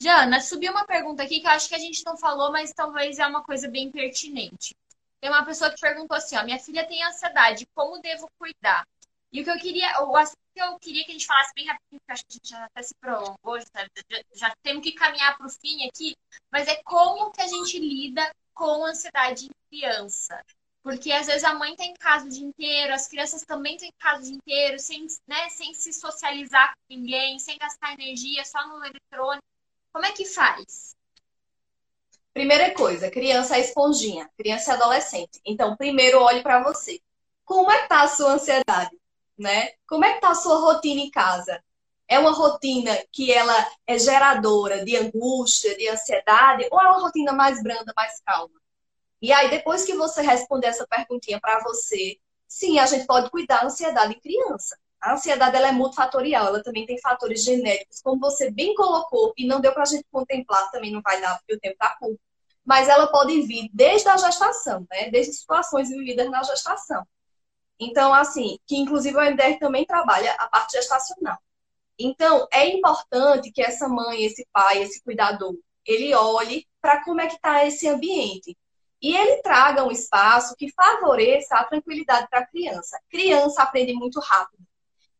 Jana, 0.00 0.40
subiu 0.40 0.72
uma 0.72 0.84
pergunta 0.84 1.22
aqui 1.22 1.40
que 1.40 1.46
eu 1.46 1.50
acho 1.50 1.68
que 1.68 1.74
a 1.76 1.78
gente 1.78 2.04
não 2.04 2.16
falou, 2.16 2.50
mas 2.50 2.72
talvez 2.72 3.18
é 3.18 3.26
uma 3.26 3.42
coisa 3.42 3.68
bem 3.68 3.90
pertinente. 3.90 4.74
Tem 5.20 5.30
uma 5.30 5.44
pessoa 5.44 5.70
que 5.70 5.80
perguntou 5.80 6.16
assim, 6.16 6.36
ó, 6.36 6.44
minha 6.44 6.58
filha 6.58 6.86
tem 6.86 7.04
ansiedade, 7.04 7.66
como 7.74 8.00
devo 8.00 8.28
cuidar? 8.38 8.84
E 9.32 9.40
o 9.40 9.44
que 9.44 9.50
eu 9.50 9.58
queria, 9.58 10.02
o 10.02 10.16
eu 10.60 10.78
queria 10.78 11.04
que 11.04 11.10
a 11.10 11.14
gente 11.14 11.26
falasse 11.26 11.52
bem 11.54 11.66
rapidinho, 11.66 12.00
porque 12.00 12.12
acho 12.12 12.24
que 12.24 12.32
a 12.32 12.34
gente 12.34 12.48
já 12.48 12.64
até 12.64 12.82
se 12.82 12.94
prolongou, 12.94 13.60
já, 13.60 13.86
já, 14.10 14.22
já 14.34 14.54
temos 14.62 14.82
que 14.82 14.92
caminhar 14.92 15.36
para 15.36 15.46
o 15.46 15.50
fim 15.50 15.86
aqui, 15.86 16.16
mas 16.50 16.68
é 16.68 16.76
como 16.84 17.30
que 17.32 17.42
a 17.42 17.46
gente 17.46 17.78
lida 17.78 18.30
com 18.54 18.84
ansiedade 18.84 19.46
em 19.46 19.50
criança. 19.68 20.42
Porque 20.82 21.12
às 21.12 21.26
vezes 21.26 21.44
a 21.44 21.54
mãe 21.54 21.72
está 21.72 21.84
em 21.84 21.94
casa 21.94 22.26
o 22.26 22.28
dia 22.28 22.44
inteiro, 22.44 22.92
as 22.92 23.06
crianças 23.06 23.44
também 23.44 23.76
estão 23.76 23.88
em 23.88 23.92
casa 23.98 24.20
o 24.20 24.24
dia 24.24 24.34
inteiro, 24.34 24.78
sem, 24.78 25.06
né, 25.26 25.48
sem 25.48 25.72
se 25.74 25.92
socializar 25.92 26.72
com 26.72 26.96
ninguém, 26.96 27.38
sem 27.38 27.56
gastar 27.56 27.92
energia, 27.92 28.44
só 28.44 28.66
no 28.66 28.84
eletrônico. 28.84 29.44
Como 29.92 30.04
é 30.04 30.12
que 30.12 30.24
faz? 30.24 30.96
Primeira 32.34 32.74
coisa, 32.74 33.10
criança 33.10 33.56
é 33.56 33.60
esponjinha, 33.60 34.28
criança 34.36 34.72
é 34.72 34.74
adolescente. 34.74 35.40
Então, 35.44 35.76
primeiro 35.76 36.20
olhe 36.20 36.42
para 36.42 36.62
você. 36.62 37.00
Como 37.44 37.70
é 37.70 37.82
que 37.82 37.88
tá 37.88 38.02
a 38.02 38.08
sua 38.08 38.32
ansiedade, 38.32 38.96
né? 39.42 39.70
Como 39.86 40.04
é 40.04 40.14
que 40.14 40.20
tá 40.20 40.30
a 40.30 40.34
sua 40.34 40.58
rotina 40.58 41.00
em 41.00 41.10
casa? 41.10 41.62
É 42.08 42.18
uma 42.18 42.32
rotina 42.32 42.96
que 43.10 43.32
ela 43.32 43.54
é 43.86 43.98
geradora 43.98 44.84
de 44.84 44.96
angústia, 44.96 45.76
de 45.76 45.88
ansiedade, 45.88 46.68
ou 46.70 46.80
é 46.80 46.84
uma 46.84 47.00
rotina 47.00 47.32
mais 47.32 47.62
branda, 47.62 47.92
mais 47.96 48.20
calma? 48.20 48.54
E 49.20 49.32
aí, 49.32 49.50
depois 49.50 49.84
que 49.84 49.94
você 49.94 50.20
responder 50.22 50.68
essa 50.68 50.86
perguntinha 50.86 51.40
para 51.40 51.60
você, 51.62 52.18
sim, 52.48 52.78
a 52.78 52.86
gente 52.86 53.06
pode 53.06 53.30
cuidar 53.30 53.60
da 53.60 53.66
ansiedade 53.66 54.14
em 54.14 54.20
criança. 54.20 54.76
A 55.00 55.14
ansiedade 55.14 55.56
ela 55.56 55.68
é 55.68 55.72
multifatorial, 55.72 56.48
ela 56.48 56.62
também 56.62 56.86
tem 56.86 57.00
fatores 57.00 57.42
genéticos, 57.44 58.00
como 58.02 58.20
você 58.20 58.50
bem 58.50 58.74
colocou, 58.74 59.32
e 59.36 59.46
não 59.46 59.60
deu 59.60 59.72
para 59.72 59.82
a 59.82 59.86
gente 59.86 60.04
contemplar, 60.10 60.70
também 60.70 60.92
não 60.92 61.02
vai 61.02 61.20
dar, 61.20 61.38
porque 61.38 61.54
o 61.54 61.60
tempo 61.60 61.74
está 61.74 61.96
curto. 61.98 62.20
Mas 62.64 62.88
ela 62.88 63.08
pode 63.08 63.40
vir 63.42 63.68
desde 63.72 64.08
a 64.08 64.16
gestação, 64.16 64.86
né? 64.90 65.10
desde 65.10 65.32
situações 65.32 65.88
vividas 65.88 66.30
na 66.30 66.42
gestação. 66.42 67.04
Então, 67.78 68.12
assim, 68.14 68.58
que 68.66 68.76
inclusive 68.76 69.16
o 69.16 69.20
MDR 69.20 69.58
também 69.58 69.84
trabalha 69.84 70.32
a 70.34 70.48
parte 70.48 70.72
gestacional. 70.72 71.38
Então, 71.98 72.46
é 72.52 72.68
importante 72.68 73.50
que 73.52 73.62
essa 73.62 73.88
mãe, 73.88 74.24
esse 74.24 74.46
pai, 74.52 74.82
esse 74.82 75.02
cuidador, 75.02 75.54
ele 75.86 76.14
olhe 76.14 76.66
para 76.80 77.02
como 77.04 77.20
é 77.20 77.26
que 77.26 77.34
está 77.34 77.64
esse 77.66 77.88
ambiente. 77.88 78.56
E 79.00 79.16
ele 79.16 79.42
traga 79.42 79.84
um 79.84 79.90
espaço 79.90 80.54
que 80.56 80.72
favoreça 80.72 81.56
a 81.56 81.64
tranquilidade 81.64 82.28
para 82.30 82.40
a 82.40 82.46
criança. 82.46 83.00
Criança 83.10 83.62
aprende 83.62 83.92
muito 83.92 84.20
rápido. 84.20 84.62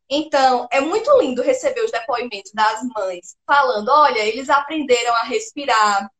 Então, 0.08 0.68
é 0.70 0.80
muito 0.80 1.10
lindo 1.20 1.42
receber 1.42 1.80
os 1.82 1.90
depoimentos 1.90 2.52
das 2.52 2.82
mães 2.94 3.36
falando: 3.46 3.88
olha, 3.88 4.20
eles 4.20 4.50
aprenderam 4.50 5.14
a 5.16 5.24
respirar. 5.24 6.10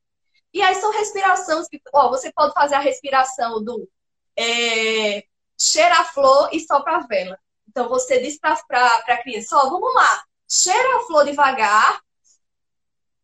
E 0.53 0.61
aí 0.61 0.75
são 0.75 0.91
respirações 0.93 1.69
que, 1.69 1.81
ó, 1.93 2.09
você 2.09 2.33
pode 2.33 2.53
fazer 2.53 2.75
a 2.75 2.81
respiração 2.81 3.63
do 3.63 3.89
é, 4.37 5.25
cheira 5.63 6.01
a 6.01 6.05
flor 6.05 6.49
e 6.53 6.61
sopra 6.61 6.97
a 6.97 7.07
vela. 7.07 7.39
Então, 7.69 7.89
você 7.89 8.21
diz 8.21 8.39
para 8.39 8.53
a 8.53 9.23
criança: 9.23 9.57
ó, 9.57 9.71
vamos 9.71 9.95
lá, 9.95 10.25
cheira 10.51 10.97
a 10.97 11.01
flor 11.07 11.25
devagar, 11.25 12.03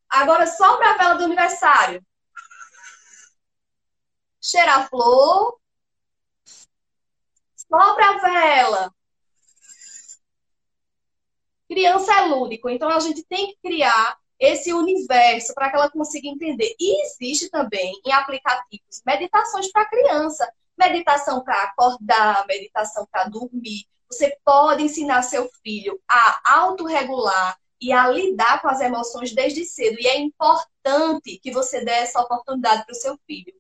agora 0.08 0.46
sopra 0.46 0.90
a 0.90 0.96
vela 0.96 1.14
do 1.14 1.24
aniversário. 1.24 2.04
Cheira 4.40 4.76
a 4.76 4.88
flor, 4.88 5.58
sopra 7.56 8.10
a 8.10 8.18
vela. 8.18 8.94
Criança 11.68 12.14
é 12.14 12.20
lúdico, 12.26 12.70
então 12.70 12.88
a 12.88 12.98
gente 12.98 13.22
tem 13.24 13.48
que 13.48 13.58
criar 13.60 14.16
esse 14.38 14.72
universo 14.72 15.52
para 15.52 15.68
que 15.68 15.76
ela 15.76 15.90
consiga 15.90 16.28
entender. 16.28 16.74
E 16.78 17.04
existe 17.04 17.50
também 17.50 17.92
em 18.06 18.12
aplicativos 18.12 19.02
meditações 19.04 19.70
para 19.70 19.88
criança, 19.88 20.50
meditação 20.78 21.42
para 21.42 21.62
acordar, 21.64 22.46
meditação 22.46 23.06
para 23.10 23.28
dormir. 23.28 23.86
Você 24.10 24.36
pode 24.44 24.82
ensinar 24.82 25.22
seu 25.22 25.50
filho 25.62 26.00
a 26.08 26.60
autorregular 26.60 27.58
e 27.80 27.92
a 27.92 28.08
lidar 28.08 28.62
com 28.62 28.68
as 28.68 28.80
emoções 28.80 29.34
desde 29.34 29.64
cedo. 29.64 29.96
E 30.00 30.06
é 30.06 30.18
importante 30.18 31.38
que 31.38 31.50
você 31.50 31.84
dê 31.84 31.92
essa 31.92 32.20
oportunidade 32.20 32.84
para 32.86 32.92
o 32.92 32.96
seu 32.96 33.18
filho. 33.26 33.52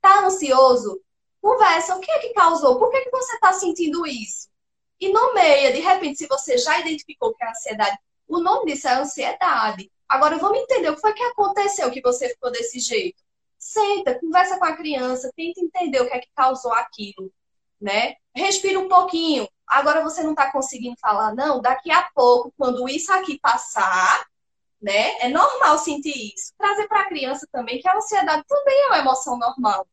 Tá 0.00 0.24
ansioso? 0.24 1.00
Conversa. 1.40 1.96
O 1.96 2.00
que 2.00 2.10
é 2.10 2.18
que 2.20 2.32
causou? 2.34 2.78
Por 2.78 2.90
que, 2.90 3.02
que 3.02 3.10
você 3.10 3.34
está 3.34 3.52
sentindo 3.52 4.06
isso? 4.06 4.48
e 5.00 5.12
nomeia. 5.12 5.72
De 5.72 5.80
repente, 5.80 6.18
se 6.18 6.26
você 6.26 6.58
já 6.58 6.78
identificou 6.80 7.34
que 7.34 7.44
é 7.44 7.50
ansiedade, 7.50 7.98
o 8.26 8.40
nome 8.40 8.72
disso 8.72 8.88
é 8.88 8.94
ansiedade. 8.94 9.90
Agora, 10.08 10.38
vamos 10.38 10.58
entender 10.58 10.90
o 10.90 10.94
que 10.94 11.00
foi 11.00 11.12
que 11.12 11.22
aconteceu 11.22 11.90
que 11.90 12.00
você 12.00 12.28
ficou 12.28 12.50
desse 12.50 12.78
jeito. 12.80 13.22
Senta, 13.66 14.18
conversa 14.20 14.58
com 14.60 14.64
a 14.64 14.76
criança, 14.76 15.32
tenta 15.36 15.60
entender 15.60 16.00
o 16.00 16.06
que 16.06 16.14
é 16.14 16.20
que 16.20 16.28
causou 16.36 16.72
aquilo, 16.72 17.32
né? 17.80 18.14
Respira 18.32 18.78
um 18.78 18.88
pouquinho. 18.88 19.48
Agora 19.66 20.04
você 20.04 20.22
não 20.22 20.30
está 20.30 20.52
conseguindo 20.52 20.96
falar, 21.00 21.34
não. 21.34 21.60
Daqui 21.60 21.90
a 21.90 22.08
pouco, 22.14 22.54
quando 22.56 22.88
isso 22.88 23.12
aqui 23.12 23.40
passar, 23.40 24.24
né? 24.80 25.18
É 25.20 25.28
normal 25.28 25.78
sentir 25.78 26.32
isso. 26.32 26.52
Trazer 26.56 26.86
para 26.86 27.00
a 27.00 27.08
criança 27.08 27.44
também 27.50 27.80
que 27.80 27.88
a 27.88 27.96
ansiedade 27.96 28.44
também 28.46 28.82
é 28.84 28.86
uma 28.86 28.98
emoção 28.98 29.36
normal. 29.36 29.88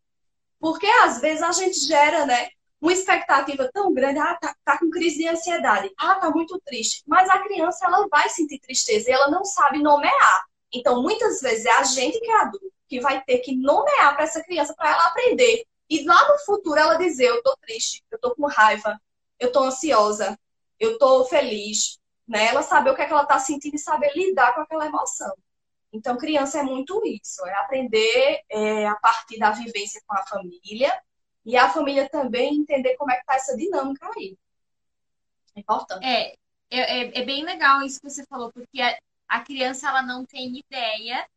Porque 0.60 0.86
às 1.04 1.20
vezes 1.20 1.42
a 1.42 1.52
gente 1.52 1.80
gera, 1.80 2.28
né? 2.28 2.50
uma 2.80 2.94
expectativa 2.94 3.70
tão 3.74 3.94
grande, 3.94 4.20
ah, 4.20 4.38
tá, 4.40 4.54
tá, 4.64 4.78
com 4.78 4.90
crise 4.90 5.18
de 5.20 5.28
ansiedade, 5.28 5.90
ah, 5.98 6.16
tá 6.16 6.30
muito 6.30 6.60
triste. 6.66 7.02
Mas 7.08 7.30
a 7.30 7.40
criança, 7.40 7.86
ela 7.86 8.06
vai 8.10 8.30
sentir 8.30 8.60
tristeza 8.60 9.10
e 9.10 9.14
ela 9.14 9.32
não 9.32 9.46
sabe 9.46 9.82
nomear. 9.82 10.46
Então, 10.72 11.02
muitas 11.02 11.40
vezes 11.40 11.66
é 11.66 11.72
a 11.72 11.84
gente 11.84 12.20
que 12.20 12.30
é 12.30 12.42
adulto 12.42 12.73
que 12.88 13.00
vai 13.00 13.24
ter 13.24 13.40
que 13.40 13.56
nomear 13.56 14.16
para 14.16 14.24
essa 14.24 14.44
criança 14.44 14.74
para 14.76 14.92
ela 14.92 15.08
aprender. 15.08 15.66
E 15.90 16.04
lá 16.06 16.28
no 16.30 16.40
futuro 16.40 16.80
ela 16.80 16.96
dizer, 16.96 17.26
eu 17.26 17.42
tô 17.44 17.56
triste, 17.58 18.04
eu 18.12 18.20
tô 18.20 18.36
com 18.36 18.48
raiva, 18.48 19.00
eu 19.40 19.52
tô 19.52 19.64
ansiosa, 19.64 20.38
eu 20.80 20.98
tô 20.98 21.26
feliz, 21.26 22.00
né? 22.28 22.48
Ela 22.48 22.62
saber 22.62 22.92
o 22.92 22.96
que, 22.96 23.02
é 23.02 23.06
que 23.06 23.14
ela 23.14 23.26
tá 23.26 23.40
sentindo 23.40 23.76
e 23.76 23.80
saber 23.80 24.12
lidar 24.16 24.54
com 24.54 24.62
aquela 24.62 24.86
emoção. 24.86 25.34
Então, 25.92 26.18
criança 26.18 26.60
é 26.60 26.64
muito 26.64 27.06
isso, 27.06 27.46
é 27.46 27.54
aprender 27.56 28.42
é, 28.50 28.88
a 28.88 28.96
partir 28.96 29.38
da 29.38 29.52
vivência 29.52 30.02
com 30.08 30.16
a 30.16 30.26
família, 30.26 30.92
e 31.46 31.58
a 31.58 31.70
família 31.70 32.10
também 32.10 32.56
entender 32.56 32.96
como 32.96 33.12
é 33.12 33.18
que 33.18 33.26
tá 33.26 33.36
essa 33.36 33.56
dinâmica 33.56 34.10
aí. 34.16 34.38
É 35.56 35.60
importante. 35.60 36.06
É, 36.06 36.36
é, 36.72 37.22
é 37.22 37.26
bem 37.26 37.44
legal 37.44 37.82
isso 37.82 38.00
que 38.00 38.10
você 38.10 38.26
falou, 38.26 38.52
porque 38.52 38.82
a, 38.82 38.98
a 39.28 39.42
criança 39.42 39.88
ela 39.90 40.02
não 40.02 40.26
tem 40.26 40.58
ideia 40.58 41.28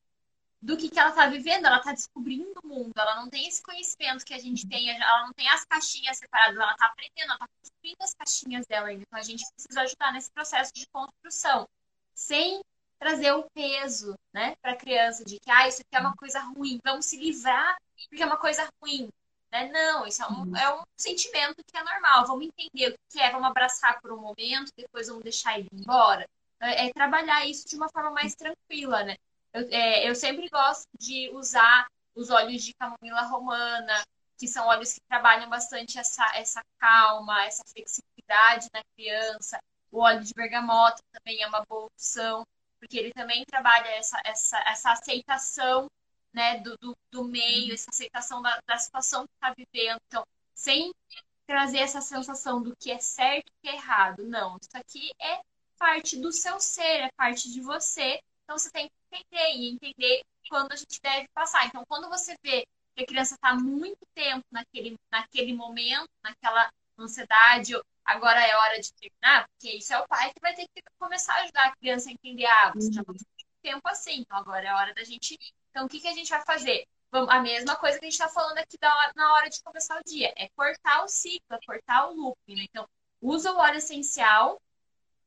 do 0.67 0.77
que, 0.77 0.91
que 0.91 0.99
ela 0.99 1.11
está 1.11 1.29
vivendo, 1.29 1.65
ela 1.65 1.79
está 1.79 1.93
descobrindo 1.93 2.61
o 2.63 2.67
mundo, 2.67 2.93
ela 2.97 3.15
não 3.15 3.31
tem 3.31 3.47
esse 3.47 3.63
conhecimento 3.63 4.25
que 4.25 4.35
a 4.35 4.39
gente 4.39 4.67
tem, 4.67 4.91
ela 4.91 5.25
não 5.25 5.33
tem 5.33 5.49
as 5.49 5.65
caixinhas 5.65 6.19
separadas, 6.19 6.57
ela 6.57 6.73
está 6.73 6.87
aprendendo, 6.87 7.25
ela 7.27 7.35
está 7.35 7.49
construindo 7.61 8.03
as 8.03 8.15
caixinhas 8.15 8.67
dela 8.67 8.89
ainda. 8.89 9.03
Então 9.03 9.21
a 9.21 9.23
gente 9.23 9.45
precisa 9.55 9.83
ajudar 9.83 10.13
nesse 10.13 10.29
processo 10.33 10.73
de 10.75 10.85
construção, 10.89 11.69
sem 12.13 12.61
trazer 12.99 13.31
o 13.31 13.49
peso 13.55 14.19
né, 14.33 14.57
para 14.61 14.73
a 14.73 14.77
criança 14.77 15.25
de 15.25 15.39
que 15.39 15.49
ah, 15.49 15.69
isso 15.69 15.83
aqui 15.83 15.97
é 15.97 16.01
uma 16.01 16.17
coisa 16.17 16.41
ruim, 16.41 16.81
vamos 16.85 17.07
se 17.07 17.17
livrar 17.17 17.77
porque 18.09 18.23
é 18.23 18.27
uma 18.27 18.37
coisa 18.37 18.69
ruim. 18.83 19.09
Né? 19.53 19.71
Não, 19.71 20.05
isso 20.05 20.21
é 20.21 20.27
um, 20.27 20.41
uhum. 20.41 20.57
é 20.57 20.75
um 20.75 20.83
sentimento 20.97 21.63
que 21.65 21.77
é 21.77 21.85
normal. 21.85 22.27
Vamos 22.27 22.45
entender 22.47 22.93
o 22.93 22.99
que 23.09 23.21
é, 23.21 23.31
vamos 23.31 23.47
abraçar 23.47 24.01
por 24.01 24.13
um 24.13 24.21
momento, 24.21 24.73
depois 24.77 25.07
vamos 25.07 25.23
deixar 25.23 25.59
ele 25.59 25.69
embora. 25.73 26.29
É, 26.59 26.87
é 26.87 26.93
trabalhar 26.93 27.47
isso 27.47 27.69
de 27.69 27.77
uma 27.77 27.89
forma 27.89 28.11
mais 28.11 28.35
tranquila, 28.35 29.05
né? 29.05 29.17
Eu, 29.57 29.67
é, 29.71 30.11
eu 30.11 30.15
sempre 30.15 30.51
gosto 30.51 30.87
de 30.99 31.31
usar 31.33 31.87
os 32.15 32.29
óleos 32.29 32.63
de 32.63 32.75
camomila 32.75 33.23
romana, 33.23 34.05
que 34.37 34.47
são 34.47 34.67
óleos 34.67 34.93
que 34.93 35.01
trabalham 35.09 35.49
bastante 35.49 35.99
essa, 35.99 36.31
essa 36.37 36.63
calma, 36.79 37.43
essa 37.47 37.65
flexibilidade 37.65 38.69
na 38.71 38.83
criança. 38.95 39.59
O 39.91 40.01
óleo 40.01 40.23
de 40.23 40.35
bergamota 40.35 41.03
também 41.11 41.43
é 41.43 41.47
uma 41.47 41.65
boa 41.65 41.87
opção, 41.87 42.47
porque 42.79 42.99
ele 42.99 43.15
também 43.15 43.47
trabalha 43.47 43.89
essa, 43.93 44.21
essa, 44.27 44.59
essa 44.67 44.93
aceitação 44.93 45.91
né, 46.35 46.59
do, 46.59 46.77
do, 46.77 46.95
do 47.11 47.25
meio, 47.25 47.73
essa 47.73 47.89
aceitação 47.89 48.43
da, 48.43 48.61
da 48.67 48.77
situação 48.77 49.25
que 49.27 49.33
está 49.37 49.55
vivendo. 49.57 49.99
Então, 50.07 50.23
sem 50.55 50.93
trazer 51.47 51.79
essa 51.79 52.03
sensação 52.03 52.63
do 52.63 52.77
que 52.77 52.91
é 52.91 52.99
certo 52.99 53.49
e 53.49 53.63
que 53.63 53.69
é 53.71 53.77
errado. 53.77 54.23
Não, 54.23 54.59
isso 54.61 54.77
aqui 54.77 55.11
é 55.19 55.41
parte 55.79 56.19
do 56.19 56.31
seu 56.31 56.61
ser, 56.61 57.05
é 57.05 57.11
parte 57.17 57.51
de 57.51 57.63
você. 57.63 58.21
Então, 58.45 58.59
você 58.59 58.71
tem 58.71 58.87
que 58.89 59.06
entender 59.17 59.51
e 59.55 59.71
entender 59.71 60.23
quando 60.49 60.73
a 60.73 60.77
gente 60.77 61.01
deve 61.01 61.29
passar. 61.29 61.67
Então, 61.67 61.85
quando 61.87 62.09
você 62.09 62.37
vê 62.43 62.67
que 62.95 63.03
a 63.03 63.07
criança 63.07 63.35
está 63.35 63.55
muito 63.55 64.07
tempo 64.15 64.45
naquele, 64.51 64.97
naquele 65.11 65.53
momento, 65.53 66.09
naquela 66.23 66.71
ansiedade, 66.99 67.75
agora 68.05 68.41
é 68.41 68.57
hora 68.57 68.81
de 68.81 68.93
terminar, 68.95 69.47
porque 69.49 69.77
isso 69.77 69.93
é 69.93 69.99
o 69.99 70.09
pai 70.09 70.33
que 70.33 70.41
vai 70.41 70.55
ter 70.55 70.67
que 70.75 70.83
começar 70.99 71.35
a 71.35 71.43
ajudar 71.43 71.67
a 71.67 71.77
criança 71.77 72.09
a 72.09 72.13
entender, 72.13 72.47
ah, 72.47 72.73
você 72.75 72.93
já 72.93 73.05
passou 73.05 73.27
tempo 73.63 73.89
assim, 73.89 74.21
então 74.21 74.39
agora 74.39 74.67
é 74.67 74.75
hora 74.75 74.95
da 74.95 75.03
gente. 75.03 75.37
Então, 75.71 75.87
o 75.87 75.89
que, 75.89 76.01
que 76.01 76.09
a 76.09 76.15
gente 76.15 76.31
vai 76.31 76.45
fazer? 76.45 76.87
a 77.29 77.41
mesma 77.41 77.77
coisa 77.77 77.99
que 77.99 78.05
a 78.05 78.11
gente 78.11 78.21
está 78.21 78.29
falando 78.29 78.59
aqui 78.59 78.77
na 79.15 79.33
hora 79.33 79.49
de 79.49 79.63
começar 79.63 79.99
o 79.99 80.05
dia, 80.05 80.35
é 80.37 80.49
cortar 80.51 81.03
o 81.05 81.09
ciclo, 81.09 81.57
é 81.57 81.59
cortar 81.65 82.09
o 82.09 82.15
looping. 82.15 82.57
Né? 82.57 82.65
Então, 82.65 82.87
usa 83.23 83.53
o 83.53 83.57
óleo 83.57 83.79
essencial, 83.79 84.61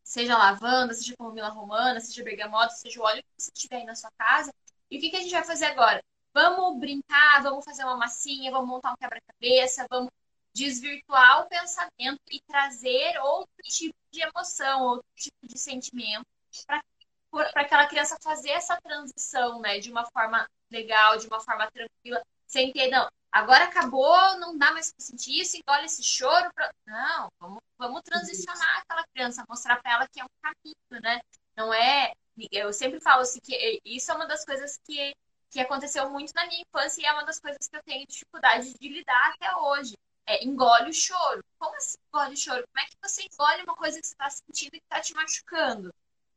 seja 0.09 0.35
lavanda, 0.35 0.93
seja 0.95 1.15
camomila 1.15 1.49
romana, 1.49 1.99
seja 1.99 2.23
bergamota, 2.23 2.73
seja 2.73 2.99
o 2.99 3.03
óleo 3.03 3.21
que 3.21 3.29
você 3.37 3.51
tiver 3.51 3.77
aí 3.77 3.85
na 3.85 3.93
sua 3.93 4.09
casa. 4.17 4.51
E 4.89 4.97
o 4.97 4.99
que, 4.99 5.11
que 5.11 5.17
a 5.17 5.21
gente 5.21 5.31
vai 5.31 5.43
fazer 5.43 5.65
agora? 5.65 6.03
Vamos 6.33 6.79
brincar, 6.79 7.43
vamos 7.43 7.63
fazer 7.63 7.83
uma 7.83 7.95
massinha, 7.95 8.51
vamos 8.51 8.67
montar 8.67 8.91
um 8.91 8.95
quebra-cabeça, 8.97 9.85
vamos 9.87 10.09
desvirtuar 10.51 11.43
o 11.43 11.47
pensamento 11.47 12.19
e 12.31 12.41
trazer 12.41 13.19
outro 13.21 13.53
tipo 13.63 13.95
de 14.11 14.21
emoção, 14.21 14.81
outro 14.83 15.05
tipo 15.15 15.47
de 15.47 15.59
sentimento 15.59 16.25
para 16.65 17.61
aquela 17.61 17.85
criança 17.85 18.17
fazer 18.19 18.49
essa 18.49 18.81
transição, 18.81 19.61
né, 19.61 19.77
de 19.77 19.91
uma 19.91 20.05
forma 20.09 20.49
legal, 20.71 21.17
de 21.19 21.27
uma 21.27 21.39
forma 21.39 21.69
tranquila, 21.69 22.23
sem 22.47 22.71
ter, 22.71 22.89
não, 22.89 23.07
agora 23.31 23.65
acabou, 23.65 24.39
não 24.39 24.57
dá 24.57 24.71
mais 24.71 24.91
para 24.91 25.05
sentir 25.05 25.39
isso, 25.39 25.57
engole 25.57 25.85
esse 25.85 26.03
choro. 26.03 26.51
Pra... 26.53 26.71
Não, 26.85 27.29
vamos, 27.39 27.59
vamos 27.77 28.01
transicionar 28.01 28.79
aquela 28.79 29.05
criança, 29.13 29.45
mostrar 29.47 29.81
para 29.81 29.93
ela 29.93 30.07
que 30.07 30.19
é 30.19 30.23
um 30.23 30.27
caminho, 30.41 31.01
né? 31.03 31.21
Não 31.55 31.73
é. 31.73 32.13
Eu 32.51 32.71
sempre 32.71 32.99
falo 32.99 33.21
assim 33.21 33.39
que 33.41 33.81
isso 33.83 34.11
é 34.11 34.15
uma 34.15 34.25
das 34.25 34.45
coisas 34.45 34.77
que, 34.85 35.13
que 35.49 35.59
aconteceu 35.59 36.09
muito 36.09 36.33
na 36.33 36.45
minha 36.47 36.61
infância 36.61 37.01
e 37.01 37.05
é 37.05 37.11
uma 37.11 37.25
das 37.25 37.39
coisas 37.39 37.67
que 37.67 37.75
eu 37.75 37.83
tenho 37.83 38.07
dificuldade 38.07 38.73
de 38.79 38.89
lidar 38.89 39.33
até 39.33 39.55
hoje. 39.57 39.93
É, 40.25 40.43
engole 40.43 40.89
o 40.89 40.93
choro. 40.93 41.43
Como 41.57 41.75
assim 41.75 41.97
engole 42.07 42.33
o 42.33 42.37
choro? 42.37 42.63
Como 42.67 42.85
é 42.85 42.89
que 42.89 42.97
você 43.01 43.23
engole 43.23 43.63
uma 43.63 43.75
coisa 43.75 43.99
que 43.99 44.07
você 44.07 44.13
está 44.13 44.29
sentindo 44.29 44.75
e 44.75 44.79
que 44.79 44.85
está 44.85 45.01
te 45.01 45.13
machucando? 45.13 45.93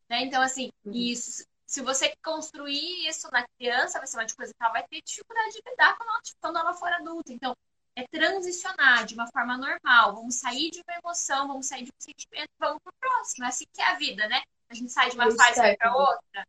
Né? 0.09 0.23
Então, 0.23 0.43
assim, 0.43 0.73
uhum. 0.85 0.93
isso 0.93 1.45
se 1.73 1.81
você 1.81 2.15
construir 2.23 3.09
isso 3.09 3.31
na 3.33 3.47
criança, 3.57 3.99
vai 3.99 4.07
ser 4.07 4.19
uma 4.19 4.27
coisa 4.37 4.53
que 4.53 4.63
ela 4.63 4.73
vai 4.73 4.87
ter 4.87 5.01
dificuldade 5.01 5.53
de 5.53 5.63
lidar 5.67 5.97
quando 5.97 6.11
ela, 6.11 6.21
quando 6.39 6.59
ela 6.59 6.75
for 6.75 6.93
adulta. 6.93 7.33
Então, 7.33 7.57
é 7.97 8.07
transicionar 8.09 9.07
de 9.07 9.15
uma 9.15 9.27
forma 9.33 9.57
normal. 9.57 10.17
Vamos 10.17 10.35
sair 10.35 10.71
de 10.71 10.83
uma 10.87 10.99
emoção, 10.99 11.49
vamos 11.49 11.67
sair 11.67 11.85
de 11.85 11.91
um 11.91 11.99
sentimento, 11.99 12.51
vamos 12.61 12.79
pro 12.83 12.93
próximo. 13.01 13.47
É 13.47 13.49
assim 13.49 13.65
que 13.73 13.81
é 13.81 13.87
a 13.87 13.95
vida, 13.95 14.29
né? 14.29 14.43
A 14.69 14.75
gente 14.75 14.93
sai 14.93 15.09
de 15.09 15.17
uma 15.17 15.35
fase 15.35 15.61
e 15.61 15.63
vai 15.63 15.75
pra 15.75 15.97
outra. 15.97 16.47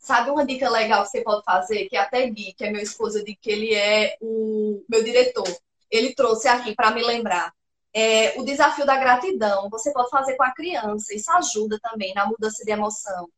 Sabe 0.00 0.30
uma 0.30 0.44
dica 0.44 0.68
legal 0.68 1.04
que 1.04 1.10
você 1.10 1.22
pode 1.22 1.44
fazer? 1.44 1.88
Que 1.88 1.96
até 1.96 2.28
Gui, 2.28 2.52
que 2.54 2.64
é 2.64 2.70
meu 2.72 2.82
esposo, 2.82 3.24
de 3.24 3.36
que 3.36 3.48
ele 3.48 3.72
é 3.72 4.16
o 4.20 4.84
meu 4.88 5.04
diretor. 5.04 5.46
Ele 5.88 6.16
trouxe 6.16 6.48
aqui 6.48 6.74
para 6.74 6.90
me 6.90 7.04
lembrar. 7.04 7.54
É, 7.94 8.36
o 8.40 8.44
desafio 8.44 8.84
da 8.84 8.96
gratidão, 8.96 9.70
você 9.70 9.92
pode 9.92 10.10
fazer 10.10 10.34
com 10.34 10.42
a 10.42 10.52
criança. 10.52 11.14
Isso 11.14 11.30
ajuda 11.30 11.78
também 11.80 12.12
na 12.12 12.26
mudança 12.26 12.64
de 12.64 12.72
emoção. 12.72 13.30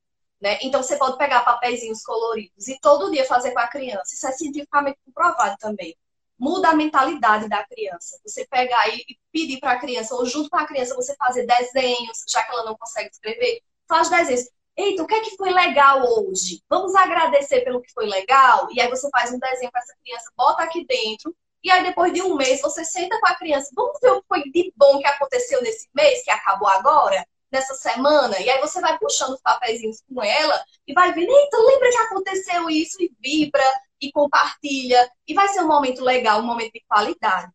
Né? 0.43 0.59
Então, 0.61 0.83
você 0.83 0.97
pode 0.97 1.17
pegar 1.17 1.45
papeizinhos 1.45 2.03
coloridos 2.03 2.67
e 2.67 2.77
todo 2.81 3.13
dia 3.13 3.25
fazer 3.25 3.53
com 3.53 3.61
a 3.61 3.69
criança. 3.69 4.13
Isso 4.13 4.27
é 4.27 4.33
cientificamente 4.33 4.99
comprovado 5.07 5.57
também. 5.61 5.97
Muda 6.37 6.71
a 6.71 6.75
mentalidade 6.75 7.49
da 7.49 7.65
criança. 7.65 8.19
Você 8.27 8.45
pegar 8.51 8.89
e 8.89 9.05
pedir 9.31 9.61
para 9.61 9.73
a 9.73 9.79
criança, 9.79 10.17
ou 10.17 10.27
junto 10.27 10.51
com 10.51 10.57
a 10.57 10.67
criança, 10.67 10.97
você 10.97 11.15
fazer 11.15 11.47
desenhos, 11.47 12.25
já 12.29 12.43
que 12.43 12.51
ela 12.51 12.65
não 12.65 12.77
consegue 12.77 13.09
escrever, 13.11 13.63
faz 13.89 14.11
desenhos. 14.11 14.51
Eita, 14.77 15.05
o 15.05 15.07
que 15.07 15.15
é 15.15 15.21
que 15.21 15.37
foi 15.37 15.53
legal 15.53 16.03
hoje? 16.03 16.61
Vamos 16.69 16.93
agradecer 16.97 17.61
pelo 17.61 17.81
que 17.81 17.93
foi 17.93 18.07
legal? 18.07 18.67
E 18.73 18.81
aí 18.81 18.89
você 18.89 19.09
faz 19.11 19.31
um 19.31 19.39
desenho 19.39 19.71
para 19.71 19.81
essa 19.81 19.95
criança, 20.03 20.33
bota 20.37 20.65
aqui 20.65 20.85
dentro, 20.85 21.37
e 21.63 21.71
aí 21.71 21.85
depois 21.85 22.13
de 22.13 22.21
um 22.21 22.35
mês 22.35 22.61
você 22.61 22.85
senta 22.85 23.21
com 23.21 23.29
a 23.29 23.35
criança, 23.37 23.71
vamos 23.77 24.01
ver 24.01 24.11
o 24.11 24.21
que 24.21 24.27
foi 24.27 24.43
de 24.51 24.73
bom 24.75 24.99
que 24.99 25.07
aconteceu 25.07 25.63
nesse 25.63 25.89
mês, 25.95 26.25
que 26.25 26.31
acabou 26.31 26.67
agora? 26.67 27.25
Nessa 27.53 27.75
semana, 27.75 28.41
e 28.41 28.49
aí 28.49 28.61
você 28.61 28.81
vai 28.81 28.99
puxando 28.99 29.35
os 29.35 29.43
papeizinhos 29.43 30.03
com 30.09 30.23
ela 30.23 30.65
e 30.87 30.93
vai 30.95 31.13
vendo, 31.13 31.31
eita, 31.31 31.59
lembra 31.59 31.91
que 31.91 31.97
aconteceu 31.99 32.71
isso 32.71 32.97
e 33.01 33.13
vibra 33.21 33.65
e 34.01 34.11
compartilha. 34.11 35.09
E 35.29 35.35
vai 35.35 35.49
ser 35.49 35.61
um 35.61 35.69
momento 35.69 36.03
legal, 36.03 36.41
um 36.41 36.47
momento 36.47 36.73
de 36.73 36.83
qualidade. 36.89 37.53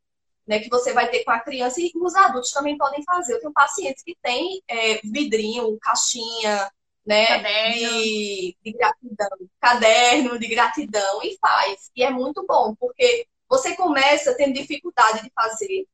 Né, 0.47 0.59
que 0.61 0.69
você 0.69 0.93
vai 0.93 1.09
ter 1.09 1.25
com 1.25 1.31
a 1.31 1.41
criança 1.41 1.81
e 1.81 1.91
os 1.93 2.15
adultos 2.15 2.51
também 2.51 2.77
podem 2.77 3.03
fazer. 3.03 3.33
Eu 3.33 3.41
tenho 3.41 3.51
pacientes 3.51 4.01
que 4.01 4.15
têm 4.21 4.61
é, 4.65 5.01
vidrinho, 5.03 5.77
caixinha, 5.81 6.71
né, 7.05 7.39
de, 7.73 8.55
de 8.63 8.71
gratidão, 8.71 9.29
caderno 9.59 10.39
de 10.39 10.47
gratidão 10.47 11.21
e 11.21 11.37
faz. 11.41 11.91
E 11.93 12.01
é 12.01 12.09
muito 12.09 12.45
bom, 12.47 12.73
porque 12.79 13.27
você 13.49 13.75
começa 13.75 14.35
tendo 14.35 14.53
dificuldade 14.53 15.23
de 15.23 15.31
fazer, 15.33 15.85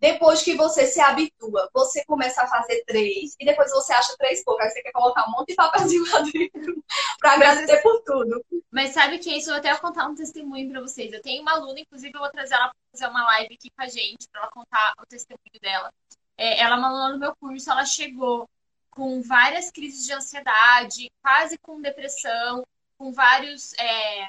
depois 0.00 0.42
que 0.42 0.54
você 0.54 0.86
se 0.86 1.00
habitua, 1.00 1.68
você 1.72 2.04
começa 2.04 2.42
a 2.42 2.46
fazer 2.46 2.84
três, 2.86 3.34
e 3.38 3.44
depois 3.44 3.70
você 3.72 3.92
acha 3.92 4.16
três 4.16 4.44
poucas. 4.44 4.72
Você 4.72 4.82
quer 4.82 4.92
colocar 4.92 5.28
um 5.28 5.32
monte 5.32 5.48
de 5.48 5.54
papelzinho 5.56 6.04
lá 6.10 6.20
dentro 6.20 6.84
para 7.18 7.32
agradecer 7.32 7.82
por 7.82 8.00
tudo. 8.02 8.44
Mas 8.70 8.90
sabe 8.90 9.18
que 9.18 9.36
isso? 9.36 9.50
Eu 9.50 9.56
até 9.56 9.72
vou 9.72 9.80
contar 9.80 10.06
um 10.06 10.14
testemunho 10.14 10.70
para 10.70 10.80
vocês. 10.80 11.12
Eu 11.12 11.20
tenho 11.20 11.42
uma 11.42 11.52
aluna, 11.52 11.80
inclusive, 11.80 12.12
eu 12.14 12.20
vou 12.20 12.30
trazer 12.30 12.54
ela 12.54 12.68
para 12.68 12.76
fazer 12.92 13.06
uma 13.08 13.24
live 13.24 13.54
aqui 13.54 13.70
com 13.70 13.82
a 13.82 13.88
gente, 13.88 14.28
para 14.30 14.42
ela 14.42 14.50
contar 14.50 14.94
o 15.00 15.06
testemunho 15.06 15.60
dela. 15.60 15.92
É, 16.36 16.60
ela 16.60 16.76
é 16.76 16.78
uma 16.78 16.88
aluna 16.88 17.12
no 17.14 17.18
meu 17.18 17.34
curso, 17.36 17.70
ela 17.70 17.84
chegou 17.84 18.48
com 18.90 19.20
várias 19.22 19.70
crises 19.70 20.06
de 20.06 20.12
ansiedade, 20.12 21.10
quase 21.20 21.58
com 21.58 21.80
depressão, 21.80 22.62
com 22.96 23.12
vários. 23.12 23.72
É, 23.74 24.28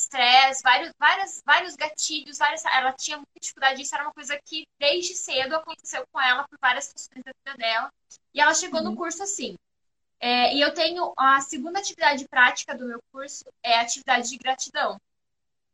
estresse, 0.00 0.62
vários, 0.62 0.92
várias, 0.98 1.42
vários 1.44 1.76
gatilhos, 1.76 2.38
várias, 2.38 2.64
ela 2.64 2.92
tinha 2.92 3.16
muita 3.16 3.40
dificuldade 3.40 3.82
isso 3.82 3.94
era 3.94 4.04
uma 4.04 4.12
coisa 4.12 4.38
que 4.44 4.66
desde 4.78 5.14
cedo 5.14 5.54
aconteceu 5.56 6.04
com 6.12 6.20
ela 6.20 6.46
por 6.48 6.58
várias 6.60 6.92
questões 6.92 7.24
da 7.24 7.32
vida 7.32 7.58
dela. 7.58 7.92
E 8.34 8.40
ela 8.40 8.54
chegou 8.54 8.80
uhum. 8.80 8.90
no 8.90 8.96
curso 8.96 9.22
assim. 9.22 9.56
É, 10.18 10.54
e 10.54 10.60
eu 10.60 10.74
tenho 10.74 11.12
a 11.16 11.40
segunda 11.40 11.78
atividade 11.78 12.28
prática 12.28 12.76
do 12.76 12.86
meu 12.86 13.00
curso 13.10 13.44
é 13.62 13.78
a 13.78 13.82
atividade 13.82 14.28
de 14.28 14.36
gratidão. 14.36 15.00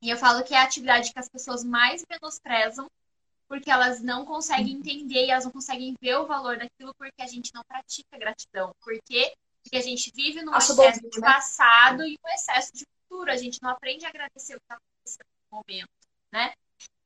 E 0.00 0.10
eu 0.10 0.16
falo 0.16 0.44
que 0.44 0.54
é 0.54 0.58
a 0.58 0.62
atividade 0.62 1.12
que 1.12 1.18
as 1.18 1.28
pessoas 1.28 1.64
mais 1.64 2.04
menosprezam, 2.08 2.88
porque 3.48 3.70
elas 3.70 4.00
não 4.00 4.24
conseguem 4.24 4.74
uhum. 4.74 4.80
entender 4.80 5.26
e 5.26 5.30
elas 5.30 5.44
não 5.44 5.52
conseguem 5.52 5.94
ver 6.00 6.16
o 6.16 6.26
valor 6.26 6.58
daquilo 6.58 6.94
porque 6.96 7.22
a 7.22 7.26
gente 7.26 7.52
não 7.54 7.62
pratica 7.64 8.18
gratidão. 8.18 8.72
Porque, 8.80 9.32
porque 9.62 9.76
a 9.76 9.82
gente 9.82 10.12
vive 10.14 10.42
num 10.42 10.54
Acho 10.54 10.72
excesso 10.72 11.10
de 11.10 11.20
né? 11.20 11.26
passado 11.26 12.04
e 12.04 12.16
um 12.24 12.28
excesso 12.34 12.72
de 12.72 12.86
futuro, 13.08 13.30
a 13.30 13.36
gente 13.36 13.62
não 13.62 13.70
aprende 13.70 14.04
a 14.04 14.08
agradecer 14.08 14.56
o 14.56 14.60
que 14.60 14.72
aconteceu 14.72 15.26
no 15.50 15.58
momento, 15.58 15.90
né? 16.32 16.52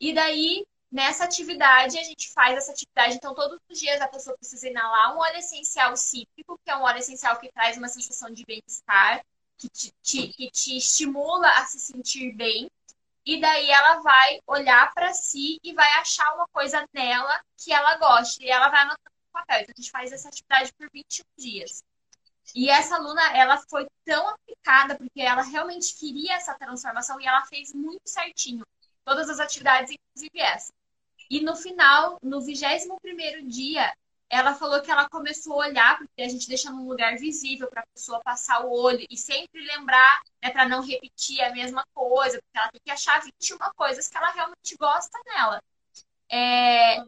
E 0.01 0.12
daí, 0.12 0.66
nessa 0.90 1.24
atividade, 1.24 1.98
a 1.98 2.02
gente 2.02 2.32
faz 2.32 2.56
essa 2.56 2.72
atividade, 2.72 3.14
então 3.14 3.35
todos 3.35 3.59
os 3.68 3.78
dias 3.78 4.01
a 4.01 4.09
pessoa 4.09 4.36
precisa 4.36 4.68
inalar 4.68 5.14
um 5.14 5.18
óleo 5.18 5.36
essencial 5.36 5.97
cítrico, 5.97 6.59
que 6.64 6.70
é 6.70 6.77
um 6.77 6.82
óleo 6.82 6.98
essencial 6.98 7.39
que 7.39 7.52
traz 7.52 7.77
uma 7.77 7.89
sensação 7.89 8.31
de 8.31 8.44
bem-estar, 8.44 9.24
que 9.56 9.68
te, 9.68 9.93
te, 10.02 10.28
que 10.28 10.51
te 10.51 10.77
estimula 10.77 11.48
a 11.59 11.66
se 11.66 11.78
sentir 11.78 12.32
bem, 12.32 12.70
e 13.24 13.40
daí 13.40 13.70
ela 13.70 14.01
vai 14.01 14.40
olhar 14.47 14.93
para 14.94 15.12
si 15.12 15.60
e 15.62 15.72
vai 15.74 15.89
achar 15.98 16.35
uma 16.35 16.48
coisa 16.48 16.86
nela 16.93 17.40
que 17.56 17.72
ela 17.72 17.97
goste. 17.98 18.43
E 18.43 18.51
ela 18.51 18.68
vai 18.68 18.81
anotando 18.81 19.10
no 19.27 19.32
papel. 19.32 19.60
Então 19.60 19.74
a 19.77 19.81
gente 19.81 19.90
faz 19.90 20.12
essa 20.12 20.28
atividade 20.28 20.72
por 20.72 20.89
21 20.93 21.24
dias. 21.36 21.85
E 22.55 22.68
essa 22.68 22.97
aluna, 22.97 23.22
ela 23.36 23.59
foi 23.68 23.86
tão 24.05 24.28
aplicada, 24.28 24.97
porque 24.97 25.20
ela 25.20 25.43
realmente 25.43 25.94
queria 25.97 26.35
essa 26.35 26.55
transformação 26.55 27.20
e 27.20 27.27
ela 27.27 27.44
fez 27.47 27.72
muito 27.72 28.02
certinho. 28.06 28.64
Todas 29.05 29.28
as 29.28 29.40
atividades, 29.40 29.93
inclusive 29.93 30.40
essa. 30.40 30.72
E 31.31 31.40
no 31.40 31.55
final, 31.55 32.18
no 32.22 32.40
21 32.40 33.47
dia, 33.47 33.94
ela 34.28 34.55
falou 34.55 34.81
que 34.81 34.90
ela 34.90 35.09
começou 35.09 35.55
a 35.55 35.66
olhar, 35.66 35.98
porque 35.98 36.22
a 36.22 36.28
gente 36.28 36.48
deixa 36.48 36.70
num 36.70 36.89
lugar 36.89 37.16
visível 37.16 37.68
para 37.68 37.82
a 37.82 37.86
pessoa 37.94 38.20
passar 38.20 38.64
o 38.64 38.70
olho 38.70 39.05
e 39.10 39.16
sempre 39.16 39.60
lembrar, 39.60 40.20
né, 40.43 40.51
para 40.51 40.68
não 40.68 40.82
repetir 40.82 41.40
a 41.43 41.52
mesma 41.52 41.85
coisa, 41.93 42.40
porque 42.40 42.59
ela 42.59 42.70
tem 42.70 42.81
que 42.85 42.90
achar 42.90 43.20
21 43.22 43.59
coisas 43.77 44.09
que 44.09 44.16
ela 44.16 44.31
realmente 44.31 44.77
gosta 44.77 45.18
nela. 45.27 45.62
É... 46.31 46.98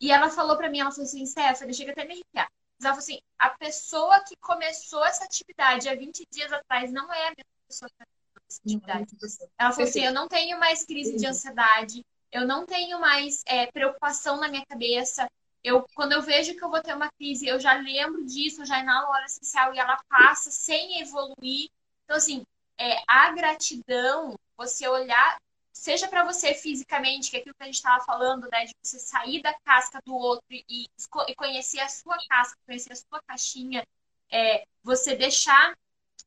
E 0.00 0.10
ela 0.10 0.30
falou 0.30 0.56
para 0.56 0.70
mim, 0.70 0.80
ela 0.80 0.90
falou 0.90 1.04
assim, 1.04 1.26
Stephanie, 1.26 1.74
chega 1.74 1.92
até 1.92 2.04
me 2.04 2.14
arrepiar. 2.14 2.50
Ela 2.80 2.94
falou 2.94 2.98
assim: 2.98 3.20
a 3.38 3.50
pessoa 3.50 4.24
que 4.24 4.36
começou 4.36 5.04
essa 5.04 5.24
atividade 5.24 5.88
há 5.88 5.94
20 5.94 6.26
dias 6.30 6.52
atrás 6.52 6.92
não 6.92 7.12
é 7.12 7.28
a 7.28 7.30
mesma 7.30 7.44
pessoa 7.68 7.88
que 7.88 7.96
começou 7.96 8.42
essa 8.48 8.60
atividade. 8.64 9.16
Ela 9.58 9.72
falou 9.72 9.88
assim: 9.88 10.04
eu 10.04 10.12
não 10.12 10.28
tenho 10.28 10.58
mais 10.58 10.84
crise 10.84 11.16
de 11.16 11.26
ansiedade, 11.26 12.04
eu 12.32 12.46
não 12.46 12.64
tenho 12.64 13.00
mais 13.00 13.42
é, 13.46 13.66
preocupação 13.70 14.38
na 14.38 14.48
minha 14.48 14.64
cabeça. 14.66 15.28
Eu, 15.62 15.84
quando 15.94 16.12
eu 16.12 16.22
vejo 16.22 16.54
que 16.54 16.64
eu 16.64 16.70
vou 16.70 16.80
ter 16.80 16.94
uma 16.94 17.10
crise, 17.12 17.46
eu 17.46 17.60
já 17.60 17.74
lembro 17.74 18.24
disso, 18.24 18.62
eu 18.62 18.66
já 18.66 18.80
inalo 18.80 19.10
hora 19.10 19.26
essencial 19.26 19.74
e 19.74 19.78
ela 19.78 20.02
passa 20.08 20.50
sem 20.50 21.00
evoluir. 21.02 21.68
Então, 22.04 22.16
assim, 22.16 22.42
é, 22.78 23.02
a 23.06 23.30
gratidão, 23.32 24.38
você 24.56 24.88
olhar 24.88 25.36
seja 25.72 26.08
para 26.08 26.24
você 26.24 26.54
fisicamente, 26.54 27.30
que 27.30 27.36
é 27.36 27.40
aquilo 27.40 27.54
que 27.54 27.62
a 27.62 27.66
gente 27.66 27.76
estava 27.76 28.04
falando, 28.04 28.48
né, 28.50 28.64
de 28.66 28.74
você 28.82 28.98
sair 28.98 29.42
da 29.42 29.54
casca 29.60 30.00
do 30.04 30.14
outro 30.14 30.44
e, 30.50 30.86
e 31.28 31.34
conhecer 31.34 31.80
a 31.80 31.88
sua 31.88 32.16
casca, 32.28 32.56
conhecer 32.66 32.92
a 32.92 32.96
sua 32.96 33.22
caixinha, 33.26 33.86
é, 34.30 34.64
você 34.82 35.14
deixar, 35.16 35.76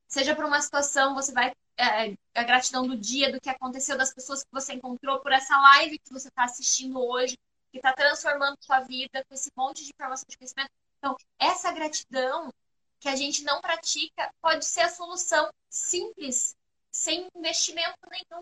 seja 0.07 0.35
para 0.35 0.47
uma 0.47 0.61
situação, 0.61 1.13
você 1.13 1.31
vai 1.31 1.53
é, 1.77 2.15
a 2.35 2.43
gratidão 2.43 2.87
do 2.87 2.95
dia, 2.97 3.31
do 3.31 3.41
que 3.41 3.49
aconteceu, 3.49 3.97
das 3.97 4.13
pessoas 4.13 4.43
que 4.43 4.51
você 4.51 4.73
encontrou, 4.73 5.19
por 5.19 5.31
essa 5.31 5.57
live 5.59 5.99
que 5.99 6.13
você 6.13 6.27
está 6.27 6.43
assistindo 6.45 6.99
hoje. 6.99 7.37
que 7.71 7.77
está 7.79 7.91
transformando 7.93 8.57
sua 8.61 8.81
vida 8.81 9.25
com 9.25 9.33
esse 9.33 9.49
monte 9.57 9.83
de 9.83 9.89
informação 9.89 10.25
de 10.29 10.37
conhecimento. 10.37 10.69
Então, 10.99 11.17
essa 11.39 11.71
gratidão 11.71 12.53
que 12.99 13.09
a 13.09 13.15
gente 13.15 13.43
não 13.43 13.59
pratica 13.61 14.31
pode 14.41 14.63
ser 14.65 14.81
a 14.81 14.89
solução 14.89 15.49
simples, 15.69 16.55
sem 16.91 17.27
investimento 17.35 17.97
nenhum, 18.11 18.41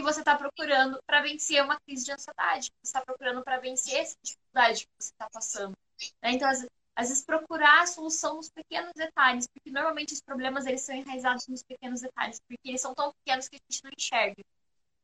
que 0.00 0.02
você 0.02 0.20
está 0.20 0.34
procurando 0.34 0.98
para 1.06 1.20
vencer 1.20 1.62
uma 1.62 1.78
crise 1.78 2.06
de 2.06 2.12
ansiedade, 2.12 2.70
que 2.70 2.76
você 2.82 2.88
está 2.88 3.02
procurando 3.02 3.42
para 3.42 3.58
vencer 3.58 3.98
essa 3.98 4.16
dificuldade 4.22 4.86
que 4.86 4.92
você 4.98 5.12
está 5.12 5.28
passando. 5.28 5.76
Né? 6.22 6.32
Então, 6.32 6.48
às, 6.48 6.66
às, 6.96 7.08
vezes, 7.08 7.22
procurar 7.22 7.82
a 7.82 7.86
solução 7.86 8.36
nos 8.36 8.48
pequenos 8.48 8.92
detalhes, 8.94 9.46
porque 9.46 9.70
normalmente 9.70 10.14
os 10.14 10.22
problemas 10.22 10.64
eles 10.64 10.80
são 10.80 10.94
enraizados 10.94 11.46
nos 11.48 11.62
pequenos 11.62 12.00
detalhes, 12.00 12.40
porque 12.48 12.66
eles 12.66 12.80
são 12.80 12.94
tão 12.94 13.12
pequenos 13.12 13.46
que 13.46 13.56
a 13.56 13.58
gente 13.70 13.84
não 13.84 13.90
enxerga, 13.96 14.42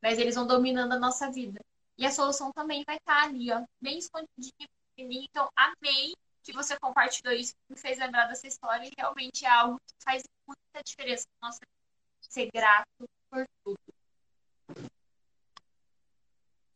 mas 0.02 0.18
eles 0.18 0.34
vão 0.34 0.46
dominando 0.46 0.92
a 0.92 0.98
nossa 0.98 1.30
vida. 1.30 1.60
E 1.98 2.06
a 2.06 2.10
solução 2.10 2.50
também 2.52 2.82
vai 2.86 2.96
estar 2.96 3.20
tá 3.20 3.24
ali, 3.24 3.52
ó, 3.52 3.62
bem 3.78 3.98
escondidinha, 3.98 4.68
Então, 4.96 5.50
amei 5.54 6.14
que 6.42 6.52
você 6.52 6.78
compartilhou 6.78 7.34
isso, 7.34 7.52
que 7.52 7.74
me 7.74 7.78
fez 7.78 7.98
lembrar 7.98 8.26
dessa 8.28 8.46
história 8.46 8.86
e 8.86 8.92
realmente 8.96 9.44
é 9.44 9.50
algo 9.50 9.78
que 9.78 9.94
faz 10.02 10.22
muita 10.46 10.82
diferença 10.82 11.26
na 11.40 11.48
nossa 11.48 11.60
vida. 11.60 11.76
Ser 12.22 12.50
grato 12.50 12.86
por 13.28 13.46
tudo. 13.62 13.95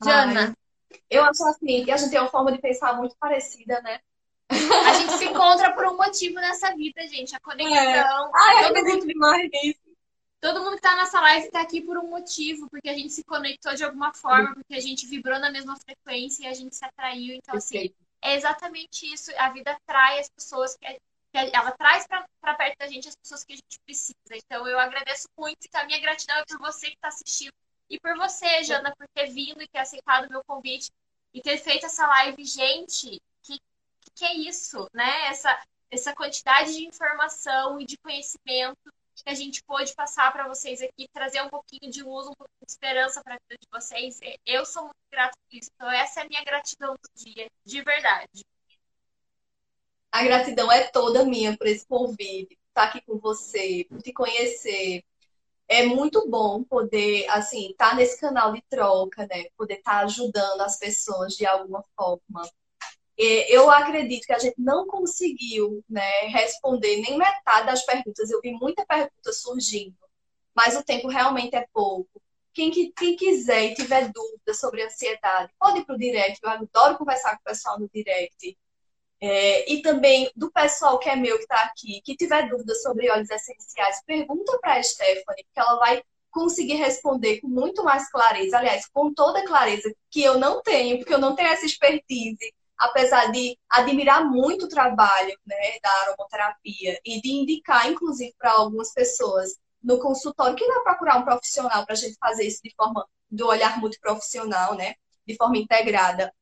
Jana. 0.03 0.57
eu 1.09 1.23
acho 1.25 1.45
assim 1.45 1.85
que 1.85 1.91
a 1.91 1.97
gente 1.97 2.11
tem 2.11 2.21
uma 2.21 2.29
forma 2.29 2.53
de 2.53 2.59
pensar 2.59 2.95
muito 2.95 3.17
parecida, 3.17 3.81
né? 3.83 4.01
A 4.51 4.95
gente 4.95 5.13
se 5.13 5.25
encontra 5.27 5.73
por 5.73 5.87
um 5.87 5.97
motivo 5.97 6.35
nessa 6.37 6.75
vida, 6.75 7.07
gente. 7.07 7.35
A 7.37 7.41
conexão. 7.41 7.77
É. 7.77 8.31
Ai, 8.35 8.69
todo 8.69 8.85
mundo 8.85 9.07
demais 9.07 9.49
nisso. 9.51 9.81
Todo 10.41 10.63
mundo 10.65 10.77
que 10.77 10.83
tá 10.83 10.97
nessa 10.97 11.21
live 11.21 11.47
está 11.47 11.61
aqui 11.61 11.83
por 11.83 11.99
um 11.99 12.09
motivo, 12.09 12.69
porque 12.71 12.89
a 12.89 12.95
gente 12.95 13.13
se 13.13 13.23
conectou 13.23 13.75
de 13.75 13.85
alguma 13.85 14.13
forma, 14.15 14.55
porque 14.55 14.75
a 14.75 14.81
gente 14.81 15.07
vibrou 15.07 15.39
na 15.39 15.51
mesma 15.51 15.77
frequência 15.77 16.45
e 16.45 16.47
a 16.47 16.55
gente 16.55 16.75
se 16.75 16.85
atraiu. 16.85 17.35
Então, 17.35 17.57
assim, 17.57 17.93
é 18.23 18.35
exatamente 18.35 19.13
isso. 19.13 19.31
A 19.37 19.51
vida 19.51 19.73
atrai 19.73 20.19
as 20.19 20.31
pessoas 20.31 20.77
que, 20.77 20.87
que 20.95 21.55
ela 21.55 21.73
traz 21.73 22.07
para 22.07 22.55
perto 22.55 22.79
da 22.79 22.89
gente 22.89 23.07
as 23.07 23.17
pessoas 23.17 23.45
que 23.45 23.53
a 23.53 23.57
gente 23.57 23.79
precisa. 23.85 24.15
Então, 24.33 24.67
eu 24.67 24.79
agradeço 24.79 25.29
muito 25.39 25.59
e 25.63 25.77
a 25.77 25.85
minha 25.85 26.01
gratidão 26.01 26.39
é 26.39 26.45
por 26.47 26.59
você 26.59 26.87
que 26.87 26.95
está 26.95 27.09
assistindo 27.09 27.53
e 27.91 27.99
por 27.99 28.17
você, 28.17 28.63
Jana, 28.63 28.95
por 28.97 29.09
ter 29.09 29.27
vindo 29.27 29.61
e 29.61 29.69
ter 29.69 29.81
aceitado 29.81 30.27
o 30.27 30.31
meu 30.31 30.45
convite 30.45 30.93
e 31.35 31.43
ter 31.43 31.59
feito 31.59 31.87
essa 31.87 32.07
live. 32.07 32.45
Gente, 32.45 33.21
que, 33.43 33.61
que 34.15 34.25
é 34.25 34.35
isso, 34.35 34.89
né? 34.95 35.27
Essa, 35.27 35.61
essa 35.91 36.15
quantidade 36.15 36.73
de 36.73 36.87
informação 36.87 37.81
e 37.81 37.85
de 37.85 37.99
conhecimento 37.99 38.79
que 39.17 39.29
a 39.29 39.35
gente 39.35 39.63
pôde 39.65 39.93
passar 39.95 40.33
para 40.33 40.49
vocês 40.49 40.81
aqui, 40.81 41.07
trazer 41.13 41.43
um 41.43 41.51
pouquinho 41.51 41.91
de 41.91 42.03
luz, 42.03 42.27
um 42.27 42.35
pouquinho 42.35 42.65
de 42.65 42.73
esperança 42.73 43.23
para 43.23 43.35
a 43.35 43.39
vida 43.39 43.61
de 43.61 43.69
vocês. 43.71 44.21
Eu 44.47 44.65
sou 44.65 44.85
muito 44.85 44.97
grata 45.11 45.37
por 45.37 45.57
isso. 45.57 45.71
Então, 45.75 45.91
essa 45.91 46.21
é 46.21 46.23
a 46.23 46.29
minha 46.29 46.45
gratidão 46.45 46.95
do 46.95 47.25
dia, 47.25 47.51
de 47.65 47.83
verdade. 47.83 48.45
A 50.13 50.25
gratidão 50.25 50.71
é 50.73 50.89
toda 50.89 51.25
minha 51.25 51.57
por 51.57 51.67
esse 51.67 51.87
convite, 51.87 52.59
estar 52.69 52.85
aqui 52.85 53.01
com 53.03 53.19
você, 53.19 53.85
por 53.89 54.01
te 54.01 54.13
conhecer, 54.13 55.05
é 55.71 55.85
muito 55.87 56.29
bom 56.29 56.65
poder, 56.65 57.29
assim, 57.31 57.71
estar 57.71 57.91
tá 57.91 57.95
nesse 57.95 58.21
canal 58.21 58.53
de 58.53 58.61
troca, 58.69 59.25
né? 59.29 59.45
Poder 59.57 59.75
estar 59.75 60.01
tá 60.01 60.05
ajudando 60.05 60.61
as 60.63 60.77
pessoas 60.77 61.35
de 61.35 61.47
alguma 61.47 61.85
forma. 61.97 62.43
Eu 63.17 63.71
acredito 63.71 64.27
que 64.27 64.33
a 64.33 64.39
gente 64.39 64.57
não 64.59 64.87
conseguiu 64.87 65.85
né, 65.89 66.23
responder 66.23 66.97
nem 67.03 67.17
metade 67.17 67.67
das 67.67 67.85
perguntas. 67.87 68.31
Eu 68.31 68.41
vi 68.41 68.51
muita 68.53 68.85
pergunta 68.85 69.33
surgindo, 69.33 69.97
mas 70.55 70.77
o 70.77 70.83
tempo 70.83 71.07
realmente 71.07 71.55
é 71.55 71.65
pouco. 71.73 72.21
Quem, 72.53 72.73
quem 72.93 73.15
quiser 73.15 73.67
e 73.67 73.75
tiver 73.75 74.11
dúvida 74.11 74.55
sobre 74.55 74.83
ansiedade, 74.83 75.53
pode 75.57 75.81
ir 75.81 75.85
para 75.85 75.95
o 75.95 75.99
direct. 75.99 76.41
Eu 76.43 76.51
adoro 76.51 76.99
conversar 76.99 77.37
com 77.37 77.43
o 77.43 77.45
pessoal 77.45 77.79
no 77.79 77.89
direct. 77.95 78.59
É, 79.23 79.71
e 79.71 79.83
também 79.83 80.31
do 80.35 80.51
pessoal 80.51 80.99
que 80.99 81.09
é 81.09 81.15
meu, 81.17 81.37
que 81.37 81.43
está 81.43 81.63
aqui, 81.65 82.01
que 82.03 82.17
tiver 82.17 82.49
dúvidas 82.49 82.83
sobre 82.83 83.11
óleos 83.11 83.29
essenciais, 83.29 84.03
pergunta 84.07 84.59
para 84.61 84.75
a 84.75 84.83
Stephanie, 84.83 85.47
que 85.53 85.61
ela 85.61 85.79
vai 85.79 86.03
conseguir 86.31 86.75
responder 86.75 87.41
com 87.41 87.49
muito 87.49 87.85
mais 87.85 88.11
clareza. 88.11 88.57
Aliás, 88.57 88.87
com 88.93 89.13
toda 89.13 89.45
clareza, 89.45 89.93
que 90.11 90.23
eu 90.23 90.39
não 90.39 90.63
tenho, 90.63 90.99
porque 90.99 91.13
eu 91.13 91.19
não 91.19 91.35
tenho 91.35 91.49
essa 91.49 91.67
expertise, 91.67 92.55
apesar 92.79 93.31
de 93.31 93.59
admirar 93.69 94.25
muito 94.25 94.65
o 94.65 94.69
trabalho 94.69 95.37
né, 95.45 95.79
da 95.83 95.91
aromaterapia 96.05 96.99
e 97.05 97.21
de 97.21 97.31
indicar, 97.31 97.91
inclusive, 97.91 98.35
para 98.39 98.53
algumas 98.53 98.93
pessoas 98.95 99.57
no 99.83 99.99
consultório 99.99 100.57
que 100.57 100.67
vai 100.67 100.83
procurar 100.83 101.19
um 101.19 101.25
profissional 101.25 101.85
para 101.85 101.95
a 101.95 101.99
gente 101.99 102.17
fazer 102.19 102.45
isso 102.47 102.61
de 102.63 102.73
forma 102.75 103.07
do 103.31 103.47
olhar 103.47 103.79
muito 103.79 103.99
profissional, 104.01 104.75
né? 104.75 104.95
De 105.27 105.37
forma 105.37 105.59
integrada. 105.59 106.33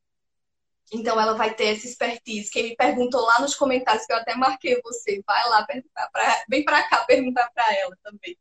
Então 0.93 1.21
ela 1.21 1.35
vai 1.35 1.55
ter 1.55 1.77
essa 1.77 1.87
expertise. 1.87 2.51
Quem 2.51 2.65
me 2.65 2.77
perguntou 2.77 3.21
lá 3.23 3.41
nos 3.41 3.55
comentários, 3.55 4.07
que 4.07 4.13
eu 4.13 4.17
até 4.17 4.35
marquei 4.35 4.81
você, 4.83 5.23
vai 5.27 5.49
lá 5.49 5.65
perguntar 5.65 6.09
para, 6.11 6.45
vem 6.49 6.65
para 6.65 6.89
cá 6.89 7.05
perguntar 7.05 7.51
para 7.51 7.75
ela 7.75 7.97
também. 8.03 8.37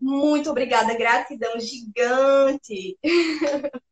Muito 0.00 0.50
obrigada, 0.50 0.94
gratidão 0.94 1.58
gigante. 1.60 2.98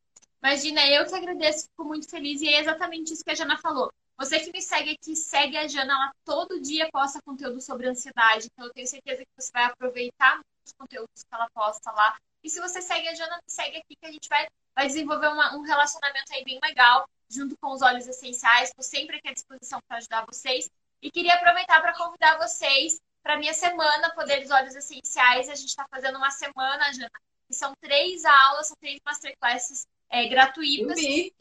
Imagina, 0.43 0.87
eu 0.87 1.05
que 1.05 1.15
agradeço, 1.15 1.67
fico 1.69 1.85
muito 1.85 2.09
feliz 2.09 2.41
e 2.41 2.49
é 2.49 2.61
exatamente 2.61 3.13
isso 3.13 3.25
que 3.25 3.31
a 3.31 3.35
Jana 3.35 3.59
falou. 3.59 3.93
Você 4.17 4.41
que 4.41 4.53
me 4.53 4.63
segue 4.63 4.91
aqui, 4.93 5.15
segue 5.15 5.57
a 5.57 5.69
Jana, 5.69 5.93
ela 5.93 6.13
todo 6.25 6.61
dia 6.61 6.89
posta 6.93 7.21
conteúdo 7.23 7.61
sobre 7.61 7.89
ansiedade, 7.89 8.49
então 8.53 8.67
eu 8.67 8.73
tenho 8.73 8.87
certeza 8.87 9.23
que 9.23 9.31
você 9.37 9.51
vai 9.53 9.65
aproveitar 9.65 10.41
os 10.65 10.73
conteúdos 10.73 11.23
que 11.23 11.35
ela 11.35 11.49
posta 11.55 11.91
lá. 11.93 12.17
E 12.43 12.49
se 12.51 12.61
você 12.61 12.81
segue 12.81 13.09
a 13.09 13.15
Jana, 13.15 13.37
me 13.37 13.53
segue 13.53 13.77
aqui 13.77 13.97
que 13.97 14.07
a 14.07 14.11
gente 14.11 14.29
vai, 14.29 14.47
vai 14.79 14.87
desenvolver 14.87 15.27
uma, 15.27 15.57
um 15.57 15.63
relacionamento 15.63 16.33
aí 16.33 16.45
bem 16.45 16.61
legal 16.63 17.05
junto 17.29 17.57
com 17.61 17.73
os 17.73 17.83
óleos 17.83 18.07
essenciais. 18.07 18.69
Estou 18.69 18.85
sempre 18.85 19.17
aqui 19.17 19.29
à 19.29 19.33
disposição 19.33 19.81
para 19.89 19.97
ajudar 19.97 20.25
vocês. 20.25 20.71
E 21.03 21.11
queria 21.11 21.35
aproveitar 21.35 21.81
para 21.81 21.97
convidar 21.97 22.39
vocês 22.39 23.01
para 23.21 23.37
minha 23.37 23.53
semana 23.53 24.15
Poder 24.15 24.41
dos 24.41 24.53
Óleos 24.53 24.77
Essenciais. 24.77 25.49
A 25.49 25.57
gente 25.57 25.71
está 25.71 25.85
fazendo 25.91 26.17
uma 26.17 26.31
semana, 26.31 26.93
Jana, 26.93 27.11
que 27.49 27.57
são 27.57 27.73
três 27.81 28.25
aulas, 28.25 28.69
são 28.69 28.77
três 28.81 29.01
masterclasses 29.05 29.85
é, 30.09 30.29
gratuitas, 30.29 30.95
que, 30.95 31.35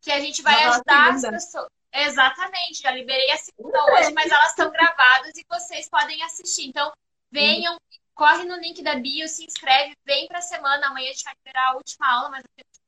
que 0.00 0.10
a 0.10 0.18
gente 0.18 0.42
vai 0.42 0.64
ajudar 0.64 1.14
as 1.14 1.22
pessoas. 1.22 1.68
Exatamente, 1.92 2.82
já 2.82 2.90
liberei 2.90 3.30
a 3.30 3.36
segunda 3.36 3.84
hoje, 3.84 4.12
mas 4.12 4.30
elas 4.30 4.50
estão 4.50 4.68
gravadas 4.68 5.36
e 5.36 5.46
vocês 5.48 5.88
podem 5.88 6.20
assistir. 6.24 6.66
Então, 6.66 6.92
venham, 7.30 7.76
corre 8.14 8.44
no 8.44 8.56
link 8.56 8.82
da 8.82 8.96
bio, 8.96 9.28
se 9.28 9.44
inscreve, 9.44 9.96
vem 10.04 10.26
para 10.26 10.38
a 10.38 10.42
semana. 10.42 10.88
Amanhã 10.88 11.08
a 11.08 11.12
gente 11.12 11.24
vai 11.24 11.34
liberar 11.44 11.70
a 11.70 11.76
última 11.76 12.12
aula, 12.12 12.30
mas 12.30 12.42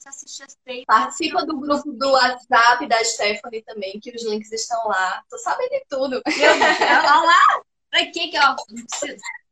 eu 0.09 0.11
assistir 0.11 0.43
as 0.43 0.55
três. 0.65 0.85
Participa 0.87 1.45
do 1.45 1.59
grupo 1.59 1.93
do 1.93 2.11
WhatsApp 2.11 2.87
da 2.87 3.05
Stephanie 3.05 3.63
também, 3.63 4.01
que 4.01 4.11
os 4.15 4.25
links 4.25 4.53
estão 4.53 4.89
lá. 4.89 5.23
Tô 5.29 5.39
sabendo 5.39 5.71
de 5.71 5.85
tudo. 5.89 6.23
Olha 6.27 7.21
lá. 7.21 7.63
Pra 7.91 8.07
que 8.07 8.29
que, 8.29 8.39
ó, 8.39 8.57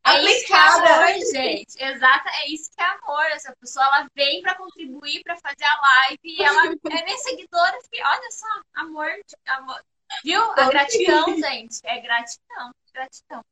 é 0.07 0.23
isso 0.23 0.47
que 0.47 0.53
é 0.55 0.57
amor, 0.57 1.07
gente. 1.31 1.83
Exato, 1.83 2.29
é 2.29 2.49
isso 2.49 2.71
que 2.75 2.83
é 2.83 2.87
amor. 2.87 3.25
Essa 3.33 3.55
pessoa 3.61 3.85
ela 3.85 4.09
vem 4.15 4.41
para 4.41 4.55
contribuir, 4.55 5.23
para 5.23 5.37
fazer 5.37 5.65
a 5.65 5.81
live 5.81 6.21
e 6.25 6.43
ela 6.43 6.67
é 6.67 7.05
minha 7.05 7.19
seguidora. 7.19 7.79
Olha 8.03 8.31
só, 8.31 8.47
amor, 8.77 9.11
amor. 9.47 9.85
Viu? 10.25 10.43
A 10.53 10.71
gratidão, 10.71 11.27
gente. 11.37 11.81
É 11.85 12.01
gratidão, 12.01 12.73
gratidão. 12.93 13.45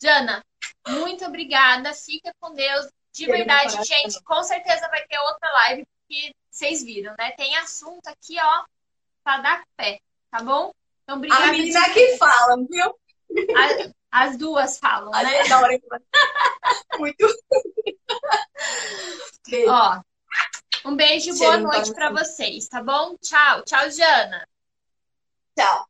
Jana, 0.00 0.44
muito 0.86 1.24
obrigada. 1.24 1.92
Fica 1.94 2.32
com 2.38 2.52
Deus. 2.52 2.88
De 3.12 3.26
verdade, 3.26 3.82
gente. 3.82 4.22
Com 4.22 4.42
certeza 4.44 4.88
vai 4.90 5.04
ter 5.06 5.18
outra 5.18 5.50
live 5.52 5.86
que 6.08 6.34
vocês 6.50 6.82
viram, 6.82 7.14
né? 7.18 7.32
Tem 7.32 7.56
assunto 7.56 8.06
aqui, 8.08 8.36
ó, 8.40 8.64
para 9.22 9.42
dar 9.42 9.64
pé, 9.76 10.00
tá 10.30 10.42
bom? 10.42 10.72
Então, 11.02 11.16
obrigada. 11.16 11.44
A 11.44 11.52
menina 11.52 11.80
de... 11.88 11.94
que 11.94 12.16
fala, 12.16 12.56
viu? 12.68 12.98
as 14.10 14.38
duas 14.38 14.78
falam, 14.78 15.14
a 15.14 15.22
né? 15.22 15.44
Da 15.44 15.60
hora 15.60 15.78
que... 15.78 15.86
Muito. 16.98 17.26
Beijo. 19.48 19.70
Ó, 19.70 20.00
um 20.84 20.96
beijo, 20.96 21.36
boa 21.38 21.58
noite 21.58 21.92
para 21.92 22.10
vocês, 22.10 22.68
tá 22.68 22.82
bom? 22.82 23.16
Tchau, 23.18 23.62
tchau, 23.62 23.90
Jana. 23.90 24.48
Tchau. 25.56 25.88